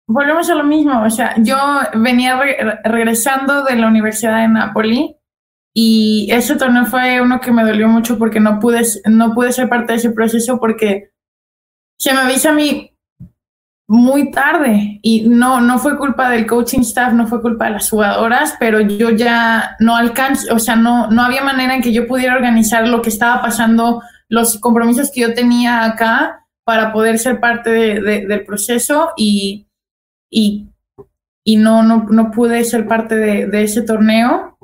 volvemos 0.06 0.48
a 0.50 0.54
lo 0.54 0.64
mismo. 0.64 1.02
O 1.02 1.10
sea, 1.10 1.34
yo 1.38 1.56
venía 1.94 2.40
regresando 2.84 3.64
de 3.64 3.76
la 3.76 3.88
Universidad 3.88 4.40
de 4.40 4.48
Napoli 4.48 5.16
y 5.74 6.28
ese 6.30 6.56
torneo 6.56 6.86
fue 6.86 7.20
uno 7.20 7.40
que 7.40 7.52
me 7.52 7.64
dolió 7.64 7.88
mucho 7.88 8.18
porque 8.18 8.40
no 8.40 8.60
pude, 8.60 8.82
no 9.06 9.34
pude 9.34 9.52
ser 9.52 9.68
parte 9.68 9.92
de 9.92 9.98
ese 9.98 10.10
proceso 10.10 10.60
porque 10.60 11.13
se 11.98 12.12
me 12.12 12.20
avisa 12.20 12.50
a 12.50 12.54
mí 12.54 12.94
muy 13.86 14.30
tarde 14.30 14.98
y 15.02 15.28
no, 15.28 15.60
no 15.60 15.78
fue 15.78 15.98
culpa 15.98 16.30
del 16.30 16.46
coaching 16.46 16.80
staff, 16.80 17.12
no 17.12 17.26
fue 17.26 17.42
culpa 17.42 17.66
de 17.66 17.72
las 17.72 17.90
jugadoras, 17.90 18.54
pero 18.58 18.80
yo 18.80 19.10
ya 19.10 19.76
no 19.78 19.94
alcanzo, 19.94 20.54
o 20.54 20.58
sea, 20.58 20.74
no, 20.76 21.10
no 21.10 21.22
había 21.22 21.44
manera 21.44 21.74
en 21.74 21.82
que 21.82 21.92
yo 21.92 22.06
pudiera 22.06 22.34
organizar 22.34 22.88
lo 22.88 23.02
que 23.02 23.10
estaba 23.10 23.42
pasando, 23.42 24.02
los 24.28 24.58
compromisos 24.58 25.10
que 25.12 25.20
yo 25.20 25.34
tenía 25.34 25.84
acá 25.84 26.46
para 26.64 26.92
poder 26.92 27.18
ser 27.18 27.40
parte 27.40 27.70
del 27.70 28.44
proceso 28.46 29.10
y, 29.18 29.66
y, 30.30 30.66
y, 31.44 31.56
no, 31.56 31.82
no, 31.82 32.06
no 32.08 32.30
pude 32.30 32.64
ser 32.64 32.88
parte 32.88 33.16
de, 33.16 33.62
ese 33.62 33.82
torneo. 33.82 34.56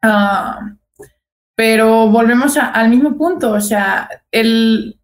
Ah, 0.00 0.60
pero 1.56 2.08
volvemos 2.08 2.56
al 2.56 2.88
mismo 2.88 3.16
punto, 3.16 3.50
o 3.50 3.60
sea, 3.60 4.08
el, 4.30 4.99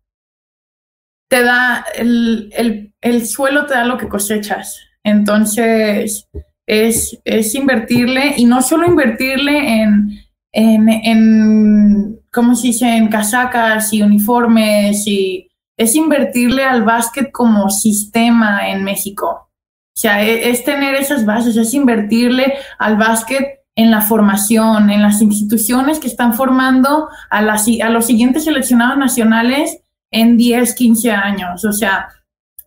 te 1.28 1.42
da, 1.42 1.84
el, 1.96 2.50
el, 2.56 2.94
el, 3.00 3.26
suelo 3.26 3.66
te 3.66 3.74
da 3.74 3.84
lo 3.84 3.98
que 3.98 4.08
cosechas. 4.08 4.78
Entonces, 5.02 6.28
es, 6.66 7.18
es 7.24 7.54
invertirle 7.54 8.34
y 8.36 8.44
no 8.44 8.62
solo 8.62 8.86
invertirle 8.86 9.82
en, 9.82 10.18
en, 10.52 10.88
en, 10.88 12.20
¿cómo 12.32 12.54
se 12.54 12.68
dice?, 12.68 12.96
en 12.96 13.08
casacas 13.08 13.92
y 13.92 14.02
uniformes 14.02 15.06
y 15.06 15.48
es 15.76 15.94
invertirle 15.94 16.64
al 16.64 16.84
básquet 16.84 17.30
como 17.30 17.70
sistema 17.70 18.70
en 18.70 18.82
México. 18.82 19.50
O 19.94 19.98
sea, 19.98 20.22
es, 20.22 20.46
es 20.46 20.64
tener 20.64 20.94
esas 20.94 21.24
bases, 21.24 21.56
es 21.56 21.74
invertirle 21.74 22.54
al 22.78 22.96
básquet 22.96 23.56
en 23.76 23.90
la 23.90 24.00
formación, 24.00 24.90
en 24.90 25.02
las 25.02 25.20
instituciones 25.20 26.00
que 26.00 26.06
están 26.08 26.32
formando 26.32 27.08
a, 27.30 27.42
las, 27.42 27.66
a 27.82 27.90
los 27.90 28.06
siguientes 28.06 28.44
seleccionados 28.44 28.96
nacionales 28.96 29.82
en 30.10 30.36
10, 30.36 30.74
15 30.74 31.10
años. 31.10 31.64
O 31.64 31.72
sea, 31.72 32.08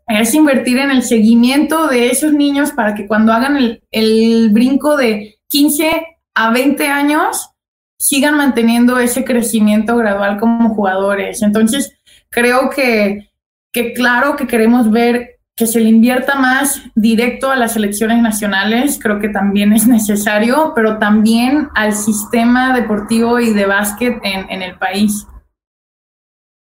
es 0.09 0.33
invertir 0.33 0.79
en 0.79 0.89
el 0.89 1.03
seguimiento 1.03 1.87
de 1.87 2.09
esos 2.09 2.33
niños 2.33 2.71
para 2.71 2.95
que 2.95 3.07
cuando 3.07 3.31
hagan 3.31 3.79
el, 3.91 4.49
brinco 4.51 4.97
de 4.97 5.35
15 5.49 6.03
a 6.33 6.51
20 6.51 6.87
años 6.87 7.51
sigan 7.97 8.37
manteniendo 8.37 8.97
ese 8.97 9.23
crecimiento 9.23 9.95
gradual 9.97 10.39
como 10.39 10.73
jugadores. 10.73 11.41
Entonces, 11.43 11.93
creo 12.29 12.69
que, 12.69 13.29
que 13.71 13.93
claro 13.93 14.35
que 14.35 14.47
queremos 14.47 14.89
ver 14.89 15.39
que 15.55 15.67
se 15.67 15.81
le 15.81 15.89
invierta 15.89 16.35
más 16.35 16.81
directo 16.95 17.51
a 17.51 17.57
las 17.57 17.75
elecciones 17.75 18.21
nacionales, 18.21 18.97
creo 18.99 19.19
que 19.19 19.27
también 19.27 19.73
es 19.73 19.85
necesario, 19.85 20.71
pero 20.73 20.97
también 20.97 21.67
al 21.75 21.93
sistema 21.93 22.73
deportivo 22.73 23.39
y 23.41 23.51
de 23.51 23.65
básquet 23.65 24.17
en, 24.23 24.49
en 24.49 24.61
el 24.61 24.77
país. 24.77 25.27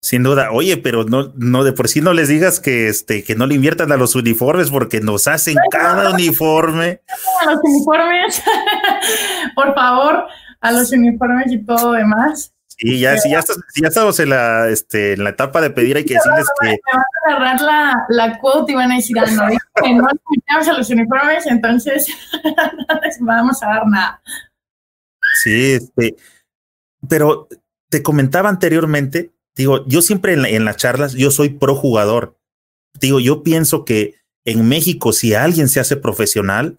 Sin 0.07 0.23
duda, 0.23 0.53
oye, 0.53 0.77
pero 0.77 1.03
no, 1.03 1.33
no 1.35 1.65
de 1.65 1.73
por 1.73 1.89
sí 1.89 2.01
no 2.01 2.13
les 2.13 2.29
digas 2.29 2.61
que 2.61 2.87
este, 2.87 3.25
que 3.25 3.35
no 3.35 3.45
le 3.45 3.57
inviertan 3.57 3.91
a 3.91 3.97
los 3.97 4.15
uniformes 4.15 4.71
porque 4.71 5.01
nos 5.01 5.27
hacen 5.27 5.57
cada 5.69 6.13
uniforme. 6.13 7.01
A 7.41 7.51
los 7.51 7.61
uniformes, 7.65 8.41
por 9.57 9.75
favor, 9.75 10.29
a 10.61 10.71
los 10.71 10.93
uniformes 10.93 11.51
y 11.51 11.59
todo 11.59 11.91
demás. 11.91 12.55
Sí, 12.69 13.01
ya, 13.01 13.19
si 13.19 13.33
ya, 13.33 13.41
ya 13.83 13.89
estamos 13.89 14.21
en 14.21 14.31
la, 14.31 14.69
este, 14.69 15.15
en 15.15 15.25
la 15.25 15.31
etapa 15.31 15.61
de 15.61 15.71
pedir, 15.71 15.97
hay 15.97 16.05
que 16.05 16.15
decirles 16.15 16.47
que. 16.61 16.69
Me 16.69 16.79
van 16.93 17.03
a 17.03 17.35
agarrar 17.35 17.61
la, 17.63 18.07
la 18.09 18.39
quote 18.39 18.71
y 18.71 18.75
van 18.77 18.93
a 18.93 18.95
decir, 18.95 19.19
ah, 19.19 19.27
no, 19.29 19.49
que 19.83 19.93
no 19.93 20.07
invitamos 20.31 20.69
a 20.69 20.73
los 20.75 20.89
uniformes, 20.89 21.47
entonces 21.47 22.07
no 22.45 23.01
les 23.03 23.19
vamos 23.19 23.61
a 23.61 23.67
dar 23.67 23.89
nada. 23.89 24.23
Sí, 25.43 25.73
este, 25.73 26.15
pero 27.09 27.49
te 27.89 28.05
comentaba 28.05 28.49
anteriormente 28.49 29.33
Digo, 29.57 29.87
yo 29.87 30.03
siempre 30.03 30.35
en, 30.35 30.65
las 30.67 30.77
charlas, 30.77 31.15
yo 31.15 31.31
soy 31.31 31.49
pro 31.49 31.75
jugador. 31.75 32.39
Digo, 33.01 33.21
yo 33.21 33.43
pienso 33.43 33.87
que 33.87 34.15
en 34.45 34.69
México, 34.69 35.15
si 35.15 35.33
alguien 35.35 35.69
se 35.69 35.81
hace 35.81 35.97
profesional, 35.97 36.79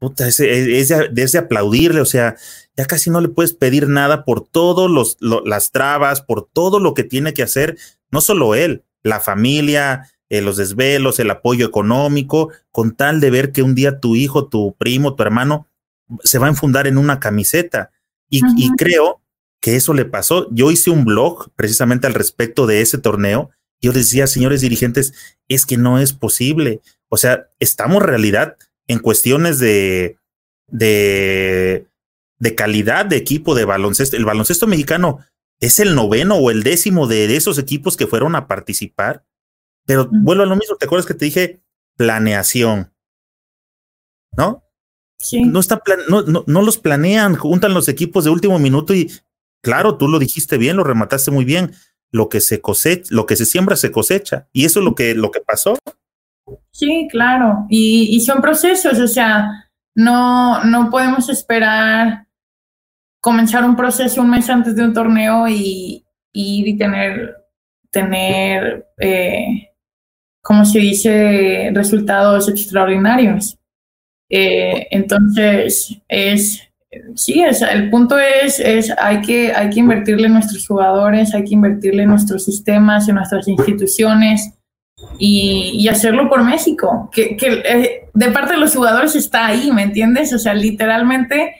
puta, 0.00 0.26
es, 0.26 0.36
de, 0.38 1.38
aplaudirle, 1.38 2.00
o 2.00 2.04
sea, 2.04 2.36
ya 2.76 2.86
casi 2.86 3.08
no 3.10 3.20
le 3.20 3.28
puedes 3.28 3.52
pedir 3.52 3.88
nada 3.88 4.24
por 4.24 4.46
todas 4.46 5.16
las 5.20 5.70
trabas, 5.70 6.20
por 6.20 6.48
todo 6.52 6.80
lo 6.80 6.92
que 6.92 7.04
tiene 7.04 7.34
que 7.34 7.44
hacer, 7.44 7.78
no 8.10 8.20
solo 8.20 8.56
él, 8.56 8.84
la 9.04 9.20
familia, 9.20 10.10
eh, 10.28 10.42
los 10.42 10.56
desvelos, 10.56 11.20
el 11.20 11.30
apoyo 11.30 11.66
económico, 11.66 12.50
con 12.72 12.96
tal 12.96 13.20
de 13.20 13.30
ver 13.30 13.52
que 13.52 13.62
un 13.62 13.76
día 13.76 14.00
tu 14.00 14.16
hijo, 14.16 14.48
tu 14.48 14.74
primo, 14.76 15.14
tu 15.14 15.22
hermano 15.22 15.68
se 16.24 16.38
va 16.38 16.46
a 16.46 16.50
enfundar 16.50 16.88
en 16.88 16.98
una 16.98 17.20
camiseta. 17.20 17.92
Y, 18.28 18.42
y 18.56 18.70
creo 18.76 19.22
que 19.60 19.76
eso 19.76 19.94
le 19.94 20.04
pasó. 20.04 20.48
Yo 20.50 20.70
hice 20.70 20.90
un 20.90 21.04
blog 21.04 21.50
precisamente 21.56 22.06
al 22.06 22.14
respecto 22.14 22.66
de 22.66 22.80
ese 22.80 22.98
torneo. 22.98 23.50
Yo 23.80 23.92
decía, 23.92 24.26
señores 24.26 24.60
dirigentes, 24.60 25.12
es 25.48 25.66
que 25.66 25.76
no 25.76 25.98
es 25.98 26.12
posible. 26.12 26.80
O 27.08 27.16
sea, 27.16 27.48
estamos 27.58 28.02
en 28.02 28.08
realidad 28.08 28.56
en 28.86 28.98
cuestiones 28.98 29.58
de, 29.58 30.18
de, 30.66 31.86
de 32.38 32.54
calidad 32.54 33.06
de 33.06 33.16
equipo 33.16 33.54
de 33.54 33.64
baloncesto. 33.64 34.16
El 34.16 34.24
baloncesto 34.24 34.66
mexicano 34.66 35.20
es 35.60 35.80
el 35.80 35.94
noveno 35.94 36.36
o 36.36 36.50
el 36.50 36.62
décimo 36.62 37.06
de, 37.06 37.36
esos 37.36 37.58
equipos 37.58 37.96
que 37.96 38.06
fueron 38.06 38.34
a 38.36 38.46
participar. 38.46 39.24
Pero 39.86 40.08
vuelvo 40.10 40.42
a 40.42 40.46
lo 40.46 40.56
mismo, 40.56 40.76
¿te 40.76 40.86
acuerdas 40.86 41.06
que 41.06 41.14
te 41.14 41.24
dije 41.24 41.62
planeación? 41.96 42.92
¿No? 44.36 44.64
Sí. 45.18 45.42
No, 45.42 45.58
está 45.58 45.82
no, 46.08 46.22
no, 46.22 46.44
no, 46.46 46.62
los 46.62 46.78
planean, 46.78 47.34
juntan 47.34 47.74
los 47.74 47.88
equipos 47.88 48.24
de 48.24 48.30
último 48.30 48.58
minuto 48.58 48.94
y 48.94 49.10
Claro, 49.62 49.96
tú 49.96 50.08
lo 50.08 50.18
dijiste 50.18 50.58
bien, 50.58 50.76
lo 50.76 50.84
remataste 50.84 51.30
muy 51.30 51.44
bien. 51.44 51.72
Lo 52.10 52.28
que 52.28 52.40
se 52.40 52.60
cosecha, 52.60 53.08
lo 53.10 53.26
que 53.26 53.36
se 53.36 53.44
siembra 53.44 53.76
se 53.76 53.90
cosecha. 53.90 54.48
Y 54.52 54.64
eso 54.64 54.80
es 54.80 54.84
lo 54.84 54.94
que, 54.94 55.14
lo 55.14 55.30
que 55.30 55.40
pasó. 55.40 55.76
Sí, 56.70 57.08
claro. 57.10 57.66
Y, 57.68 58.20
son 58.20 58.40
procesos, 58.40 58.98
o 58.98 59.08
sea, 59.08 59.70
no, 59.94 60.64
no 60.64 60.90
podemos 60.90 61.28
esperar 61.28 62.26
comenzar 63.20 63.64
un 63.64 63.76
proceso 63.76 64.22
un 64.22 64.30
mes 64.30 64.48
antes 64.48 64.74
de 64.76 64.84
un 64.84 64.94
torneo 64.94 65.48
y, 65.48 66.04
y 66.32 66.78
tener, 66.78 67.34
tener 67.90 68.86
eh, 68.98 69.68
como 70.48 70.64
se 70.64 70.78
dice, 70.78 71.70
resultados 71.74 72.48
extraordinarios. 72.48 73.58
Eh, 74.30 74.86
entonces, 74.90 76.00
es, 76.08 76.62
sí, 77.14 77.42
el 77.42 77.90
punto 77.90 78.18
es, 78.18 78.60
es 78.60 78.92
hay, 78.98 79.20
que, 79.22 79.52
hay 79.52 79.70
que 79.70 79.80
invertirle 79.80 80.26
en 80.26 80.34
nuestros 80.34 80.66
jugadores, 80.66 81.34
hay 81.34 81.44
que 81.44 81.54
invertirle 81.54 82.04
en 82.04 82.10
nuestros 82.10 82.44
sistemas, 82.44 83.08
en 83.08 83.16
nuestras 83.16 83.46
instituciones 83.48 84.54
y, 85.18 85.86
hacerlo 85.88 86.28
por 86.28 86.44
México, 86.44 87.08
que, 87.12 87.36
que 87.36 87.62
eh, 87.64 88.08
de 88.12 88.30
parte 88.30 88.54
de 88.54 88.60
los 88.60 88.74
jugadores 88.74 89.14
está 89.16 89.46
ahí, 89.46 89.70
¿me 89.72 89.82
entiendes? 89.82 90.32
O 90.32 90.38
sea, 90.38 90.54
literalmente 90.54 91.54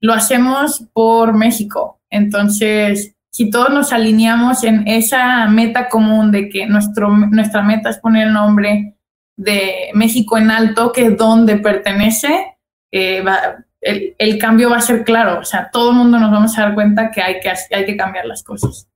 lo 0.00 0.12
hacemos 0.12 0.84
por 0.92 1.34
México. 1.34 2.00
Entonces, 2.10 3.14
si 3.30 3.50
todos 3.50 3.70
nos 3.70 3.92
alineamos 3.92 4.62
en 4.62 4.86
esa 4.86 5.48
meta 5.48 5.88
común 5.88 6.30
de 6.30 6.48
que 6.48 6.66
nuestro, 6.66 7.10
nuestra 7.10 7.62
meta 7.62 7.90
es 7.90 7.98
poner 7.98 8.28
el 8.28 8.32
nombre 8.32 8.96
de 9.36 9.90
México 9.94 10.38
en 10.38 10.50
alto, 10.50 10.92
que 10.92 11.06
es 11.06 11.16
donde 11.16 11.56
pertenece, 11.56 12.58
eh, 12.92 13.22
va, 13.22 13.64
el, 13.84 14.38
cambio 14.38 14.70
va 14.70 14.78
a 14.78 14.80
ser 14.80 15.04
claro. 15.04 15.40
O 15.40 15.44
sea, 15.44 15.70
todo 15.70 15.90
el 15.90 15.96
mundo 15.96 16.18
nos 16.18 16.30
vamos 16.30 16.56
a 16.58 16.62
dar 16.62 16.74
cuenta 16.74 17.10
que 17.10 17.22
hay 17.22 17.40
que, 17.40 17.52
hay 17.74 17.84
que 17.84 17.96
cambiar 17.96 18.26
las 18.26 18.42
cosas. 18.42 18.88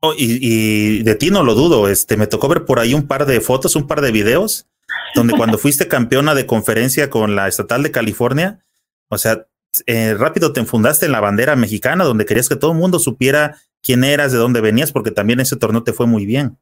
Oh, 0.00 0.14
y, 0.16 1.02
de 1.02 1.14
ti 1.14 1.30
no 1.30 1.42
lo 1.42 1.54
dudo. 1.54 1.88
Este, 1.88 2.16
me 2.16 2.26
tocó 2.26 2.48
ver 2.48 2.64
por 2.64 2.78
ahí 2.78 2.94
un 2.94 3.06
par 3.06 3.26
de 3.26 3.40
fotos, 3.40 3.76
un 3.76 3.86
par 3.86 4.00
de 4.00 4.12
videos, 4.12 4.66
donde 5.14 5.34
cuando 5.36 5.58
fuiste 5.58 5.88
campeona 5.88 6.34
de 6.34 6.46
conferencia 6.46 7.10
con 7.10 7.36
la 7.36 7.48
Estatal 7.48 7.82
de 7.82 7.90
California, 7.90 8.64
o 9.08 9.18
sea, 9.18 9.46
eh, 9.86 10.14
rápido 10.14 10.52
te 10.52 10.60
enfundaste 10.60 11.06
en 11.06 11.12
la 11.12 11.20
bandera 11.20 11.54
mexicana, 11.54 12.04
donde 12.04 12.26
querías 12.26 12.48
que 12.48 12.56
todo 12.56 12.72
el 12.72 12.78
mundo 12.78 12.98
supiera 12.98 13.56
quién 13.82 14.04
eras, 14.04 14.32
de 14.32 14.38
dónde 14.38 14.60
venías, 14.60 14.92
porque 14.92 15.10
también 15.10 15.40
ese 15.40 15.56
torneo 15.56 15.84
te 15.84 15.92
fue 15.92 16.06
muy 16.06 16.26
bien. 16.26 16.58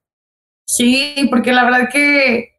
Sí, 0.66 1.14
porque 1.30 1.52
la 1.52 1.64
verdad 1.64 1.88
que, 1.90 2.57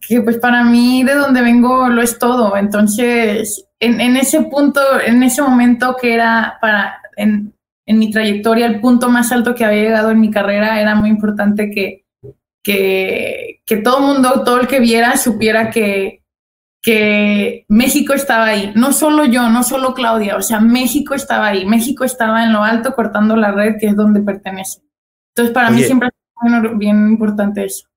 que 0.00 0.20
pues 0.20 0.38
para 0.38 0.64
mí 0.64 1.04
de 1.04 1.14
donde 1.14 1.42
vengo 1.42 1.88
lo 1.88 2.02
es 2.02 2.18
todo. 2.18 2.56
Entonces, 2.56 3.66
en, 3.80 4.16
ese 4.16 4.42
punto, 4.42 4.80
en 5.04 5.22
ese 5.22 5.42
momento 5.42 5.96
que 6.00 6.14
era 6.14 6.58
para, 6.60 7.00
en, 7.16 7.52
mi 7.86 8.10
trayectoria, 8.10 8.66
el 8.66 8.80
punto 8.80 9.08
más 9.08 9.30
alto 9.32 9.54
que 9.54 9.64
había 9.64 9.82
llegado 9.82 10.10
en 10.10 10.20
mi 10.20 10.30
carrera, 10.30 10.80
era 10.80 10.94
muy 10.94 11.08
importante 11.08 11.70
que, 11.70 12.04
que, 12.62 13.62
que 13.64 13.76
todo 13.76 13.98
el 13.98 14.04
mundo, 14.14 14.42
todo 14.44 14.60
el 14.60 14.66
que 14.66 14.80
viera, 14.80 15.16
supiera 15.16 15.70
que, 15.70 16.22
que 16.82 17.64
México 17.68 18.12
estaba 18.12 18.46
ahí. 18.46 18.72
No 18.74 18.92
solo 18.92 19.24
yo, 19.24 19.48
no 19.48 19.62
solo 19.62 19.94
Claudia, 19.94 20.36
o 20.36 20.42
sea, 20.42 20.60
México 20.60 21.14
estaba 21.14 21.48
ahí. 21.48 21.64
México 21.66 22.04
estaba 22.04 22.44
en 22.44 22.52
lo 22.52 22.62
alto 22.62 22.94
cortando 22.94 23.36
la 23.36 23.52
red, 23.52 23.74
que 23.80 23.88
es 23.88 23.96
donde 23.96 24.20
pertenece. 24.20 24.82
Entonces, 25.34 25.52
para 25.52 25.70
mí 25.70 25.82
siempre 25.82 26.08
es 26.08 26.78
bien 26.78 27.08
importante 27.08 27.64
eso. 27.64 27.88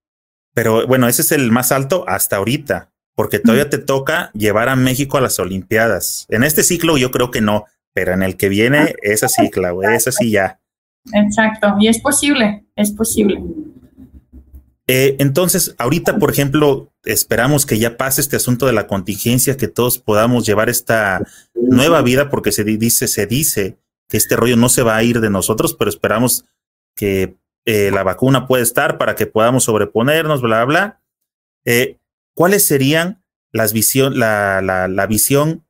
Pero 0.59 0.85
bueno, 0.87 1.07
ese 1.07 1.21
es 1.21 1.31
el 1.31 1.53
más 1.53 1.71
alto 1.71 2.03
hasta 2.05 2.35
ahorita, 2.35 2.91
porque 3.15 3.39
todavía 3.39 3.69
te 3.69 3.77
toca 3.77 4.29
llevar 4.33 4.67
a 4.67 4.75
México 4.75 5.17
a 5.17 5.21
las 5.21 5.39
Olimpiadas. 5.39 6.25
En 6.27 6.43
este 6.43 6.63
ciclo 6.63 6.97
yo 6.97 7.11
creo 7.11 7.31
que 7.31 7.39
no, 7.39 7.63
pero 7.93 8.11
en 8.11 8.23
el 8.23 8.35
que 8.35 8.49
viene 8.49 8.93
es 9.01 9.23
así, 9.23 9.49
Claudia, 9.49 9.95
es 9.95 10.09
así 10.09 10.31
ya. 10.31 10.59
Exacto, 11.13 11.77
y 11.79 11.87
es 11.87 12.01
posible, 12.01 12.65
es 12.75 12.91
posible. 12.91 13.41
Eh, 14.85 15.15
entonces, 15.19 15.75
ahorita, 15.77 16.17
por 16.17 16.29
ejemplo, 16.29 16.91
esperamos 17.05 17.65
que 17.65 17.79
ya 17.79 17.95
pase 17.95 18.19
este 18.19 18.35
asunto 18.35 18.65
de 18.65 18.73
la 18.73 18.85
contingencia, 18.85 19.55
que 19.55 19.69
todos 19.69 19.97
podamos 19.97 20.45
llevar 20.45 20.67
esta 20.67 21.25
nueva 21.53 22.01
vida, 22.01 22.29
porque 22.29 22.51
se 22.51 22.65
dice, 22.65 23.07
se 23.07 23.27
dice 23.27 23.77
que 24.09 24.17
este 24.17 24.35
rollo 24.35 24.57
no 24.57 24.67
se 24.67 24.83
va 24.83 24.97
a 24.97 25.03
ir 25.03 25.21
de 25.21 25.29
nosotros, 25.29 25.73
pero 25.73 25.89
esperamos 25.89 26.43
que 26.97 27.37
eh, 27.71 27.91
la 27.91 28.01
vacuna 28.01 28.47
pueda 28.47 28.63
estar 28.63 28.97
para 28.97 29.13
que 29.13 29.27
podamos 29.27 29.65
sobreponernos, 29.65 30.41
bla, 30.41 30.65
bla, 30.65 30.65
bla. 30.65 31.01
Eh, 31.65 31.99
¿Cuáles 32.33 32.65
serían 32.65 33.23
las 33.51 33.73
visión, 33.73 34.17
la, 34.17 34.59
la, 34.63 34.87
la 34.87 35.05
visión 35.05 35.63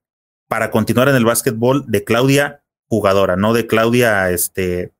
para 0.48 0.72
continuar 0.72 1.10
en 1.10 1.16
el 1.16 1.26
básquetbol 1.26 1.84
de 1.88 2.06
Claudia 2.06 2.64
jugadora, 2.88 3.36
no 3.36 3.52
de 3.52 3.68
Claudia, 3.68 4.32
este, 4.32 4.94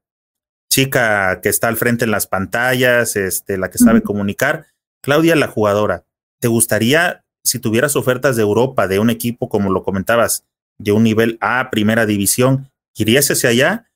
chica 0.70 1.40
que 1.42 1.48
está 1.48 1.70
al 1.70 1.78
frente 1.78 2.04
en 2.04 2.12
las 2.12 2.28
pantallas, 2.28 3.16
este, 3.16 3.58
la 3.58 3.72
que 3.72 3.78
sabe 3.78 4.04
comunicar. 4.04 4.68
Claudia, 5.02 5.38
la 5.38 5.48
jugadora, 5.48 6.04
¿te 6.42 6.50
gustaría, 6.50 7.24
si 7.46 7.60
tuvieras 7.60 7.96
ofertas 7.96 8.36
de 8.36 8.42
Europa, 8.42 8.90
de 8.90 9.00
un 9.00 9.10
equipo, 9.10 9.48
como 9.48 9.72
lo 9.72 9.84
comentabas, 9.84 10.46
de 10.78 10.92
un 10.92 11.04
nivel 11.04 11.38
A, 11.40 11.70
primera 11.72 12.06
división, 12.06 12.70
irías 12.94 13.32
hacia 13.32 13.52
allá? 13.52 13.89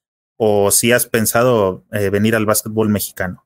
¿O 0.45 0.71
si 0.71 0.91
has 0.91 1.05
pensado 1.05 1.85
eh, 1.93 2.09
venir 2.09 2.35
al 2.35 2.45
básquetbol 2.45 2.89
mexicano? 2.89 3.45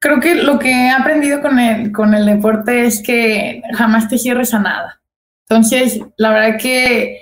Creo 0.00 0.20
que 0.20 0.36
lo 0.36 0.56
que 0.60 0.70
he 0.70 0.90
aprendido 0.90 1.42
con 1.42 1.58
el, 1.58 1.90
con 1.90 2.14
el 2.14 2.24
deporte 2.24 2.86
es 2.86 3.02
que 3.02 3.62
jamás 3.74 4.08
te 4.08 4.16
cierres 4.16 4.54
a 4.54 4.60
nada. 4.60 5.02
Entonces, 5.48 6.00
la 6.16 6.30
verdad 6.30 6.56
que 6.56 7.18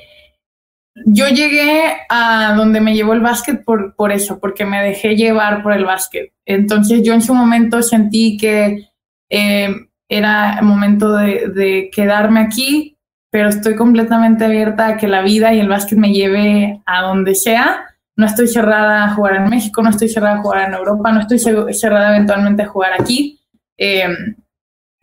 yo 1.06 1.28
llegué 1.28 1.84
a 2.10 2.52
donde 2.54 2.82
me 2.82 2.94
llevó 2.94 3.14
el 3.14 3.22
básquet 3.22 3.64
por, 3.64 3.96
por 3.96 4.12
eso, 4.12 4.38
porque 4.38 4.66
me 4.66 4.82
dejé 4.82 5.16
llevar 5.16 5.62
por 5.62 5.72
el 5.72 5.86
básquet. 5.86 6.30
Entonces 6.44 7.02
yo 7.02 7.14
en 7.14 7.22
su 7.22 7.32
momento 7.32 7.82
sentí 7.82 8.36
que 8.36 8.90
eh, 9.30 9.74
era 10.06 10.60
momento 10.60 11.16
de, 11.16 11.48
de, 11.48 11.90
quedarme 11.90 12.40
aquí, 12.40 12.98
pero 13.30 13.48
estoy 13.48 13.74
completamente 13.74 14.44
abierta 14.44 14.86
a 14.88 14.96
que 14.98 15.08
la 15.08 15.22
vida 15.22 15.54
y 15.54 15.60
el 15.60 15.68
básquet 15.68 15.98
me 15.98 16.12
lleve 16.12 16.82
a 16.84 17.00
donde 17.00 17.34
sea. 17.34 17.86
No 18.20 18.26
estoy 18.26 18.48
cerrada 18.48 19.04
a 19.04 19.14
jugar 19.14 19.36
en 19.36 19.48
México, 19.48 19.82
no 19.82 19.88
estoy 19.88 20.10
cerrada 20.10 20.36
a 20.36 20.42
jugar 20.42 20.68
en 20.68 20.74
Europa, 20.74 21.10
no 21.10 21.20
estoy 21.20 21.38
cerrada 21.72 22.14
eventualmente 22.14 22.64
a 22.64 22.68
jugar 22.68 22.92
aquí. 22.92 23.40
Eh, 23.78 24.14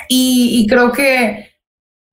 y, 0.07 0.61
y 0.61 0.68
creo 0.68 0.91
que 0.91 1.49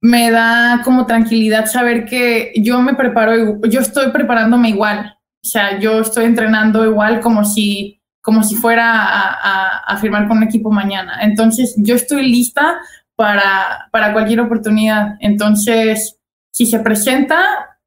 me 0.01 0.31
da 0.31 0.81
como 0.83 1.05
tranquilidad 1.05 1.67
saber 1.67 2.07
que 2.07 2.55
yo 2.57 2.81
me 2.81 2.95
preparo, 2.95 3.61
yo 3.69 3.81
estoy 3.81 4.13
preparándome 4.13 4.71
igual, 4.71 5.19
o 5.43 5.47
sea, 5.47 5.79
yo 5.79 6.01
estoy 6.01 6.25
entrenando 6.25 6.87
igual 6.87 7.21
como 7.21 7.45
si, 7.45 8.01
como 8.23 8.43
si 8.43 8.55
fuera 8.55 8.87
a, 8.91 9.79
a, 9.81 9.97
firmar 9.99 10.27
con 10.27 10.39
un 10.39 10.45
equipo 10.45 10.71
mañana. 10.71 11.19
Entonces, 11.21 11.75
yo 11.77 11.97
estoy 11.97 12.31
lista 12.31 12.79
para, 13.15 13.89
para 13.93 14.15
cualquier 14.15 14.41
oportunidad. 14.41 15.17
Entonces, 15.21 16.19
si 16.51 16.65
se 16.65 16.79
presenta, 16.79 17.79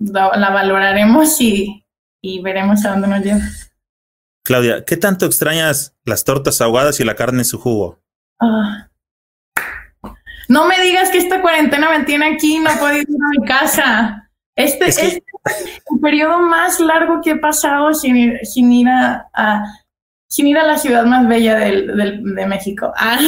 la, 0.00 0.36
la 0.36 0.50
valoraremos 0.50 1.40
y, 1.40 1.83
y, 2.24 2.40
veremos 2.40 2.84
a 2.84 2.90
dónde 2.90 3.08
nos 3.08 3.20
lleva. 3.22 3.40
Claudia, 4.44 4.84
¿qué 4.84 4.96
tanto 4.96 5.26
extrañas 5.26 5.94
las 6.04 6.24
tortas 6.24 6.60
ahogadas 6.60 7.00
y 7.00 7.04
la 7.04 7.16
carne 7.16 7.40
en 7.40 7.44
su 7.44 7.58
jugo? 7.58 8.00
Ah. 8.40 8.88
No 10.48 10.66
me 10.66 10.80
digas 10.80 11.10
que 11.10 11.18
esta 11.18 11.40
cuarentena 11.40 11.90
me 11.90 12.04
tiene 12.04 12.34
aquí 12.34 12.56
y 12.56 12.58
no 12.58 12.70
puedo 12.78 12.96
ir 12.96 13.06
a 13.08 13.40
mi 13.40 13.46
casa. 13.46 14.30
Este 14.56 14.88
es, 14.88 14.98
el 14.98 15.22
periodo 16.00 16.38
más 16.40 16.78
largo 16.80 17.20
que 17.22 17.32
he 17.32 17.36
pasado 17.36 17.92
sin 17.94 18.16
ir, 18.16 18.40
sin 18.44 18.70
ir 18.72 18.88
a, 18.88 19.26
sin 20.28 20.46
ir 20.46 20.58
a 20.58 20.64
la 20.64 20.78
ciudad 20.78 21.04
más 21.04 21.26
bella 21.26 21.56
del, 21.56 21.96
del, 21.96 22.34
de 22.34 22.46
México. 22.46 22.92
Ah, 22.98 23.18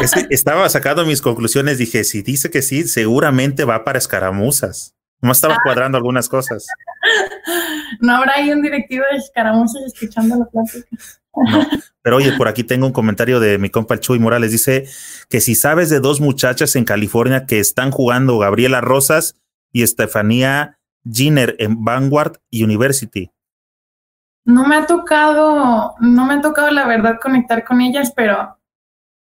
es 0.00 0.12
que 0.12 0.26
estaba 0.30 0.68
sacando 0.68 1.04
mis 1.04 1.20
conclusiones, 1.20 1.78
dije, 1.78 2.04
si 2.04 2.22
dice 2.22 2.50
que 2.50 2.62
sí, 2.62 2.86
seguramente 2.88 3.64
va 3.64 3.84
para 3.84 3.98
escaramuzas. 3.98 4.94
No 5.20 5.32
estaba 5.32 5.54
ah. 5.54 5.60
cuadrando 5.62 5.98
algunas 5.98 6.28
cosas. 6.28 6.66
No 8.00 8.16
habrá 8.16 8.34
ahí 8.34 8.50
un 8.50 8.62
directivo 8.62 9.04
de 9.10 9.18
escaramuzas 9.18 9.82
escuchando 9.84 10.36
la 10.36 10.46
plática. 10.46 10.88
Pero 12.02 12.16
oye, 12.16 12.32
por 12.32 12.48
aquí 12.48 12.64
tengo 12.64 12.86
un 12.86 12.92
comentario 12.92 13.40
de 13.40 13.58
mi 13.58 13.70
compa 13.70 13.98
Chuy 13.98 14.18
Morales. 14.18 14.52
Dice 14.52 14.88
que 15.28 15.40
si 15.40 15.54
sabes 15.54 15.90
de 15.90 16.00
dos 16.00 16.20
muchachas 16.20 16.76
en 16.76 16.84
California 16.84 17.46
que 17.46 17.58
están 17.58 17.90
jugando 17.90 18.38
Gabriela 18.38 18.80
Rosas 18.80 19.36
y 19.72 19.82
Estefanía 19.82 20.78
Giner 21.04 21.56
en 21.58 21.84
Vanguard 21.84 22.38
University. 22.52 23.30
No 24.44 24.66
me 24.66 24.76
ha 24.76 24.86
tocado, 24.86 25.94
no 26.00 26.26
me 26.26 26.34
ha 26.34 26.40
tocado 26.40 26.70
la 26.70 26.86
verdad 26.86 27.18
conectar 27.20 27.64
con 27.64 27.80
ellas, 27.80 28.12
pero, 28.14 28.58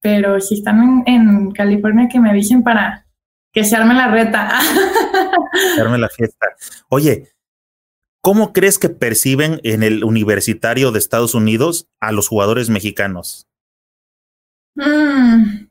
pero 0.00 0.40
si 0.40 0.56
están 0.56 1.02
en, 1.06 1.14
en 1.14 1.50
California 1.52 2.08
que 2.10 2.20
me 2.20 2.32
dicen 2.34 2.62
para 2.62 3.06
que 3.52 3.64
se 3.64 3.76
arme 3.76 3.94
la 3.94 4.08
reta. 4.08 4.60
Se 5.74 5.80
arme 5.80 5.98
la 5.98 6.08
fiesta. 6.08 6.46
Oye, 6.90 7.32
¿Cómo 8.28 8.52
crees 8.52 8.78
que 8.78 8.90
perciben 8.90 9.58
en 9.64 9.82
el 9.82 10.04
universitario 10.04 10.92
de 10.92 10.98
Estados 10.98 11.34
Unidos 11.34 11.88
a 11.98 12.12
los 12.12 12.28
jugadores 12.28 12.68
mexicanos? 12.68 13.48
Mm. 14.74 15.70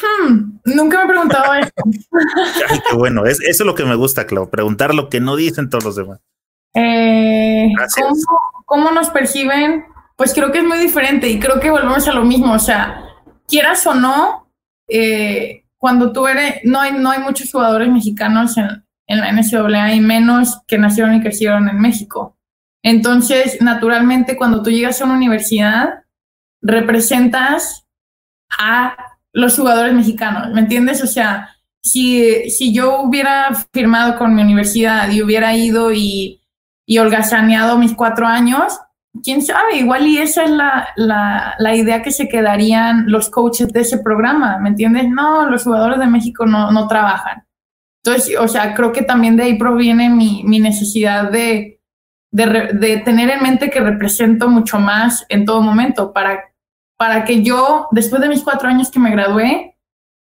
Hmm. 0.00 0.60
Nunca 0.64 0.98
me 0.98 1.04
he 1.04 1.06
preguntado 1.06 1.54
eso. 1.54 1.70
Ay, 2.68 2.80
qué 2.90 2.96
bueno, 2.96 3.24
es, 3.24 3.40
eso 3.40 3.62
es 3.62 3.66
lo 3.66 3.76
que 3.76 3.84
me 3.84 3.94
gusta, 3.94 4.26
Clau, 4.26 4.50
preguntar 4.50 4.96
lo 4.96 5.08
que 5.08 5.20
no 5.20 5.36
dicen 5.36 5.70
todos 5.70 5.84
los 5.84 5.94
demás. 5.94 6.18
Eh, 6.74 7.70
¿cómo, 7.94 8.16
¿Cómo 8.64 8.90
nos 8.90 9.08
perciben? 9.10 9.84
Pues 10.16 10.34
creo 10.34 10.50
que 10.50 10.58
es 10.58 10.64
muy 10.64 10.78
diferente 10.78 11.28
y 11.28 11.38
creo 11.38 11.60
que 11.60 11.70
volvemos 11.70 12.08
a 12.08 12.14
lo 12.14 12.24
mismo, 12.24 12.52
o 12.52 12.58
sea, 12.58 13.04
quieras 13.46 13.86
o 13.86 13.94
no, 13.94 14.50
eh, 14.88 15.66
cuando 15.78 16.10
tú 16.10 16.26
eres, 16.26 16.62
no 16.64 16.80
hay, 16.80 16.94
no 16.98 17.12
hay 17.12 17.20
muchos 17.20 17.52
jugadores 17.52 17.88
mexicanos 17.90 18.56
en, 18.58 18.84
en 19.12 19.20
la 19.20 19.30
NCAA 19.30 19.94
y 19.94 20.00
menos 20.00 20.62
que 20.66 20.78
nacieron 20.78 21.14
y 21.14 21.20
crecieron 21.20 21.68
en 21.68 21.78
México. 21.78 22.38
Entonces, 22.82 23.60
naturalmente, 23.60 24.36
cuando 24.36 24.62
tú 24.62 24.70
llegas 24.70 25.00
a 25.00 25.04
una 25.04 25.14
universidad, 25.14 26.04
representas 26.62 27.86
a 28.58 28.96
los 29.32 29.56
jugadores 29.56 29.94
mexicanos, 29.94 30.50
¿me 30.52 30.60
entiendes? 30.60 31.02
O 31.02 31.06
sea, 31.06 31.50
si, 31.82 32.50
si 32.50 32.72
yo 32.72 33.02
hubiera 33.02 33.50
firmado 33.72 34.16
con 34.16 34.34
mi 34.34 34.42
universidad 34.42 35.10
y 35.10 35.22
hubiera 35.22 35.54
ido 35.54 35.92
y, 35.92 36.38
holgazaneado 36.98 37.78
mis 37.78 37.94
cuatro 37.94 38.26
años, 38.26 38.78
quién 39.22 39.40
sabe, 39.40 39.78
igual 39.78 40.06
y 40.06 40.18
esa 40.18 40.44
es 40.44 40.50
la, 40.50 40.88
la, 40.96 41.54
la, 41.58 41.74
idea 41.74 42.02
que 42.02 42.12
se 42.12 42.28
quedarían 42.28 43.10
los 43.10 43.30
coaches 43.30 43.72
de 43.72 43.80
ese 43.80 43.98
programa, 43.98 44.58
¿me 44.58 44.68
entiendes? 44.68 45.08
No, 45.08 45.48
los 45.48 45.64
jugadores 45.64 45.98
de 45.98 46.06
México 46.06 46.44
no, 46.44 46.70
no 46.70 46.86
trabajan. 46.88 47.44
Entonces, 48.04 48.36
o 48.38 48.48
sea, 48.48 48.74
creo 48.74 48.92
que 48.92 49.02
también 49.02 49.36
de 49.36 49.44
ahí 49.44 49.58
proviene 49.58 50.10
mi, 50.10 50.42
mi 50.44 50.58
necesidad 50.58 51.30
de, 51.30 51.80
de, 52.32 53.02
tener 53.04 53.30
en 53.30 53.42
mente 53.42 53.70
que 53.70 53.80
represento 53.80 54.48
mucho 54.48 54.80
más 54.80 55.24
en 55.28 55.44
todo 55.44 55.62
momento 55.62 56.12
para, 56.12 56.52
para 56.96 57.24
que 57.24 57.42
yo, 57.42 57.86
después 57.92 58.20
de 58.20 58.28
mis 58.28 58.42
cuatro 58.42 58.68
años 58.68 58.90
que 58.90 58.98
me 58.98 59.10
gradué, 59.10 59.76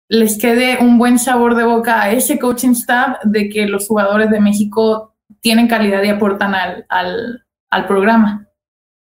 les 0.09 0.39
quede 0.39 0.79
un 0.81 0.99
buen 0.99 1.19
sabor 1.19 1.55
de 1.55 1.65
boca 1.65 2.03
a 2.03 2.11
ese 2.11 2.39
coaching 2.39 2.71
staff 2.71 3.19
de 3.25 3.49
que 3.49 3.67
los 3.67 3.87
jugadores 3.87 4.31
de 4.31 4.41
México 4.41 5.15
tienen 5.41 5.69
calidad 5.69 6.03
y 6.03 6.09
aportan 6.09 6.55
al, 6.55 7.45
al 7.71 7.87
programa. 7.87 8.49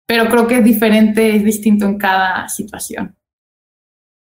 Pero 0.06 0.28
creo 0.28 0.46
que 0.48 0.58
es 0.58 0.64
diferente, 0.64 1.36
es 1.36 1.44
distinto 1.44 1.84
en 1.84 1.98
cada 1.98 2.48
situación. 2.48 3.16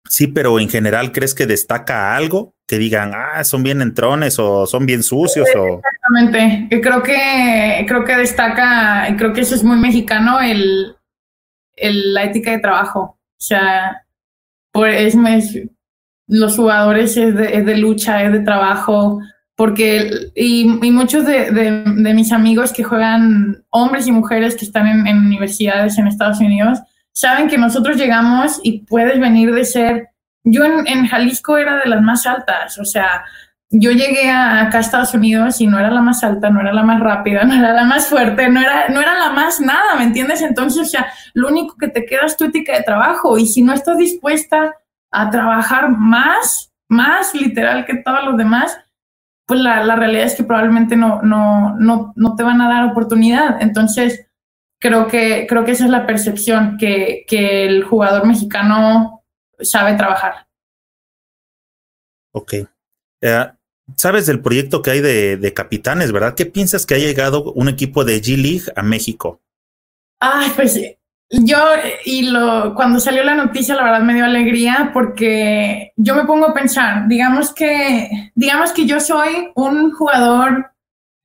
Sí, 0.08 0.28
pero 0.28 0.60
en 0.60 0.70
general, 0.70 1.12
¿crees 1.12 1.36
que 1.36 1.46
destaca 1.46 2.16
algo? 2.16 2.56
Que 2.68 2.78
digan, 2.78 3.12
ah, 3.14 3.44
son 3.44 3.64
bien 3.64 3.82
entrones 3.82 4.40
o 4.40 4.66
son 4.66 4.86
bien 4.86 5.04
sucios 5.04 5.48
o. 5.56 5.80
Exactamente. 5.80 6.82
Creo 6.82 7.04
que, 7.04 7.86
creo 7.88 8.06
que 8.06 8.16
destaca, 8.18 9.16
creo 9.18 9.34
que 9.34 9.42
eso 9.42 9.56
es 9.56 9.64
muy 9.64 9.78
mexicano, 9.78 10.40
el, 10.42 10.96
el 11.76 12.14
la 12.14 12.24
ética 12.24 12.52
de 12.52 12.60
trabajo. 12.60 13.00
O 13.02 13.42
sea, 13.42 14.04
por, 14.72 14.90
es, 14.90 15.16
es 15.16 15.60
los 16.30 16.56
jugadores 16.56 17.18
es 17.18 17.36
de, 17.36 17.58
es 17.58 17.66
de, 17.66 17.78
lucha, 17.78 18.24
es 18.24 18.32
de 18.32 18.40
trabajo, 18.40 19.20
porque, 19.56 20.32
y, 20.36 20.62
y 20.86 20.92
muchos 20.92 21.26
de, 21.26 21.52
de, 21.52 21.84
de, 21.84 22.14
mis 22.14 22.32
amigos 22.32 22.72
que 22.72 22.84
juegan, 22.84 23.64
hombres 23.72 24.08
y 24.08 24.12
mujeres 24.12 24.56
que 24.56 24.64
están 24.64 24.88
en, 24.88 25.08
en 25.08 25.18
universidades 25.18 25.98
en 25.98 26.08
Estados 26.08 26.40
Unidos, 26.40 26.80
saben 27.14 27.48
que 27.48 27.58
nosotros 27.58 27.98
llegamos 27.98 28.60
y 28.64 28.86
puedes 28.86 29.20
venir 29.20 29.54
de 29.54 29.66
ser, 29.66 30.10
yo 30.44 30.64
en, 30.64 30.88
en 30.88 31.08
Jalisco 31.08 31.58
era 31.58 31.78
de 31.78 31.90
las 31.90 32.02
más 32.02 32.26
altas, 32.26 32.78
o 32.80 32.86
sea, 32.86 33.24
yo 33.72 33.92
llegué 33.92 34.30
a, 34.30 34.62
acá 34.62 34.80
a 34.80 34.82
Estados 34.82 35.14
Unidos 35.14 35.62
y 35.62 35.68
no 35.68 35.78
era 35.78 35.92
la 35.92 36.02
más 36.02 36.24
alta, 36.24 36.50
no 36.50 36.60
era 36.60 36.74
la 36.74 36.84
más 36.84 37.00
rápida, 37.00 37.44
no 37.46 37.54
era 37.54 37.74
la 37.74 37.84
más 37.84 38.08
fuerte, 38.08 38.50
no 38.50 38.60
era, 38.60 38.90
no 38.90 39.00
era 39.00 39.18
la 39.18 39.32
más 39.32 39.62
nada, 39.62 39.96
¿me 39.96 40.04
entiendes? 40.04 40.42
Entonces, 40.42 40.88
o 40.88 40.90
sea, 40.90 41.08
lo 41.34 41.50
único 41.50 41.76
que 41.78 41.88
te 41.88 42.06
queda 42.06 42.26
es 42.26 42.38
tu 42.38 42.46
ética 42.46 42.76
de 42.76 42.84
trabajo 42.84 43.38
y 43.38 43.46
si 43.46 43.62
no 43.62 43.74
estás 43.74 43.98
dispuesta 43.98 44.74
a 45.12 45.30
trabajar 45.30 45.90
más, 45.90 46.72
más 46.88 47.34
literal 47.36 47.86
que 47.86 47.98
todos 47.98 48.24
los 48.24 48.38
demás, 48.38 48.78
pues 49.46 49.60
la, 49.62 49.84
la 49.84 49.96
realidad 49.96 50.26
es 50.26 50.36
que 50.36 50.44
probablemente 50.44 50.96
no, 50.96 51.22
no, 51.24 51.76
no, 51.80 52.14
no 52.16 52.36
te 52.36 52.44
van 52.44 52.62
a 52.62 52.70
dar 52.70 52.86
oportunidad. 52.86 53.62
Entonces, 53.62 54.29
creo 54.80 55.08
que, 55.08 55.46
creo 55.48 55.66
que 55.66 55.72
esa 55.72 55.86
es 55.86 55.92
la 55.92 56.08
percepción, 56.08 56.78
que, 56.78 57.26
que 57.28 57.66
el 57.66 57.84
jugador 57.84 58.26
mexicano 58.26 59.24
sabe 59.60 59.96
trabajar. 59.96 60.48
Ok. 62.32 62.54
Uh, 63.22 63.52
sabes 63.96 64.26
del 64.26 64.42
proyecto 64.42 64.82
que 64.82 64.92
hay 64.92 65.02
de, 65.02 65.38
de, 65.38 65.54
capitanes, 65.54 66.12
¿verdad? 66.12 66.36
¿Qué 66.36 66.46
piensas 66.46 66.86
que 66.86 66.96
ha 66.96 67.00
llegado 67.00 67.52
un 67.54 67.70
equipo 67.70 68.06
de 68.06 68.22
G-League 68.22 68.72
a 68.76 68.82
México? 68.82 69.42
Ay, 70.20 70.52
pues 70.56 70.80
yo, 71.32 71.58
y 72.06 72.24
lo, 72.24 72.74
cuando 72.74 73.00
salió 73.00 73.24
la 73.24 73.36
noticia, 73.36 73.76
la 73.76 73.84
verdad 73.84 74.02
me 74.02 74.16
dio 74.16 74.26
alegría 74.26 74.90
porque 74.94 75.94
yo 75.96 76.16
me 76.16 76.26
pongo 76.26 76.48
a 76.48 76.54
pensar, 76.54 77.08
digamos 77.08 77.54
que, 77.54 78.32
digamos 78.34 78.72
que 78.72 78.86
yo 78.86 79.00
soy 79.00 79.52
un 79.56 79.92
jugador, 79.92 80.72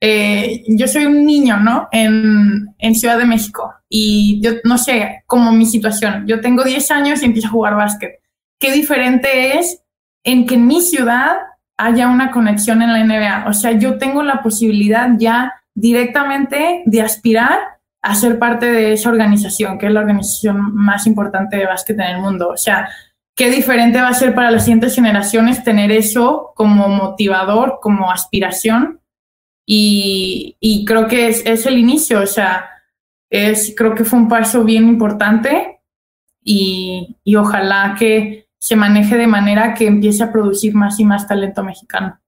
eh, 0.07 0.63
yo 0.67 0.87
soy 0.87 1.07
un 1.07 1.25
niño, 1.25 1.57
¿no? 1.57 1.87
En, 1.91 2.75
en 2.77 2.93
Ciudad 2.93 3.17
de 3.17 3.25
México 3.25 3.73
y 3.89 4.39
yo 4.39 4.51
no 4.63 4.77
sé, 4.77 5.23
como 5.25 5.51
mi 5.51 5.65
situación, 5.65 6.25
yo 6.27 6.41
tengo 6.41 6.63
10 6.63 6.91
años 6.91 7.21
y 7.21 7.25
empiezo 7.25 7.47
a 7.47 7.51
jugar 7.51 7.75
básquet. 7.75 8.19
Qué 8.59 8.71
diferente 8.71 9.57
es 9.57 9.81
en 10.23 10.45
que 10.45 10.55
en 10.55 10.67
mi 10.67 10.81
ciudad 10.81 11.37
haya 11.77 12.07
una 12.07 12.29
conexión 12.29 12.83
en 12.83 12.93
la 12.93 13.03
NBA. 13.03 13.45
O 13.47 13.53
sea, 13.53 13.71
yo 13.71 13.97
tengo 13.97 14.21
la 14.21 14.43
posibilidad 14.43 15.09
ya 15.17 15.53
directamente 15.73 16.83
de 16.85 17.01
aspirar 17.01 17.59
a 18.03 18.13
ser 18.13 18.37
parte 18.37 18.71
de 18.71 18.93
esa 18.93 19.09
organización, 19.09 19.79
que 19.79 19.87
es 19.87 19.91
la 19.91 20.01
organización 20.01 20.75
más 20.75 21.07
importante 21.07 21.57
de 21.57 21.65
básquet 21.65 21.99
en 21.99 22.15
el 22.15 22.21
mundo. 22.21 22.49
O 22.49 22.57
sea, 22.57 22.89
qué 23.35 23.49
diferente 23.49 23.99
va 23.99 24.09
a 24.09 24.13
ser 24.13 24.35
para 24.35 24.51
las 24.51 24.65
siguientes 24.65 24.93
generaciones 24.93 25.63
tener 25.63 25.91
eso 25.91 26.53
como 26.55 26.89
motivador, 26.89 27.79
como 27.81 28.11
aspiración. 28.11 28.99
Y, 29.65 30.57
y 30.59 30.85
creo 30.85 31.07
que 31.07 31.27
es, 31.27 31.45
es, 31.45 31.65
el 31.65 31.77
inicio, 31.77 32.21
o 32.21 32.27
sea, 32.27 32.69
es, 33.29 33.73
creo 33.75 33.95
que 33.95 34.05
fue 34.05 34.19
un 34.19 34.27
paso 34.27 34.63
bien 34.63 34.87
importante 34.87 35.81
y, 36.43 37.17
y 37.23 37.35
ojalá 37.35 37.95
que, 37.97 38.45
se 38.65 38.75
maneje 38.75 39.15
de 39.15 39.27
manera 39.27 39.75
que 39.75 39.85
empiece 39.85 40.23
a 40.23 40.31
producir 40.31 40.73
más 40.73 40.99
y 40.99 41.05
más 41.05 41.27
talento 41.27 41.63
mexicano. 41.63 42.19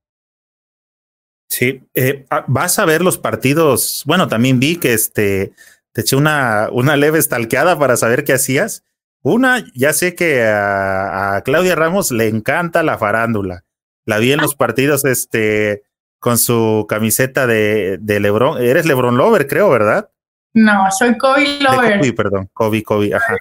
Sí, 1.50 1.82
eh, 1.96 2.28
ah, 2.30 2.46
vas 2.48 2.78
a 2.78 2.86
ver 2.86 3.02
los 3.02 3.18
partidos. 3.18 4.04
Bueno, 4.06 4.28
también 4.28 4.60
vi 4.60 4.76
que 4.76 4.94
este 4.94 5.54
te 5.94 6.02
eché 6.02 6.16
una, 6.16 6.70
una 6.72 6.96
leve 6.96 7.18
estalqueada 7.18 7.80
para 7.80 7.98
saber 7.98 8.24
qué 8.24 8.34
hacías. 8.34 8.84
Una, 9.24 9.66
ya 9.74 9.94
sé 9.94 10.14
que 10.14 10.44
a, 10.44 11.38
a, 11.38 11.42
Claudia 11.42 11.74
Ramos 11.74 12.12
le 12.12 12.28
encanta 12.28 12.84
la 12.84 13.00
farándula. 13.00 13.64
La 14.06 14.20
vi 14.20 14.32
en 14.32 14.42
los 14.42 14.54
partidos 14.64 15.06
este, 15.06 15.86
con 16.20 16.38
su 16.38 16.86
camiseta 16.88 17.48
de, 17.48 17.98
de 18.00 18.20
Lebron. 18.20 18.62
Eres 18.62 18.86
Lebron 18.86 19.18
Lover, 19.18 19.48
creo, 19.48 19.70
¿verdad? 19.70 20.10
No, 20.54 20.90
soy 20.92 21.18
Kobe 21.18 21.60
Lover. 21.60 22.00
Kobe, 22.00 22.14
perdón, 22.14 22.50
Kobe, 22.54 22.84
Kobe, 22.84 23.14
ajá. 23.14 23.38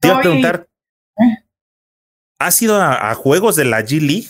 Te 0.00 0.08
iba 0.08 0.18
a 0.18 0.20
preguntar, 0.20 0.66
¿Eh? 1.18 1.44
¿Has 2.38 2.60
ido 2.60 2.76
a, 2.76 3.10
a, 3.10 3.14
juegos 3.14 3.56
de 3.56 3.64
la 3.64 3.80
G 3.80 4.00
League? 4.00 4.28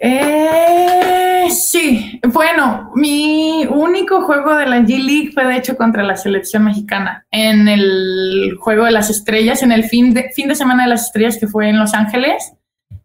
Eh, 0.00 1.46
sí, 1.50 2.20
bueno, 2.32 2.90
mi 2.96 3.64
único 3.66 4.22
juego 4.22 4.56
de 4.56 4.66
la 4.66 4.80
G 4.80 4.98
League 4.98 5.30
fue 5.32 5.46
de 5.46 5.56
hecho 5.56 5.76
contra 5.76 6.02
la 6.02 6.16
selección 6.16 6.64
mexicana 6.64 7.26
en 7.30 7.68
el 7.68 8.56
juego 8.58 8.84
de 8.84 8.90
las 8.90 9.08
estrellas, 9.08 9.62
en 9.62 9.72
el 9.72 9.84
fin 9.84 10.12
de, 10.12 10.30
fin 10.34 10.48
de 10.48 10.56
semana 10.56 10.84
de 10.84 10.90
las 10.90 11.06
estrellas 11.06 11.38
que 11.38 11.46
fue 11.46 11.68
en 11.68 11.78
Los 11.78 11.94
Ángeles. 11.94 12.52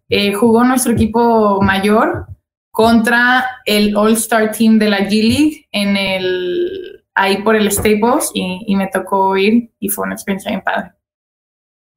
Eh, 0.10 0.34
jugó 0.34 0.64
nuestro 0.64 0.94
equipo 0.94 1.62
mayor 1.62 2.28
contra 2.72 3.46
el 3.66 3.96
All 3.96 4.14
Star 4.14 4.52
Team 4.52 4.80
de 4.80 4.90
la 4.90 5.00
G 5.00 5.24
League 5.24 5.68
en 5.72 5.98
el, 5.98 7.04
ahí 7.16 7.42
por 7.42 7.56
el 7.56 7.72
Staples 7.72 8.32
y, 8.34 8.64
y 8.68 8.76
me 8.76 8.88
tocó 8.88 9.36
ir 9.38 9.72
y 9.80 9.90
fue 9.90 10.06
una 10.06 10.16
experiencia 10.16 10.52
bien 10.52 10.64
padre. 10.64 10.92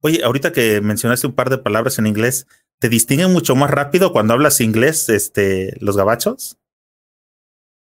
Oye, 0.01 0.21
ahorita 0.23 0.51
que 0.51 0.81
mencionaste 0.81 1.27
un 1.27 1.33
par 1.33 1.49
de 1.49 1.57
palabras 1.57 1.97
en 1.97 2.07
inglés, 2.07 2.45
¿te 2.79 2.89
distinguen 2.89 3.31
mucho 3.31 3.55
más 3.55 3.71
rápido 3.71 4.11
cuando 4.11 4.33
hablas 4.33 4.59
inglés, 4.59 5.07
este, 5.07 5.77
los 5.79 5.95
gabachos? 5.95 6.57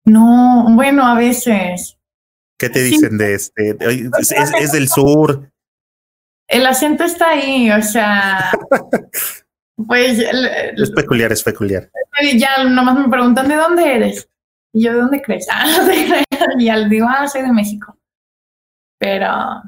No, 0.06 0.66
bueno, 0.70 1.06
a 1.06 1.16
veces. 1.16 1.98
¿Qué 2.58 2.70
te 2.70 2.82
dicen 2.82 3.18
de 3.18 3.34
este? 3.34 3.76
Es, 3.82 4.32
es, 4.32 4.52
es, 4.58 4.72
del 4.72 4.88
sur. 4.88 5.52
El 6.48 6.66
acento 6.66 7.04
está 7.04 7.32
ahí, 7.32 7.70
o 7.72 7.82
sea. 7.82 8.52
pues. 9.86 10.20
Es 10.20 10.92
peculiar, 10.92 11.32
es 11.32 11.44
peculiar. 11.44 11.90
Ya 12.36 12.64
nomás 12.64 12.98
me 12.98 13.10
preguntan 13.10 13.48
de 13.48 13.56
dónde 13.56 13.96
eres. 13.96 14.30
Y 14.74 14.84
yo, 14.84 14.94
¿de 14.94 15.00
dónde 15.00 15.22
crees? 15.22 15.48
Ah, 16.40 16.54
y 16.58 16.66
ya 16.66 16.80
digo, 16.88 17.08
ah, 17.10 17.28
soy 17.28 17.42
de 17.42 17.52
México. 17.52 17.98
Pero, 19.00 19.64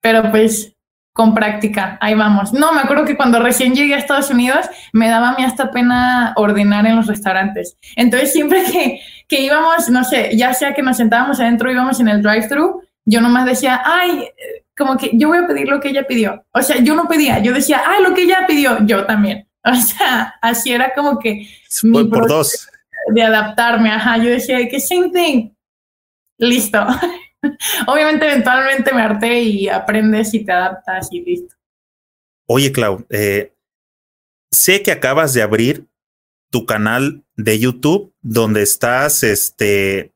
pero 0.00 0.30
pues 0.30 0.72
con 1.12 1.34
práctica, 1.34 1.98
ahí 2.00 2.14
vamos. 2.14 2.52
No, 2.52 2.72
me 2.72 2.80
acuerdo 2.80 3.04
que 3.04 3.16
cuando 3.16 3.40
recién 3.40 3.74
llegué 3.74 3.94
a 3.94 3.98
Estados 3.98 4.30
Unidos 4.30 4.66
me 4.92 5.08
daba 5.08 5.30
a 5.30 5.36
mí 5.36 5.44
hasta 5.44 5.70
pena 5.70 6.32
ordenar 6.36 6.86
en 6.86 6.96
los 6.96 7.06
restaurantes. 7.06 7.76
Entonces 7.96 8.32
siempre 8.32 8.62
que, 8.64 9.00
que 9.28 9.42
íbamos, 9.42 9.90
no 9.90 10.04
sé, 10.04 10.36
ya 10.36 10.54
sea 10.54 10.74
que 10.74 10.82
nos 10.82 10.96
sentábamos 10.96 11.40
adentro, 11.40 11.70
íbamos 11.70 12.00
en 12.00 12.08
el 12.08 12.22
drive-thru, 12.22 12.82
yo 13.04 13.20
nomás 13.20 13.46
decía, 13.46 13.82
ay, 13.84 14.28
como 14.76 14.96
que 14.96 15.10
yo 15.14 15.28
voy 15.28 15.38
a 15.38 15.46
pedir 15.46 15.68
lo 15.68 15.80
que 15.80 15.90
ella 15.90 16.06
pidió. 16.06 16.44
O 16.52 16.62
sea, 16.62 16.78
yo 16.78 16.94
no 16.94 17.06
pedía, 17.08 17.40
yo 17.40 17.52
decía, 17.52 17.82
ay, 17.86 18.02
lo 18.02 18.14
que 18.14 18.22
ella 18.22 18.44
pidió, 18.46 18.78
yo 18.86 19.04
también. 19.04 19.48
O 19.70 19.74
sea, 19.74 20.34
así 20.42 20.72
era 20.72 20.92
como 20.92 21.18
que... 21.18 21.48
Por, 21.92 22.10
por 22.10 22.28
dos. 22.28 22.68
De 23.14 23.22
adaptarme, 23.22 23.90
ajá, 23.90 24.18
yo 24.18 24.30
decía, 24.30 24.68
que 24.68 24.80
same 24.80 25.10
thing. 25.10 25.50
Listo. 26.38 26.84
Obviamente, 27.86 28.26
eventualmente 28.26 28.92
me 28.92 29.02
harté 29.02 29.40
y 29.40 29.68
aprendes 29.68 30.34
y 30.34 30.44
te 30.44 30.52
adaptas 30.52 31.08
y 31.12 31.20
listo. 31.20 31.54
Oye, 32.46 32.72
Clau, 32.72 33.06
eh, 33.10 33.52
sé 34.50 34.82
que 34.82 34.92
acabas 34.92 35.32
de 35.32 35.42
abrir 35.42 35.86
tu 36.50 36.66
canal 36.66 37.24
de 37.36 37.58
YouTube 37.58 38.12
donde 38.20 38.62
estás, 38.62 39.22
este, 39.22 40.12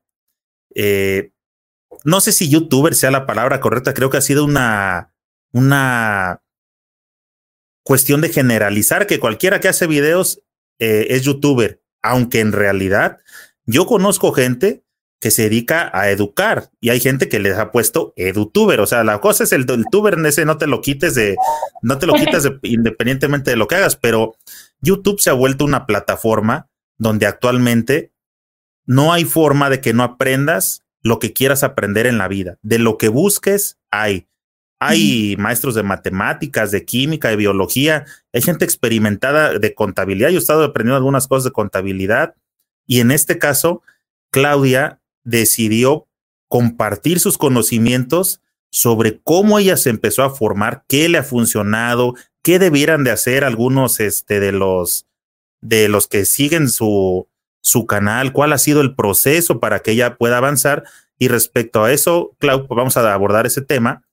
eh, 0.74 1.31
no 2.05 2.20
sé 2.20 2.32
si 2.32 2.48
youtuber 2.48 2.94
sea 2.94 3.10
la 3.10 3.27
palabra 3.27 3.60
correcta, 3.60 3.94
creo 3.94 4.10
que 4.10 4.18
ha 4.18 4.23
sido 4.23 4.44
una, 4.44 5.14
una 5.52 6.43
cuestión 7.86 8.20
de 8.20 8.30
generalizar 8.30 9.06
que 9.06 9.20
cualquiera 9.20 9.60
que 9.60 9.68
hace 9.68 9.86
videos 9.86 10.42
eh, 10.80 11.06
es 11.10 11.22
youtuber, 11.22 11.80
aunque 12.02 12.40
en 12.40 12.50
realidad 12.50 13.18
yo 13.64 13.86
conozco 13.86 14.32
gente 14.32 14.82
que 15.20 15.30
se 15.30 15.42
dedica 15.42 15.88
a 15.96 16.10
educar 16.10 16.68
y 16.80 16.90
hay 16.90 16.98
gente 16.98 17.28
que 17.28 17.38
les 17.38 17.56
ha 17.56 17.70
puesto 17.70 18.12
edutuber, 18.16 18.80
o 18.80 18.86
sea, 18.86 19.04
la 19.04 19.20
cosa 19.20 19.44
es 19.44 19.52
el, 19.52 19.70
el 19.70 19.84
tuber 19.88 20.14
en 20.14 20.26
ese 20.26 20.44
no 20.44 20.58
te 20.58 20.66
lo 20.66 20.80
quites 20.80 21.14
de, 21.14 21.36
no 21.80 21.96
te 21.98 22.08
lo 22.08 22.14
quitas 22.14 22.42
de, 22.42 22.58
independientemente 22.62 23.52
de 23.52 23.56
lo 23.56 23.68
que 23.68 23.76
hagas, 23.76 23.94
pero 23.94 24.36
YouTube 24.80 25.20
se 25.20 25.30
ha 25.30 25.34
vuelto 25.34 25.64
una 25.64 25.86
plataforma 25.86 26.68
donde 26.98 27.26
actualmente 27.26 28.12
no 28.84 29.12
hay 29.12 29.24
forma 29.24 29.70
de 29.70 29.80
que 29.80 29.94
no 29.94 30.02
aprendas 30.02 30.82
lo 31.02 31.20
que 31.20 31.32
quieras 31.32 31.62
aprender 31.62 32.08
en 32.08 32.18
la 32.18 32.26
vida, 32.26 32.58
de 32.62 32.80
lo 32.80 32.98
que 32.98 33.08
busques 33.08 33.78
hay. 33.92 34.26
Hay 34.78 35.36
maestros 35.38 35.74
de 35.74 35.82
matemáticas, 35.82 36.70
de 36.70 36.84
química, 36.84 37.28
de 37.28 37.36
biología, 37.36 38.04
hay 38.32 38.42
gente 38.42 38.64
experimentada 38.64 39.58
de 39.58 39.74
contabilidad. 39.74 40.28
Yo 40.28 40.36
he 40.36 40.38
estado 40.38 40.64
aprendiendo 40.64 40.96
algunas 40.96 41.26
cosas 41.26 41.44
de 41.44 41.52
contabilidad 41.52 42.34
y 42.86 43.00
en 43.00 43.10
este 43.10 43.38
caso, 43.38 43.82
Claudia 44.30 45.00
decidió 45.24 46.06
compartir 46.48 47.20
sus 47.20 47.38
conocimientos 47.38 48.40
sobre 48.70 49.20
cómo 49.22 49.58
ella 49.58 49.76
se 49.76 49.90
empezó 49.90 50.22
a 50.22 50.30
formar, 50.30 50.84
qué 50.88 51.08
le 51.08 51.18
ha 51.18 51.22
funcionado, 51.22 52.14
qué 52.42 52.58
debieran 52.58 53.04
de 53.04 53.10
hacer 53.10 53.44
algunos 53.44 54.00
este, 54.00 54.40
de 54.40 54.52
los 54.52 55.06
de 55.60 55.88
los 55.88 56.06
que 56.06 56.26
siguen 56.26 56.68
su, 56.68 57.26
su 57.60 57.86
canal, 57.86 58.32
cuál 58.32 58.52
ha 58.52 58.58
sido 58.58 58.80
el 58.80 58.94
proceso 58.94 59.58
para 59.58 59.80
que 59.80 59.92
ella 59.92 60.16
pueda 60.16 60.36
avanzar. 60.36 60.84
Y 61.18 61.28
respecto 61.28 61.82
a 61.82 61.92
eso, 61.92 62.36
Clau, 62.38 62.66
pues 62.66 62.76
vamos 62.76 62.96
a 62.96 63.12
abordar 63.12 63.46
ese 63.46 63.62
tema. 63.62 64.05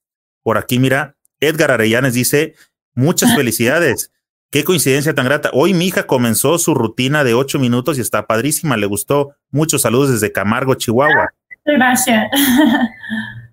Por 0.43 0.57
aquí, 0.57 0.77
mira, 0.77 1.15
Edgar 1.39 1.71
Arellanes 1.71 2.13
dice, 2.13 2.55
muchas 2.93 3.33
felicidades. 3.35 4.11
Qué 4.51 4.63
coincidencia 4.63 5.15
tan 5.15 5.25
grata. 5.25 5.49
Hoy 5.53 5.73
mi 5.73 5.87
hija 5.87 6.05
comenzó 6.05 6.59
su 6.59 6.75
rutina 6.75 7.23
de 7.23 7.33
ocho 7.33 7.57
minutos 7.57 7.97
y 7.97 8.01
está 8.01 8.27
padrísima. 8.27 8.77
Le 8.77 8.85
gustó. 8.85 9.35
Muchos 9.49 9.81
saludos 9.81 10.11
desde 10.11 10.31
Camargo, 10.31 10.75
Chihuahua. 10.75 11.29
Gracias. 11.65 12.29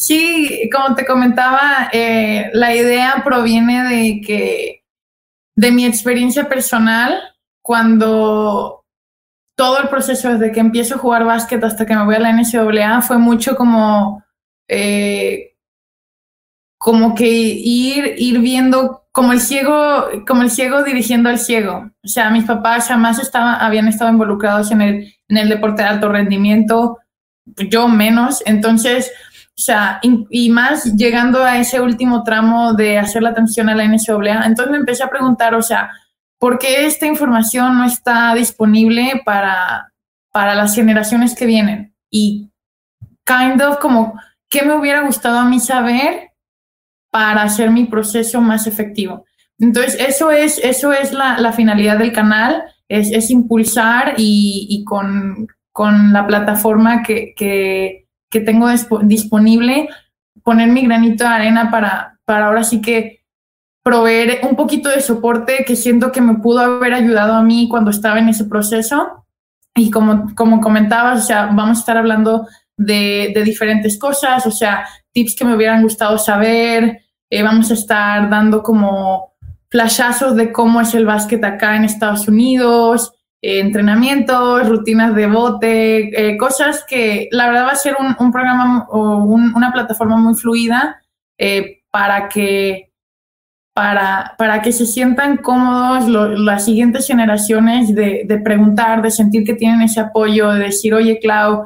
Sí, 0.00 0.70
como 0.72 0.94
te 0.94 1.04
comentaba, 1.04 1.88
eh, 1.92 2.50
la 2.52 2.72
idea 2.72 3.20
proviene 3.24 3.82
de 3.88 4.20
que 4.24 4.84
de 5.56 5.72
mi 5.72 5.84
experiencia 5.84 6.48
personal, 6.48 7.18
cuando 7.62 8.84
todo 9.56 9.80
el 9.80 9.88
proceso 9.88 10.28
desde 10.28 10.52
que 10.52 10.60
empiezo 10.60 10.94
a 10.94 10.98
jugar 10.98 11.24
básquet 11.24 11.62
hasta 11.64 11.84
que 11.84 11.96
me 11.96 12.04
voy 12.04 12.14
a 12.14 12.20
la 12.20 12.32
NCAA 12.32 13.02
fue 13.02 13.18
mucho 13.18 13.56
como, 13.56 14.22
eh, 14.68 15.56
como 16.78 17.14
que 17.14 17.28
ir, 17.28 18.14
ir 18.16 18.38
viendo 18.38 19.02
como 19.10 19.32
el 19.32 19.40
ciego, 19.40 20.06
como 20.26 20.42
el 20.42 20.50
ciego 20.50 20.84
dirigiendo 20.84 21.28
al 21.28 21.40
ciego. 21.40 21.90
O 22.04 22.08
sea, 22.08 22.30
mis 22.30 22.44
papás 22.44 22.86
jamás 22.86 23.18
estaban, 23.18 23.60
habían 23.60 23.88
estado 23.88 24.12
involucrados 24.12 24.70
en 24.70 24.80
el, 24.80 25.14
en 25.28 25.36
el 25.36 25.48
deporte 25.48 25.82
de 25.82 25.88
alto 25.88 26.08
rendimiento, 26.08 26.98
yo 27.68 27.88
menos. 27.88 28.42
Entonces, 28.46 29.10
o 29.58 29.60
sea, 29.60 29.98
y, 30.02 30.50
más 30.50 30.94
llegando 30.94 31.42
a 31.42 31.58
ese 31.58 31.80
último 31.80 32.22
tramo 32.22 32.74
de 32.74 32.96
hacer 32.96 33.24
la 33.24 33.30
atención 33.30 33.68
a 33.68 33.74
la 33.74 33.84
NCAA, 33.84 34.46
entonces 34.46 34.70
me 34.70 34.78
empecé 34.78 35.02
a 35.02 35.10
preguntar, 35.10 35.56
o 35.56 35.62
sea, 35.62 35.90
¿por 36.38 36.60
qué 36.60 36.86
esta 36.86 37.06
información 37.06 37.76
no 37.76 37.84
está 37.84 38.32
disponible 38.34 39.20
para, 39.24 39.92
para 40.30 40.54
las 40.54 40.76
generaciones 40.76 41.34
que 41.34 41.46
vienen? 41.46 41.92
Y 42.08 42.52
kind 43.26 43.60
of 43.60 43.78
como, 43.78 44.14
¿qué 44.48 44.62
me 44.62 44.74
hubiera 44.74 45.00
gustado 45.00 45.40
a 45.40 45.44
mí 45.44 45.58
saber 45.58 46.27
para 47.10 47.42
hacer 47.42 47.70
mi 47.70 47.84
proceso 47.84 48.40
más 48.40 48.66
efectivo? 48.66 49.24
Entonces, 49.58 49.96
eso 50.00 50.30
es, 50.30 50.58
eso 50.58 50.92
es 50.92 51.12
la, 51.12 51.52
finalidad 51.52 51.98
del 51.98 52.12
canal, 52.12 52.62
es, 52.88 53.30
impulsar 53.30 54.14
y, 54.16 54.84
con, 54.86 55.48
con, 55.72 56.12
la 56.12 56.26
plataforma 56.26 57.02
que, 57.02 57.34
que 57.36 58.08
que 58.30 58.40
tengo 58.40 58.68
disponible, 59.02 59.88
poner 60.42 60.68
mi 60.68 60.82
granito 60.82 61.24
de 61.24 61.30
arena 61.30 61.70
para, 61.70 62.18
para 62.24 62.46
ahora 62.46 62.64
sí 62.64 62.80
que 62.80 63.24
proveer 63.82 64.40
un 64.48 64.54
poquito 64.54 64.90
de 64.90 65.00
soporte 65.00 65.64
que 65.66 65.76
siento 65.76 66.12
que 66.12 66.20
me 66.20 66.34
pudo 66.34 66.60
haber 66.60 66.92
ayudado 66.92 67.34
a 67.34 67.42
mí 67.42 67.68
cuando 67.70 67.90
estaba 67.90 68.18
en 68.18 68.28
ese 68.28 68.44
proceso. 68.44 69.24
Y 69.74 69.90
como, 69.90 70.34
como 70.34 70.60
comentabas, 70.60 71.24
o 71.24 71.26
sea, 71.26 71.46
vamos 71.46 71.78
a 71.78 71.80
estar 71.80 71.96
hablando 71.96 72.46
de, 72.78 73.42
diferentes 73.44 73.98
cosas, 73.98 74.46
o 74.46 74.50
sea, 74.50 74.86
tips 75.12 75.36
que 75.36 75.44
me 75.44 75.54
hubieran 75.54 75.82
gustado 75.82 76.16
saber, 76.16 77.02
eh, 77.28 77.42
vamos 77.42 77.70
a 77.70 77.74
estar 77.74 78.30
dando 78.30 78.62
como 78.62 79.34
flashazos 79.70 80.34
de 80.36 80.50
cómo 80.52 80.80
es 80.80 80.94
el 80.94 81.04
básquet 81.04 81.44
acá 81.44 81.76
en 81.76 81.84
Estados 81.84 82.26
Unidos, 82.26 83.12
eh, 83.40 83.60
entrenamientos, 83.60 84.68
rutinas 84.68 85.14
de 85.14 85.26
bote, 85.26 86.30
eh, 86.30 86.36
cosas 86.36 86.84
que 86.88 87.28
la 87.30 87.46
verdad 87.46 87.66
va 87.66 87.72
a 87.72 87.76
ser 87.76 87.96
un, 87.98 88.32
programa 88.32 88.86
o 88.90 89.18
una 89.24 89.72
plataforma 89.72 90.16
muy 90.16 90.34
fluida 90.34 91.00
eh, 91.38 91.82
para 91.90 92.28
que 92.28 92.86
para, 93.72 94.34
para 94.36 94.60
que 94.60 94.72
se 94.72 94.86
sientan 94.86 95.36
cómodos 95.36 96.08
las 96.08 96.64
siguientes 96.64 97.06
generaciones 97.06 97.94
de, 97.94 98.22
de, 98.26 98.38
preguntar, 98.38 99.02
de 99.02 99.12
sentir 99.12 99.44
que 99.44 99.54
tienen 99.54 99.82
ese 99.82 100.00
apoyo, 100.00 100.50
de 100.50 100.64
decir, 100.64 100.92
oye, 100.94 101.20
Clau, 101.20 101.62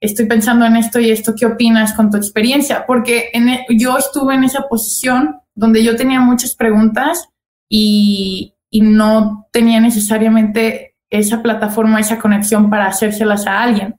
estoy 0.00 0.26
pensando 0.26 0.64
en 0.64 0.76
esto 0.76 0.98
y 0.98 1.10
esto, 1.10 1.34
¿qué 1.38 1.46
opinas 1.46 1.92
con 1.94 2.10
tu 2.10 2.16
experiencia? 2.16 2.86
Porque 2.86 3.30
e, 3.32 3.66
yo 3.76 3.98
estuve 3.98 4.34
en 4.34 4.44
esa 4.44 4.68
posición 4.68 5.36
donde 5.54 5.84
yo 5.84 5.96
tenía 5.96 6.20
muchas 6.20 6.54
preguntas 6.56 7.28
y, 7.68 8.54
y 8.70 8.80
no 8.80 9.48
tenía 9.52 9.80
necesariamente 9.80 10.96
esa 11.10 11.42
plataforma, 11.42 12.00
esa 12.00 12.18
conexión 12.18 12.70
para 12.70 12.86
hacérselas 12.86 13.46
a 13.46 13.62
alguien. 13.62 13.96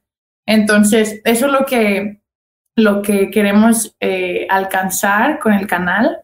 Entonces, 0.47 1.21
eso 1.25 1.45
es 1.45 1.51
lo 1.51 1.65
que, 1.65 2.21
lo 2.75 3.01
que 3.01 3.29
queremos 3.29 3.95
eh, 3.99 4.47
alcanzar 4.49 5.39
con 5.39 5.53
el 5.53 5.67
canal. 5.67 6.17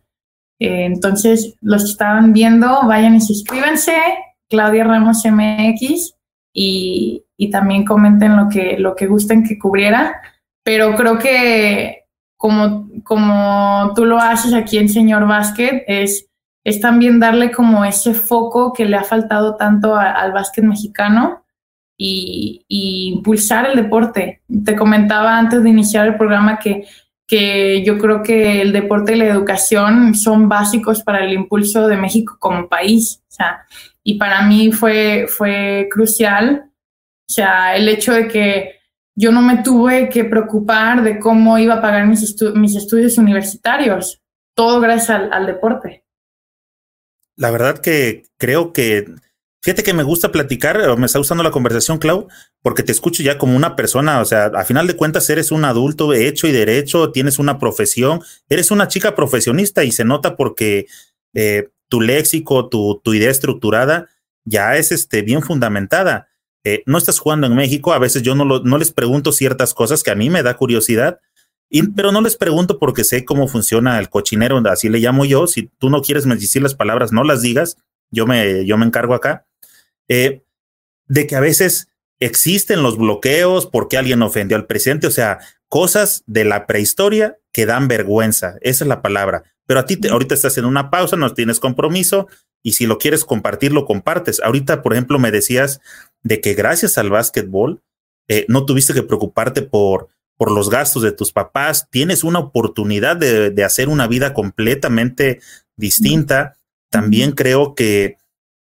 Eh, 0.59 0.85
entonces, 0.85 1.55
los 1.61 1.83
que 1.83 1.91
estaban 1.91 2.33
viendo, 2.33 2.81
vayan 2.87 3.15
y 3.15 3.21
suscríbanse, 3.21 3.95
Claudia 4.49 4.85
Ramos 4.85 5.23
MX, 5.25 6.15
y, 6.53 7.25
y 7.37 7.49
también 7.51 7.85
comenten 7.85 8.35
lo 8.35 8.49
que, 8.49 8.77
lo 8.77 8.95
que 8.95 9.07
gusten 9.07 9.43
que 9.43 9.59
cubriera. 9.59 10.21
Pero 10.63 10.95
creo 10.95 11.17
que 11.17 12.05
como, 12.35 12.89
como 13.03 13.93
tú 13.95 14.05
lo 14.05 14.17
haces 14.17 14.53
aquí 14.53 14.77
en 14.77 14.89
Señor 14.89 15.27
Basket, 15.27 15.83
es 15.87 16.27
es 16.67 16.81
también 16.81 17.17
darle 17.17 17.53
como 17.53 17.85
ese 17.85 18.13
foco 18.13 18.73
que 18.73 18.83
le 18.83 18.97
ha 18.97 19.03
faltado 19.05 19.55
tanto 19.55 19.95
al 19.95 20.33
básquet 20.33 20.65
mexicano 20.65 21.45
y, 21.97 22.65
impulsar 22.67 23.67
el 23.67 23.77
deporte. 23.77 24.41
Te 24.65 24.75
comentaba 24.75 25.37
antes 25.37 25.63
de 25.63 25.69
iniciar 25.69 26.07
el 26.07 26.17
programa 26.17 26.59
que, 26.59 26.85
que 27.25 27.85
yo 27.85 27.97
creo 27.97 28.21
que 28.21 28.61
el 28.61 28.73
deporte 28.73 29.15
y 29.15 29.19
la 29.19 29.27
educación 29.27 30.13
son 30.13 30.49
básicos 30.49 31.03
para 31.03 31.23
el 31.23 31.31
impulso 31.31 31.87
de 31.87 31.95
México 31.95 32.35
como 32.37 32.67
país. 32.67 33.23
Y 34.03 34.15
para 34.15 34.41
mí 34.41 34.73
fue, 34.73 35.27
fue 35.29 35.87
crucial, 35.89 36.69
o 37.29 37.33
sea, 37.33 37.75
el 37.75 37.87
hecho 37.89 38.13
de 38.13 38.27
que 38.27 38.79
yo 39.15 39.31
no 39.31 39.41
me 39.41 39.63
tuve 39.63 40.09
que 40.09 40.25
preocupar 40.25 41.03
de 41.03 41.19
cómo 41.19 41.57
iba 41.57 41.75
a 41.75 41.81
pagar 41.81 42.07
mis, 42.07 42.35
mis 42.55 42.75
estudios 42.75 43.17
universitarios, 43.17 44.21
todo 44.55 44.79
gracias 44.79 45.21
al 45.31 45.45
deporte 45.45 46.03
la 47.37 47.51
verdad 47.51 47.77
que 47.77 48.23
creo 48.37 48.73
que, 48.73 49.05
fíjate 49.61 49.83
que 49.83 49.93
me 49.93 50.03
gusta 50.03 50.31
platicar, 50.31 50.97
me 50.97 51.05
está 51.05 51.19
gustando 51.19 51.43
la 51.43 51.51
conversación, 51.51 51.99
Clau, 51.99 52.27
porque 52.61 52.83
te 52.83 52.91
escucho 52.91 53.23
ya 53.23 53.37
como 53.37 53.55
una 53.55 53.75
persona, 53.75 54.19
o 54.19 54.25
sea, 54.25 54.47
a 54.47 54.65
final 54.65 54.87
de 54.87 54.95
cuentas 54.97 55.29
eres 55.29 55.51
un 55.51 55.63
adulto 55.63 56.13
hecho 56.13 56.47
y 56.47 56.51
derecho, 56.51 57.11
tienes 57.11 57.39
una 57.39 57.59
profesión, 57.59 58.21
eres 58.49 58.71
una 58.71 58.87
chica 58.87 59.15
profesionista 59.15 59.83
y 59.83 59.91
se 59.91 60.03
nota 60.03 60.35
porque 60.35 60.87
eh, 61.33 61.69
tu 61.87 62.01
léxico, 62.01 62.67
tu, 62.67 62.99
tu, 63.03 63.13
idea 63.13 63.29
estructurada 63.29 64.09
ya 64.43 64.75
es 64.75 64.91
este, 64.91 65.21
bien 65.21 65.43
fundamentada. 65.43 66.27
Eh, 66.69 66.83
no 66.85 66.97
estás 66.97 67.19
jugando 67.19 67.47
en 67.47 67.55
México, 67.55 67.93
a 67.93 67.99
veces 67.99 68.23
yo 68.23 68.35
no, 68.35 68.43
lo, 68.43 68.59
no 68.59 68.77
les 68.77 68.91
pregunto 68.91 69.31
ciertas 69.31 69.73
cosas 69.73 70.03
que 70.03 70.11
a 70.11 70.15
mí 70.15 70.29
me 70.29 70.43
da 70.43 70.57
curiosidad, 70.57 71.21
pero 71.95 72.11
no 72.11 72.19
les 72.19 72.35
pregunto 72.35 72.77
porque 72.77 73.05
sé 73.05 73.23
cómo 73.23 73.47
funciona 73.47 73.97
el 73.99 74.09
cochinero, 74.09 74.61
así 74.69 74.89
le 74.89 74.99
llamo 74.99 75.23
yo. 75.23 75.47
Si 75.47 75.69
tú 75.77 75.89
no 75.89 76.01
quieres 76.01 76.25
decir 76.27 76.61
las 76.61 76.75
palabras, 76.75 77.13
no 77.13 77.23
las 77.23 77.41
digas. 77.41 77.77
Yo 78.11 78.27
me, 78.27 78.65
yo 78.65 78.77
me 78.77 78.85
encargo 78.85 79.13
acá. 79.13 79.45
Eh, 80.09 80.43
de 81.07 81.25
que 81.25 81.37
a 81.37 81.39
veces 81.39 81.87
existen 82.19 82.83
los 82.83 82.97
bloqueos 82.97 83.65
porque 83.65 83.97
alguien 83.97 84.21
ofendió 84.21 84.57
al 84.57 84.65
presidente, 84.65 85.07
o 85.07 85.11
sea, 85.11 85.39
cosas 85.69 86.23
de 86.25 86.43
la 86.43 86.67
prehistoria 86.67 87.37
que 87.53 87.65
dan 87.65 87.87
vergüenza. 87.87 88.55
Esa 88.59 88.83
es 88.83 88.87
la 88.89 89.01
palabra. 89.01 89.43
Pero 89.65 89.79
a 89.79 89.85
ti 89.85 89.99
ahorita 90.09 90.35
estás 90.35 90.57
en 90.57 90.65
una 90.65 90.89
pausa, 90.89 91.15
no 91.15 91.33
tienes 91.33 91.61
compromiso 91.61 92.27
y 92.63 92.73
si 92.73 92.85
lo 92.85 92.97
quieres 92.97 93.23
compartir, 93.23 93.71
lo 93.71 93.85
compartes. 93.85 94.41
Ahorita, 94.41 94.81
por 94.81 94.93
ejemplo, 94.93 95.19
me 95.19 95.31
decías 95.31 95.79
de 96.23 96.41
que 96.41 96.53
gracias 96.53 96.97
al 96.97 97.09
básquetbol 97.09 97.81
eh, 98.27 98.45
no 98.49 98.65
tuviste 98.65 98.93
que 98.93 99.03
preocuparte 99.03 99.61
por 99.61 100.09
por 100.37 100.51
los 100.51 100.69
gastos 100.69 101.01
de 101.01 101.11
tus 101.11 101.33
papás, 101.33 101.89
tienes 101.89 102.23
una 102.23 102.39
oportunidad 102.39 103.17
de, 103.17 103.63
hacer 103.63 103.89
una 103.89 104.07
vida 104.07 104.33
completamente 104.33 105.41
distinta. 105.75 106.55
También 106.89 107.31
creo 107.31 107.73
que 107.73 108.17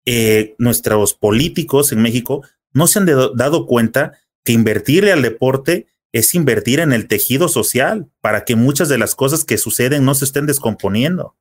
eh, 0.04 0.54
nuestros 0.58 1.14
políticos 1.14 1.92
en 1.92 2.02
México 2.02 2.42
no 2.72 2.88
se 2.88 2.98
han 2.98 3.06
dado 3.06 3.66
cuenta 3.66 4.18
que 4.44 4.52
invertirle 4.52 5.12
al 5.12 5.22
deporte 5.22 5.86
es 6.10 6.34
invertir 6.34 6.80
en 6.80 6.92
el 6.92 7.06
tejido 7.06 7.48
social 7.48 8.10
para 8.20 8.44
que 8.44 8.56
muchas 8.56 8.88
de 8.88 8.98
las 8.98 9.14
cosas 9.14 9.44
que 9.44 9.56
suceden 9.56 10.04
no 10.04 10.14
se 10.14 10.24
estén 10.24 10.46
descomponiendo. 10.46 11.36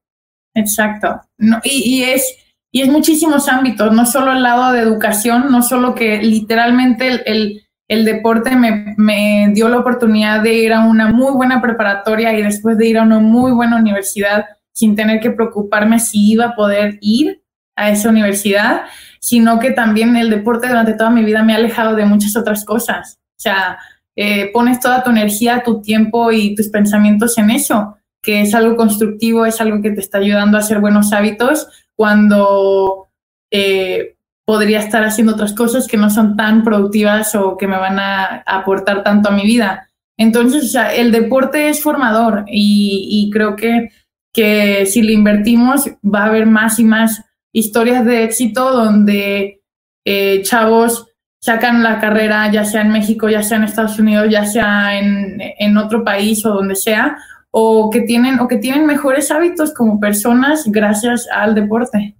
Exacto. 0.53 1.22
y, 1.64 2.03
es, 2.03 2.23
y 2.72 2.81
es 2.81 2.89
muchísimos 2.89 3.49
ámbitos, 3.49 3.93
no 3.93 4.06
solo 4.06 4.31
el 4.31 4.43
lado 4.43 4.72
de 4.72 4.80
educación, 4.80 5.52
no 5.52 5.61
solo 5.61 5.93
que 5.93 6.22
literalmente 6.22 7.22
el 7.26 7.61
el 7.91 8.06
deporte 8.06 8.56
me, 8.56 9.49
dio 9.53 9.68
la 9.68 9.80
oportunidad 9.80 10.41
de 10.41 10.53
ir 10.53 10.72
a 10.72 10.80
una 10.80 11.11
muy 11.11 11.34
buena 11.34 11.61
preparatoria 11.61 12.31
y 12.31 12.41
después 12.41 12.77
de 12.77 12.88
ir 12.88 12.98
a 12.98 13.03
una 13.03 13.19
muy 13.19 13.52
buena 13.52 13.76
universidad 13.76 14.45
sin 14.72 14.95
tener 14.95 15.19
que 15.19 15.31
preocuparme 15.31 15.99
si 15.99 16.31
iba 16.31 16.45
a 16.45 16.56
poder 16.56 16.99
ir 17.02 17.43
a 17.76 17.89
esa 17.89 18.07
universidad, 18.07 18.84
sino 19.19 19.60
que 19.60 19.72
también 19.72 20.15
el 20.15 20.30
deporte 20.30 20.69
durante 20.69 20.93
toda 20.93 21.10
mi 21.10 21.26
vida 21.26 21.43
me 21.43 21.52
ha 21.52 21.57
alejado 21.57 21.93
de 21.98 22.06
muchas 22.06 22.38
otras 22.38 22.64
cosas. 22.64 23.19
O 23.31 23.41
sea, 23.41 23.77
eh, 24.15 24.52
pones 24.53 24.80
toda 24.80 25.03
tu 25.03 25.10
energía, 25.10 25.61
tu 25.61 25.81
tiempo 25.81 26.31
y 26.31 26.56
tus 26.56 26.69
pensamientos 26.69 27.38
en 27.38 27.49
eso, 27.49 27.98
que 28.22 28.39
es 28.39 28.56
algo 28.56 28.77
constructivo, 28.77 29.45
es 29.45 29.60
algo 29.60 29.81
que 29.81 29.91
te 29.91 29.99
está 29.99 30.19
ayudando 30.19 30.56
a 30.56 30.61
hacer 30.61 30.80
buenos 30.80 31.11
hábitos 31.11 31.68
cuando 31.96 33.10
eh, 33.52 34.16
podría 34.46 34.80
estar 34.80 35.04
haciendo 35.04 35.34
otras 35.34 35.54
cosas 35.54 35.88
que 35.88 35.98
no 35.98 36.10
son 36.10 36.36
tan 36.36 36.64
productivas 36.64 37.36
o 37.36 37.58
que 37.58 37.68
me 37.68 37.78
van 37.78 38.00
a 38.00 38.44
aportar 38.46 39.04
tanto 39.04 39.30
a 39.30 39.34
mi 39.34 39.44
vida. 39.44 39.88
Entonces, 40.18 40.66
o 40.66 40.68
sea, 40.68 40.94
el 40.94 41.12
deporte 41.12 41.70
es 41.70 41.82
formador 41.82 42.46
y, 42.48 43.30
creo 43.34 43.56
que, 43.56 43.90
que 44.34 44.86
si 44.86 45.02
le 45.02 45.14
invertimos 45.14 45.90
va 46.04 46.24
a 46.24 46.26
haber 46.28 46.46
más 46.46 46.80
y 46.80 46.84
más 46.84 47.24
historias 47.54 48.06
de 48.06 48.24
éxito 48.24 48.72
donde 48.72 49.62
eh, 50.06 50.42
chavos 50.44 51.08
sacan 51.40 51.82
la 51.82 52.00
carrera, 52.00 52.52
ya 52.52 52.66
sea 52.66 52.82
en 52.82 52.92
México, 52.92 53.30
ya 53.30 53.42
sea 53.42 53.58
en 53.58 53.64
Estados 53.64 53.98
Unidos, 53.98 54.28
ya 54.30 54.46
sea 54.46 55.00
en, 55.00 55.42
en 55.58 55.78
otro 55.78 56.04
país 56.04 56.46
o 56.46 56.54
donde 56.54 56.76
sea, 56.76 57.18
o 57.52 57.90
que 57.90 58.02
tienen, 58.02 58.40
o 58.40 58.48
que 58.48 58.57
tienen 58.57 58.86
mejores 58.86 59.30
hábitos 59.30 59.73
como 59.73 59.99
personas 59.99 60.64
gracias 60.65 61.28
al 61.32 61.53
deporte. 61.53 62.15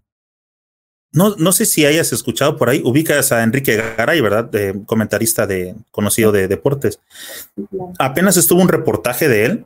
No, 1.14 1.36
no 1.38 1.52
sé 1.52 1.66
si 1.66 1.86
hayas 1.86 2.14
escuchado 2.14 2.56
por 2.58 2.70
ahí, 2.70 2.82
ubicas 2.86 3.32
a 3.32 3.44
Enrique 3.44 3.76
Garay, 3.76 4.22
¿verdad? 4.22 4.46
De, 4.46 4.82
comentarista 4.86 5.46
de, 5.46 5.76
conocido 5.92 6.32
de 6.32 6.48
deportes. 6.48 7.00
Apenas 8.00 8.38
estuvo 8.38 8.62
un 8.62 8.70
reportaje 8.70 9.28
de 9.28 9.46
él, 9.46 9.66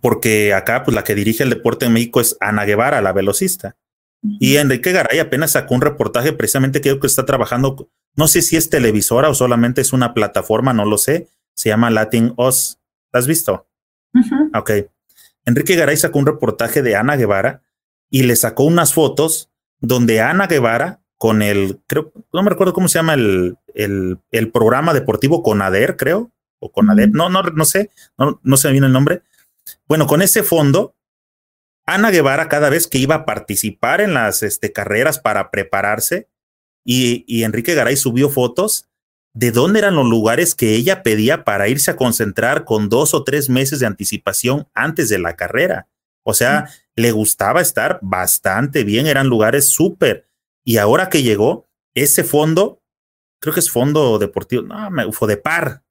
porque 0.00 0.52
acá, 0.52 0.84
pues 0.84 0.94
la 0.94 1.04
que 1.04 1.14
dirige 1.14 1.42
el 1.42 1.50
deporte 1.50 1.86
en 1.86 1.94
México 1.94 2.20
es 2.20 2.36
Ana 2.40 2.64
Guevara, 2.64 3.00
la 3.00 3.12
velocista. 3.12 3.76
Y 4.38 4.56
Enrique 4.56 4.92
Garay 4.92 5.18
apenas 5.18 5.52
sacó 5.52 5.74
un 5.74 5.80
reportaje 5.80 6.32
precisamente 6.32 6.80
que 6.80 6.90
creo 6.90 7.00
que 7.00 7.06
está 7.06 7.26
trabajando, 7.26 7.88
no 8.14 8.28
sé 8.28 8.42
si 8.42 8.56
es 8.56 8.70
televisora 8.70 9.28
o 9.28 9.34
solamente 9.34 9.80
es 9.80 9.92
una 9.92 10.14
plataforma, 10.14 10.72
no 10.72 10.84
lo 10.84 10.96
sé, 10.96 11.28
se 11.54 11.70
llama 11.70 11.90
Latin 11.90 12.32
Oz. 12.36 12.78
¿Has 13.12 13.26
visto? 13.26 13.66
Ok. 14.54 14.70
Enrique 15.44 15.76
Garay 15.76 15.96
sacó 15.96 16.18
un 16.18 16.26
reportaje 16.26 16.82
de 16.82 16.96
Ana 16.96 17.16
Guevara 17.16 17.62
y 18.10 18.22
le 18.22 18.36
sacó 18.36 18.64
unas 18.64 18.94
fotos 18.94 19.50
donde 19.80 20.20
Ana 20.20 20.46
Guevara 20.46 21.00
con 21.18 21.42
el, 21.42 21.80
creo, 21.86 22.12
no 22.32 22.42
me 22.42 22.50
recuerdo 22.50 22.72
cómo 22.72 22.88
se 22.88 22.98
llama 22.98 23.14
el, 23.14 23.56
el, 23.74 24.18
el 24.30 24.50
programa 24.50 24.92
deportivo 24.92 25.42
Conader, 25.42 25.96
creo, 25.96 26.32
o 26.58 26.72
Conader, 26.72 27.10
no, 27.10 27.28
no, 27.28 27.42
no 27.42 27.64
sé, 27.64 27.90
no, 28.18 28.40
no 28.42 28.56
se 28.56 28.68
me 28.68 28.72
viene 28.72 28.88
el 28.88 28.92
nombre. 28.92 29.22
Bueno, 29.86 30.06
con 30.06 30.20
ese 30.22 30.42
fondo, 30.42 30.96
Ana 31.86 32.10
Guevara 32.10 32.48
cada 32.48 32.70
vez 32.70 32.86
que 32.86 32.98
iba 32.98 33.14
a 33.14 33.24
participar 33.24 34.00
en 34.00 34.14
las 34.14 34.42
este, 34.42 34.72
carreras 34.72 35.18
para 35.18 35.50
prepararse, 35.50 36.28
y, 36.84 37.24
y 37.28 37.44
Enrique 37.44 37.74
Garay 37.74 37.96
subió 37.96 38.28
fotos 38.28 38.88
de 39.34 39.50
dónde 39.50 39.78
eran 39.78 39.94
los 39.94 40.06
lugares 40.06 40.54
que 40.54 40.74
ella 40.74 41.02
pedía 41.02 41.44
para 41.44 41.68
irse 41.68 41.90
a 41.90 41.96
concentrar 41.96 42.64
con 42.64 42.88
dos 42.88 43.14
o 43.14 43.24
tres 43.24 43.48
meses 43.48 43.78
de 43.80 43.86
anticipación 43.86 44.68
antes 44.74 45.08
de 45.08 45.18
la 45.18 45.36
carrera. 45.36 45.88
O 46.24 46.34
sea, 46.34 46.68
le 46.94 47.12
gustaba 47.12 47.60
estar 47.60 47.98
bastante 48.02 48.84
bien, 48.84 49.06
eran 49.06 49.28
lugares 49.28 49.70
súper. 49.70 50.28
Y 50.64 50.76
ahora 50.76 51.08
que 51.08 51.22
llegó, 51.22 51.68
ese 51.94 52.24
fondo, 52.24 52.82
creo 53.40 53.54
que 53.54 53.60
es 53.60 53.70
fondo 53.70 54.18
deportivo, 54.18 54.62
no, 54.62 54.90
me 54.90 55.04
de 55.04 55.36
par. 55.36 55.82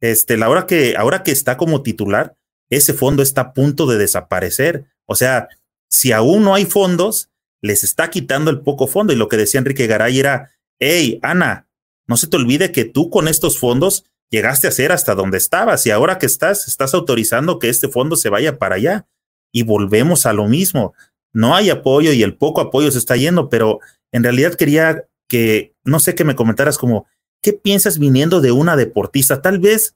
Este, 0.00 0.36
la 0.36 0.48
hora 0.48 0.66
que, 0.66 0.96
ahora 0.96 1.22
que 1.22 1.30
está 1.30 1.56
como 1.56 1.82
titular, 1.82 2.36
ese 2.70 2.94
fondo 2.94 3.22
está 3.22 3.40
a 3.40 3.52
punto 3.52 3.86
de 3.86 3.98
desaparecer. 3.98 4.84
O 5.06 5.14
sea, 5.14 5.48
si 5.88 6.12
aún 6.12 6.44
no 6.44 6.54
hay 6.54 6.66
fondos, 6.66 7.30
les 7.62 7.84
está 7.84 8.10
quitando 8.10 8.50
el 8.50 8.60
poco 8.60 8.86
fondo. 8.86 9.12
Y 9.12 9.16
lo 9.16 9.28
que 9.28 9.36
decía 9.36 9.58
Enrique 9.58 9.86
Garay 9.86 10.18
era, 10.18 10.50
hey, 10.78 11.18
Ana, 11.22 11.68
no 12.10 12.16
se 12.16 12.26
te 12.26 12.36
olvide 12.36 12.72
que 12.72 12.84
tú 12.84 13.08
con 13.08 13.28
estos 13.28 13.56
fondos 13.56 14.04
llegaste 14.30 14.66
a 14.66 14.72
ser 14.72 14.90
hasta 14.90 15.14
donde 15.14 15.38
estabas 15.38 15.86
y 15.86 15.92
ahora 15.92 16.18
que 16.18 16.26
estás, 16.26 16.66
estás 16.66 16.92
autorizando 16.92 17.60
que 17.60 17.68
este 17.68 17.86
fondo 17.86 18.16
se 18.16 18.28
vaya 18.28 18.58
para 18.58 18.74
allá 18.74 19.06
y 19.52 19.62
volvemos 19.62 20.26
a 20.26 20.32
lo 20.32 20.48
mismo. 20.48 20.92
No 21.32 21.54
hay 21.54 21.70
apoyo 21.70 22.12
y 22.12 22.24
el 22.24 22.36
poco 22.36 22.62
apoyo 22.62 22.90
se 22.90 22.98
está 22.98 23.14
yendo, 23.14 23.48
pero 23.48 23.78
en 24.10 24.24
realidad 24.24 24.54
quería 24.54 25.04
que, 25.28 25.72
no 25.84 26.00
sé, 26.00 26.16
que 26.16 26.24
me 26.24 26.34
comentaras 26.34 26.78
como, 26.78 27.06
¿qué 27.42 27.52
piensas 27.52 28.00
viniendo 28.00 28.40
de 28.40 28.50
una 28.50 28.74
deportista? 28.74 29.40
Tal 29.40 29.60
vez 29.60 29.94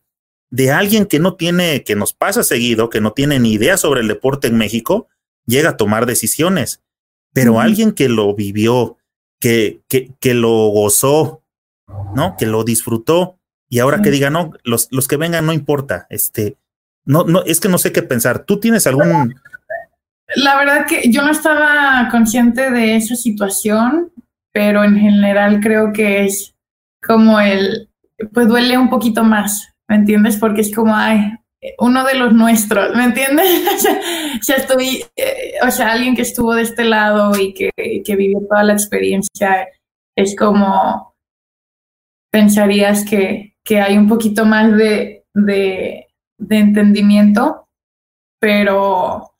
de 0.50 0.70
alguien 0.70 1.06
que 1.06 1.18
no 1.18 1.34
tiene, 1.34 1.82
que 1.82 1.96
nos 1.96 2.12
pasa 2.12 2.44
seguido, 2.44 2.90
que 2.90 3.00
no 3.00 3.12
tiene 3.12 3.40
ni 3.40 3.54
idea 3.54 3.76
sobre 3.76 4.02
el 4.02 4.06
deporte 4.06 4.46
en 4.46 4.56
México, 4.56 5.08
llega 5.46 5.70
a 5.70 5.76
tomar 5.76 6.06
decisiones, 6.06 6.80
pero 7.32 7.58
alguien 7.58 7.90
que 7.90 8.08
lo 8.08 8.32
vivió, 8.36 8.98
que, 9.40 9.80
que, 9.88 10.12
que 10.20 10.34
lo 10.34 10.68
gozó, 10.68 11.40
¿no? 12.14 12.36
Que 12.36 12.46
lo 12.46 12.64
disfrutó 12.64 13.38
y 13.68 13.80
ahora 13.80 14.02
que 14.02 14.10
diga, 14.10 14.30
no, 14.30 14.52
los, 14.62 14.88
los 14.90 15.08
que 15.08 15.16
vengan 15.16 15.46
no 15.46 15.52
importa, 15.52 16.06
este, 16.10 16.56
no, 17.04 17.24
no, 17.24 17.42
es 17.44 17.60
que 17.60 17.68
no 17.68 17.78
sé 17.78 17.92
qué 17.92 18.02
pensar. 18.02 18.44
¿Tú 18.44 18.60
tienes 18.60 18.86
algún... 18.86 19.34
La 20.36 20.56
verdad 20.56 20.86
que 20.86 21.10
yo 21.10 21.22
no 21.22 21.30
estaba 21.30 22.08
consciente 22.10 22.70
de 22.70 22.96
esa 22.96 23.14
situación, 23.14 24.12
pero 24.52 24.84
en 24.84 24.96
general 24.96 25.60
creo 25.60 25.92
que 25.92 26.24
es 26.24 26.54
como 27.04 27.40
el, 27.40 27.90
pues 28.32 28.48
duele 28.48 28.78
un 28.78 28.88
poquito 28.88 29.24
más, 29.24 29.74
¿me 29.88 29.96
entiendes? 29.96 30.36
Porque 30.36 30.62
es 30.62 30.74
como, 30.74 30.96
ay, 30.96 31.34
uno 31.78 32.04
de 32.04 32.14
los 32.14 32.32
nuestros, 32.32 32.94
¿me 32.94 33.04
entiendes? 33.04 33.46
o 34.40 34.42
sea, 34.42 34.56
estoy, 34.56 35.04
eh, 35.16 35.54
o 35.66 35.70
sea, 35.70 35.92
alguien 35.92 36.16
que 36.16 36.22
estuvo 36.22 36.54
de 36.54 36.62
este 36.62 36.84
lado 36.84 37.38
y 37.38 37.52
que, 37.52 37.70
que 38.04 38.16
vivió 38.16 38.40
toda 38.48 38.62
la 38.62 38.72
experiencia, 38.72 39.68
es 40.16 40.36
como, 40.36 41.13
pensarías 42.34 43.04
que, 43.04 43.54
que 43.62 43.80
hay 43.80 43.96
un 43.96 44.08
poquito 44.08 44.44
más 44.44 44.76
de, 44.76 45.22
de, 45.32 46.08
entendimiento, 46.50 47.68
pero 48.40 49.30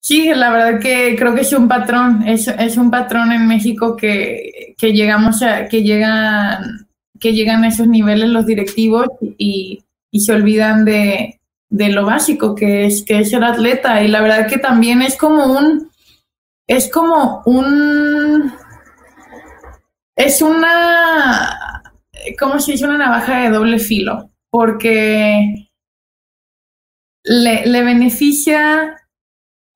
sí, 0.00 0.32
la 0.32 0.50
verdad 0.52 0.78
que 0.78 1.16
creo 1.18 1.34
que 1.34 1.40
es 1.40 1.52
un 1.52 1.66
patrón, 1.66 2.22
es, 2.24 2.46
es 2.46 2.76
un 2.76 2.88
patrón 2.88 3.32
en 3.32 3.48
México 3.48 3.96
que, 3.96 4.76
que 4.78 4.92
llegamos 4.92 5.42
a, 5.42 5.66
que 5.66 5.82
llegan, 5.82 6.86
que 7.18 7.32
llegan 7.32 7.64
a 7.64 7.68
esos 7.68 7.88
niveles 7.88 8.28
los 8.28 8.46
directivos 8.46 9.08
y, 9.36 9.82
y 10.12 10.20
se 10.20 10.34
olvidan 10.34 10.84
de, 10.84 11.40
de, 11.68 11.88
lo 11.88 12.06
básico 12.06 12.54
que 12.54 12.86
es, 12.86 13.02
que 13.04 13.18
es 13.18 13.30
ser 13.30 13.42
atleta. 13.42 14.04
Y 14.04 14.06
la 14.06 14.22
verdad 14.22 14.46
que 14.46 14.58
también 14.58 15.02
es 15.02 15.16
como 15.16 15.46
un, 15.46 15.90
es 16.68 16.88
como 16.92 17.42
un, 17.44 18.52
es 20.14 20.42
una, 20.42 21.58
¿cómo 22.38 22.60
se 22.60 22.72
dice? 22.72 22.84
Una 22.84 22.98
navaja 22.98 23.40
de 23.40 23.50
doble 23.50 23.78
filo, 23.78 24.30
porque 24.50 25.68
le, 27.24 27.82
beneficia 27.82 28.96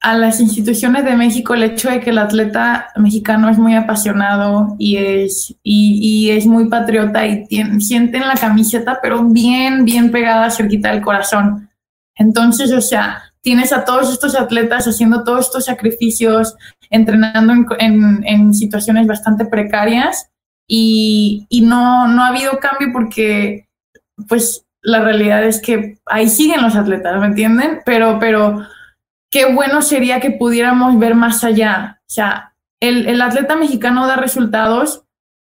a 0.00 0.14
las 0.16 0.40
instituciones 0.40 1.04
de 1.04 1.16
México 1.16 1.54
el 1.54 1.64
hecho 1.64 1.90
de 1.90 2.00
que 2.00 2.10
el 2.10 2.18
atleta 2.18 2.88
mexicano 2.96 3.48
es 3.48 3.58
muy 3.58 3.74
apasionado 3.74 4.76
y 4.78 4.96
es, 4.96 5.56
y, 5.62 6.30
es 6.30 6.46
muy 6.46 6.68
patriota 6.68 7.26
y 7.26 7.46
tiene, 7.46 7.80
sienten 7.80 8.26
la 8.26 8.34
camiseta, 8.34 8.98
pero 9.02 9.24
bien, 9.24 9.84
bien 9.84 10.10
pegada 10.10 10.50
cerquita 10.50 10.92
del 10.92 11.02
corazón. 11.02 11.70
Entonces, 12.14 12.72
o 12.72 12.80
sea, 12.80 13.22
tienes 13.40 13.72
a 13.72 13.84
todos 13.84 14.12
estos 14.12 14.34
atletas 14.34 14.86
haciendo 14.86 15.24
todos 15.24 15.46
estos 15.46 15.64
sacrificios, 15.64 16.56
entrenando 16.90 17.52
en, 17.52 17.66
en, 17.78 18.24
en 18.26 18.54
situaciones 18.54 19.06
bastante 19.06 19.44
precarias 19.44 20.30
y, 20.66 21.46
y 21.48 21.60
no, 21.62 22.08
no 22.08 22.22
ha 22.22 22.28
habido 22.28 22.58
cambio 22.58 22.88
porque, 22.92 23.68
pues, 24.28 24.66
la 24.82 25.00
realidad 25.00 25.44
es 25.44 25.60
que 25.60 25.98
ahí 26.06 26.28
siguen 26.28 26.62
los 26.62 26.76
atletas, 26.76 27.18
¿me 27.20 27.26
entienden? 27.26 27.80
Pero, 27.84 28.18
pero 28.20 28.66
qué 29.30 29.52
bueno 29.52 29.82
sería 29.82 30.20
que 30.20 30.30
pudiéramos 30.30 30.98
ver 30.98 31.14
más 31.14 31.42
allá. 31.42 32.00
O 32.02 32.10
sea, 32.10 32.54
el, 32.80 33.08
el 33.08 33.20
atleta 33.20 33.56
mexicano 33.56 34.06
da 34.06 34.16
resultados, 34.16 35.02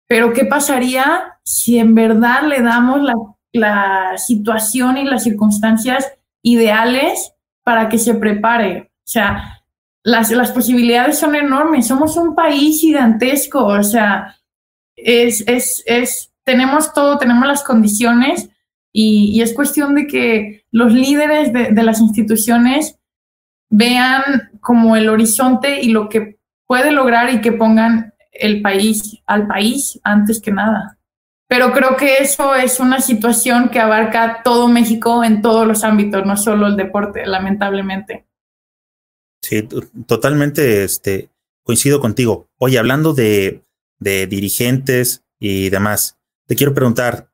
pero 0.07 0.33
¿qué 0.33 0.45
pasaría 0.45 1.37
si 1.43 1.79
en 1.79 1.95
verdad 1.95 2.43
le 2.43 2.61
damos 2.61 3.01
la, 3.01 3.13
la 3.51 4.17
situación 4.17 4.97
y 4.97 5.03
las 5.03 5.23
circunstancias 5.23 6.13
ideales 6.41 7.33
para 7.63 7.89
que 7.89 7.97
se 7.97 8.13
prepare? 8.15 8.91
O 9.05 9.11
sea, 9.11 9.63
las, 10.03 10.31
las 10.31 10.51
posibilidades 10.51 11.17
son 11.17 11.35
enormes. 11.35 11.87
Somos 11.87 12.15
un 12.15 12.35
país 12.35 12.79
gigantesco, 12.79 13.65
o 13.65 13.83
sea, 13.83 14.37
es, 14.95 15.43
es, 15.47 15.83
es, 15.85 16.31
tenemos 16.43 16.93
todo, 16.93 17.17
tenemos 17.17 17.47
las 17.47 17.63
condiciones 17.63 18.49
y, 18.91 19.41
es 19.41 19.53
cuestión 19.53 19.95
de 19.95 20.07
que 20.07 20.65
los 20.71 20.93
líderes 20.93 21.51
de, 21.51 21.71
de, 21.71 21.83
las 21.83 21.99
instituciones 21.99 22.97
vean 23.69 24.51
como 24.61 24.95
el 24.95 25.09
horizonte 25.09 25.81
y 25.81 25.89
lo 25.89 26.07
que 26.07 26.39
puede 26.65 26.91
lograr 26.91 27.33
y 27.33 27.41
que 27.41 27.51
pongan 27.51 28.13
el 28.31 28.61
país 28.61 29.17
al 29.25 29.47
país 29.47 29.99
antes 30.03 30.41
que 30.41 30.51
nada. 30.51 30.97
Pero 31.47 31.73
creo 31.73 31.95
que 31.95 32.17
eso 32.17 32.55
es 32.55 32.79
una 32.79 33.01
situación 33.01 33.69
que 33.69 33.79
abarca 33.79 34.41
todo 34.43 34.67
México 34.67 35.23
en 35.23 35.41
todos 35.41 35.67
los 35.67 35.83
ámbitos, 35.83 36.25
no 36.25 36.37
solo 36.37 36.67
el 36.67 36.75
deporte, 36.75 37.25
lamentablemente. 37.25 38.25
Sí, 39.43 39.67
totalmente 40.07 40.83
este, 40.83 41.29
coincido 41.61 41.99
contigo. 41.99 42.47
Oye, 42.57 42.79
hablando 42.79 43.13
de, 43.13 43.64
de 44.05 44.27
dirigentes 44.27 45.23
y 45.39 45.71
demás, 45.71 46.19
te 46.45 46.55
quiero 46.55 46.75
preguntar, 46.75 47.31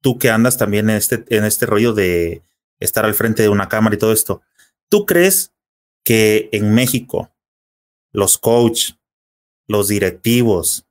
tú 0.00 0.18
que 0.18 0.30
andas 0.30 0.58
también 0.58 0.90
en 0.90 0.96
este, 0.96 1.24
en 1.28 1.44
este 1.44 1.64
rollo 1.64 1.92
de 1.92 2.42
estar 2.80 3.04
al 3.04 3.14
frente 3.14 3.44
de 3.44 3.48
una 3.48 3.68
cámara 3.68 3.94
y 3.94 4.00
todo 4.00 4.12
esto, 4.12 4.42
¿tú 4.88 5.06
crees 5.06 5.52
que 6.04 6.48
en 6.50 6.74
México 6.74 7.32
los 8.10 8.36
coach, 8.36 8.94
los 9.68 9.86
directivos, 9.86 10.88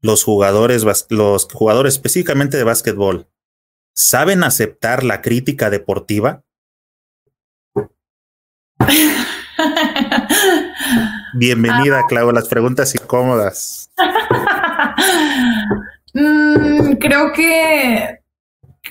los 0.00 0.22
jugadores, 0.22 0.84
los 1.10 1.48
jugadores 1.52 1.94
específicamente 1.94 2.56
de 2.56 2.62
básquetbol, 2.62 3.28
saben 3.92 4.44
aceptar 4.44 5.02
la 5.02 5.20
crítica 5.20 5.68
deportiva? 5.68 6.44
Bienvenida, 11.34 12.04
Clau, 12.08 12.32
las 12.32 12.48
preguntas 12.48 12.94
incómodas. 12.94 13.90
Mm, 16.14 16.94
creo 16.94 17.32
que 17.32 18.18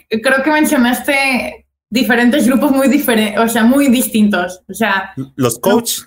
creo 0.09 0.43
que 0.43 0.51
mencionaste 0.51 1.65
diferentes 1.89 2.45
grupos 2.47 2.71
muy 2.71 2.87
diferentes, 2.87 3.39
o 3.39 3.47
sea, 3.47 3.63
muy 3.63 3.87
distintos. 3.89 4.61
O 4.67 4.73
sea, 4.73 5.13
los 5.35 5.59
coach. 5.59 6.01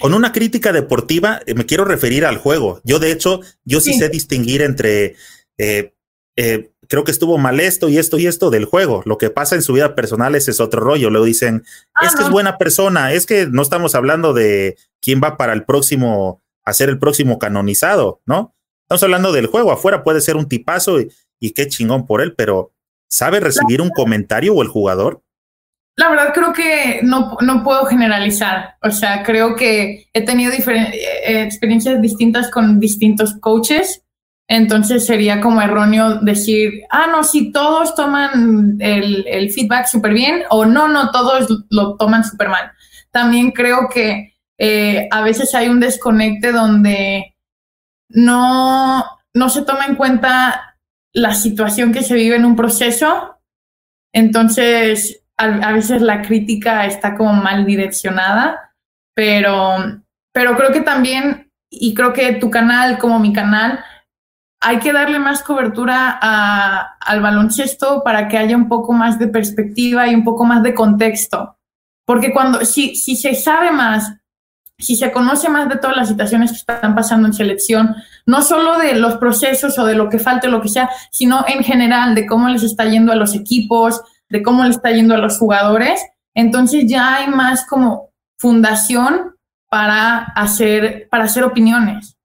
Con 0.00 0.14
una 0.14 0.32
crítica 0.32 0.72
deportiva 0.72 1.40
eh, 1.46 1.54
me 1.54 1.66
quiero 1.66 1.84
referir 1.84 2.24
al 2.24 2.38
juego. 2.38 2.80
Yo 2.84 2.98
de 2.98 3.12
hecho, 3.12 3.40
yo 3.64 3.80
sí, 3.80 3.94
sé 3.94 4.08
distinguir 4.08 4.62
entre, 4.62 5.14
eh, 5.58 5.94
eh, 6.36 6.72
creo 6.88 7.04
que 7.04 7.10
estuvo 7.10 7.38
mal 7.38 7.60
esto 7.60 7.88
y 7.88 7.98
esto 7.98 8.18
y 8.18 8.26
esto 8.26 8.50
del 8.50 8.64
juego. 8.64 9.02
Lo 9.04 9.18
que 9.18 9.30
pasa 9.30 9.54
en 9.54 9.62
su 9.62 9.72
vida 9.72 9.94
personal 9.94 10.34
ese 10.34 10.50
es 10.50 10.60
otro 10.60 10.80
rollo. 10.80 11.10
Luego 11.10 11.26
dicen, 11.26 11.64
ah, 11.94 12.06
es 12.06 12.14
que 12.14 12.22
es 12.22 12.30
buena 12.30 12.58
persona, 12.58 13.12
es 13.12 13.26
que 13.26 13.46
no 13.46 13.62
estamos 13.62 13.94
hablando 13.94 14.32
de 14.32 14.76
quién 15.00 15.20
va 15.22 15.36
para 15.36 15.52
el 15.52 15.64
próximo, 15.64 16.42
a 16.64 16.72
ser 16.72 16.88
el 16.88 16.98
próximo 16.98 17.38
canonizado, 17.38 18.20
¿no? 18.26 18.54
Estamos 18.82 19.02
hablando 19.02 19.32
del 19.32 19.46
juego. 19.46 19.72
Afuera 19.72 20.02
puede 20.02 20.20
ser 20.20 20.36
un 20.36 20.48
tipazo 20.48 21.00
y, 21.00 21.10
y 21.40 21.50
qué 21.50 21.66
chingón 21.66 22.06
por 22.06 22.20
él, 22.20 22.34
pero 22.34 22.72
¿sabe 23.08 23.40
recibir 23.40 23.80
un 23.80 23.90
comentario 23.90 24.54
o 24.54 24.62
el 24.62 24.68
jugador? 24.68 25.22
La 25.96 26.10
verdad 26.10 26.32
creo 26.34 26.52
que 26.52 27.00
no, 27.02 27.38
no 27.40 27.64
puedo 27.64 27.86
generalizar. 27.86 28.76
O 28.82 28.90
sea, 28.90 29.22
creo 29.22 29.56
que 29.56 30.08
he 30.12 30.24
tenido 30.24 30.52
eh, 30.52 31.42
experiencias 31.42 32.02
distintas 32.02 32.50
con 32.50 32.78
distintos 32.78 33.34
coaches. 33.40 34.02
Entonces 34.48 35.04
sería 35.04 35.40
como 35.40 35.60
erróneo 35.60 36.20
decir, 36.20 36.82
ah, 36.90 37.08
no, 37.10 37.24
si 37.24 37.50
todos 37.50 37.94
toman 37.94 38.76
el, 38.80 39.26
el 39.26 39.50
feedback 39.50 39.86
súper 39.86 40.12
bien 40.12 40.42
o 40.50 40.64
no, 40.64 40.86
no, 40.86 41.10
todos 41.10 41.64
lo 41.70 41.96
toman 41.96 42.24
súper 42.24 42.48
mal. 42.48 42.70
También 43.10 43.50
creo 43.50 43.88
que 43.92 44.36
eh, 44.58 45.08
a 45.10 45.22
veces 45.22 45.54
hay 45.54 45.68
un 45.68 45.80
desconecte 45.80 46.52
donde 46.52 47.34
no, 48.08 49.04
no 49.34 49.48
se 49.48 49.62
toma 49.62 49.86
en 49.86 49.96
cuenta 49.96 50.78
la 51.12 51.34
situación 51.34 51.92
que 51.92 52.02
se 52.02 52.14
vive 52.14 52.36
en 52.36 52.44
un 52.44 52.56
proceso. 52.56 53.38
Entonces, 54.12 55.22
a, 55.36 55.72
veces 55.72 56.00
la 56.02 56.22
crítica 56.22 56.86
está 56.86 57.16
como 57.16 57.34
mal 57.34 57.66
direccionada, 57.66 58.74
pero, 59.14 59.76
pero 60.32 60.56
creo 60.56 60.72
que 60.72 60.80
también, 60.80 61.50
y 61.70 61.94
creo 61.94 62.12
que 62.12 62.34
tu 62.34 62.50
canal 62.50 62.98
como 62.98 63.18
mi 63.18 63.32
canal, 63.32 63.84
hay 64.60 64.78
que 64.78 64.92
darle 64.92 65.18
más 65.18 65.42
cobertura 65.42 66.18
al 67.00 67.20
baloncesto 67.20 68.02
para 68.02 68.28
que 68.28 68.38
haya 68.38 68.56
un 68.56 68.68
poco 68.68 68.92
más 68.92 69.18
de 69.18 69.28
perspectiva 69.28 70.08
y 70.08 70.14
un 70.14 70.24
poco 70.24 70.44
más 70.44 70.62
de 70.62 70.74
contexto. 70.74 71.56
Porque 72.04 72.32
cuando, 72.32 72.64
si, 72.64 72.96
si 72.96 73.16
se 73.16 73.34
sabe 73.34 73.70
más, 73.70 74.12
si 74.78 74.96
se 74.96 75.10
conoce 75.10 75.48
más 75.48 75.68
de 75.68 75.76
todas 75.76 75.96
las 75.96 76.08
situaciones 76.08 76.50
que 76.50 76.58
están 76.58 76.94
pasando 76.94 77.26
en 77.26 77.34
selección, 77.34 77.96
no 78.26 78.42
solo 78.42 78.78
de 78.78 78.94
los 78.94 79.16
procesos 79.16 79.78
o 79.78 79.86
de 79.86 79.94
lo 79.94 80.08
que 80.08 80.18
falte 80.18 80.48
lo 80.48 80.60
que 80.60 80.68
sea, 80.68 80.90
sino 81.10 81.44
en 81.48 81.64
general 81.64 82.14
de 82.14 82.26
cómo 82.26 82.48
les 82.48 82.62
está 82.62 82.84
yendo 82.84 83.12
a 83.12 83.16
los 83.16 83.34
equipos, 83.34 84.02
de 84.28 84.42
cómo 84.42 84.64
le 84.64 84.70
está 84.70 84.90
yendo 84.90 85.14
a 85.14 85.18
los 85.18 85.38
jugadores, 85.38 86.00
entonces 86.34 86.84
ya 86.86 87.16
hay 87.16 87.28
más 87.28 87.66
como 87.66 88.10
fundación 88.38 89.34
para 89.70 90.18
hacer, 90.18 91.08
para 91.10 91.24
hacer 91.24 91.44
opiniones. 91.44 92.15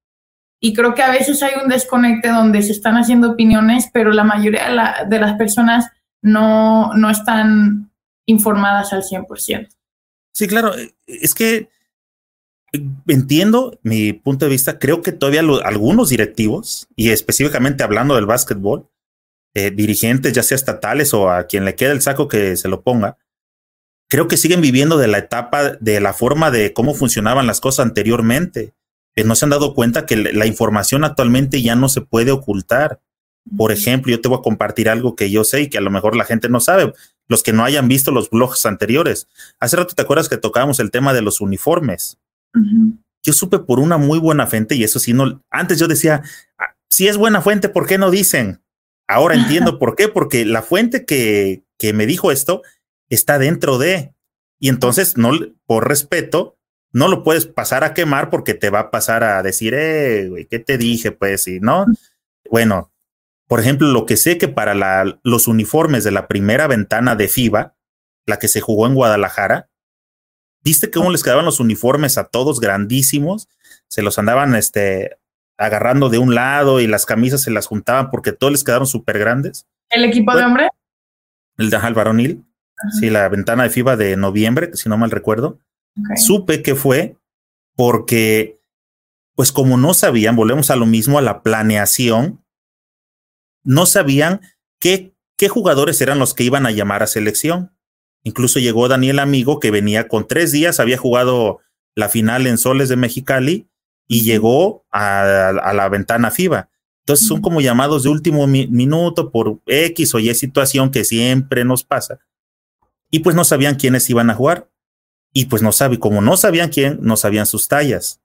Y 0.63 0.73
creo 0.73 0.93
que 0.93 1.01
a 1.01 1.11
veces 1.11 1.41
hay 1.41 1.53
un 1.61 1.67
desconecte 1.67 2.29
donde 2.29 2.61
se 2.61 2.71
están 2.71 2.95
haciendo 2.95 3.31
opiniones, 3.31 3.89
pero 3.91 4.11
la 4.11 4.23
mayoría 4.23 5.05
de, 5.09 5.19
las 5.19 5.35
personas 5.35 5.87
no, 6.21 6.93
no 6.93 7.09
están 7.09 7.91
informadas 8.27 8.93
al 8.93 9.01
100%. 9.01 9.67
Sí, 10.33 10.47
claro, 10.47 10.73
es 11.07 11.33
que 11.33 11.69
entiendo 13.07 13.79
mi 13.83 14.13
punto 14.13 14.45
de 14.45 14.51
vista, 14.51 14.79
creo 14.79 15.01
que 15.01 15.11
todavía 15.11 15.41
algunos 15.63 16.09
directivos, 16.09 16.87
y 16.95 17.09
específicamente 17.09 17.83
hablando 17.83 18.15
del 18.15 18.27
básquetbol, 18.27 18.87
eh, 19.53 19.71
dirigentes, 19.71 20.31
ya 20.31 20.43
sea 20.43 20.55
estatales 20.55 21.13
o 21.13 21.29
a 21.29 21.47
quien 21.47 21.65
le 21.65 21.75
quede 21.75 21.91
el 21.91 22.01
saco 22.01 22.27
que 22.27 22.55
se 22.55 22.69
lo 22.69 22.83
ponga, 22.83 23.17
creo 24.09 24.27
que 24.27 24.37
siguen 24.37 24.61
viviendo 24.61 24.97
de 24.97 25.07
la 25.07 25.17
etapa, 25.17 25.71
de 25.71 25.99
la 25.99 26.13
forma 26.13 26.51
de 26.51 26.71
cómo 26.71 26.93
funcionaban 26.93 27.47
las 27.47 27.59
cosas 27.59 27.85
anteriormente. 27.85 28.73
Que 29.15 29.23
no 29.23 29.35
se 29.35 29.45
han 29.45 29.51
dado 29.51 29.73
cuenta 29.73 30.05
que 30.05 30.15
la 30.15 30.45
información 30.45 31.03
actualmente 31.03 31.61
ya 31.61 31.75
no 31.75 31.89
se 31.89 32.01
puede 32.01 32.31
ocultar. 32.31 33.01
Por 33.57 33.71
ejemplo, 33.71 34.11
yo 34.11 34.21
te 34.21 34.27
voy 34.27 34.39
a 34.39 34.43
compartir 34.43 34.89
algo 34.89 35.15
que 35.15 35.31
yo 35.31 35.43
sé 35.43 35.61
y 35.61 35.69
que 35.69 35.77
a 35.77 35.81
lo 35.81 35.91
mejor 35.91 36.15
la 36.15 36.25
gente 36.25 36.47
no 36.47 36.59
sabe, 36.59 36.93
los 37.27 37.43
que 37.43 37.53
no 37.53 37.63
hayan 37.63 37.87
visto 37.87 38.11
los 38.11 38.29
blogs 38.29 38.65
anteriores. 38.65 39.27
Hace 39.59 39.77
rato 39.77 39.95
te 39.95 40.01
acuerdas 40.01 40.29
que 40.29 40.37
tocábamos 40.37 40.79
el 40.79 40.91
tema 40.91 41.13
de 41.13 41.21
los 41.21 41.41
uniformes. 41.41 42.19
Yo 43.23 43.33
supe 43.33 43.59
por 43.59 43.79
una 43.79 43.97
muy 43.97 44.19
buena 44.19 44.47
fuente 44.47 44.75
y 44.75 44.83
eso 44.83 44.99
sí, 44.99 45.13
no, 45.13 45.43
antes 45.49 45.79
yo 45.79 45.87
decía, 45.87 46.23
ah, 46.57 46.75
si 46.89 47.07
es 47.07 47.17
buena 47.17 47.41
fuente, 47.41 47.69
¿por 47.69 47.87
qué 47.87 47.97
no 47.97 48.11
dicen? 48.11 48.61
Ahora 49.07 49.35
entiendo 49.35 49.77
por 49.77 49.95
qué, 49.95 50.07
porque 50.07 50.45
la 50.45 50.61
fuente 50.61 51.05
que, 51.05 51.63
que 51.77 51.93
me 51.93 52.05
dijo 52.05 52.31
esto 52.31 52.61
está 53.09 53.37
dentro 53.39 53.77
de, 53.77 54.13
y 54.59 54.69
entonces 54.69 55.17
no, 55.17 55.31
por 55.65 55.87
respeto, 55.87 56.57
no 56.93 57.07
lo 57.07 57.23
puedes 57.23 57.45
pasar 57.45 57.83
a 57.83 57.93
quemar 57.93 58.29
porque 58.29 58.53
te 58.53 58.69
va 58.69 58.79
a 58.79 58.91
pasar 58.91 59.23
a 59.23 59.41
decir, 59.43 59.73
eh, 59.73 60.27
güey, 60.29 60.45
¿qué 60.45 60.59
te 60.59 60.77
dije? 60.77 61.11
Pues, 61.11 61.47
y 61.47 61.59
no. 61.59 61.85
Bueno, 62.49 62.91
por 63.47 63.59
ejemplo, 63.59 63.87
lo 63.87 64.05
que 64.05 64.17
sé 64.17 64.37
que 64.37 64.47
para 64.47 64.73
la, 64.73 65.19
los 65.23 65.47
uniformes 65.47 66.03
de 66.03 66.11
la 66.11 66.27
primera 66.27 66.67
ventana 66.67 67.15
de 67.15 67.27
FIBA, 67.27 67.75
la 68.25 68.39
que 68.39 68.47
se 68.47 68.61
jugó 68.61 68.87
en 68.87 68.95
Guadalajara, 68.95 69.69
¿viste 70.63 70.91
cómo 70.91 71.11
les 71.11 71.23
quedaban 71.23 71.45
los 71.45 71.59
uniformes 71.59 72.17
a 72.17 72.25
todos 72.25 72.59
grandísimos? 72.59 73.47
Se 73.87 74.01
los 74.01 74.19
andaban 74.19 74.55
este, 74.55 75.17
agarrando 75.57 76.09
de 76.09 76.17
un 76.17 76.35
lado 76.35 76.79
y 76.79 76.87
las 76.87 77.05
camisas 77.05 77.41
se 77.41 77.51
las 77.51 77.67
juntaban 77.67 78.09
porque 78.09 78.31
todos 78.31 78.51
les 78.51 78.63
quedaron 78.63 78.87
súper 78.87 79.19
grandes. 79.19 79.67
¿El 79.89 80.05
equipo 80.05 80.35
de 80.35 80.43
hombre? 80.43 80.69
El 81.57 81.69
de 81.69 81.77
Varonil. 81.77 82.45
Sí, 82.99 83.09
la 83.09 83.29
ventana 83.29 83.63
de 83.63 83.69
FIBA 83.69 83.95
de 83.95 84.17
noviembre, 84.17 84.71
si 84.73 84.89
no 84.89 84.97
mal 84.97 85.11
recuerdo. 85.11 85.59
Supe 86.15 86.63
que 86.63 86.75
fue 86.75 87.17
porque, 87.75 88.59
pues 89.35 89.51
como 89.51 89.77
no 89.77 89.93
sabían, 89.93 90.35
volvemos 90.35 90.71
a 90.71 90.75
lo 90.75 90.85
mismo, 90.85 91.17
a 91.17 91.21
la 91.21 91.43
planeación, 91.43 92.43
no 93.63 93.85
sabían 93.85 94.41
qué, 94.79 95.13
qué 95.37 95.49
jugadores 95.49 96.01
eran 96.01 96.19
los 96.19 96.33
que 96.33 96.43
iban 96.43 96.65
a 96.65 96.71
llamar 96.71 97.03
a 97.03 97.07
selección. 97.07 97.75
Incluso 98.23 98.59
llegó 98.59 98.87
Daniel 98.87 99.19
Amigo, 99.19 99.59
que 99.59 99.71
venía 99.71 100.07
con 100.07 100.27
tres 100.27 100.51
días, 100.51 100.79
había 100.79 100.97
jugado 100.97 101.59
la 101.95 102.09
final 102.09 102.47
en 102.47 102.57
Soles 102.57 102.89
de 102.89 102.95
Mexicali 102.95 103.67
y 104.07 104.23
llegó 104.23 104.85
a, 104.91 105.51
la 105.73 105.89
ventana 105.89 106.31
FIBA. 106.31 106.69
Entonces 107.03 107.27
son 107.27 107.41
como 107.41 107.61
llamados 107.61 108.03
de 108.03 108.09
último 108.09 108.45
minuto 108.47 109.31
por 109.31 109.59
X 109.65 110.13
o 110.13 110.19
Y 110.19 110.33
situación 110.35 110.91
que 110.91 111.03
siempre 111.03 111.65
nos 111.65 111.83
pasa. 111.83 112.19
Y 113.09 113.19
pues 113.19 113.35
no 113.35 113.43
sabían 113.43 113.75
quiénes 113.75 114.09
iban 114.09 114.29
a 114.29 114.35
jugar. 114.35 114.69
Y 115.33 115.45
pues 115.45 115.61
no 115.61 115.71
sabían, 115.71 115.99
como 115.99 116.21
no 116.21 116.37
sabían 116.37 116.69
quién, 116.69 116.99
no 117.01 117.17
sabían 117.17 117.45
sus 117.45 117.67
tallas. 117.67 118.21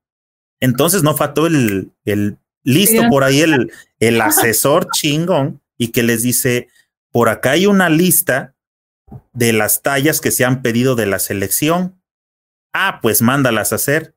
Entonces 0.60 1.02
no 1.02 1.16
faltó 1.16 1.46
el, 1.46 1.92
el 2.04 2.38
listo 2.62 3.02
por 3.08 3.24
ahí 3.24 3.40
el, 3.40 3.72
el 4.00 4.20
asesor 4.20 4.88
chingón 4.90 5.62
y 5.78 5.88
que 5.88 6.02
les 6.02 6.22
dice, 6.22 6.68
por 7.12 7.28
acá 7.28 7.52
hay 7.52 7.66
una 7.66 7.88
lista 7.88 8.54
de 9.32 9.52
las 9.52 9.82
tallas 9.82 10.20
que 10.20 10.30
se 10.30 10.44
han 10.44 10.62
pedido 10.62 10.96
de 10.96 11.06
la 11.06 11.18
selección. 11.18 12.02
Ah, 12.72 12.98
pues 13.00 13.22
mándalas 13.22 13.72
a 13.72 13.76
hacer. 13.76 14.16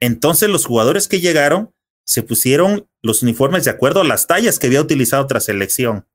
Entonces 0.00 0.48
los 0.48 0.64
jugadores 0.64 1.06
que 1.06 1.20
llegaron 1.20 1.74
se 2.06 2.22
pusieron 2.22 2.88
los 3.02 3.22
uniformes 3.22 3.64
de 3.64 3.70
acuerdo 3.70 4.00
a 4.00 4.04
las 4.04 4.26
tallas 4.26 4.58
que 4.58 4.66
había 4.66 4.80
utilizado 4.80 5.22
otra 5.22 5.40
selección. 5.40 6.06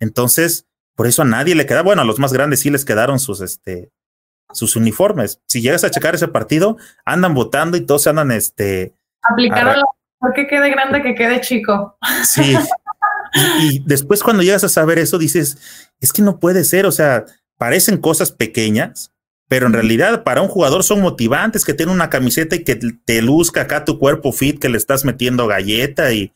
Entonces, 0.00 0.66
por 0.96 1.06
eso 1.06 1.22
a 1.22 1.26
nadie 1.26 1.54
le 1.54 1.66
queda, 1.66 1.82
bueno, 1.82 2.02
a 2.02 2.04
los 2.04 2.18
más 2.18 2.32
grandes 2.32 2.60
sí 2.60 2.70
les 2.70 2.84
quedaron 2.84 3.20
sus, 3.20 3.40
este, 3.40 3.92
sus 4.52 4.76
uniformes. 4.76 5.40
Si 5.46 5.60
llegas 5.60 5.84
a 5.84 5.90
checar 5.90 6.14
ese 6.14 6.28
partido, 6.28 6.76
andan 7.04 7.34
votando 7.34 7.76
y 7.76 7.82
todos 7.82 8.06
andan, 8.06 8.30
este... 8.30 8.94
Aplicaron 9.22 9.76
la 9.76 10.32
que 10.34 10.46
quede 10.46 10.70
grande, 10.70 11.02
que 11.02 11.14
quede 11.14 11.40
chico. 11.40 11.96
Sí. 12.24 12.56
y, 13.60 13.80
después 13.84 14.22
cuando 14.22 14.42
llegas 14.42 14.64
a 14.64 14.68
saber 14.68 14.98
eso, 14.98 15.18
dices, 15.18 15.90
es 16.00 16.12
que 16.12 16.22
no 16.22 16.38
puede 16.38 16.64
ser, 16.64 16.86
o 16.86 16.92
sea, 16.92 17.24
parecen 17.58 17.98
cosas 17.98 18.30
pequeñas, 18.30 19.12
pero 19.48 19.66
en 19.66 19.72
realidad 19.72 20.22
para 20.24 20.40
un 20.40 20.48
jugador 20.48 20.82
son 20.82 21.00
motivantes 21.00 21.64
que 21.64 21.74
tiene 21.74 21.92
una 21.92 22.10
camiseta 22.10 22.56
y 22.56 22.64
que 22.64 22.76
te 22.76 23.22
luzca 23.22 23.62
acá 23.62 23.84
tu 23.84 23.98
cuerpo 23.98 24.32
fit, 24.32 24.58
que 24.58 24.68
le 24.68 24.78
estás 24.78 25.04
metiendo 25.04 25.46
galleta 25.46 26.12
y, 26.12 26.32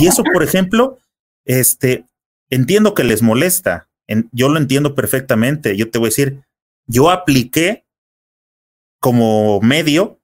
y 0.00 0.06
eso, 0.06 0.22
por 0.22 0.42
ejemplo, 0.44 0.98
este, 1.44 2.04
entiendo 2.50 2.94
que 2.94 3.04
les 3.04 3.22
molesta, 3.22 3.88
yo 4.32 4.48
lo 4.48 4.58
entiendo 4.58 4.94
perfectamente, 4.94 5.76
yo 5.76 5.90
te 5.90 5.98
voy 5.98 6.06
a 6.06 6.10
decir, 6.10 6.42
yo 6.86 7.10
apliqué 7.10 7.86
como 9.00 9.60
medio 9.60 10.20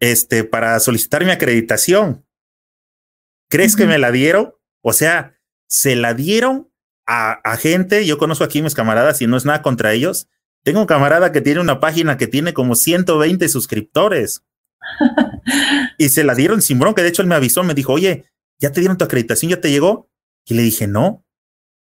este, 0.00 0.44
para 0.44 0.78
solicitar 0.80 1.24
mi 1.24 1.30
acreditación. 1.30 2.26
¿Crees 3.50 3.76
que 3.76 3.86
me 3.86 3.98
la 3.98 4.10
dieron? 4.10 4.54
O 4.82 4.92
sea, 4.92 5.38
se 5.68 5.96
la 5.96 6.14
dieron 6.14 6.70
a, 7.06 7.32
a 7.44 7.56
gente, 7.56 8.06
yo 8.06 8.18
conozco 8.18 8.44
aquí 8.44 8.62
mis 8.62 8.74
camaradas 8.74 9.20
y 9.22 9.26
no 9.26 9.36
es 9.36 9.44
nada 9.44 9.62
contra 9.62 9.92
ellos, 9.92 10.28
tengo 10.64 10.80
un 10.80 10.86
camarada 10.86 11.32
que 11.32 11.40
tiene 11.40 11.60
una 11.60 11.80
página 11.80 12.16
que 12.16 12.26
tiene 12.26 12.52
como 12.52 12.74
120 12.74 13.48
suscriptores. 13.48 14.44
y 15.98 16.08
se 16.08 16.24
la 16.24 16.34
dieron 16.34 16.62
sin 16.62 16.78
bronca. 16.78 17.02
De 17.02 17.08
hecho, 17.08 17.22
él 17.22 17.28
me 17.28 17.34
avisó, 17.34 17.62
me 17.62 17.74
dijo, 17.74 17.92
oye, 17.92 18.26
¿ya 18.58 18.72
te 18.72 18.80
dieron 18.80 18.98
tu 18.98 19.04
acreditación? 19.04 19.50
¿Ya 19.50 19.60
te 19.60 19.70
llegó? 19.70 20.10
Y 20.44 20.54
le 20.54 20.62
dije, 20.62 20.86
no. 20.86 21.24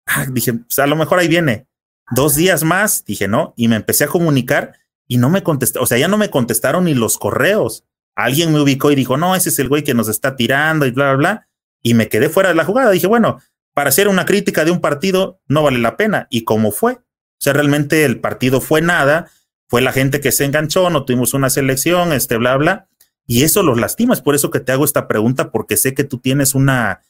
Ah, 0.05 0.25
dije, 0.29 0.53
pues 0.53 0.79
a 0.79 0.87
lo 0.87 0.95
mejor 0.95 1.19
ahí 1.19 1.27
viene. 1.27 1.68
Dos 2.11 2.35
días 2.35 2.63
más, 2.63 3.05
dije, 3.05 3.27
no. 3.27 3.53
Y 3.55 3.67
me 3.67 3.75
empecé 3.75 4.05
a 4.05 4.07
comunicar 4.07 4.73
y 5.07 5.17
no 5.17 5.29
me 5.29 5.43
contestaron, 5.43 5.83
o 5.83 5.87
sea, 5.87 5.97
ya 5.97 6.07
no 6.07 6.17
me 6.17 6.29
contestaron 6.29 6.85
ni 6.85 6.93
los 6.93 7.17
correos. 7.17 7.83
Alguien 8.15 8.51
me 8.51 8.59
ubicó 8.59 8.91
y 8.91 8.95
dijo, 8.95 9.17
no, 9.17 9.35
ese 9.35 9.49
es 9.49 9.59
el 9.59 9.69
güey 9.69 9.83
que 9.83 9.93
nos 9.93 10.09
está 10.09 10.35
tirando 10.35 10.85
y 10.85 10.91
bla, 10.91 11.13
bla, 11.13 11.15
bla. 11.15 11.47
Y 11.81 11.93
me 11.93 12.09
quedé 12.09 12.29
fuera 12.29 12.49
de 12.49 12.55
la 12.55 12.65
jugada. 12.65 12.91
Dije, 12.91 13.07
bueno, 13.07 13.39
para 13.73 13.89
hacer 13.89 14.07
una 14.07 14.25
crítica 14.25 14.65
de 14.65 14.71
un 14.71 14.81
partido 14.81 15.39
no 15.47 15.63
vale 15.63 15.79
la 15.79 15.97
pena. 15.97 16.27
Y 16.29 16.43
cómo 16.43 16.71
fue. 16.71 16.93
O 16.93 17.41
sea, 17.41 17.53
realmente 17.53 18.03
el 18.03 18.19
partido 18.19 18.59
fue 18.59 18.81
nada, 18.81 19.31
fue 19.67 19.81
la 19.81 19.93
gente 19.93 20.19
que 20.19 20.33
se 20.33 20.43
enganchó, 20.43 20.89
no 20.89 21.05
tuvimos 21.05 21.33
una 21.33 21.49
selección, 21.49 22.11
este, 22.11 22.37
bla, 22.37 22.57
bla. 22.57 22.89
Y 23.25 23.43
eso 23.43 23.63
los 23.63 23.79
lastima. 23.79 24.13
Es 24.13 24.21
por 24.21 24.35
eso 24.35 24.51
que 24.51 24.59
te 24.59 24.73
hago 24.73 24.83
esta 24.83 25.07
pregunta, 25.07 25.51
porque 25.51 25.77
sé 25.77 25.93
que 25.93 26.03
tú 26.03 26.17
tienes 26.17 26.55
una, 26.55 27.01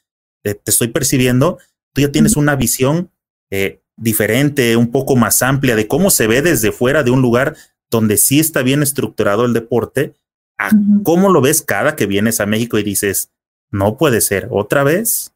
eh, 0.44 0.54
te 0.54 0.70
estoy 0.70 0.90
percibiendo, 0.90 1.58
tú 1.94 2.02
ya 2.02 2.12
tienes 2.12 2.36
una 2.36 2.56
visión 2.56 3.12
eh, 3.50 3.82
diferente, 4.00 4.76
un 4.76 4.92
poco 4.92 5.16
más 5.16 5.42
amplia 5.42 5.76
de 5.76 5.88
cómo 5.88 6.10
se 6.10 6.28
ve 6.28 6.42
desde 6.42 6.72
fuera 6.72 7.04
de 7.04 7.12
un 7.12 7.22
lugar 7.22 7.56
donde 7.90 8.18
sí 8.18 8.40
está 8.40 8.62
bien 8.62 8.84
estructurado 8.84 9.46
el 9.46 9.54
deporte, 9.54 10.14
a 10.58 10.70
cómo 11.04 11.30
lo 11.30 11.42
ves 11.42 11.62
cada 11.62 11.96
que 11.96 12.06
vienes 12.06 12.40
a 12.40 12.46
México 12.46 12.78
y 12.78 12.84
dices, 12.84 13.32
no 13.72 13.98
puede 13.98 14.22
ser, 14.22 14.48
otra 14.52 14.84
vez. 14.84 15.34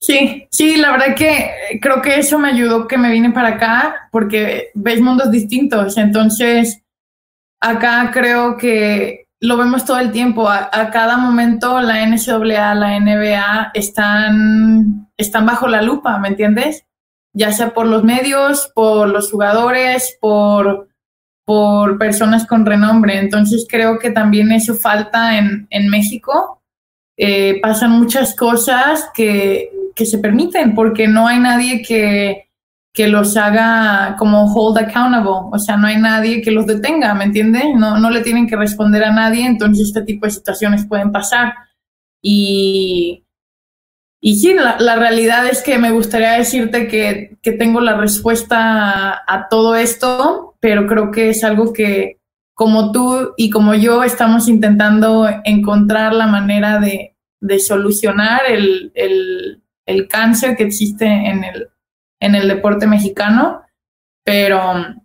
Sí, 0.00 0.48
sí, 0.50 0.76
la 0.76 0.92
verdad 0.92 1.14
que 1.16 1.78
creo 1.80 2.02
que 2.02 2.18
eso 2.18 2.38
me 2.38 2.48
ayudó 2.48 2.88
que 2.88 2.98
me 2.98 3.10
vine 3.10 3.30
para 3.30 3.50
acá 3.50 4.08
porque 4.10 4.70
ves 4.74 5.00
mundos 5.00 5.30
distintos. 5.30 5.96
Entonces, 5.96 6.82
acá 7.60 8.10
creo 8.12 8.56
que 8.56 9.28
lo 9.40 9.56
vemos 9.56 9.84
todo 9.84 9.98
el 9.98 10.10
tiempo. 10.10 10.48
A, 10.48 10.90
cada 10.90 11.16
momento 11.16 11.80
la 11.80 12.04
NCAA, 12.06 12.74
la 12.74 12.98
NBA 12.98 13.70
están, 13.74 15.08
están 15.16 15.46
bajo 15.46 15.68
la 15.68 15.82
lupa, 15.82 16.18
¿me 16.18 16.28
entiendes? 16.28 16.84
Ya 17.34 17.52
sea 17.52 17.72
por 17.72 17.86
los 17.86 18.04
medios, 18.04 18.70
por 18.74 19.08
los 19.08 19.30
jugadores, 19.30 20.16
por, 20.20 20.88
por 21.44 21.98
personas 21.98 22.46
con 22.46 22.66
renombre. 22.66 23.18
Entonces 23.18 23.66
creo 23.68 23.98
que 23.98 24.10
también 24.10 24.52
eso 24.52 24.74
falta 24.74 25.38
en, 25.38 25.66
en 25.70 25.88
México. 25.88 26.62
Eh, 27.16 27.60
pasan 27.60 27.92
muchas 27.92 28.34
cosas 28.34 29.08
que 29.14 29.70
que 29.94 30.06
se 30.06 30.18
permiten, 30.18 30.74
porque 30.74 31.08
no 31.08 31.26
hay 31.26 31.38
nadie 31.38 31.82
que, 31.82 32.48
que 32.92 33.08
los 33.08 33.36
haga 33.36 34.16
como 34.18 34.52
hold 34.52 34.78
accountable, 34.78 35.50
o 35.52 35.58
sea, 35.58 35.76
no 35.76 35.86
hay 35.86 35.98
nadie 35.98 36.42
que 36.42 36.50
los 36.50 36.66
detenga, 36.66 37.14
¿me 37.14 37.24
entiendes? 37.24 37.64
No, 37.74 37.98
no 37.98 38.10
le 38.10 38.22
tienen 38.22 38.46
que 38.46 38.56
responder 38.56 39.04
a 39.04 39.12
nadie, 39.12 39.46
entonces 39.46 39.88
este 39.88 40.02
tipo 40.02 40.26
de 40.26 40.32
situaciones 40.32 40.86
pueden 40.86 41.12
pasar. 41.12 41.54
Y, 42.22 43.21
y 44.24 44.36
sí, 44.38 44.54
la, 44.54 44.96
realidad 44.96 45.48
es 45.48 45.62
que 45.62 45.78
me 45.78 45.90
gustaría 45.90 46.34
decirte 46.34 46.86
que, 46.86 47.36
que 47.42 47.50
tengo 47.50 47.80
la 47.80 47.96
respuesta 47.96 49.10
a, 49.10 49.22
a, 49.26 49.48
todo 49.48 49.74
esto, 49.74 50.54
pero 50.60 50.86
creo 50.86 51.10
que 51.10 51.30
es 51.30 51.42
algo 51.42 51.72
que 51.72 52.20
como 52.54 52.92
tú 52.92 53.34
y 53.36 53.50
como 53.50 53.74
yo 53.74 54.04
estamos 54.04 54.46
intentando 54.46 55.28
encontrar 55.42 56.14
la 56.14 56.28
manera 56.28 56.78
de, 56.78 57.16
de 57.40 57.58
solucionar 57.58 58.42
el, 58.48 58.92
el, 58.94 59.64
el 59.86 60.06
cáncer 60.06 60.56
que 60.56 60.62
existe 60.62 61.04
en 61.04 61.42
el, 61.42 61.70
en 62.20 62.36
el 62.36 62.46
deporte 62.46 62.86
mexicano, 62.86 63.62
pero, 64.24 65.01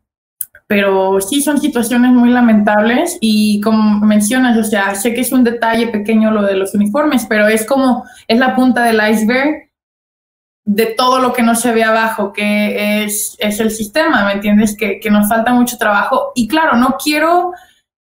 pero 0.68 1.22
sí 1.22 1.42
son 1.42 1.60
situaciones 1.60 2.12
muy 2.12 2.30
lamentables 2.30 3.18
y 3.22 3.62
como 3.62 4.06
mencionas, 4.06 4.58
o 4.58 4.64
sea, 4.64 4.96
sé 4.96 5.14
que 5.14 5.22
es 5.22 5.32
un 5.32 5.46
detalle 5.46 5.88
pequeño 5.88 6.30
lo 6.30 6.44
de 6.44 6.56
los 6.56 6.76
uniformes, 6.76 7.26
pero 7.28 7.48
es 7.48 7.66
como, 7.66 8.04
es 8.28 8.38
la 8.38 8.54
punta 8.54 8.84
del 8.84 9.00
iceberg 9.10 9.70
de 10.66 10.88
todo 10.88 11.20
lo 11.20 11.32
que 11.32 11.44
no 11.44 11.56
se 11.56 11.72
ve 11.72 11.86
abajo, 11.86 12.34
que 12.34 13.06
es, 13.06 13.38
es 13.40 13.62
el 13.62 13.72
sistema, 13.72 14.26
¿me 14.26 14.34
entiendes? 14.34 14.76
Que, 14.76 15.00
que 15.00 15.10
nos 15.10 15.30
falta 15.30 15.54
mucho 15.54 15.78
trabajo. 15.78 16.34
Y 16.36 16.50
claro, 16.50 16.76
no 16.76 16.98
quiero, 17.02 17.54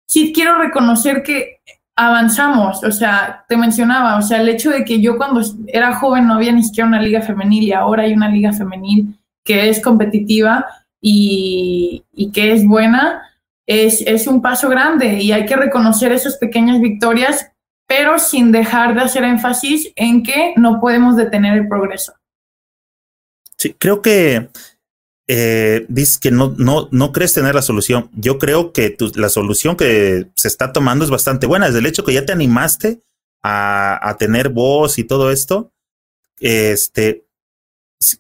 sí 0.07 0.33
quiero 0.35 0.57
reconocer 0.59 1.23
que 1.23 1.61
avanzamos, 1.95 2.83
o 2.83 2.91
sea, 2.91 3.45
te 3.47 3.59
mencionaba, 3.59 4.17
o 4.17 4.23
sea, 4.23 4.41
el 4.41 4.49
hecho 4.49 4.71
de 4.71 4.85
que 4.85 5.01
yo 5.03 5.19
cuando 5.19 5.43
era 5.67 5.95
joven 5.97 6.27
no 6.27 6.35
había 6.35 6.53
ni 6.53 6.63
siquiera 6.63 6.89
una 6.89 7.01
liga 7.01 7.21
femenil 7.21 7.65
y 7.65 7.73
ahora 7.73 8.05
hay 8.05 8.15
una 8.15 8.31
liga 8.31 8.53
femenil 8.53 9.17
que 9.45 9.69
es 9.69 9.83
competitiva 9.83 10.67
y, 11.07 12.31
que 12.33 12.53
es 12.53 12.67
buena, 12.67 13.23
es, 13.67 14.01
es 14.01 14.27
un 14.27 14.41
paso 14.41 14.71
grande 14.71 15.21
y 15.21 15.33
hay 15.33 15.45
que 15.45 15.55
reconocer 15.55 16.13
esas 16.13 16.39
pequeñas 16.39 16.81
victorias, 16.81 17.51
pero 17.87 18.19
sin 18.19 18.53
dejar 18.53 18.95
de 18.95 19.03
hacer 19.03 19.23
énfasis 19.25 19.93
en 19.97 20.23
que 20.23 20.55
no 20.57 20.81
podemos 20.81 21.15
detener 21.17 21.59
el 21.59 21.69
progreso. 21.69 22.15
Sí, 23.59 23.77
creo 23.79 24.01
que 24.01 24.49
eh, 25.29 25.85
dices 25.89 26.19
que 26.19 26.31
no, 26.31 26.55
no, 26.57 26.89
no 26.91 27.13
crees 27.13 27.35
tener 27.35 27.55
la 27.55 27.63
solución. 27.63 28.09
Yo 28.15 28.39
creo 28.39 28.73
que 28.73 28.97
la 29.15 29.29
solución 29.29 29.77
que 29.77 30.29
se 30.35 30.49
está 30.49 30.73
tomando 30.73 31.05
es 31.05 31.11
bastante 31.11 31.47
buena. 31.47 31.67
Desde 31.67 31.81
el 31.81 31.87
hecho 31.87 32.05
que 32.05 32.15
ya 32.15 32.25
te 32.25 32.33
animaste 32.33 33.03
a, 33.43 34.09
a 34.09 34.17
tener 34.17 34.49
voz 34.49 34.99
y 34.99 35.05
todo 35.05 35.31
esto, 35.31 35.71
este, 36.41 37.24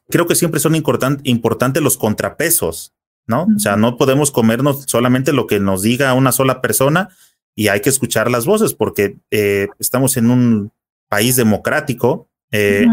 creo 0.08 0.26
que 0.26 0.34
siempre 0.34 0.60
son 0.60 0.74
importantes 0.74 1.82
los 1.82 1.96
contrapesos, 1.96 2.92
¿no? 3.26 3.46
O 3.56 3.58
sea, 3.58 3.76
no 3.76 3.96
podemos 3.96 4.30
comernos 4.30 4.84
solamente 4.86 5.32
lo 5.32 5.46
que 5.46 5.60
nos 5.60 5.82
diga 5.82 6.14
una 6.14 6.32
sola 6.32 6.60
persona 6.60 7.10
y 7.54 7.68
hay 7.68 7.80
que 7.80 7.88
escuchar 7.88 8.30
las 8.30 8.46
voces 8.46 8.74
porque 8.74 9.16
eh, 9.30 9.68
estamos 9.78 10.16
en 10.16 10.30
un 10.30 10.72
país 11.08 11.36
democrático. 11.36 12.28
Eh, 12.50 12.86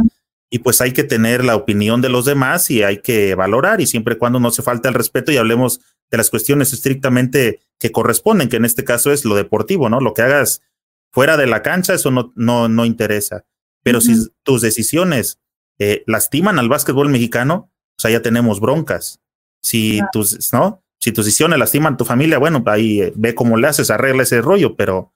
y 0.54 0.60
pues 0.60 0.82
hay 0.82 0.92
que 0.92 1.04
tener 1.04 1.46
la 1.46 1.56
opinión 1.56 2.02
de 2.02 2.10
los 2.10 2.26
demás 2.26 2.70
y 2.72 2.84
hay 2.84 3.02
que 3.02 3.36
valorar 3.36 3.80
y 3.80 3.88
siempre 3.88 4.16
y 4.16 4.18
cuando 4.18 4.40
no 4.40 4.52
se 4.52 4.62
falte 4.62 4.90
el 4.90 4.94
respeto 4.94 5.32
y 5.32 5.38
hablemos 5.38 5.80
de 6.10 6.18
las 6.18 6.30
cuestiones 6.30 6.74
estrictamente 6.74 7.62
que 7.80 7.92
corresponden, 7.92 8.50
que 8.50 8.58
en 8.58 8.66
este 8.66 8.84
caso 8.84 9.12
es 9.14 9.24
lo 9.24 9.36
deportivo, 9.36 9.90
¿no? 9.90 10.02
Lo 10.02 10.14
que 10.14 10.24
hagas 10.24 10.62
fuera 11.10 11.38
de 11.38 11.48
la 11.48 11.62
cancha, 11.62 11.94
eso 11.94 12.12
no, 12.12 12.34
no, 12.36 12.68
no 12.68 12.86
interesa. 12.86 13.46
Pero 13.82 14.00
uh 14.00 14.02
-huh. 14.02 14.26
si 14.26 14.32
tus 14.44 14.62
decisiones 14.62 15.40
eh, 15.84 16.04
lastiman 16.06 16.60
al 16.60 16.70
básquetbol 16.70 17.10
mexicano, 17.10 17.72
o 17.98 18.00
sea, 18.00 18.12
ya 18.12 18.22
tenemos 18.22 18.60
broncas. 18.60 19.20
Si 19.64 20.00
tus, 20.12 20.54
¿no? 20.54 20.84
Si 21.00 21.12
tus 21.12 21.26
decisiones 21.26 21.58
lastiman 21.58 21.96
a 21.96 21.98
tu 21.98 22.06
familia, 22.06 22.38
bueno, 22.38 22.64
ahí 22.68 23.02
eh, 23.02 23.12
ve 23.16 23.34
cómo 23.34 23.58
le 23.58 23.68
haces, 23.68 23.90
arregla 23.90 24.22
ese 24.22 24.42
rollo, 24.42 24.76
pero 24.76 25.12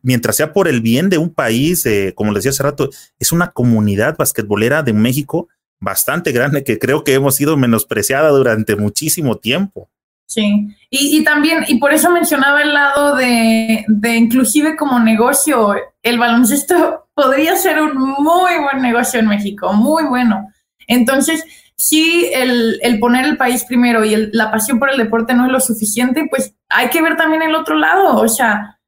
mientras 0.00 0.36
sea 0.36 0.54
por 0.54 0.66
el 0.66 0.80
bien 0.80 1.10
de 1.10 1.18
un 1.18 1.28
país, 1.28 1.84
eh, 1.84 2.14
como 2.16 2.32
les 2.32 2.44
decía 2.44 2.52
hace 2.52 2.62
rato, 2.62 2.88
es 3.18 3.32
una 3.32 3.50
comunidad 3.50 4.16
basquetbolera 4.16 4.82
de 4.82 4.94
México 4.94 5.48
bastante 5.78 6.32
grande 6.32 6.64
que 6.64 6.78
creo 6.78 7.04
que 7.04 7.12
hemos 7.12 7.34
sido 7.36 7.58
menospreciada 7.58 8.30
durante 8.30 8.76
muchísimo 8.76 9.36
tiempo. 9.36 9.90
Sí, 10.24 10.74
y, 10.88 11.18
y, 11.18 11.22
también, 11.22 11.66
y 11.68 11.78
por 11.78 11.92
eso 11.92 12.10
mencionaba 12.10 12.62
el 12.62 12.72
lado 12.72 13.14
de, 13.14 13.84
de 13.88 14.16
inclusive 14.16 14.74
como 14.74 14.98
negocio, 15.00 15.74
el 16.06 16.18
baloncesto 16.20 17.08
podría 17.14 17.56
ser 17.56 17.82
un 17.82 17.96
muy 17.96 18.52
buen 18.62 18.80
negocio 18.80 19.18
en 19.18 19.26
México, 19.26 19.72
muy 19.72 20.04
bueno. 20.04 20.48
Entonces, 20.86 21.44
si 21.74 22.30
el, 22.32 22.78
el, 22.80 23.00
poner 23.00 23.24
el 23.24 23.36
país 23.36 23.64
primero 23.64 24.04
y 24.04 24.14
el, 24.14 24.30
la 24.32 24.52
pasión 24.52 24.78
por 24.78 24.90
el 24.90 24.98
deporte 24.98 25.34
no 25.34 25.46
es 25.46 25.52
lo 25.52 25.58
suficiente, 25.58 26.26
pues 26.30 26.54
hay 26.68 26.90
que 26.90 27.02
ver 27.02 27.16
también 27.16 27.42
el 27.42 27.56
otro 27.56 27.74
lado. 27.74 28.20
O 28.20 28.28
sea, 28.28 28.78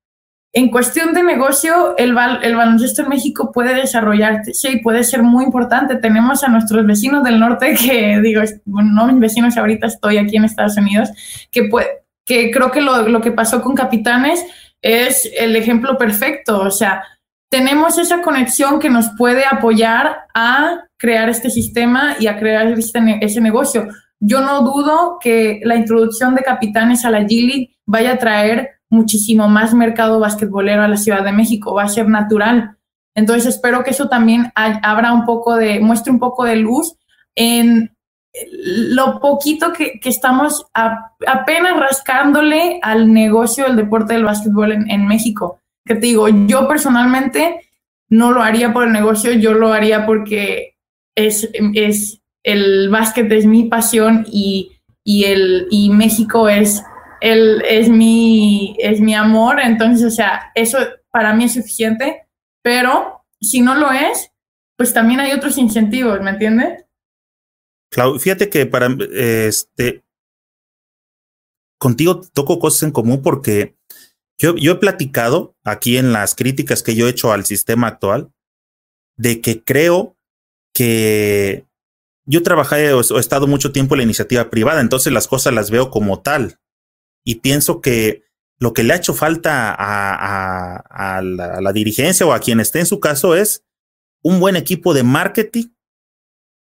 en 0.53 0.70
cuestión 0.70 1.12
de 1.12 1.24
negocio, 1.24 1.97
el, 1.99 2.16
el 2.43 2.57
baloncesto 2.57 3.03
en 3.03 3.09
México 3.09 3.51
puede 3.51 3.74
desarrollarse 3.74 4.55
sí, 4.55 4.78
puede 4.78 5.03
ser 5.03 5.24
muy 5.24 5.45
importante. 5.45 5.97
Tenemos 5.97 6.45
a 6.45 6.49
nuestros 6.49 6.86
vecinos 6.86 7.24
del 7.24 7.40
norte 7.40 7.74
que, 7.81 8.20
digo, 8.23 8.43
no 8.65 9.09
mis 9.09 9.19
vecinos, 9.19 9.57
ahorita 9.57 9.89
estoy 9.89 10.19
aquí 10.19 10.36
en 10.36 10.45
Estados 10.45 10.77
Unidos, 10.77 11.11
que, 11.51 11.65
puede, 11.65 11.89
que 12.24 12.53
creo 12.53 12.70
que 12.70 12.81
lo, 12.81 13.09
lo 13.09 13.20
que 13.20 13.32
pasó 13.32 13.61
con 13.61 13.74
Capitanes 13.74 14.45
es 14.82 15.30
el 15.38 15.56
ejemplo 15.56 15.96
perfecto. 15.98 16.60
O 16.60 16.70
sea, 16.70 17.02
tenemos 17.50 17.98
esa 17.98 18.20
conexión 18.22 18.78
que 18.78 18.90
nos 18.90 19.09
puede 19.16 19.44
apoyar 19.50 20.26
a 20.34 20.84
crear 20.98 21.28
este 21.28 21.50
sistema 21.50 22.16
y 22.18 22.26
a 22.26 22.38
crear 22.38 22.66
este, 22.68 23.18
ese 23.20 23.40
negocio. 23.40 23.88
Yo 24.20 24.40
no 24.40 24.62
dudo 24.62 25.18
que 25.20 25.60
la 25.64 25.76
introducción 25.76 26.34
de 26.34 26.42
capitanes 26.42 27.05
a 27.05 27.10
la 27.10 27.20
G-League 27.20 27.76
vaya 27.86 28.14
a 28.14 28.18
traer 28.18 28.70
muchísimo 28.90 29.48
más 29.48 29.74
mercado 29.74 30.18
basquetbolero 30.18 30.82
a 30.82 30.88
la 30.88 30.96
Ciudad 30.96 31.22
de 31.22 31.32
México, 31.32 31.74
va 31.74 31.84
a 31.84 31.88
ser 31.88 32.09
natural. 32.09 32.76
Entonces 33.14 33.46
espero 33.55 33.84
que 33.84 33.90
eso 33.90 34.09
también 34.09 34.52
abra 34.55 35.12
un 35.12 35.24
poco 35.24 35.56
de, 35.56 35.80
muestre 35.80 36.12
un 36.12 36.18
poco 36.18 36.44
de 36.44 36.56
luz 36.56 36.96
en 37.34 37.96
lo 38.52 39.20
poquito 39.20 39.72
que, 39.72 39.98
que 40.00 40.09
estamos 40.09 40.66
a, 40.74 41.12
apenas 41.26 41.78
rascándole 41.78 42.78
al 42.82 43.12
negocio 43.12 43.64
del 43.64 43.76
deporte 43.76 44.14
del 44.14 44.24
básquetbol 44.24 44.72
en, 44.72 45.06
México. 45.06 45.60
Que 45.84 45.94
te 45.94 46.06
digo, 46.06 46.28
yo 46.46 46.68
personalmente 46.68 47.70
no 48.09 48.32
lo 48.32 48.42
haría 48.42 48.72
por 48.72 48.84
el 48.84 48.92
negocio, 48.92 49.32
yo 49.32 49.55
lo 49.55 49.72
haría 49.72 50.06
porque 50.06 50.76
es, 51.14 51.48
es 51.74 52.20
el 52.42 52.88
básquet 52.90 53.30
es 53.32 53.46
mi 53.46 53.64
pasión 53.64 54.26
y, 54.30 54.72
y, 55.05 55.24
el, 55.24 55.66
y 55.70 55.90
México 55.90 56.48
es 56.48 56.82
él 57.20 57.62
es 57.68 57.88
mi, 57.88 58.76
es 58.78 59.00
mi 59.00 59.14
amor, 59.14 59.60
entonces, 59.60 60.06
o 60.06 60.10
sea, 60.10 60.52
eso 60.55 60.78
para 61.10 61.34
mí 61.34 61.44
es 61.44 61.55
suficiente, 61.55 62.26
pero 62.62 63.24
si 63.40 63.60
no 63.60 63.74
lo 63.74 63.90
es, 63.90 64.30
pues 64.76 64.92
también 64.92 65.20
hay 65.20 65.32
otros 65.32 65.59
incentivos, 65.59 66.20
¿me 66.20 66.30
entiendes? 66.30 66.84
Claudio, 67.90 68.20
fíjate 68.20 68.51
que 68.51 68.66
para 68.66 68.89
este 69.12 70.05
contigo 71.78 72.20
toco 72.32 72.59
cosas 72.59 72.82
en 72.82 72.90
común 72.90 73.23
porque 73.23 73.77
yo, 74.39 74.56
yo 74.56 74.73
he 74.73 74.77
platicado 74.77 75.56
aquí 75.65 75.97
en 75.97 76.12
las 76.12 76.35
críticas 76.35 76.82
que 76.82 76.94
yo 76.94 77.06
he 77.06 77.10
hecho 77.10 77.32
al 77.32 77.44
sistema 77.44 77.86
actual 77.86 78.32
de 79.16 79.40
que 79.40 79.62
creo 79.62 80.16
que 80.74 81.66
yo 82.24 82.43
trabajé 82.43 82.93
o 82.93 83.01
he 83.01 83.20
estado 83.20 83.47
mucho 83.47 83.73
tiempo 83.73 83.94
en 83.94 83.98
la 83.98 84.05
iniciativa 84.05 84.51
privada, 84.51 84.81
entonces 84.81 85.12
las 85.12 85.27
cosas 85.27 85.55
las 85.55 85.70
veo 85.70 85.90
como 85.90 86.20
tal. 86.20 86.59
Y 87.24 87.36
pienso 87.36 87.81
que 87.81 88.23
lo 88.59 88.73
que 88.73 88.82
le 88.82 88.93
ha 88.93 88.97
hecho 88.97 89.15
falta 89.15 89.74
a, 89.77 91.23
la, 91.23 91.73
dirigencia 91.73 92.27
o 92.27 92.32
a 92.32 92.40
quien 92.40 92.60
esté 92.60 92.81
en 92.81 92.86
su 92.86 93.01
caso 93.01 93.35
es 93.35 93.65
un 94.23 94.40
buen 94.40 94.56
equipo 94.56 94.94
de 94.94 95.05
marketing 95.05 95.69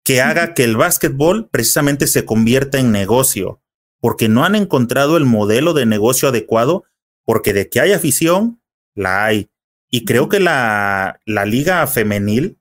que 0.04 0.22
haga 0.22 0.54
que 0.54 0.64
el 0.64 0.76
básquetbol 0.76 1.50
precisamente 1.50 2.08
se 2.08 2.26
convierta 2.26 2.80
en 2.80 2.92
negocio, 2.92 3.62
porque 4.00 4.28
no 4.30 4.44
han 4.44 4.56
encontrado 4.56 5.18
el 5.18 5.26
modelo 5.26 5.74
de 5.74 5.86
negocio 5.86 6.30
adecuado, 6.30 6.84
porque 7.24 7.54
de 7.54 7.70
que 7.70 7.80
hay 7.80 7.94
afición, 7.94 8.62
la 8.96 9.26
hay. 9.26 9.50
Y 9.90 10.06
creo 10.06 10.28
que 10.28 10.40
la, 10.40 11.20
la 11.26 11.46
liga 11.46 11.86
femenil, 11.88 12.58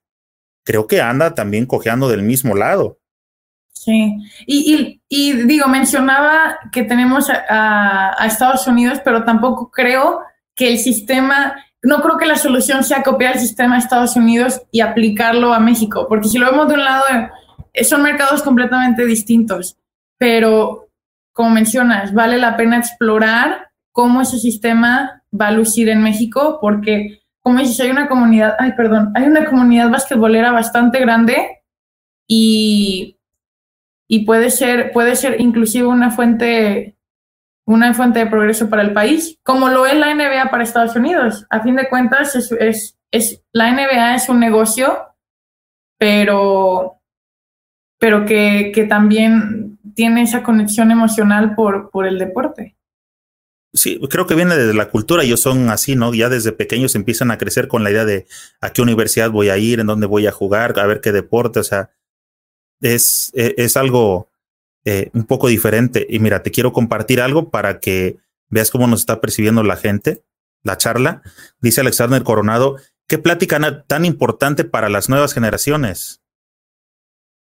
creo 0.65 0.87
que 0.87 1.01
anda 1.01 1.35
también 1.35 1.67
cojeando 1.67 2.09
del 2.09 2.23
mismo 2.23 2.55
lado. 2.55 3.01
Sí, 3.73 4.15
y, 4.47 5.01
y, 5.09 5.33
digo, 5.33 5.67
mencionaba 5.67 6.59
que 6.71 6.85
tenemos 6.85 7.29
a, 7.31 8.15
Estados 8.25 8.69
Unidos, 8.69 9.01
pero 9.05 9.25
tampoco 9.25 9.73
creo 9.73 10.21
que 10.55 10.69
el 10.69 10.79
sistema, 10.79 11.57
no 11.83 12.01
creo 12.01 12.17
que 12.17 12.27
la 12.27 12.37
solución 12.37 12.85
sea 12.85 13.03
copiar 13.03 13.35
el 13.35 13.41
sistema 13.41 13.75
de 13.75 13.81
Estados 13.81 14.17
Unidos 14.17 14.63
y 14.71 14.81
aplicarlo 14.81 15.53
a 15.53 15.61
México, 15.61 16.07
porque 16.09 16.29
si 16.29 16.39
lo 16.39 16.51
vemos 16.51 16.69
de 16.69 16.75
un 16.75 16.85
lado, 16.85 17.05
eh, 17.73 17.85
son 17.85 18.03
mercados 18.03 18.43
completamente 18.43 19.05
distintos, 19.05 19.77
pero 20.19 20.89
como 21.33 21.51
mencionas, 21.51 22.13
vale 22.15 22.39
la 22.39 22.57
pena 22.57 22.79
explorar 22.79 23.71
cómo 23.91 24.23
ese 24.23 24.39
sistema 24.39 25.23
va 25.39 25.49
a 25.49 25.53
lucir 25.53 25.89
en 25.89 26.03
México, 26.03 26.59
porque 26.61 27.21
como 27.41 27.59
dices, 27.59 27.81
hay 27.81 27.91
una 27.91 28.09
comunidad, 28.09 28.55
ay, 28.59 28.73
perdón, 28.77 29.11
hay 29.15 29.25
una 29.25 29.45
comunidad 29.47 29.91
basquetbolera 29.91 30.53
bastante 30.53 31.01
grande 31.01 31.63
y 32.29 33.19
y 34.13 34.27
puede 34.27 34.51
ser, 34.51 34.93
puede 34.93 35.17
ser 35.17 35.41
inclusive 35.41 35.87
una 35.87 36.11
fuente, 36.11 36.99
una 37.67 37.95
fuente 37.95 38.19
de 38.19 38.27
progreso 38.27 38.69
para 38.69 38.83
el 38.83 38.93
país, 38.93 39.39
como 39.43 39.69
lo 39.69 39.87
es 39.87 39.95
la 39.95 40.15
NBA 40.15 40.51
para 40.51 40.65
Estados 40.65 40.97
Unidos. 40.97 41.47
A 41.51 41.61
fin 41.61 41.77
de 41.77 41.89
cuentas, 41.89 42.35
es, 42.35 42.53
es, 42.53 42.99
es 43.11 43.43
la 43.53 43.73
NBA 43.73 44.17
es 44.17 44.29
un 44.29 44.41
negocio, 44.41 44.99
pero, 45.99 47.01
pero 47.99 48.25
que, 48.25 48.73
que 48.75 48.85
también 48.85 49.79
tiene 49.95 50.23
esa 50.23 50.43
conexión 50.43 50.91
emocional 50.91 51.55
por, 51.55 51.91
por 51.91 52.07
el 52.07 52.19
deporte. 52.19 52.77
Sí, 53.75 53.99
creo 54.11 54.27
que 54.27 54.35
viene 54.35 54.55
desde 54.55 54.75
la 54.75 54.91
cultura, 54.91 55.23
ellos 55.23 55.41
son 55.41 55.71
así, 55.71 55.97
¿no? 55.97 56.13
Ya 56.13 56.29
desde 56.29 56.53
pequeños 56.53 56.95
empiezan 56.95 57.31
a 57.31 57.39
crecer 57.39 57.69
con 57.69 57.83
la 57.83 57.91
idea 57.91 58.05
de 58.05 58.27
a 58.61 58.71
qué 58.71 58.83
universidad 58.83 59.31
voy 59.31 59.49
a 59.49 59.57
ir, 59.57 59.81
en 59.81 59.87
dónde 59.87 60.07
voy 60.07 60.27
a 60.27 60.33
jugar, 60.33 60.79
a 60.79 60.87
ver 60.87 61.01
qué 61.01 61.11
deporte, 61.11 61.61
o 61.61 61.65
sea, 61.65 61.91
es, 62.83 63.33
e, 63.35 63.55
es, 63.57 63.79
algo 63.79 64.29
eh, 64.85 65.11
un 65.15 65.25
poco 65.25 65.49
diferente. 65.49 66.07
Y 66.09 66.19
mira, 66.19 66.43
te 66.43 66.51
quiero 66.51 66.73
compartir 66.73 67.21
algo 67.21 67.51
para 67.51 67.81
que 67.81 68.17
veas 68.49 68.71
cómo 68.71 68.87
nos 68.87 69.01
está 69.01 69.21
percibiendo 69.21 69.63
la 69.63 69.77
gente, 69.77 70.23
la 70.63 70.77
charla. 70.77 71.23
Dice 71.61 71.81
Alexander 71.81 72.23
Coronado, 72.23 72.77
qué 73.09 73.19
plática 73.19 73.85
tan 73.87 74.05
importante 74.05 74.65
para 74.65 74.89
las 74.89 75.09
nuevas 75.09 75.35
generaciones. 75.35 76.21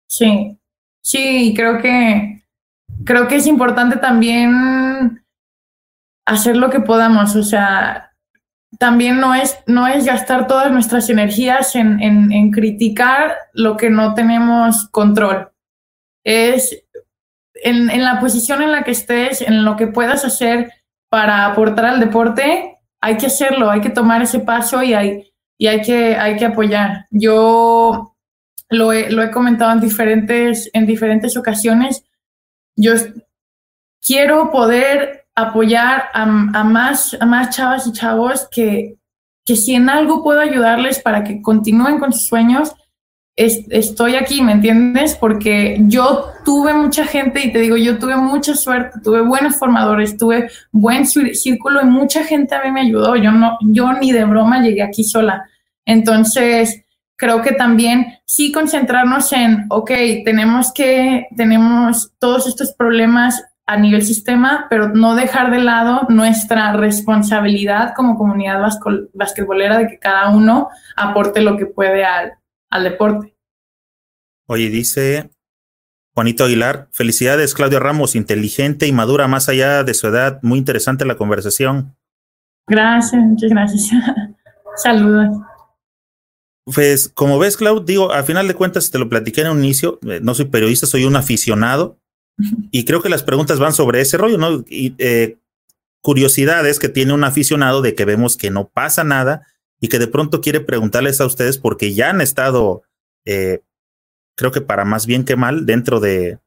Sí, 0.07 0.59
sí, 1.03 1.55
creo 1.57 1.81
que, 1.81 2.45
creo 3.05 3.27
que 3.27 3.37
es 3.37 3.47
importante 3.47 3.97
también 3.97 5.25
hacer 6.27 6.57
lo 6.57 6.71
que 6.71 6.81
podamos. 6.81 7.35
O 7.37 7.43
sea, 7.43 8.13
también 8.79 9.21
no 9.21 9.35
es, 9.35 9.59
no 9.67 9.87
es 9.87 10.05
gastar 10.05 10.47
todas 10.47 10.71
nuestras 10.73 11.09
energías 11.11 11.75
en, 11.77 12.01
en, 12.01 12.51
criticar 12.51 13.37
lo 13.53 13.77
que 13.77 13.91
no 13.91 14.15
tenemos 14.15 14.89
control. 14.91 15.51
Es 16.25 16.84
en, 17.65 17.91
en, 17.91 18.05
la 18.05 18.21
posición 18.21 18.63
en 18.63 18.73
la 18.73 18.85
que 18.85 18.93
estés, 18.93 19.43
en 19.43 19.65
lo 19.65 19.77
que 19.77 19.87
puedas 19.87 20.25
hacer 20.25 20.73
para 21.09 21.47
aportar 21.47 21.87
al 21.87 22.01
deporte, 22.01 22.79
hay 23.01 23.17
que 23.17 23.27
hacerlo, 23.27 23.71
hay 23.71 23.81
que 23.81 23.91
tomar 23.91 24.23
ese 24.23 24.41
paso 24.41 24.83
y 24.83 24.95
hay, 24.95 25.33
y 25.59 25.67
hay, 25.67 25.83
que, 25.83 26.17
hay 26.17 26.37
que 26.37 26.47
apoyar. 26.47 27.07
Yo 27.11 28.17
lo 28.71 28.93
he, 28.93 29.11
lo 29.11 29.23
he 29.23 29.31
comentado 29.31 29.73
en 29.73 29.81
diferentes, 29.81 30.71
en 30.73 30.87
diferentes 30.87 31.37
ocasiones. 31.37 32.05
Yo 32.77 32.93
quiero 34.01 34.51
poder 34.51 35.27
apoyar 35.35 36.05
a, 36.13 36.25
más, 36.27 37.17
a 37.21 37.27
más 37.27 37.55
chavas 37.55 37.87
y 37.87 37.93
chavos 37.93 38.49
que, 38.51 38.97
que 39.45 39.57
si 39.57 39.75
en 39.75 39.89
algo 39.89 40.23
puedo 40.23 40.41
ayudarles 40.41 41.01
para 41.01 41.25
que 41.25 41.43
continúen 41.43 41.99
con 41.99 42.13
sus 42.13 42.27
sueños, 42.27 42.75
estoy 43.37 44.15
aquí, 44.15 44.43
¿me 44.43 44.53
entiendes? 44.53 45.17
Porque 45.17 45.77
yo 45.81 46.27
tuve 46.45 46.73
mucha 46.73 47.05
gente 47.05 47.45
y 47.45 47.53
te 47.53 47.59
digo, 47.59 47.77
yo 47.77 47.99
tuve 47.99 48.17
mucha 48.17 48.55
suerte, 48.55 49.01
tuve 49.03 49.23
buenos 49.23 49.57
formadores, 49.57 50.17
tuve 50.17 50.51
buen 50.71 51.07
círculo 51.07 51.83
y 51.83 51.87
mucha 51.87 52.25
gente 52.25 52.55
a 52.55 52.63
mí 52.63 52.71
me 52.71 52.83
ayudó. 52.83 53.17
Yo 53.17 53.33
no, 53.33 53.59
yo 53.61 53.93
ni 53.95 54.13
de 54.13 54.25
broma 54.25 54.61
llegué 54.61 54.83
aquí 54.83 55.03
sola. 55.03 55.49
Entonces, 55.85 56.85
creo 57.17 57.43
que 57.43 57.53
también 57.53 58.19
sí 58.25 58.53
concentrarnos 58.53 59.33
en, 59.33 59.67
ok, 59.69 59.91
tenemos 60.25 60.73
que, 60.73 61.27
tenemos 61.37 62.13
todos 62.19 62.47
estos 62.47 62.73
problemas 62.73 63.43
a 63.67 63.77
nivel 63.77 64.05
sistema, 64.05 64.67
pero 64.69 64.91
no 64.91 65.15
dejar 65.15 65.51
de 65.51 65.59
lado 65.59 66.03
nuestra 66.11 66.75
responsabilidad 66.75 67.95
como 67.97 68.17
comunidad 68.17 68.61
basquetbolera 69.15 69.79
de 69.79 69.89
que 69.89 69.99
cada 69.99 70.29
uno 70.29 70.69
aporte 70.97 71.41
lo 71.41 71.57
que 71.57 71.65
puede 71.65 72.05
al, 72.05 72.35
al 72.75 72.83
deporte. 72.85 73.37
Oye, 74.47 74.69
dice 74.69 75.31
Juanito 76.13 76.45
Aguilar, 76.45 76.89
felicidades 76.91 77.55
Claudia 77.55 77.79
Ramos, 77.79 78.17
inteligente 78.17 78.89
y 78.89 78.93
madura 78.93 79.29
más 79.29 79.49
allá 79.49 79.85
de 79.85 79.95
su 79.95 80.09
edad, 80.09 80.41
muy 80.43 80.59
interesante 80.59 81.05
la 81.05 81.17
conversación. 81.17 81.97
Gracias, 82.67 83.23
muchas 83.23 83.51
gracias. 83.51 83.91
Saludos. 84.77 85.37
Pues 86.65 87.09
como 87.09 87.39
ves, 87.39 87.57
Claudia, 87.57 87.85
digo, 87.87 88.11
al 88.11 88.25
final 88.25 88.49
de 88.49 88.55
cuentas 88.55 88.91
te 88.91 88.99
lo 88.99 89.09
platiqué 89.09 89.43
en 89.43 89.51
un 89.51 89.59
inicio, 89.59 90.01
eh, 90.03 90.19
no 90.21 90.35
soy 90.35 90.47
periodista, 90.47 90.87
soy 90.87 91.05
un 91.05 91.15
aficionado, 91.15 92.01
y 92.73 92.85
creo 92.85 93.03
que 93.03 93.09
las 93.09 93.23
preguntas 93.23 93.61
van 93.61 93.73
sobre 93.73 94.01
ese 94.01 94.17
rollo, 94.17 94.37
¿no? 94.37 94.65
Y 94.69 94.97
eh, 94.99 95.39
curiosidades 96.01 96.81
que 96.81 96.89
tiene 96.89 97.13
un 97.13 97.23
aficionado 97.23 97.83
de 97.83 97.95
que 97.95 98.05
vemos 98.05 98.37
que 98.37 98.51
no 98.51 98.69
pasa 98.69 99.05
nada 99.05 99.47
y 99.85 99.89
que 99.89 99.99
de 99.99 100.09
pronto 100.09 100.41
quiere 100.41 100.61
preguntarles 100.61 101.21
a 101.21 101.27
ustedes 101.27 101.59
porque 101.59 101.93
ya 101.93 102.09
han 102.09 102.23
estado, 102.23 102.85
eh, 103.27 103.61
creo 104.35 104.51
que 104.51 104.63
para 104.63 104.87
más 104.87 105.05
bien 105.05 105.27
que 105.27 105.37
mal, 105.37 105.67
dentro 105.67 106.01
de, 106.01 106.39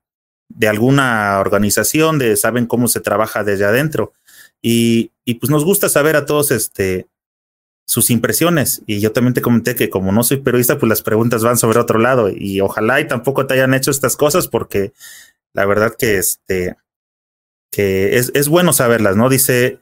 de 0.50 0.68
alguna 0.68 1.40
organización, 1.40 2.18
de 2.18 2.36
saben 2.36 2.66
cómo 2.66 2.88
se 2.88 3.00
trabaja 3.00 3.44
desde 3.44 3.66
adentro. 3.66 4.12
Y, 4.60 5.12
y 5.24 5.36
pues 5.36 5.52
nos 5.52 5.64
gusta 5.66 5.88
saber 5.88 6.16
a 6.16 6.26
todos 6.26 6.50
este, 6.50 7.10
sus 7.86 8.10
impresiones. 8.10 8.82
Y 8.88 9.02
yo 9.02 9.12
también 9.12 9.36
te 9.36 9.44
comenté 9.44 9.76
que 9.76 9.92
como 9.92 10.12
no 10.12 10.24
soy 10.24 10.38
periodista, 10.38 10.80
pues 10.80 10.90
las 10.90 11.04
preguntas 11.04 11.44
van 11.44 11.60
sobre 11.60 11.78
otro 11.78 12.00
lado. 12.00 12.32
Y 12.36 12.60
ojalá 12.62 13.02
y 13.02 13.08
tampoco 13.08 13.46
te 13.46 13.54
hayan 13.54 13.76
hecho 13.76 13.92
estas 13.92 14.18
cosas 14.18 14.48
porque 14.48 14.94
la 15.54 15.68
verdad 15.68 15.94
que 15.96 16.18
este, 16.18 16.76
que 17.72 18.18
es, 18.18 18.32
es 18.34 18.50
bueno 18.50 18.74
saberlas, 18.74 19.16
¿no? 19.16 19.30
Dice 19.30 19.78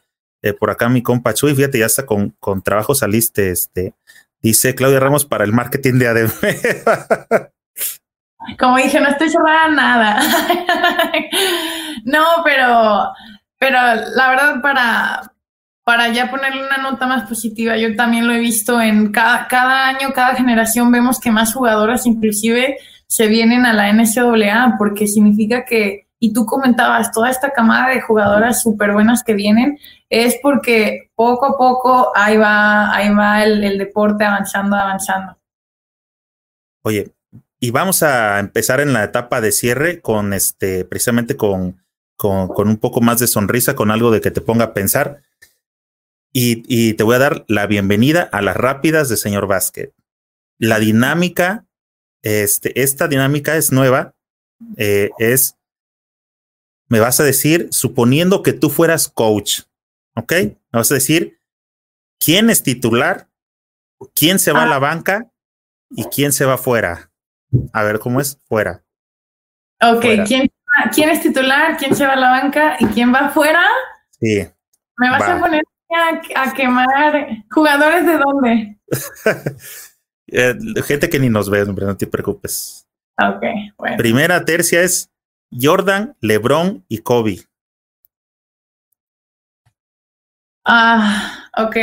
eh, 0.45 0.53
por 0.53 0.69
acá 0.69 0.87
mi 0.89 1.01
compa 1.01 1.33
Chuy, 1.33 1.55
fíjate, 1.55 1.79
ya 1.79 1.87
está 1.87 2.05
con, 2.05 2.29
con 2.39 2.61
trabajo 2.61 2.93
saliste, 2.93 3.49
este, 3.49 3.95
dice 4.43 4.75
Claudia 4.75 4.99
Ramos 4.99 5.25
para 5.25 5.43
el 5.43 5.51
marketing 5.53 5.93
de 5.97 6.07
ADM. 6.07 7.49
Como 8.59 8.77
dije, 8.77 8.99
no 8.99 9.09
estoy 9.09 9.31
cerrada 9.31 9.69
nada. 9.69 10.21
no, 12.05 12.23
pero, 12.43 13.11
pero 13.57 13.79
la 14.15 14.29
verdad, 14.29 14.61
para, 14.61 15.33
para 15.83 16.09
ya 16.09 16.29
ponerle 16.29 16.63
una 16.63 16.77
nota 16.77 17.07
más 17.07 17.27
positiva, 17.27 17.75
yo 17.77 17.95
también 17.95 18.27
lo 18.27 18.33
he 18.33 18.39
visto 18.39 18.79
en 18.79 19.11
cada, 19.11 19.47
cada 19.47 19.87
año, 19.87 20.13
cada 20.13 20.35
generación, 20.35 20.91
vemos 20.91 21.19
que 21.19 21.31
más 21.31 21.55
jugadoras 21.55 22.05
inclusive 22.05 22.77
se 23.07 23.25
vienen 23.25 23.65
a 23.65 23.73
la 23.73 23.91
NCAA 23.91 24.75
porque 24.77 25.07
significa 25.07 25.65
que, 25.65 26.04
y 26.25 26.33
tú 26.33 26.45
comentabas, 26.45 27.11
toda 27.11 27.29
esta 27.29 27.51
camada 27.51 27.89
de 27.89 28.01
jugadoras 28.01 28.61
súper 28.61 28.93
buenas 28.93 29.23
que 29.23 29.33
vienen, 29.33 29.77
es 30.09 30.37
porque 30.41 31.11
poco 31.15 31.45
a 31.45 31.57
poco 31.57 32.11
ahí 32.15 32.37
va, 32.37 32.95
ahí 32.95 33.13
va 33.13 33.43
el, 33.43 33.77
deporte 33.77 34.23
avanzando, 34.23 34.75
avanzando. 34.75 35.37
Oye, 36.83 37.11
y 37.59 37.71
vamos 37.71 38.03
a 38.03 38.39
empezar 38.39 38.79
en 38.79 38.93
la 38.93 39.03
etapa 39.03 39.39
de 39.39 39.51
cierre 39.51 40.01
con 40.01 40.33
este, 40.33 40.85
precisamente 40.85 41.35
con 41.35 41.85
con, 42.15 42.67
un 42.67 42.77
poco 42.77 43.01
más 43.01 43.19
de 43.19 43.27
sonrisa, 43.27 43.75
con 43.75 43.91
algo 43.91 44.11
de 44.11 44.21
que 44.21 44.31
te 44.31 44.41
ponga 44.41 44.65
a 44.65 44.73
pensar. 44.73 45.21
Y, 46.31 46.63
y 46.67 46.93
te 46.93 47.03
voy 47.03 47.15
a 47.15 47.19
dar 47.19 47.45
la 47.47 47.65
bienvenida 47.65 48.23
a 48.23 48.41
las 48.41 48.57
rápidas 48.57 49.09
de 49.09 49.17
señor 49.17 49.47
Vázquez. 49.47 49.91
La 50.57 50.79
dinámica, 50.79 51.65
este, 52.21 52.81
esta 52.81 53.07
dinámica 53.07 53.55
es 53.57 53.71
nueva, 53.71 54.13
eh, 54.77 55.11
es, 55.17 55.57
me 56.87 56.99
vas 56.99 57.19
a 57.19 57.23
decir, 57.23 57.67
suponiendo 57.71 58.43
que 58.43 58.53
tú 58.53 58.69
fueras 58.69 59.07
coach, 59.07 59.61
¿ok? 60.15 60.31
Me 60.31 60.57
vas 60.71 60.91
a 60.91 60.95
decir, 60.95 61.39
¿quién 62.19 62.49
es 62.49 62.63
titular? 62.63 63.27
¿Quién 64.13 64.39
se 64.39 64.51
va 64.51 64.63
a 64.63 64.67
la 64.67 64.79
banca? 64.79 65.31
¿Y 65.89 66.05
quién 66.05 66.31
se 66.31 66.45
va 66.45 66.57
fuera? 66.57 67.11
A 67.73 67.83
ver 67.83 67.99
cómo 67.99 68.19
es 68.19 68.39
fuera. 68.45 68.83
Ok, 69.81 70.05
¿Quién, 70.27 70.51
¿quién 70.93 71.09
es 71.09 71.21
titular? 71.21 71.77
¿Quién 71.77 71.95
se 71.95 72.05
va 72.05 72.13
a 72.13 72.17
la 72.17 72.29
banca? 72.29 72.77
¿Y 72.79 72.85
quién 72.87 73.13
va 73.13 73.29
fuera? 73.29 73.63
Sí. 74.19 74.47
¿Me 74.97 75.09
vas 75.09 75.23
a 75.23 75.39
poner 75.39 75.63
a, 76.35 76.53
quemar 76.53 77.45
jugadores 77.51 78.05
de 78.05 78.17
dónde? 78.17 78.77
Eh, 80.27 80.55
gente 80.83 81.07
que 81.07 81.19
ni 81.19 81.29
nos 81.29 81.51
ve, 81.51 81.61
hombre, 81.61 81.85
no 81.85 81.95
te 81.95 82.07
preocupes. 82.07 82.87
Ok, 83.21 83.43
bueno. 83.77 83.95
Primera 83.95 84.43
tercia 84.43 84.81
es 84.81 85.11
Jordan, 85.59 86.15
LeBron 86.21 86.85
y 86.89 86.99
Kobe. 86.99 87.39
Ah, 90.65 91.49
ok. 91.57 91.75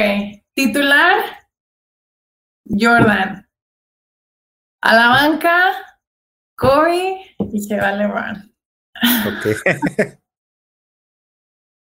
Titular, 0.54 1.46
Jordan. 2.66 3.48
A 4.82 4.94
la 4.94 5.08
banca, 5.08 5.72
Kobe 6.56 7.34
y 7.52 7.60
se 7.60 7.76
va 7.76 7.92
LeBron. 7.92 8.54
Ok. 9.26 9.46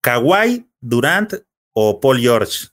Kawhi, 0.04 0.68
Durant 0.80 1.34
o 1.74 2.00
Paul 2.00 2.20
George. 2.20 2.68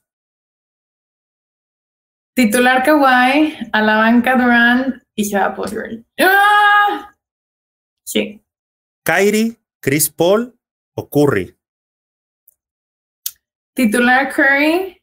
Titular 2.35 2.85
Kawhi, 2.85 3.57
a 3.73 3.83
la 3.83 3.97
banca 3.97 4.37
Durant 4.37 5.03
y 5.15 5.25
se 5.25 5.39
va 5.39 5.55
Paul 5.57 5.71
George. 5.71 6.05
¡Ah! 6.21 7.15
Sí. 8.07 8.43
Kyrie, 9.09 9.57
Chris 9.81 10.11
Paul 10.11 10.55
o 10.95 11.09
Curry. 11.09 11.57
Titular 13.75 14.31
Curry, 14.31 15.01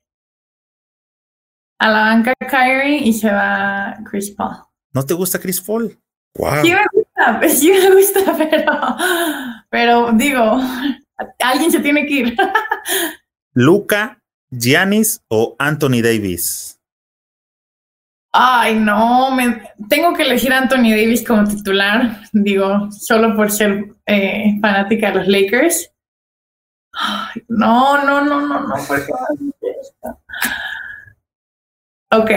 a 1.79 1.89
la 1.89 1.99
banca 2.01 2.33
Kyrie 2.39 2.99
y 2.99 3.13
se 3.13 3.31
va 3.31 3.97
Chris 4.07 4.29
Paul. 4.29 4.57
¿No 4.93 5.03
te 5.03 5.15
gusta 5.15 5.39
Chris 5.39 5.59
Paul? 5.59 5.97
Wow. 6.35 6.61
Sí 6.61 6.71
me 6.71 6.85
gusta, 6.93 7.49
sí 7.49 7.71
me 7.71 7.95
gusta, 7.95 8.37
pero, 8.37 8.95
pero 9.71 10.11
digo, 10.11 10.61
alguien 11.39 11.71
se 11.71 11.79
tiene 11.79 12.05
que 12.05 12.13
ir. 12.13 12.37
Luca, 13.53 14.21
Giannis 14.51 15.23
o 15.29 15.55
Anthony 15.57 16.03
Davis. 16.03 16.74
Ay, 18.37 18.75
no, 18.75 19.31
me, 19.31 19.61
tengo 19.87 20.13
que 20.13 20.23
elegir 20.23 20.51
a 20.51 20.57
Anthony 20.57 20.89
Davis 20.89 21.25
como 21.25 21.47
titular, 21.47 22.19
digo, 22.33 22.91
solo 22.91 23.33
por 23.33 23.49
ser 23.49 23.85
eh, 24.05 24.57
fanática 24.61 25.09
de 25.09 25.15
los 25.19 25.27
Lakers. 25.29 25.89
No, 27.47 28.03
no, 28.03 28.25
no, 28.25 28.41
no, 28.41 28.59
no. 28.67 28.75
Ok. 32.11 32.31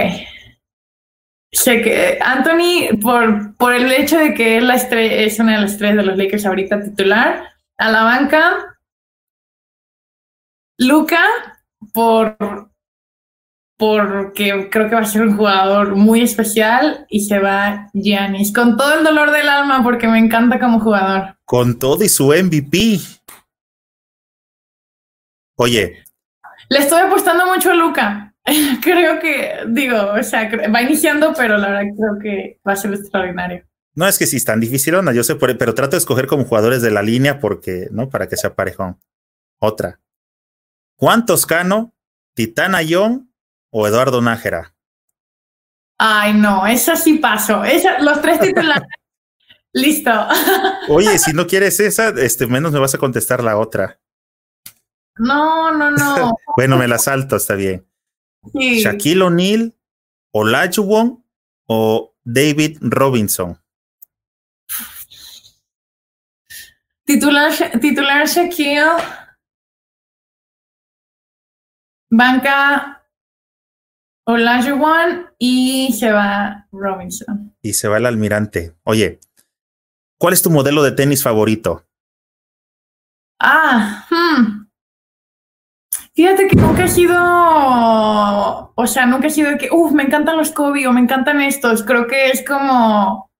Sé 1.50 1.82
que 1.82 2.18
Anthony, 2.20 2.96
por, 3.02 3.56
por 3.56 3.74
el 3.74 3.90
hecho 3.90 4.18
de 4.18 4.34
que 4.34 4.58
él 4.58 4.68
la 4.68 4.76
es 4.76 5.40
una 5.40 5.56
de 5.56 5.62
las 5.62 5.78
tres 5.78 5.96
de 5.96 6.04
los 6.04 6.16
Lakers 6.16 6.46
ahorita 6.46 6.80
titular, 6.80 7.42
a 7.76 7.90
la 7.90 8.04
banca, 8.04 8.78
Luca, 10.78 11.24
por 11.92 12.70
porque 13.78 14.68
creo 14.70 14.88
que 14.88 14.94
va 14.96 15.02
a 15.02 15.06
ser 15.06 15.22
un 15.22 15.36
jugador 15.36 15.94
muy 15.94 16.20
especial 16.20 17.06
y 17.08 17.24
se 17.24 17.38
va 17.38 17.88
Giannis 17.94 18.52
con 18.52 18.76
todo 18.76 18.98
el 18.98 19.04
dolor 19.04 19.30
del 19.30 19.48
alma 19.48 19.84
porque 19.84 20.08
me 20.08 20.18
encanta 20.18 20.58
como 20.58 20.80
jugador. 20.80 21.36
Con 21.44 21.78
todo 21.78 22.02
y 22.02 22.08
su 22.08 22.26
MVP. 22.26 22.98
Oye. 25.56 26.04
Le 26.68 26.78
estoy 26.80 27.00
apostando 27.00 27.46
mucho 27.46 27.70
a 27.70 27.74
Luca. 27.74 28.34
creo 28.82 29.20
que, 29.20 29.60
digo, 29.68 30.12
o 30.12 30.22
sea, 30.24 30.50
va 30.74 30.82
iniciando, 30.82 31.32
pero 31.36 31.56
la 31.56 31.68
verdad 31.68 31.92
creo 31.96 32.18
que 32.20 32.60
va 32.66 32.72
a 32.72 32.76
ser 32.76 32.92
extraordinario. 32.92 33.64
No 33.94 34.08
es 34.08 34.18
que 34.18 34.26
sí 34.26 34.36
están 34.36 34.58
difíciles, 34.58 35.00
yo 35.14 35.22
sé, 35.22 35.36
pero 35.36 35.56
trato 35.56 35.90
de 35.90 35.98
escoger 35.98 36.26
como 36.26 36.44
jugadores 36.44 36.82
de 36.82 36.90
la 36.90 37.02
línea 37.02 37.38
porque, 37.38 37.88
¿no? 37.92 38.08
Para 38.08 38.28
que 38.28 38.36
sea 38.36 38.54
parejón. 38.54 38.98
Otra. 39.60 40.00
Juan 40.96 41.26
Toscano, 41.26 41.94
Titana 42.34 42.82
Young 42.82 43.27
o 43.70 43.86
Eduardo 43.86 44.20
Nájera? 44.20 44.74
Ay, 45.98 46.32
no, 46.34 46.66
esa 46.66 46.96
sí 46.96 47.14
paso. 47.14 47.64
Esa, 47.64 47.98
los 48.00 48.20
tres 48.22 48.40
titulares. 48.40 48.88
Listo. 49.72 50.10
Oye, 50.88 51.18
si 51.18 51.32
no 51.32 51.46
quieres 51.46 51.78
esa, 51.80 52.08
este, 52.10 52.46
menos 52.46 52.72
me 52.72 52.78
vas 52.78 52.94
a 52.94 52.98
contestar 52.98 53.42
la 53.42 53.58
otra. 53.58 54.00
No, 55.16 55.72
no, 55.72 55.90
no. 55.90 56.36
bueno, 56.56 56.78
me 56.78 56.88
la 56.88 56.98
salto, 56.98 57.36
está 57.36 57.54
bien. 57.54 57.86
Sí. 58.52 58.80
Shaquille 58.80 59.22
O'Neal, 59.22 59.74
Olajuwon 60.32 61.24
o 61.66 62.14
David 62.24 62.78
Robinson. 62.80 63.60
Titular, 67.04 67.52
titular 67.80 68.26
Shaquille. 68.26 69.02
Banca 72.10 72.97
Olajuwon 74.28 75.26
y 75.38 75.90
se 75.98 76.12
va 76.12 76.66
Robinson. 76.70 77.56
Y 77.62 77.72
se 77.72 77.88
va 77.88 77.96
el 77.96 78.04
almirante. 78.04 78.74
Oye, 78.84 79.20
¿cuál 80.18 80.34
es 80.34 80.42
tu 80.42 80.50
modelo 80.50 80.82
de 80.82 80.92
tenis 80.92 81.22
favorito? 81.22 81.86
Ah, 83.40 84.06
hmm. 84.10 84.66
Fíjate 86.12 86.46
que 86.46 86.56
nunca 86.56 86.84
he 86.84 86.88
sido, 86.88 87.16
o 87.16 88.86
sea, 88.86 89.06
nunca 89.06 89.28
he 89.28 89.30
sido 89.30 89.50
de 89.50 89.56
que, 89.56 89.70
uff, 89.72 89.92
me 89.92 90.02
encantan 90.02 90.36
los 90.36 90.50
Kobe 90.50 90.86
o 90.86 90.92
me 90.92 91.00
encantan 91.00 91.40
estos. 91.40 91.82
Creo 91.82 92.06
que 92.06 92.28
es 92.28 92.44
como 92.46 93.30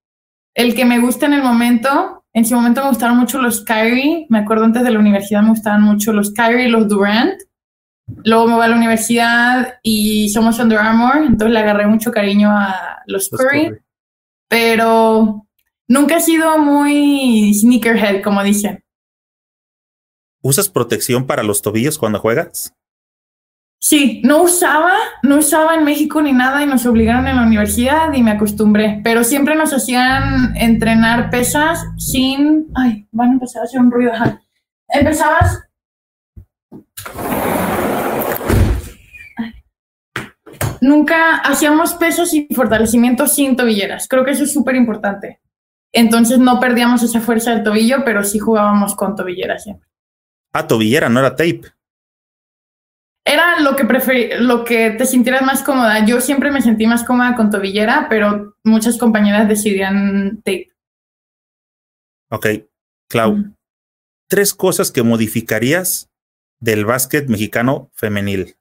el 0.54 0.74
que 0.74 0.86
me 0.86 1.00
gusta 1.00 1.26
en 1.26 1.34
el 1.34 1.42
momento. 1.42 2.24
En 2.32 2.46
su 2.46 2.54
momento 2.54 2.80
me 2.82 2.88
gustaron 2.88 3.18
mucho 3.18 3.42
los 3.42 3.62
Kyrie. 3.62 4.26
Me 4.30 4.38
acuerdo 4.38 4.64
antes 4.64 4.84
de 4.84 4.90
la 4.92 5.00
universidad 5.00 5.42
me 5.42 5.50
gustaban 5.50 5.82
mucho 5.82 6.14
los 6.14 6.32
Kyrie 6.32 6.68
y 6.68 6.70
los 6.70 6.88
Durant. 6.88 7.42
Luego 8.24 8.46
me 8.46 8.54
voy 8.54 8.64
a 8.64 8.68
la 8.68 8.76
universidad 8.76 9.78
y 9.82 10.30
somos 10.30 10.58
Under 10.58 10.78
Armour, 10.78 11.18
entonces 11.18 11.50
le 11.50 11.58
agarré 11.58 11.86
mucho 11.86 12.10
cariño 12.10 12.50
a 12.50 13.02
los, 13.06 13.28
Curry, 13.28 13.76
pero 14.48 15.46
nunca 15.86 16.16
he 16.16 16.20
sido 16.20 16.58
muy 16.58 17.52
sneakerhead, 17.54 18.22
como 18.22 18.42
dicen. 18.42 18.82
¿Usas 20.40 20.68
protección 20.68 21.26
para 21.26 21.42
los 21.42 21.62
tobillos 21.62 21.98
cuando 21.98 22.18
juegas? 22.18 22.72
Sí, 23.80 24.20
no 24.24 24.42
usaba, 24.42 24.92
no 25.22 25.36
usaba 25.36 25.76
en 25.76 25.84
México 25.84 26.20
ni 26.20 26.32
nada 26.32 26.62
y 26.62 26.66
nos 26.66 26.84
obligaron 26.84 27.28
en 27.28 27.36
la 27.36 27.42
universidad 27.42 28.12
y 28.12 28.22
me 28.22 28.32
acostumbré, 28.32 29.00
pero 29.04 29.22
siempre 29.22 29.54
nos 29.54 29.72
hacían 29.72 30.56
entrenar 30.56 31.30
pesas 31.30 31.84
sin, 31.96 32.66
ay, 32.74 33.06
van 33.12 33.30
a 33.30 33.32
empezar 33.34 33.62
a 33.62 33.64
hacer 33.66 33.80
un 33.80 33.90
ruido. 33.90 34.12
Empezabas 34.88 35.60
nunca 40.80 41.36
hacíamos 41.36 41.94
pesos 41.94 42.32
y 42.34 42.46
fortalecimiento 42.54 43.26
sin 43.26 43.56
tobilleras. 43.56 44.08
Creo 44.08 44.24
que 44.24 44.32
eso 44.32 44.44
es 44.44 44.52
súper 44.52 44.76
importante. 44.76 45.40
Entonces 45.92 46.38
no 46.38 46.60
perdíamos 46.60 47.02
esa 47.02 47.20
fuerza 47.20 47.54
del 47.54 47.62
tobillo, 47.64 48.04
pero 48.04 48.22
sí 48.24 48.38
jugábamos 48.38 48.94
con 48.94 49.16
tobilleras 49.16 49.64
siempre. 49.64 49.88
Ah, 50.52 50.66
tobillera, 50.66 51.08
no 51.08 51.20
era 51.20 51.30
tape. 51.30 51.62
Era 53.24 53.60
lo 53.60 53.76
que 53.76 53.84
preferí, 53.84 54.30
lo 54.38 54.64
que 54.64 54.90
te 54.90 55.04
sintieras 55.04 55.42
más 55.42 55.62
cómoda. 55.62 56.04
Yo 56.06 56.20
siempre 56.20 56.50
me 56.50 56.62
sentí 56.62 56.86
más 56.86 57.04
cómoda 57.04 57.36
con 57.36 57.50
tobillera, 57.50 58.06
pero 58.08 58.56
muchas 58.64 58.96
compañeras 58.96 59.48
decidían 59.48 60.38
tape. 60.38 60.70
Ok, 62.30 62.46
Clau. 63.08 63.54
Tres 64.28 64.54
cosas 64.54 64.90
que 64.90 65.02
modificarías 65.02 66.10
del 66.60 66.84
básquet 66.84 67.28
mexicano 67.28 67.90
femenil. 67.94 68.57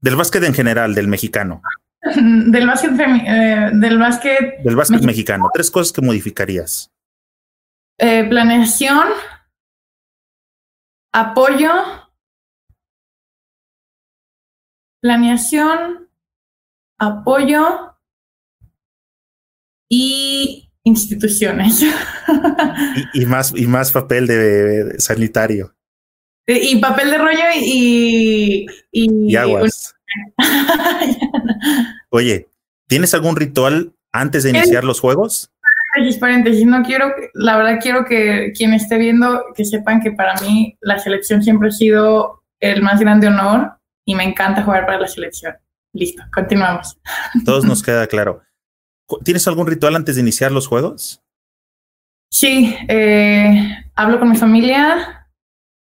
Del 0.00 0.16
básquet 0.16 0.42
en 0.44 0.54
general, 0.54 0.94
del 0.94 1.08
mexicano. 1.08 1.62
del 2.02 2.66
básquet, 2.66 2.92
eh, 2.98 3.70
del 3.74 3.98
básquet. 3.98 4.62
Del 4.62 4.76
básquet 4.76 5.02
mexicano. 5.02 5.50
Tres 5.52 5.70
cosas 5.70 5.92
que 5.92 6.00
modificarías. 6.00 6.90
Eh, 7.98 8.24
planeación, 8.24 9.08
apoyo, 11.12 11.70
planeación, 15.02 16.08
apoyo 16.98 17.94
y 19.90 20.70
instituciones. 20.84 21.84
y, 23.12 23.26
más, 23.26 23.52
y 23.54 23.66
más 23.66 23.92
papel 23.92 24.26
de, 24.26 24.98
sanitario. 24.98 25.74
Y 26.46 26.80
papel 26.80 27.10
de 27.10 27.18
rollo 27.18 27.44
y... 27.56 28.66
Y, 28.92 29.36
aguas. 29.36 29.94
Oye, 32.10 32.48
¿tienes 32.88 33.14
algún 33.14 33.36
ritual 33.36 33.94
antes 34.12 34.42
de 34.42 34.50
iniciar 34.50 34.84
los 34.84 35.00
juegos? 35.00 35.52
Paréntesis, 36.20 36.66
no 36.66 36.82
quiero, 36.82 37.12
la 37.34 37.56
verdad 37.56 37.78
quiero 37.82 38.04
que 38.04 38.52
quien 38.56 38.72
esté 38.74 38.96
viendo, 38.96 39.44
que 39.54 39.64
sepan 39.64 40.00
que 40.00 40.12
para 40.12 40.40
mí 40.40 40.76
la 40.80 40.98
selección 40.98 41.42
siempre 41.42 41.68
ha 41.68 41.72
sido 41.72 42.42
el 42.60 42.82
más 42.82 43.00
grande 43.00 43.26
honor 43.26 43.72
y 44.04 44.14
me 44.14 44.24
encanta 44.24 44.62
jugar 44.62 44.86
para 44.86 45.00
la 45.00 45.08
selección. 45.08 45.54
Listo, 45.92 46.22
continuamos. 46.32 46.98
Todos 47.44 47.64
nos 47.64 47.82
queda 47.84 48.06
claro. 48.06 48.42
¿Tienes 49.24 49.46
algún 49.48 49.66
ritual 49.66 49.96
antes 49.96 50.14
de 50.14 50.22
iniciar 50.22 50.52
los 50.52 50.68
juegos? 50.68 51.22
Sí, 52.30 52.76
eh, 52.88 53.76
hablo 53.96 54.20
con 54.20 54.30
mi 54.30 54.36
familia, 54.36 55.28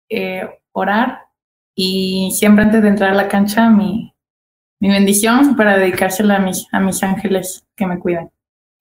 eh, 0.09 0.47
orar 0.73 1.24
y 1.75 2.31
siempre 2.33 2.63
antes 2.63 2.81
de 2.81 2.87
entrar 2.87 3.11
a 3.11 3.15
la 3.15 3.27
cancha 3.27 3.69
mi, 3.69 4.13
mi 4.79 4.89
bendición 4.89 5.55
para 5.55 5.77
dedicársela 5.77 6.37
a 6.37 6.39
mis, 6.39 6.65
a 6.71 6.79
mis 6.79 7.03
ángeles 7.03 7.65
que 7.75 7.85
me 7.85 7.99
cuidan. 7.99 8.31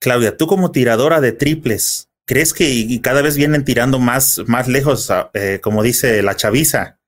Claudia, 0.00 0.36
tú 0.36 0.46
como 0.46 0.70
tiradora 0.70 1.20
de 1.20 1.32
triples, 1.32 2.08
¿crees 2.26 2.54
que 2.54 3.00
cada 3.02 3.22
vez 3.22 3.36
vienen 3.36 3.64
tirando 3.64 3.98
más, 3.98 4.42
más 4.46 4.68
lejos, 4.68 5.12
eh, 5.34 5.60
como 5.62 5.82
dice 5.82 6.22
la 6.22 6.36
chaviza? 6.36 6.98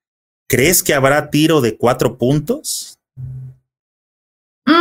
¿Crees 0.48 0.82
que 0.82 0.94
habrá 0.94 1.30
tiro 1.30 1.60
de 1.60 1.76
cuatro 1.76 2.18
puntos? 2.18 2.98
Mm, 4.64 4.72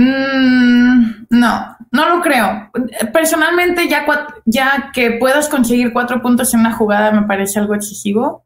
mm, 0.00 1.26
no, 1.30 1.76
no 1.90 2.16
lo 2.16 2.22
creo. 2.22 2.70
Personalmente, 3.12 3.88
ya, 3.88 4.06
ya 4.44 4.90
que 4.92 5.12
puedas 5.12 5.48
conseguir 5.48 5.92
cuatro 5.92 6.22
puntos 6.22 6.54
en 6.54 6.60
una 6.60 6.72
jugada 6.72 7.12
me 7.12 7.26
parece 7.26 7.58
algo 7.58 7.74
excesivo 7.74 8.43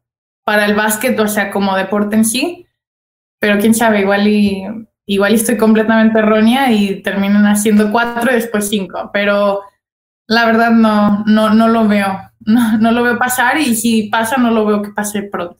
para 0.49 0.65
el 0.65 0.73
básquet, 0.73 1.19
o 1.19 1.27
sea, 1.27 1.51
como 1.51 1.75
deporte 1.75 2.15
en 2.15 2.25
sí. 2.25 2.65
Pero 3.39 3.59
quién 3.59 3.75
sabe, 3.75 3.99
igual 3.99 4.27
y 4.27 4.65
igual 5.05 5.35
estoy 5.35 5.57
completamente 5.57 6.17
errónea 6.17 6.71
y 6.71 7.03
terminan 7.03 7.45
haciendo 7.45 7.91
cuatro 7.91 8.31
y 8.31 8.33
después 8.33 8.67
cinco, 8.67 9.11
pero 9.13 9.61
la 10.27 10.47
verdad 10.47 10.71
no, 10.71 11.23
no, 11.27 11.53
no 11.53 11.67
lo 11.67 11.87
veo, 11.87 12.19
no, 12.39 12.79
no 12.79 12.91
lo 12.91 13.03
veo 13.03 13.19
pasar 13.19 13.59
y 13.59 13.75
si 13.75 14.09
pasa 14.09 14.37
no 14.37 14.49
lo 14.49 14.65
veo 14.65 14.81
que 14.81 14.89
pase 14.89 15.21
pronto. 15.21 15.59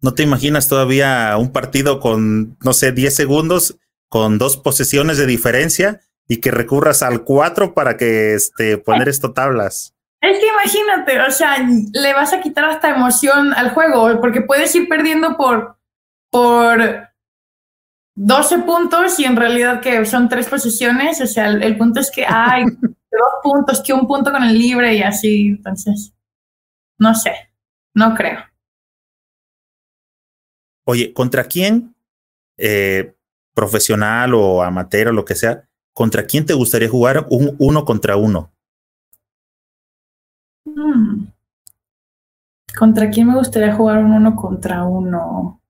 ¿No 0.00 0.14
te 0.14 0.22
imaginas 0.22 0.66
todavía 0.66 1.36
un 1.36 1.52
partido 1.52 2.00
con, 2.00 2.56
no 2.64 2.72
sé, 2.72 2.92
10 2.92 3.14
segundos, 3.14 3.76
con 4.08 4.38
dos 4.38 4.56
posesiones 4.56 5.18
de 5.18 5.26
diferencia 5.26 6.00
y 6.26 6.38
que 6.38 6.50
recurras 6.50 7.02
al 7.02 7.22
cuatro 7.22 7.74
para 7.74 7.98
que 7.98 8.32
este, 8.32 8.78
poner 8.78 9.10
esto 9.10 9.34
tablas? 9.34 9.94
Es 10.20 10.38
que 10.38 10.46
imagínate, 10.48 11.20
o 11.20 11.30
sea, 11.30 11.56
le 11.92 12.12
vas 12.12 12.32
a 12.32 12.40
quitar 12.40 12.66
hasta 12.66 12.90
emoción 12.90 13.54
al 13.54 13.70
juego, 13.70 14.20
porque 14.20 14.42
puedes 14.42 14.74
ir 14.74 14.86
perdiendo 14.86 15.36
por, 15.36 15.78
por 16.30 17.08
12 18.16 18.58
puntos 18.58 19.18
y 19.18 19.24
en 19.24 19.36
realidad 19.36 19.80
que 19.80 20.04
son 20.04 20.28
tres 20.28 20.46
posiciones, 20.46 21.22
o 21.22 21.26
sea, 21.26 21.48
el, 21.48 21.76
punto 21.78 22.00
es 22.00 22.10
que 22.10 22.26
hay 22.26 22.64
dos 22.80 23.32
puntos, 23.42 23.82
que 23.82 23.94
un 23.94 24.06
punto 24.06 24.30
con 24.30 24.42
el 24.42 24.58
libre 24.58 24.94
y 24.94 25.02
así, 25.02 25.46
entonces, 25.48 26.12
no 26.98 27.14
sé, 27.14 27.32
no 27.94 28.14
creo. 28.14 28.40
Oye, 30.84 31.14
¿contra 31.14 31.44
quién, 31.44 31.94
eh, 32.58 33.14
profesional 33.54 34.34
o 34.34 34.62
amateur 34.62 35.08
o 35.08 35.12
lo 35.12 35.24
que 35.24 35.34
sea, 35.34 35.66
contra 35.94 36.26
quién 36.26 36.44
te 36.44 36.52
gustaría 36.52 36.90
jugar 36.90 37.26
un 37.30 37.56
uno 37.58 37.86
contra 37.86 38.16
uno? 38.16 38.49
Hmm. 40.80 41.26
¿Contra 42.78 43.10
quién 43.10 43.28
me 43.28 43.34
gustaría 43.34 43.74
jugar 43.74 43.98
un 43.98 44.12
uno 44.12 44.34
contra 44.34 44.84
uno? 44.84 45.60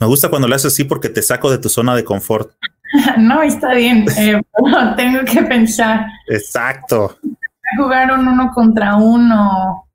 Me 0.00 0.06
gusta 0.06 0.28
cuando 0.28 0.48
lo 0.48 0.56
haces 0.56 0.72
así 0.72 0.82
porque 0.84 1.08
te 1.08 1.22
saco 1.22 1.48
de 1.48 1.58
tu 1.58 1.68
zona 1.68 1.94
de 1.94 2.02
confort. 2.02 2.50
no, 3.18 3.42
está 3.42 3.74
bien. 3.74 4.04
Eh, 4.18 4.40
tengo 4.96 5.20
que 5.24 5.42
pensar. 5.42 6.06
Exacto. 6.26 7.18
Jugar 7.76 8.12
un 8.12 8.26
uno 8.26 8.50
contra 8.52 8.96
uno. 8.96 9.88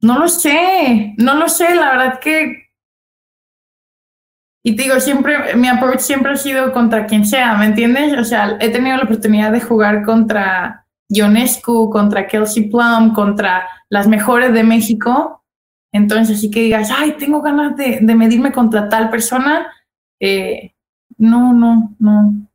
No 0.00 0.18
lo 0.18 0.28
sé, 0.28 1.14
no 1.18 1.34
lo 1.34 1.48
sé, 1.48 1.74
la 1.74 1.90
verdad 1.90 2.20
que. 2.20 2.70
Y 4.62 4.76
te 4.76 4.84
digo, 4.84 4.98
siempre, 5.00 5.54
mi 5.56 5.68
approach 5.68 6.00
siempre 6.00 6.32
ha 6.32 6.36
sido 6.36 6.72
contra 6.72 7.06
quien 7.06 7.26
sea, 7.26 7.54
¿me 7.56 7.66
entiendes? 7.66 8.18
O 8.18 8.24
sea, 8.24 8.56
he 8.60 8.70
tenido 8.70 8.96
la 8.96 9.04
oportunidad 9.04 9.52
de 9.52 9.60
jugar 9.60 10.04
contra 10.04 10.83
Ionescu, 11.14 11.90
contra 11.90 12.26
Kelsey 12.26 12.68
Plum, 12.68 13.14
contra 13.14 13.66
las 13.88 14.06
mejores 14.06 14.52
de 14.52 14.64
México 14.64 15.44
entonces, 15.94 16.38
así 16.38 16.50
que 16.50 16.60
digas, 16.60 16.90
ay, 16.90 17.16
tengo 17.18 17.40
ganas 17.40 17.76
de, 17.76 18.00
medirme 18.16 18.50
contra 18.50 18.88
tal 18.88 19.10
persona, 19.10 19.72
eh, 20.18 20.74
no, 21.18 21.54
no, 21.54 21.94
no, 22.00 22.48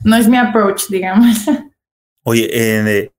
no 0.00 0.16
es 0.16 0.28
mi 0.28 0.36
approach, 0.36 0.88
digamos. 0.90 1.38
Oye, 2.22 2.50
eh, 2.52 3.10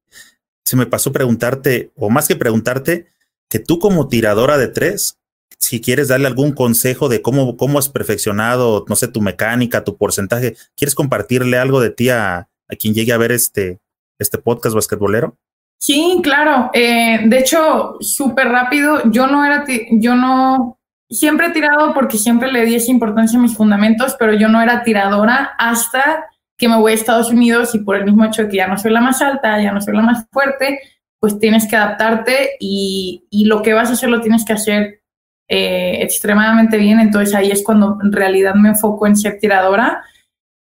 se 0.63 0.75
me 0.75 0.85
pasó 0.85 1.11
preguntarte, 1.11 1.91
o 1.95 2.11
más 2.11 2.27
que 2.27 2.35
preguntarte, 2.35 3.07
que 3.49 3.57
tú 3.57 3.79
como 3.79 4.09
tiradora 4.09 4.59
de 4.59 4.67
tres, 4.67 5.17
si 5.57 5.81
quieres 5.81 6.07
darle 6.07 6.27
algún 6.27 6.51
consejo 6.51 7.09
de 7.09 7.23
cómo, 7.23 7.57
cómo 7.57 7.79
has 7.79 7.89
perfeccionado, 7.89 8.85
no 8.87 8.95
sé, 8.95 9.07
tu 9.07 9.21
mecánica, 9.21 9.83
tu 9.83 9.97
porcentaje, 9.97 10.55
¿quieres 10.77 10.93
compartirle 10.93 11.57
algo 11.57 11.81
de 11.81 11.89
ti 11.89 12.09
a, 12.09 12.47
a 12.67 12.75
quien 12.77 12.93
llegue 12.93 13.11
a 13.11 13.17
ver 13.17 13.31
este, 13.31 13.79
este 14.19 14.37
podcast 14.37 14.75
basquetbolero? 14.75 15.37
Sí, 15.79 16.21
claro. 16.23 16.71
Eh, 16.73 17.21
de 17.25 17.39
hecho, 17.39 17.97
súper 17.99 18.47
rápido, 18.47 19.01
yo 19.11 19.27
no 19.27 19.45
era, 19.45 19.65
yo 19.91 20.15
no, 20.15 20.79
siempre 21.09 21.47
he 21.47 21.51
tirado 21.51 21.93
porque 21.93 22.17
siempre 22.17 22.51
le 22.51 22.65
di 22.65 22.75
esa 22.75 22.91
importancia 22.91 23.37
a 23.37 23.41
mis 23.41 23.55
fundamentos, 23.55 24.15
pero 24.17 24.33
yo 24.33 24.47
no 24.47 24.61
era 24.61 24.83
tiradora 24.83 25.53
hasta 25.57 26.29
que 26.57 26.69
me 26.69 26.77
voy 26.77 26.93
a 26.93 26.95
Estados 26.95 27.31
Unidos 27.31 27.75
y 27.75 27.79
por 27.79 27.97
el 27.97 28.05
mismo 28.05 28.23
hecho 28.25 28.43
de 28.43 28.49
que 28.49 28.57
ya 28.57 28.67
no 28.67 28.77
soy 28.77 28.91
la 28.91 29.01
más 29.01 29.21
alta, 29.21 29.61
ya 29.61 29.71
no 29.71 29.81
soy 29.81 29.95
la 29.95 30.03
más 30.03 30.25
fuerte, 30.31 30.79
pues 31.19 31.39
tienes 31.39 31.67
que 31.67 31.75
adaptarte 31.75 32.51
y, 32.59 33.25
lo 33.45 33.61
que 33.61 33.73
vas 33.73 33.89
a 33.89 33.93
hacer 33.93 34.09
lo 34.09 34.21
tienes 34.21 34.45
que 34.45 34.53
hacer 34.53 35.01
eh, 35.49 35.99
extremadamente 36.01 36.77
bien. 36.77 36.99
Entonces 36.99 37.35
ahí 37.35 37.51
es 37.51 37.63
cuando 37.63 37.97
en 38.01 38.11
realidad 38.11 38.55
me 38.55 38.69
enfoco 38.69 39.07
en 39.07 39.15
ser 39.15 39.39
tiradora. 39.39 40.03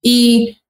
Y 0.01 0.62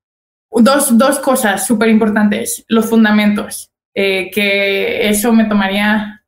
dos, 0.62 0.98
dos 0.98 1.20
cosas 1.20 1.66
súper 1.66 1.90
importantes, 1.90 2.66
los 2.68 2.90
fundamentos. 2.90 3.70
Eh, 3.96 4.32
que 4.34 5.08
eso 5.08 5.32
me 5.34 5.46
tomaría 5.46 6.24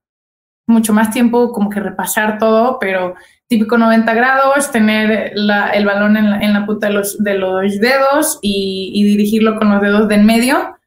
mucho 0.67 0.93
más 0.93 1.11
tiempo 1.11 1.51
como 1.51 1.69
que 1.69 1.79
repasar 1.79 2.37
todo, 2.37 2.77
pero 2.79 3.15
típico 3.47 3.77
90 3.77 4.13
grados, 4.13 4.71
tener 4.71 5.33
el 5.35 5.85
balón 5.85 6.17
en 6.17 6.29
la, 6.29 6.39
en 6.39 6.53
la, 6.53 6.65
punta 6.65 6.87
de 6.87 6.93
los, 6.93 7.23
de 7.23 7.35
los 7.35 7.79
dedos 7.79 8.39
y, 8.41 8.91
y, 8.93 9.03
dirigirlo 9.03 9.57
con 9.57 9.71
los 9.71 9.81
dedos 9.81 10.07
de 10.07 10.15
en 10.15 10.25
medio, 10.25 10.77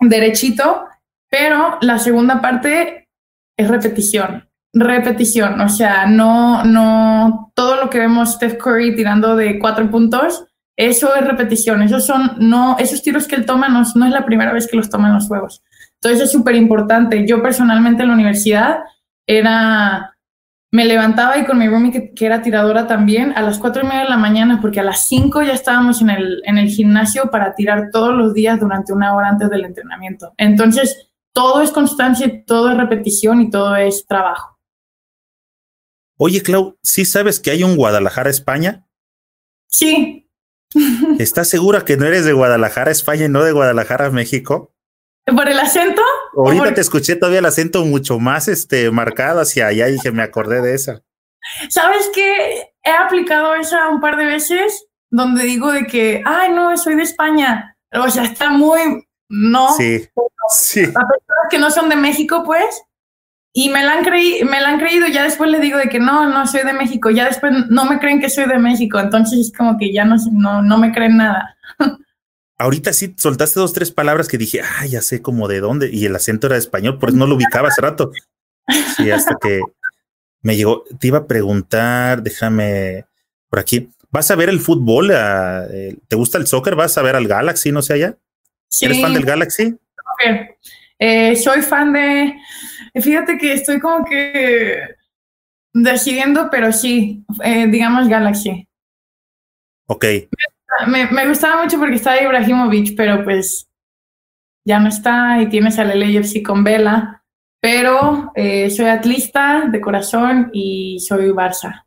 derechito, 0.00 0.84
pero 1.30 1.78
la 1.80 1.98
segunda 1.98 2.40
parte 2.40 3.08
es 3.56 3.68
repetición, 3.68 4.48
repetición, 4.72 5.60
o 5.60 5.68
sea, 5.68 6.06
no, 6.06 6.64
no, 6.64 7.52
todo 7.54 7.76
lo 7.76 7.90
que 7.90 7.98
vemos 7.98 8.34
Steph 8.34 8.58
Curry 8.58 8.94
tirando 8.94 9.36
de 9.36 9.58
cuatro 9.58 9.90
puntos, 9.90 10.44
eso 10.88 11.14
es 11.14 11.24
repetición, 11.24 11.82
esos 11.82 12.04
son, 12.04 12.32
no, 12.38 12.76
esos 12.78 13.02
tiros 13.02 13.28
que 13.28 13.36
él 13.36 13.46
toma 13.46 13.68
no, 13.68 13.82
no 13.94 14.06
es 14.06 14.10
la 14.10 14.24
primera 14.24 14.52
vez 14.52 14.66
que 14.66 14.76
los 14.76 14.90
toma 14.90 15.08
en 15.08 15.14
los 15.14 15.28
juegos. 15.28 15.62
Entonces 15.94 16.22
es 16.22 16.32
súper 16.32 16.56
importante. 16.56 17.24
Yo 17.26 17.40
personalmente 17.42 18.02
en 18.02 18.08
la 18.08 18.14
universidad 18.14 18.80
era, 19.24 20.16
me 20.72 20.84
levantaba 20.84 21.38
y 21.38 21.44
con 21.44 21.58
mi 21.58 21.68
roomie 21.68 22.12
que, 22.14 22.26
era 22.26 22.42
tiradora 22.42 22.88
también 22.88 23.32
a 23.36 23.42
las 23.42 23.58
cuatro 23.58 23.82
y 23.82 23.86
media 23.86 24.02
de 24.02 24.08
la 24.08 24.16
mañana 24.16 24.60
porque 24.60 24.80
a 24.80 24.82
las 24.82 25.06
cinco 25.06 25.42
ya 25.42 25.52
estábamos 25.52 26.02
en 26.02 26.10
el, 26.10 26.42
en 26.44 26.58
el 26.58 26.68
gimnasio 26.68 27.30
para 27.30 27.54
tirar 27.54 27.90
todos 27.92 28.14
los 28.14 28.34
días 28.34 28.58
durante 28.58 28.92
una 28.92 29.14
hora 29.14 29.28
antes 29.28 29.50
del 29.50 29.64
entrenamiento. 29.64 30.32
Entonces 30.36 31.12
todo 31.32 31.62
es 31.62 31.70
constancia, 31.70 32.44
todo 32.44 32.70
es 32.72 32.76
repetición 32.76 33.40
y 33.40 33.50
todo 33.50 33.76
es 33.76 34.04
trabajo. 34.06 34.58
Oye, 36.18 36.42
Clau, 36.42 36.76
¿sí 36.82 37.04
sabes 37.04 37.38
que 37.38 37.50
hay 37.50 37.62
un 37.62 37.76
Guadalajara, 37.76 38.30
España? 38.30 38.86
Sí, 39.68 40.28
¿Estás 41.18 41.48
segura 41.48 41.84
que 41.84 41.96
no 41.96 42.06
eres 42.06 42.24
de 42.24 42.32
Guadalajara, 42.32 42.90
España 42.90 43.26
y 43.26 43.28
no 43.28 43.42
de 43.42 43.52
Guadalajara, 43.52 44.10
México? 44.10 44.72
¿Por 45.24 45.48
el 45.48 45.58
acento? 45.58 46.02
Ahorita 46.36 46.74
te 46.74 46.80
escuché 46.80 47.16
todavía 47.16 47.38
el 47.38 47.46
acento 47.46 47.84
mucho 47.84 48.18
más 48.18 48.48
este, 48.48 48.90
marcado 48.90 49.40
hacia 49.40 49.68
allá 49.68 49.88
y 49.88 49.92
dije, 49.92 50.10
me 50.10 50.22
acordé 50.22 50.60
de 50.60 50.74
esa. 50.74 51.02
¿Sabes 51.68 52.10
qué? 52.14 52.72
He 52.82 52.90
aplicado 52.90 53.54
esa 53.54 53.88
un 53.88 54.00
par 54.00 54.16
de 54.16 54.24
veces 54.24 54.86
donde 55.10 55.44
digo 55.44 55.70
de 55.70 55.86
que, 55.86 56.22
ay, 56.24 56.52
no, 56.52 56.76
soy 56.76 56.96
de 56.96 57.02
España. 57.02 57.76
O 57.92 58.08
sea, 58.10 58.24
está 58.24 58.50
muy, 58.50 59.06
no. 59.28 59.72
Sí, 59.76 60.08
sí. 60.48 60.80
A 60.80 61.06
personas 61.06 61.46
que 61.50 61.58
no 61.58 61.70
son 61.70 61.88
de 61.88 61.96
México, 61.96 62.42
pues, 62.44 62.82
y 63.52 63.68
me 63.68 63.84
la, 63.84 63.92
han 63.94 64.04
creí, 64.04 64.44
me 64.44 64.60
la 64.60 64.70
han 64.70 64.78
creído, 64.78 65.06
ya 65.08 65.24
después 65.24 65.50
le 65.50 65.60
digo 65.60 65.78
de 65.78 65.88
que 65.88 65.98
no, 65.98 66.28
no 66.28 66.46
soy 66.46 66.62
de 66.62 66.72
México, 66.72 67.10
ya 67.10 67.26
después 67.26 67.52
no 67.68 67.84
me 67.84 67.98
creen 67.98 68.20
que 68.20 68.30
soy 68.30 68.46
de 68.46 68.58
México, 68.58 68.98
entonces 68.98 69.38
es 69.38 69.52
como 69.56 69.76
que 69.78 69.92
ya 69.92 70.04
no, 70.04 70.16
no, 70.32 70.62
no 70.62 70.78
me 70.78 70.92
creen 70.92 71.18
nada. 71.18 71.56
ahorita 72.62 72.92
sí 72.92 73.14
soltaste 73.16 73.60
dos, 73.60 73.72
tres 73.72 73.90
palabras 73.90 74.28
que 74.28 74.38
dije, 74.38 74.60
ah, 74.62 74.86
ya 74.86 75.02
sé 75.02 75.20
como 75.20 75.48
de 75.48 75.60
dónde, 75.60 75.90
y 75.92 76.06
el 76.06 76.14
acento 76.14 76.46
era 76.46 76.56
español, 76.56 76.98
por 76.98 77.10
eso 77.10 77.18
no 77.18 77.26
lo 77.26 77.34
ubicaba 77.34 77.68
hace 77.68 77.82
rato. 77.82 78.12
Sí, 78.96 79.10
hasta 79.10 79.36
que 79.40 79.60
me 80.42 80.56
llegó, 80.56 80.84
te 81.00 81.08
iba 81.08 81.18
a 81.18 81.26
preguntar, 81.26 82.22
déjame 82.22 83.04
por 83.50 83.58
aquí, 83.58 83.90
¿vas 84.10 84.30
a 84.30 84.36
ver 84.36 84.48
el 84.48 84.60
fútbol? 84.60 85.10
Eh, 85.12 85.96
¿Te 86.08 86.16
gusta 86.16 86.38
el 86.38 86.46
soccer? 86.46 86.76
¿Vas 86.76 86.96
a 86.96 87.02
ver 87.02 87.16
al 87.16 87.26
Galaxy, 87.26 87.72
no 87.72 87.82
sé 87.82 87.94
allá? 87.94 88.16
¿Eres 88.80 89.00
fan 89.00 89.12
del 89.12 89.24
Galaxy? 89.24 89.76
Eh, 91.04 91.34
soy 91.34 91.62
fan 91.62 91.92
de, 91.92 92.32
fíjate 92.94 93.36
que 93.36 93.54
estoy 93.54 93.80
como 93.80 94.04
que 94.04 94.78
decidiendo, 95.74 96.48
pero 96.48 96.70
sí, 96.70 97.24
eh, 97.42 97.66
digamos 97.66 98.06
Galaxy. 98.06 98.68
Ok. 99.88 100.04
Me, 100.86 101.26
gustaba 101.26 101.64
mucho 101.64 101.80
porque 101.80 101.96
estaba 101.96 102.22
Ibrahimovic, 102.22 102.96
pero 102.96 103.24
pues 103.24 103.68
ya 104.64 104.78
no 104.78 104.90
está 104.90 105.42
y 105.42 105.48
tienes 105.48 105.76
al 105.80 105.98
LAFC 105.98 106.40
con 106.40 106.62
Vela. 106.62 107.24
Pero 107.60 108.30
eh, 108.36 108.70
soy 108.70 108.86
atlista 108.86 109.66
de 109.68 109.80
corazón 109.80 110.50
y 110.52 111.00
soy 111.00 111.30
Barça. 111.30 111.84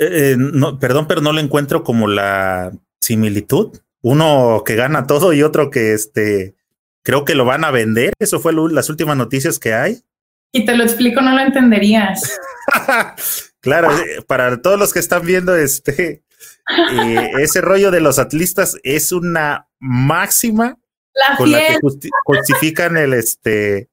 Eh, 0.00 0.34
no, 0.36 0.80
perdón, 0.80 1.06
pero 1.06 1.20
no 1.20 1.32
le 1.32 1.42
encuentro 1.42 1.84
como 1.84 2.08
la 2.08 2.72
similitud. 3.00 3.78
Uno 4.02 4.62
que 4.66 4.74
gana 4.74 5.06
todo 5.06 5.32
y 5.32 5.42
otro 5.44 5.70
que 5.70 5.92
este 5.92 6.56
creo 7.06 7.24
que 7.24 7.36
lo 7.36 7.44
van 7.44 7.64
a 7.64 7.70
vender. 7.70 8.12
Eso 8.18 8.40
fue 8.40 8.52
las 8.52 8.90
últimas 8.90 9.16
noticias 9.16 9.60
que 9.60 9.72
hay. 9.72 10.02
Y 10.50 10.64
te 10.64 10.76
lo 10.76 10.82
explico, 10.82 11.20
no 11.20 11.32
lo 11.32 11.40
entenderías. 11.40 12.36
claro, 13.60 13.90
para 14.26 14.60
todos 14.60 14.76
los 14.76 14.92
que 14.92 14.98
están 14.98 15.24
viendo 15.24 15.54
este 15.54 16.24
eh, 16.92 17.30
ese 17.38 17.60
rollo 17.60 17.92
de 17.92 18.00
los 18.00 18.18
atlistas 18.18 18.76
es 18.82 19.12
una 19.12 19.68
máxima 19.78 20.78
con 21.38 21.52
la 21.52 21.58
que 21.60 21.78
justifican 22.24 22.96
el 22.96 23.14
este 23.14 23.88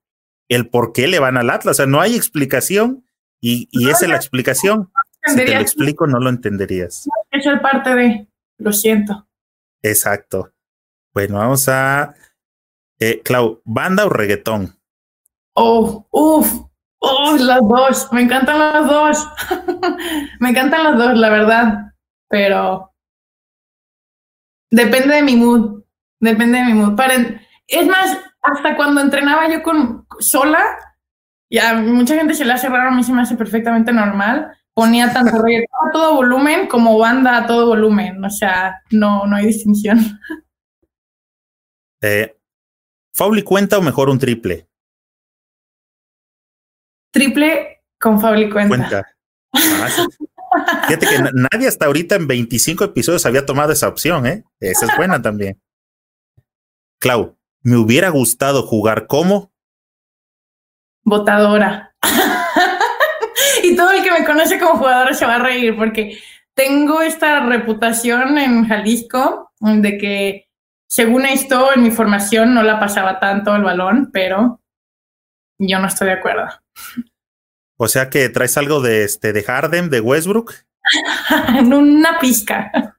el 0.50 0.70
por 0.70 0.92
qué 0.92 1.08
le 1.08 1.20
van 1.20 1.38
al 1.38 1.52
Atlas. 1.52 1.74
O 1.74 1.78
sea, 1.78 1.86
no 1.86 2.02
hay 2.02 2.16
explicación 2.16 3.06
y, 3.40 3.70
esa 3.90 4.06
es 4.06 4.10
la 4.10 4.16
explicación. 4.16 4.92
si 5.28 5.36
te 5.36 5.54
lo 5.54 5.62
explico, 5.62 6.08
no 6.08 6.18
lo 6.20 6.30
entenderías. 6.30 7.08
Eso 7.30 7.52
es 7.52 7.62
parte 7.62 7.94
de, 7.94 8.28
lo 8.58 8.74
siento. 8.74 9.28
Exacto. 9.84 10.52
Bueno, 11.14 11.38
vamos 11.38 11.70
a. 11.70 12.16
Eh, 13.04 13.22
Clau, 13.24 13.62
¿banda 13.66 14.06
o 14.06 14.10
reggaetón? 14.10 14.78
Oh, 15.56 16.08
uff, 16.12 16.52
oh, 17.00 17.36
las 17.38 17.60
dos. 17.62 18.08
Me 18.12 18.22
encantan 18.22 18.60
las 18.60 18.88
dos. 18.88 19.28
Me 20.40 20.50
encantan 20.50 20.84
las 20.84 20.98
dos, 20.98 21.18
la 21.18 21.30
verdad 21.30 21.94
pero 22.34 22.92
depende 24.72 25.14
de 25.14 25.22
mi 25.22 25.36
mood, 25.36 25.84
depende 26.20 26.58
de 26.58 26.66
mi 26.66 26.74
mood. 26.74 26.96
Para, 26.96 27.14
es 27.68 27.86
más, 27.86 28.18
hasta 28.42 28.76
cuando 28.76 29.02
entrenaba 29.02 29.48
yo 29.52 29.62
con 29.62 30.08
sola, 30.18 30.60
ya 31.48 31.76
mucha 31.76 32.16
gente 32.16 32.34
se 32.34 32.44
le 32.44 32.54
hace 32.54 32.70
raro, 32.70 32.90
a 32.90 32.96
mí 32.96 33.04
se 33.04 33.14
me 33.14 33.22
hace 33.22 33.38
perfectamente 33.38 33.94
normal. 33.94 34.52
Ponía 34.74 35.14
tanto 35.14 35.44
reggaetón 35.44 35.90
a 35.90 35.92
todo 35.92 36.16
volumen 36.16 36.66
como 36.66 36.98
banda 36.98 37.38
a 37.38 37.46
todo 37.46 37.68
volumen, 37.68 38.26
o 38.26 38.32
sea, 38.32 38.82
no, 38.90 39.28
no 39.28 39.36
hay 39.36 39.46
distinción. 39.46 40.00
Eh, 42.06 42.36
¿Fauli 43.16 43.44
cuenta 43.44 43.78
o 43.78 43.82
mejor 43.82 44.10
un 44.10 44.20
triple? 44.20 44.68
Triple 47.12 47.84
con 48.00 48.20
Fauli 48.20 48.50
cuenta. 48.50 48.78
cuenta. 48.78 49.16
Ah, 49.54 50.88
Fíjate 50.88 51.08
que 51.08 51.20
nadie 51.34 51.68
hasta 51.68 51.86
ahorita 51.86 52.16
en 52.16 52.28
25 52.28 52.84
episodios 52.86 53.26
había 53.26 53.46
tomado 53.46 53.72
esa 53.72 53.88
opción, 53.88 54.26
¿eh? 54.26 54.44
Esa 54.60 54.88
es 54.88 54.98
buena 54.98 55.22
también. 55.22 55.62
Clau, 57.00 57.38
me 57.62 57.78
hubiera 57.78 58.10
gustado 58.10 58.64
jugar 58.64 59.08
como 59.08 59.52
votadora. 61.04 61.96
y 63.64 63.76
todo 63.76 63.92
el 63.92 64.04
que 64.04 64.12
me 64.12 64.26
conoce 64.26 64.60
como 64.60 64.78
jugadora 64.78 65.14
se 65.14 65.26
va 65.26 65.36
a 65.36 65.40
reír 65.40 65.76
porque 65.76 66.18
tengo 66.54 67.02
esta 67.02 67.46
reputación 67.46 68.38
en 68.38 68.68
Jalisco 68.68 69.52
de 69.60 69.98
que 69.98 70.50
según 70.94 71.26
esto 71.26 71.74
en 71.74 71.82
mi 71.82 71.90
formación 71.90 72.54
no 72.54 72.62
la 72.62 72.80
pasaba 72.80 73.20
tanto 73.20 73.56
el 73.56 73.64
balón, 73.64 74.12
pero 74.14 74.62
yo 75.58 75.80
no 75.80 75.88
estoy 75.88 76.10
de 76.10 76.14
acuerdo. 76.14 76.46
O 77.80 77.88
sea 77.88 78.12
que 78.12 78.30
traes 78.30 78.60
algo 78.60 78.80
de 78.80 79.04
este 79.04 79.34
de 79.34 79.42
Harden, 79.42 79.90
de 79.90 80.02
Westbrook. 80.02 80.54
Una 81.66 82.20
pizca. 82.20 82.96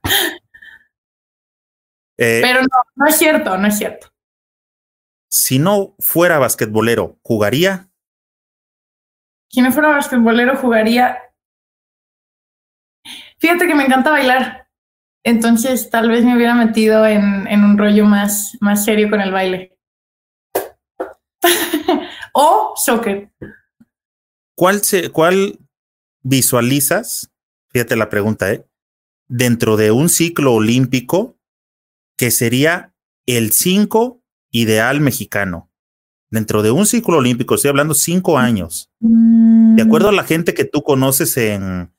Eh, 2.17 2.41
Pero 2.43 2.63
no, 2.63 2.83
no 2.95 3.07
es 3.07 3.15
cierto, 3.15 3.57
no 3.57 3.67
es 3.67 3.77
cierto. 3.77 4.11
Si 5.29 5.57
no 5.57 5.95
fuera 5.97 6.37
basquetbolero, 6.37 7.17
¿jugaría? 7.21 7.89
Si 9.47 9.61
no 9.61 9.71
fuera 9.71 9.91
basquetbolero, 9.91 10.57
jugaría. 10.57 11.17
Fíjate 13.37 13.67
que 13.67 13.75
me 13.75 13.85
encanta 13.85 14.09
bailar. 14.11 14.64
Entonces, 15.25 15.89
tal 15.89 16.09
vez 16.09 16.23
me 16.23 16.35
hubiera 16.35 16.53
metido 16.53 17.03
en, 17.05 17.47
en 17.47 17.63
un 17.63 17.79
rollo 17.79 18.05
más, 18.05 18.55
más 18.61 18.85
serio 18.85 19.09
con 19.09 19.21
el 19.21 19.31
baile. 19.31 19.75
o 22.33 22.73
soccer. 22.75 23.31
¿Cuál, 24.55 24.83
se, 24.83 25.09
¿Cuál 25.09 25.57
visualizas? 26.21 27.31
Fíjate 27.69 27.95
la 27.95 28.09
pregunta, 28.09 28.53
¿eh? 28.53 28.65
Dentro 29.27 29.77
de 29.77 29.89
un 29.89 30.09
ciclo 30.09 30.53
olímpico 30.53 31.39
que 32.17 32.29
sería 32.29 32.93
el 33.25 33.51
5 33.51 34.21
ideal 34.51 35.01
mexicano. 35.01 35.71
Dentro 36.29 36.61
de 36.61 36.69
un 36.69 36.85
ciclo 36.85 37.17
olímpico, 37.17 37.55
estoy 37.55 37.69
hablando 37.69 37.93
cinco 37.93 38.37
años. 38.37 38.91
De 38.99 39.81
acuerdo 39.81 40.09
a 40.09 40.13
la 40.13 40.23
gente 40.23 40.53
que 40.53 40.65
tú 40.65 40.83
conoces 40.83 41.37
en, 41.37 41.94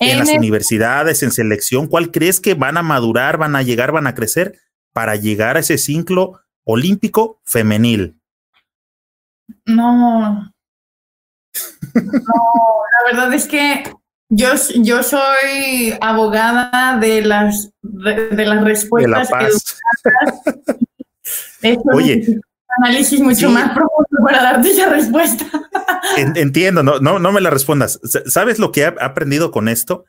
en 0.00 0.18
las 0.18 0.30
universidades, 0.30 1.22
en 1.22 1.30
selección, 1.30 1.86
¿cuál 1.86 2.10
crees 2.10 2.40
que 2.40 2.54
van 2.54 2.76
a 2.78 2.82
madurar, 2.82 3.36
van 3.36 3.54
a 3.54 3.62
llegar, 3.62 3.92
van 3.92 4.06
a 4.06 4.14
crecer 4.14 4.58
para 4.92 5.14
llegar 5.16 5.56
a 5.56 5.60
ese 5.60 5.78
ciclo 5.78 6.40
olímpico 6.64 7.40
femenil? 7.44 8.18
No, 9.66 10.32
no, 10.32 10.52
la 11.94 13.12
verdad 13.12 13.34
es 13.34 13.46
que 13.46 13.84
yo, 14.30 14.48
yo 14.76 15.02
soy 15.02 15.94
abogada 16.00 16.96
de 16.98 17.22
las, 17.22 17.70
de, 17.82 18.46
las 18.46 18.64
respuestas. 18.64 19.28
De 21.60 21.78
Oye. 21.92 22.40
Análisis 22.78 23.20
mucho 23.20 23.50
más 23.50 23.72
profundo 23.72 24.24
para 24.24 24.42
darte 24.42 24.70
esa 24.70 24.88
respuesta. 24.88 25.46
Entiendo, 26.16 26.82
no, 26.82 27.00
no, 27.00 27.18
no 27.18 27.32
me 27.32 27.40
la 27.40 27.50
respondas. 27.50 28.00
¿Sabes 28.26 28.58
lo 28.58 28.72
que 28.72 28.82
he 28.82 28.86
aprendido 28.86 29.50
con 29.50 29.68
esto? 29.68 30.04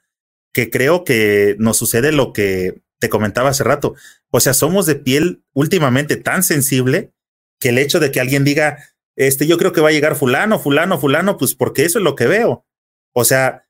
Que 0.53 0.69
creo 0.69 1.03
que 1.03 1.55
nos 1.59 1.77
sucede 1.77 2.11
lo 2.11 2.33
que 2.33 2.81
te 2.99 3.09
comentaba 3.09 3.49
hace 3.49 3.63
rato. 3.63 3.95
O 4.29 4.39
sea, 4.39 4.53
somos 4.53 4.85
de 4.85 4.95
piel 4.95 5.43
últimamente 5.53 6.15
tan 6.17 6.43
sensible 6.43 7.11
que 7.59 7.69
el 7.69 7.77
hecho 7.77 7.99
de 7.99 8.11
que 8.11 8.19
alguien 8.19 8.43
diga, 8.43 8.77
este, 9.15 9.47
yo 9.47 9.57
creo 9.57 9.73
que 9.73 9.81
va 9.81 9.89
a 9.89 9.93
llegar 9.93 10.15
fulano, 10.15 10.59
fulano, 10.59 10.99
fulano, 10.99 11.37
pues 11.37 11.55
porque 11.55 11.85
eso 11.85 11.99
es 11.99 12.03
lo 12.03 12.15
que 12.15 12.27
veo. 12.27 12.65
O 13.13 13.25
sea, 13.25 13.65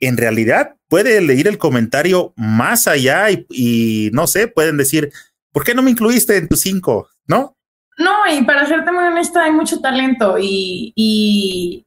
en 0.00 0.16
realidad 0.16 0.76
puede 0.88 1.20
leer 1.20 1.46
el 1.46 1.58
comentario 1.58 2.32
más 2.36 2.88
allá 2.88 3.28
y, 3.30 4.10
no 4.12 4.26
sé, 4.26 4.48
pueden 4.48 4.76
decir, 4.76 5.12
¿por 5.52 5.64
qué 5.64 5.74
no 5.74 5.82
me 5.82 5.90
incluiste 5.90 6.36
en 6.36 6.48
tus 6.48 6.60
cinco? 6.60 7.08
¿No? 7.26 7.56
No, 8.00 8.10
y 8.32 8.42
para 8.44 8.66
serte 8.66 8.90
muy 8.90 9.04
honesta, 9.04 9.44
hay 9.44 9.52
mucho 9.52 9.78
talento 9.78 10.38
y, 10.38 10.90
y, 10.96 11.86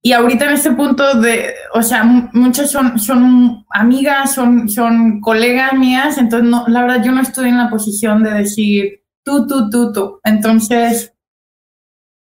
y 0.00 0.12
ahorita 0.12 0.46
en 0.46 0.52
este 0.52 0.72
punto 0.72 1.20
de, 1.20 1.52
o 1.74 1.82
sea, 1.82 2.04
muchas 2.04 2.70
son, 2.70 2.98
son 2.98 3.66
amigas, 3.68 4.32
son, 4.32 4.66
son 4.66 5.20
colegas 5.20 5.74
mías, 5.74 6.16
entonces 6.16 6.48
no, 6.48 6.66
la 6.68 6.80
verdad 6.80 7.04
yo 7.04 7.12
no 7.12 7.20
estoy 7.20 7.50
en 7.50 7.58
la 7.58 7.68
posición 7.68 8.22
de 8.22 8.30
decir 8.30 9.02
tú, 9.22 9.46
tú, 9.46 9.68
tú, 9.68 9.92
tú. 9.92 10.20
Entonces, 10.24 11.12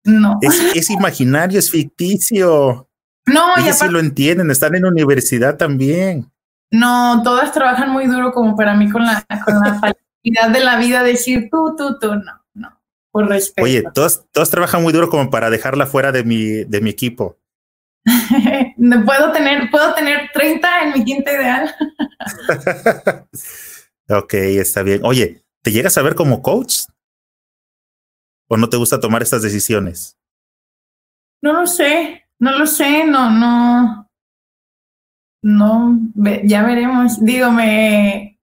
no. 0.02 0.40
Es, 0.40 0.90
imaginario, 0.90 1.60
es 1.60 1.70
ficticio. 1.70 2.88
No, 3.26 3.64
ya 3.64 3.72
sí 3.74 3.86
lo 3.90 4.00
entienden, 4.00 4.50
están 4.50 4.74
en 4.74 4.86
universidad 4.86 5.56
también. 5.56 6.28
No, 6.72 7.22
todas 7.22 7.52
trabajan 7.52 7.90
muy 7.90 8.08
duro 8.08 8.32
como 8.32 8.56
para 8.56 8.74
mí 8.74 8.90
con 8.90 9.04
la, 9.04 9.24
con 9.44 9.54
la 9.60 9.74
facilidad 9.80 10.50
de 10.52 10.64
la 10.64 10.78
vida 10.78 11.04
decir 11.04 11.48
tú, 11.48 11.76
tú, 11.78 11.96
tú, 12.00 12.16
no, 12.16 12.43
por 13.14 13.28
respeto. 13.28 13.64
Oye, 13.64 13.84
todas 13.94 14.50
trabajan 14.50 14.82
muy 14.82 14.92
duro 14.92 15.08
como 15.08 15.30
para 15.30 15.48
dejarla 15.48 15.86
fuera 15.86 16.10
de 16.10 16.24
mi, 16.24 16.64
de 16.64 16.80
mi 16.80 16.90
equipo. 16.90 17.38
puedo 19.06 19.30
tener, 19.30 19.70
puedo 19.70 19.94
tener 19.94 20.30
30 20.34 20.82
en 20.82 20.92
mi 20.94 21.04
quinta 21.04 21.32
ideal. 21.32 21.72
ok, 24.08 24.34
está 24.34 24.82
bien. 24.82 25.02
Oye, 25.04 25.44
¿te 25.62 25.70
llegas 25.70 25.96
a 25.96 26.02
ver 26.02 26.16
como 26.16 26.42
coach? 26.42 26.86
¿O 28.48 28.56
no 28.56 28.68
te 28.68 28.78
gusta 28.78 28.98
tomar 28.98 29.22
estas 29.22 29.42
decisiones? 29.42 30.18
No 31.40 31.52
lo 31.52 31.68
sé, 31.68 32.26
no 32.40 32.58
lo 32.58 32.66
sé, 32.66 33.04
no, 33.04 33.30
no. 33.30 34.10
No, 35.40 36.00
ya 36.42 36.64
veremos. 36.64 37.24
Digo, 37.24 37.52
me. 37.52 38.40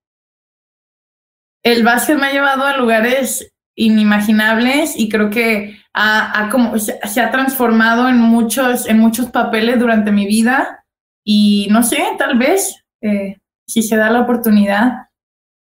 el 1.62 1.84
básquet 1.84 2.18
me 2.18 2.28
ha 2.28 2.32
llevado 2.32 2.64
a 2.64 2.78
lugares 2.78 3.51
inimaginables 3.74 4.98
y 4.98 5.08
creo 5.08 5.30
que 5.30 5.78
ha, 5.94 6.48
como, 6.50 6.78
se, 6.78 7.20
ha 7.20 7.30
transformado 7.30 8.08
en 8.08 8.18
muchos, 8.18 8.86
en 8.86 8.98
muchos 8.98 9.26
papeles 9.26 9.78
durante 9.78 10.12
mi 10.12 10.26
vida 10.26 10.84
y 11.24 11.68
no 11.70 11.82
sé, 11.82 12.02
tal 12.18 12.38
vez, 12.38 12.84
eh, 13.00 13.38
si 13.66 13.82
se 13.82 13.96
da 13.96 14.10
la 14.10 14.20
oportunidad, 14.20 15.08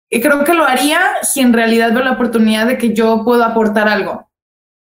y 0.08 0.20
creo 0.20 0.44
que 0.44 0.54
lo 0.54 0.64
haría 0.64 1.00
si 1.22 1.40
en 1.40 1.52
realidad 1.52 1.92
veo 1.92 2.04
la 2.04 2.12
oportunidad 2.12 2.66
de 2.66 2.78
que 2.78 2.94
yo 2.94 3.22
puedo 3.24 3.42
aportar 3.42 3.88
algo. 3.88 4.30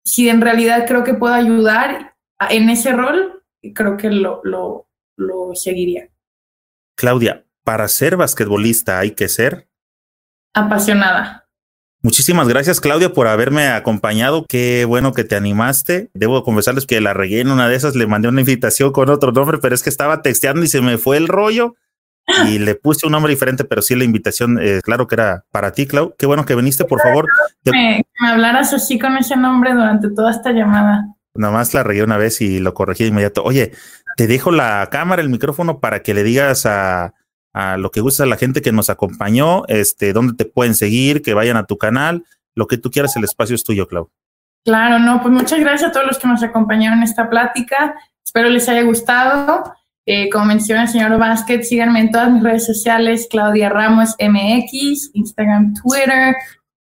Si 0.05 0.29
en 0.29 0.41
realidad 0.41 0.85
creo 0.87 1.03
que 1.03 1.15
puedo 1.15 1.35
ayudar 1.35 2.15
en 2.49 2.71
ese 2.71 2.93
rol, 2.93 3.43
creo 3.75 3.97
que 3.97 4.11
lo, 4.11 4.41
lo, 4.45 4.89
lo 5.17 5.55
seguiría. 5.55 6.09
Claudia, 6.97 7.45
para 7.65 7.89
ser 7.89 8.17
basquetbolista 8.17 8.99
hay 8.99 9.13
que 9.13 9.29
ser 9.29 9.69
apasionada. 10.55 11.49
Muchísimas 12.03 12.49
gracias, 12.49 12.81
Claudia, 12.81 13.13
por 13.13 13.29
haberme 13.29 13.69
acompañado. 13.69 14.47
Qué 14.49 14.87
bueno 14.87 15.13
que 15.13 15.25
te 15.25 15.37
animaste. 15.37 16.11
Debo 16.15 16.43
confesarles 16.45 16.87
que 16.87 17.01
la 17.01 17.13
regué 17.13 17.41
en 17.41 17.51
una 17.51 17.69
de 17.69 17.77
esas, 17.77 17.95
le 17.95 18.07
mandé 18.07 18.29
una 18.29 18.41
invitación 18.41 18.91
con 18.91 19.11
otro 19.11 19.33
nombre, 19.33 19.59
pero 19.59 19.75
es 19.75 19.83
que 19.83 19.91
estaba 19.91 20.23
texteando 20.23 20.65
y 20.65 20.69
se 20.69 20.81
me 20.81 20.97
fue 20.97 21.19
el 21.19 21.29
rollo 21.29 21.75
y 22.47 22.59
le 22.59 22.75
puse 22.75 23.07
un 23.07 23.13
nombre 23.13 23.33
diferente, 23.33 23.65
pero 23.65 23.83
sí 23.83 23.95
la 23.95 24.05
invitación, 24.05 24.59
eh, 24.61 24.81
claro 24.83 25.07
que 25.07 25.17
era 25.17 25.45
para 25.51 25.73
ti, 25.73 25.87
Clau. 25.87 26.15
Qué 26.17 26.27
bueno 26.27 26.45
que 26.45 26.55
viniste, 26.55 26.85
por 26.85 27.01
favor. 27.01 27.27
Que 27.65 27.73
me, 27.73 28.03
hablaras 28.27 28.73
así 28.73 28.99
con 28.99 29.17
ese 29.17 29.37
nombre 29.37 29.75
durante 29.75 30.09
toda 30.11 30.31
esta 30.31 30.53
llamada. 30.53 31.05
Nada 31.35 31.53
más 31.53 31.75
la 31.75 31.83
regué 31.83 32.03
una 32.03 32.17
vez 32.17 32.41
y 32.41 32.61
lo 32.61 32.73
corregí 32.75 33.05
de 33.05 33.11
inmediato. 33.11 33.43
Oye, 33.45 33.73
te 34.17 34.27
dejo 34.27 34.51
la 34.51 34.89
cámara, 34.91 35.23
el 35.23 35.29
micrófono 35.29 35.81
para 35.81 36.03
que 36.03 36.15
le 36.15 36.23
digas 36.23 36.67
a, 36.67 37.15
a 37.53 37.77
lo 37.77 37.91
que 37.91 38.01
gusta 38.01 38.27
la 38.27 38.37
gente 38.37 38.63
que 38.63 38.73
nos 38.73 38.91
acompañó, 38.91 39.65
este, 39.69 40.13
dónde 40.13 40.35
te 40.35 40.45
pueden 40.45 40.75
seguir, 40.75 41.23
que 41.23 41.35
vayan 41.35 41.57
a 41.57 41.67
tu 41.67 41.79
canal, 41.79 42.25
lo 42.55 42.67
que 42.67 42.79
tú 42.79 42.91
quieras, 42.91 43.17
el 43.17 43.25
espacio 43.25 43.55
es 43.55 43.65
tuyo, 43.65 43.87
Clau. 43.87 44.11
Claro, 44.65 44.99
no, 44.99 45.23
pues 45.23 45.33
muchas 45.33 45.61
gracias 45.61 45.91
a 45.91 45.93
todos 45.93 46.07
los 46.07 46.19
que 46.19 46.29
nos 46.29 46.43
acompañaron 46.43 46.99
en 46.99 47.05
esta 47.05 47.31
plática. 47.31 47.95
Espero 48.25 48.49
les 48.51 48.69
haya 48.69 48.83
gustado. 48.83 49.65
Eh, 50.07 50.29
como 50.31 50.47
menciona 50.47 50.83
el 50.83 50.89
señor 50.89 51.19
Vázquez, 51.19 51.69
síganme 51.69 52.01
en 52.01 52.11
todas 52.11 52.31
mis 52.31 52.43
redes 52.43 52.67
sociales, 52.67 53.29
Claudia 53.31 53.69
Ramos 53.69 54.17
MX, 54.19 55.11
Instagram, 55.15 55.75
Twitter, 55.75 56.35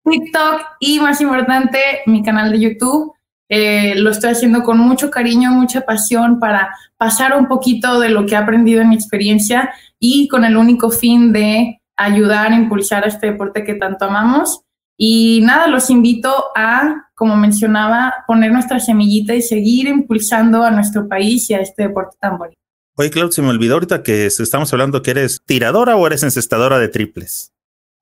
TikTok 0.05 0.63
y 0.81 1.01
más 1.01 1.21
importante, 1.21 1.79
mi 2.07 2.23
canal 2.23 2.51
de 2.51 2.61
YouTube. 2.61 3.13
Eh, 3.49 3.95
lo 3.97 4.11
estoy 4.11 4.31
haciendo 4.31 4.63
con 4.63 4.79
mucho 4.79 5.11
cariño, 5.11 5.53
mucha 5.53 5.83
pasión 5.83 6.39
para 6.39 6.75
pasar 6.97 7.37
un 7.37 7.49
poquito 7.49 7.99
de 7.99 8.11
lo 8.11 8.27
que 8.27 8.35
he 8.35 8.37
aprendido 8.37 8.83
en 8.83 8.91
mi 8.91 8.95
experiencia 8.95 9.71
y 9.99 10.29
con 10.29 10.45
el 10.45 10.57
único 10.57 10.91
fin 10.91 11.33
de 11.33 11.81
ayudar 11.97 12.53
a 12.53 12.57
impulsar 12.57 13.05
a 13.05 13.09
este 13.09 13.29
deporte 13.29 13.65
que 13.65 13.75
tanto 13.75 14.05
amamos. 14.05 14.61
Y 14.97 15.41
nada, 15.43 15.69
los 15.69 15.91
invito 15.91 16.33
a, 16.57 17.11
como 17.15 17.37
mencionaba, 17.37 18.25
poner 18.27 18.53
nuestra 18.53 18.81
semillita 18.81 19.35
y 19.35 19.43
seguir 19.43 19.87
impulsando 19.87 20.65
a 20.65 20.71
nuestro 20.71 21.09
país 21.09 21.49
y 21.51 21.55
a 21.55 21.61
este 21.61 21.85
deporte 21.85 22.17
tan 22.21 22.37
bonito. 22.37 22.61
Oye, 22.97 23.11
Claudia, 23.11 23.33
se 23.33 23.43
me 23.43 23.49
olvidó 23.49 23.75
ahorita 23.75 24.03
que 24.03 24.27
estamos 24.27 24.73
hablando 24.73 25.03
que 25.03 25.13
eres 25.13 25.41
tiradora 25.47 25.97
o 25.97 26.05
eres 26.07 26.25
encestadora 26.25 26.81
de 26.81 26.89
triples. 26.89 27.53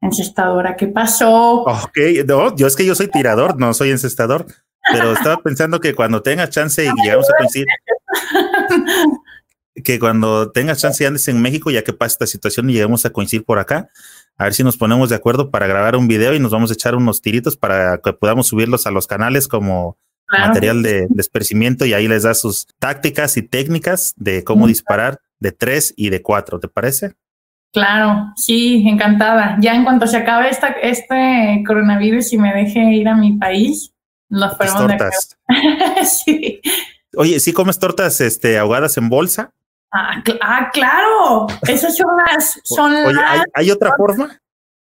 Encestadora, 0.01 0.75
¿qué 0.75 0.87
pasó? 0.87 1.65
Ok, 1.65 1.99
no, 2.27 2.57
yo 2.57 2.67
es 2.67 2.75
que 2.77 2.87
yo 2.87 2.95
soy 2.95 3.09
tirador, 3.09 3.59
no 3.59 3.75
soy 3.75 3.91
encestador, 3.91 4.47
pero 4.93 5.13
estaba 5.13 5.37
pensando 5.39 5.81
que 5.81 5.95
cuando 5.95 6.23
tenga 6.23 6.49
chance 6.49 6.85
y 6.85 7.03
llegamos 7.03 7.29
a 7.31 7.37
coincidir, 7.39 7.67
que 9.85 9.99
cuando 9.99 10.51
tengas 10.51 10.81
chance 10.81 11.03
y 11.03 11.07
andes 11.07 11.29
en 11.29 11.41
México, 11.41 11.71
ya 11.71 11.83
que 11.83 11.93
pasa 11.93 12.15
esta 12.15 12.27
situación 12.27 12.71
y 12.71 12.75
lleguemos 12.75 13.05
a 13.05 13.11
coincidir 13.11 13.45
por 13.45 13.59
acá, 13.59 13.91
a 14.39 14.45
ver 14.45 14.55
si 14.55 14.65
nos 14.65 14.77
ponemos 14.77 15.09
de 15.09 15.17
acuerdo 15.17 15.51
para 15.51 15.67
grabar 15.67 15.97
un 15.97 16.09
video 16.09 16.35
y 16.35 16.39
nos 16.39 16.51
vamos 16.51 16.71
a 16.71 16.75
echar 16.75 16.95
unos 16.95 17.23
tiritos 17.23 17.57
para 17.57 17.99
que 17.99 18.13
podamos 18.13 18.49
subirlos 18.49 18.87
a 18.87 18.91
los 18.91 19.07
canales 19.07 19.49
como 19.49 19.99
material 20.29 20.83
de, 20.83 21.07
de 21.09 21.87
y 21.87 21.93
ahí 21.93 22.09
les 22.09 22.25
da 22.25 22.35
sus 22.35 22.67
tácticas 22.79 23.37
y 23.37 23.43
técnicas 23.43 24.13
de 24.17 24.45
cómo 24.45 24.67
disparar 24.67 25.21
de 25.39 25.53
tres 25.53 25.95
y 25.97 26.11
de 26.11 26.23
cuatro, 26.23 26.59
¿te 26.59 26.69
parece? 26.69 27.15
Claro, 27.73 28.33
sí, 28.37 28.85
encantada. 28.89 29.59
Ya 29.61 29.75
en 29.75 29.85
cuanto 29.85 30.07
se 30.07 30.17
acabe 30.17 30.49
esta, 30.49 30.69
este 30.69 31.63
coronavirus 31.67 32.33
y 32.33 32.39
me 32.39 32.55
deje 32.55 32.81
ir 32.95 33.09
a 33.09 33.15
mi 33.15 33.37
país, 33.37 33.93
los 34.29 34.55
ponemos 34.55 34.79
tortas. 34.79 35.39
sí. 36.25 36.61
Oye, 37.17 37.41
¿sí 37.41 37.53
comes 37.53 37.79
tortas 37.79 38.21
este, 38.21 38.59
ahogadas 38.59 38.97
en 38.97 39.09
bolsa? 39.09 39.53
Ah, 39.93 40.23
ah, 40.43 40.71
claro, 40.73 41.47
esas 41.63 41.97
son 41.97 42.09
las... 42.27 42.61
Son 42.65 42.95
oye, 42.95 43.21
¿hay, 43.55 43.71
otra 43.71 43.93
forma? 43.97 44.41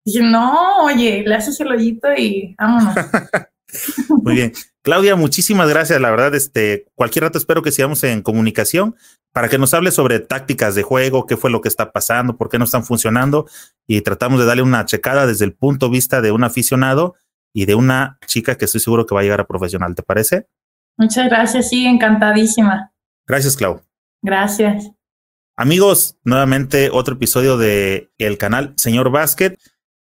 No, 0.06 0.86
oye, 0.86 1.24
le 1.26 1.36
haces 1.36 1.60
el 1.60 1.68
hoyito 1.68 2.08
y 2.16 2.56
vámonos. 2.58 2.96
Muy 4.24 4.36
bien. 4.36 4.54
Claudia, 4.84 5.16
muchísimas 5.16 5.70
gracias. 5.70 6.02
La 6.02 6.10
verdad, 6.10 6.34
este, 6.34 6.88
cualquier 6.96 7.26
rato 7.26 7.38
espero 7.38 7.62
que 7.62 7.72
sigamos 7.72 8.04
en 8.04 8.22
comunicación 8.22 8.96
para 9.32 9.48
que 9.48 9.60
nos 9.60 9.74
hable 9.74 9.92
sobre 9.92 10.20
tácticas 10.20 10.74
de 10.76 10.84
juego, 10.84 11.28
qué 11.28 11.38
fue 11.38 11.52
lo 11.52 11.62
que 11.62 11.68
está 11.68 11.92
pasando, 11.92 12.36
por 12.36 12.50
qué 12.50 12.58
no 12.58 12.66
están 12.66 12.84
funcionando 12.84 13.48
y 13.88 14.02
tratamos 14.02 14.40
de 14.40 14.46
darle 14.46 14.64
una 14.64 14.86
checada 14.86 15.28
desde 15.28 15.46
el 15.46 15.54
punto 15.54 15.86
de 15.88 15.92
vista 15.92 16.22
de 16.22 16.32
un 16.32 16.44
aficionado 16.44 17.16
y 17.54 17.66
de 17.66 17.76
una 17.76 18.18
chica 18.26 18.58
que 18.58 18.66
estoy 18.66 18.82
seguro 18.82 19.06
que 19.06 19.16
va 19.16 19.22
a 19.22 19.24
llegar 19.24 19.42
a 19.42 19.48
profesional. 19.48 19.96
¿Te 19.96 20.04
parece? 20.04 20.48
Muchas 20.98 21.28
gracias, 21.30 21.70
sí, 21.70 21.86
encantadísima. 21.86 22.92
Gracias, 23.26 23.56
Clau. 23.56 23.82
Gracias. 24.22 24.92
Amigos, 25.56 26.18
nuevamente 26.24 26.90
otro 26.92 27.16
episodio 27.16 27.58
de 27.58 28.10
el 28.18 28.38
canal 28.38 28.74
Señor 28.78 29.12
Basket. 29.12 29.58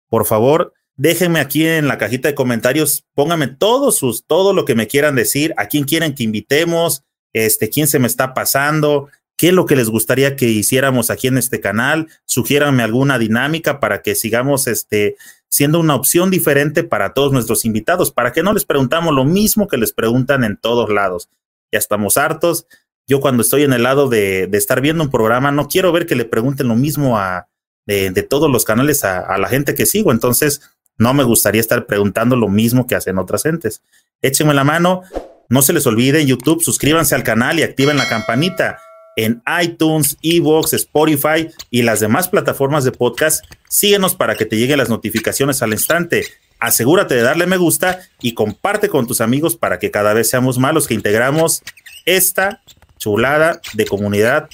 Por 0.08 0.26
favor, 0.26 0.74
déjenme 0.96 1.40
aquí 1.40 1.66
en 1.66 1.88
la 1.88 1.98
cajita 1.98 2.28
de 2.28 2.36
comentarios, 2.36 3.06
pónganme 3.14 3.48
todos 3.48 3.98
sus, 3.98 4.26
todo 4.26 4.54
lo 4.54 4.66
que 4.66 4.76
me 4.76 4.88
quieran 4.88 5.16
decir, 5.16 5.54
a 5.58 5.68
quién 5.68 5.84
quieren 5.86 6.16
que 6.16 6.24
invitemos, 6.24 7.04
este, 7.34 7.70
quién 7.70 7.88
se 7.88 8.00
me 8.00 8.08
está 8.08 8.34
pasando, 8.34 9.10
qué 9.38 9.50
es 9.50 9.54
lo 9.54 9.66
que 9.66 9.76
les 9.76 9.90
gustaría 9.90 10.36
que 10.36 10.48
hiciéramos 10.48 11.10
aquí 11.10 11.28
en 11.28 11.38
este 11.38 11.62
canal, 11.62 12.08
sugiéranme 12.26 12.84
alguna 12.84 13.18
dinámica 13.18 13.80
para 13.80 14.02
que 14.02 14.16
sigamos 14.16 14.68
este, 14.68 15.16
siendo 15.50 15.80
una 15.80 15.96
opción 15.96 16.30
diferente 16.30 16.84
para 16.84 17.14
todos 17.14 17.32
nuestros 17.32 17.66
invitados, 17.66 18.12
para 18.12 18.32
que 18.32 18.44
no 18.44 18.54
les 18.54 18.66
preguntamos 18.66 19.14
lo 19.14 19.26
mismo 19.26 19.68
que 19.68 19.78
les 19.78 19.94
preguntan 19.94 20.44
en 20.44 20.58
todos 20.58 20.90
lados. 20.90 21.30
Ya 21.72 21.80
estamos 21.80 22.18
hartos. 22.18 22.68
Yo 23.08 23.20
cuando 23.20 23.42
estoy 23.42 23.64
en 23.64 23.74
el 23.74 23.84
lado 23.84 24.08
de, 24.08 24.48
estar 24.54 24.82
viendo 24.82 25.04
un 25.04 25.10
programa, 25.10 25.52
no 25.52 25.68
quiero 25.68 25.92
ver 25.92 26.06
que 26.06 26.16
le 26.16 26.26
pregunten 26.26 26.68
lo 26.68 26.76
mismo 26.76 27.18
a, 27.18 27.48
de, 27.88 28.12
todos 28.24 28.50
los 28.50 28.66
canales 28.66 29.04
a, 29.04 29.20
a 29.20 29.38
la 29.40 29.50
gente 29.50 29.74
que 29.74 29.88
sigo. 29.88 30.12
Entonces, 30.12 30.62
no 30.98 31.14
me 31.14 31.24
gustaría 31.24 31.62
estar 31.62 31.88
preguntando 31.88 32.36
lo 32.36 32.50
mismo 32.50 32.86
que 32.86 32.96
hacen 32.96 33.18
otras 33.18 33.44
gentes. 33.44 33.82
Échenme 34.22 34.54
la 34.54 34.64
mano. 34.64 35.02
No 35.50 35.64
se 35.64 35.74
les 35.74 35.88
olvide 35.88 36.22
en 36.22 36.28
YouTube, 36.28 36.62
suscríbanse 36.62 37.16
al 37.16 37.24
canal 37.24 37.58
y 37.58 37.64
activen 37.64 37.98
la 37.98 38.08
campanita. 38.08 38.78
En 39.16 39.44
iTunes, 39.62 40.18
Evox, 40.22 40.74
Spotify 40.74 41.50
y 41.70 41.82
las 41.82 42.00
demás 42.00 42.30
plataformas 42.30 42.84
de 42.84 42.92
podcast, 42.92 43.44
síguenos 43.68 44.16
para 44.16 44.36
que 44.36 44.46
te 44.46 44.58
lleguen 44.58 44.78
las 44.78 44.90
notificaciones 44.90 45.62
al 45.62 45.72
instante. 45.72 46.26
Asegúrate 46.60 47.16
de 47.16 47.22
darle 47.22 47.46
me 47.46 47.58
gusta 47.58 48.00
y 48.22 48.34
comparte 48.34 48.90
con 48.90 49.08
tus 49.08 49.22
amigos 49.22 49.56
para 49.56 49.80
que 49.80 49.92
cada 49.92 50.14
vez 50.14 50.30
seamos 50.30 50.58
más 50.58 50.74
los 50.74 50.88
que 50.88 50.94
integramos 50.94 51.64
esta 52.06 52.62
chulada 52.98 53.62
de 53.74 53.86
comunidad 53.86 54.50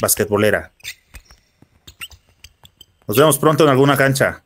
basquetbolera. 0.00 0.72
Nos 3.06 3.16
vemos 3.16 3.38
pronto 3.38 3.64
en 3.64 3.70
alguna 3.70 3.96
cancha. 3.96 4.42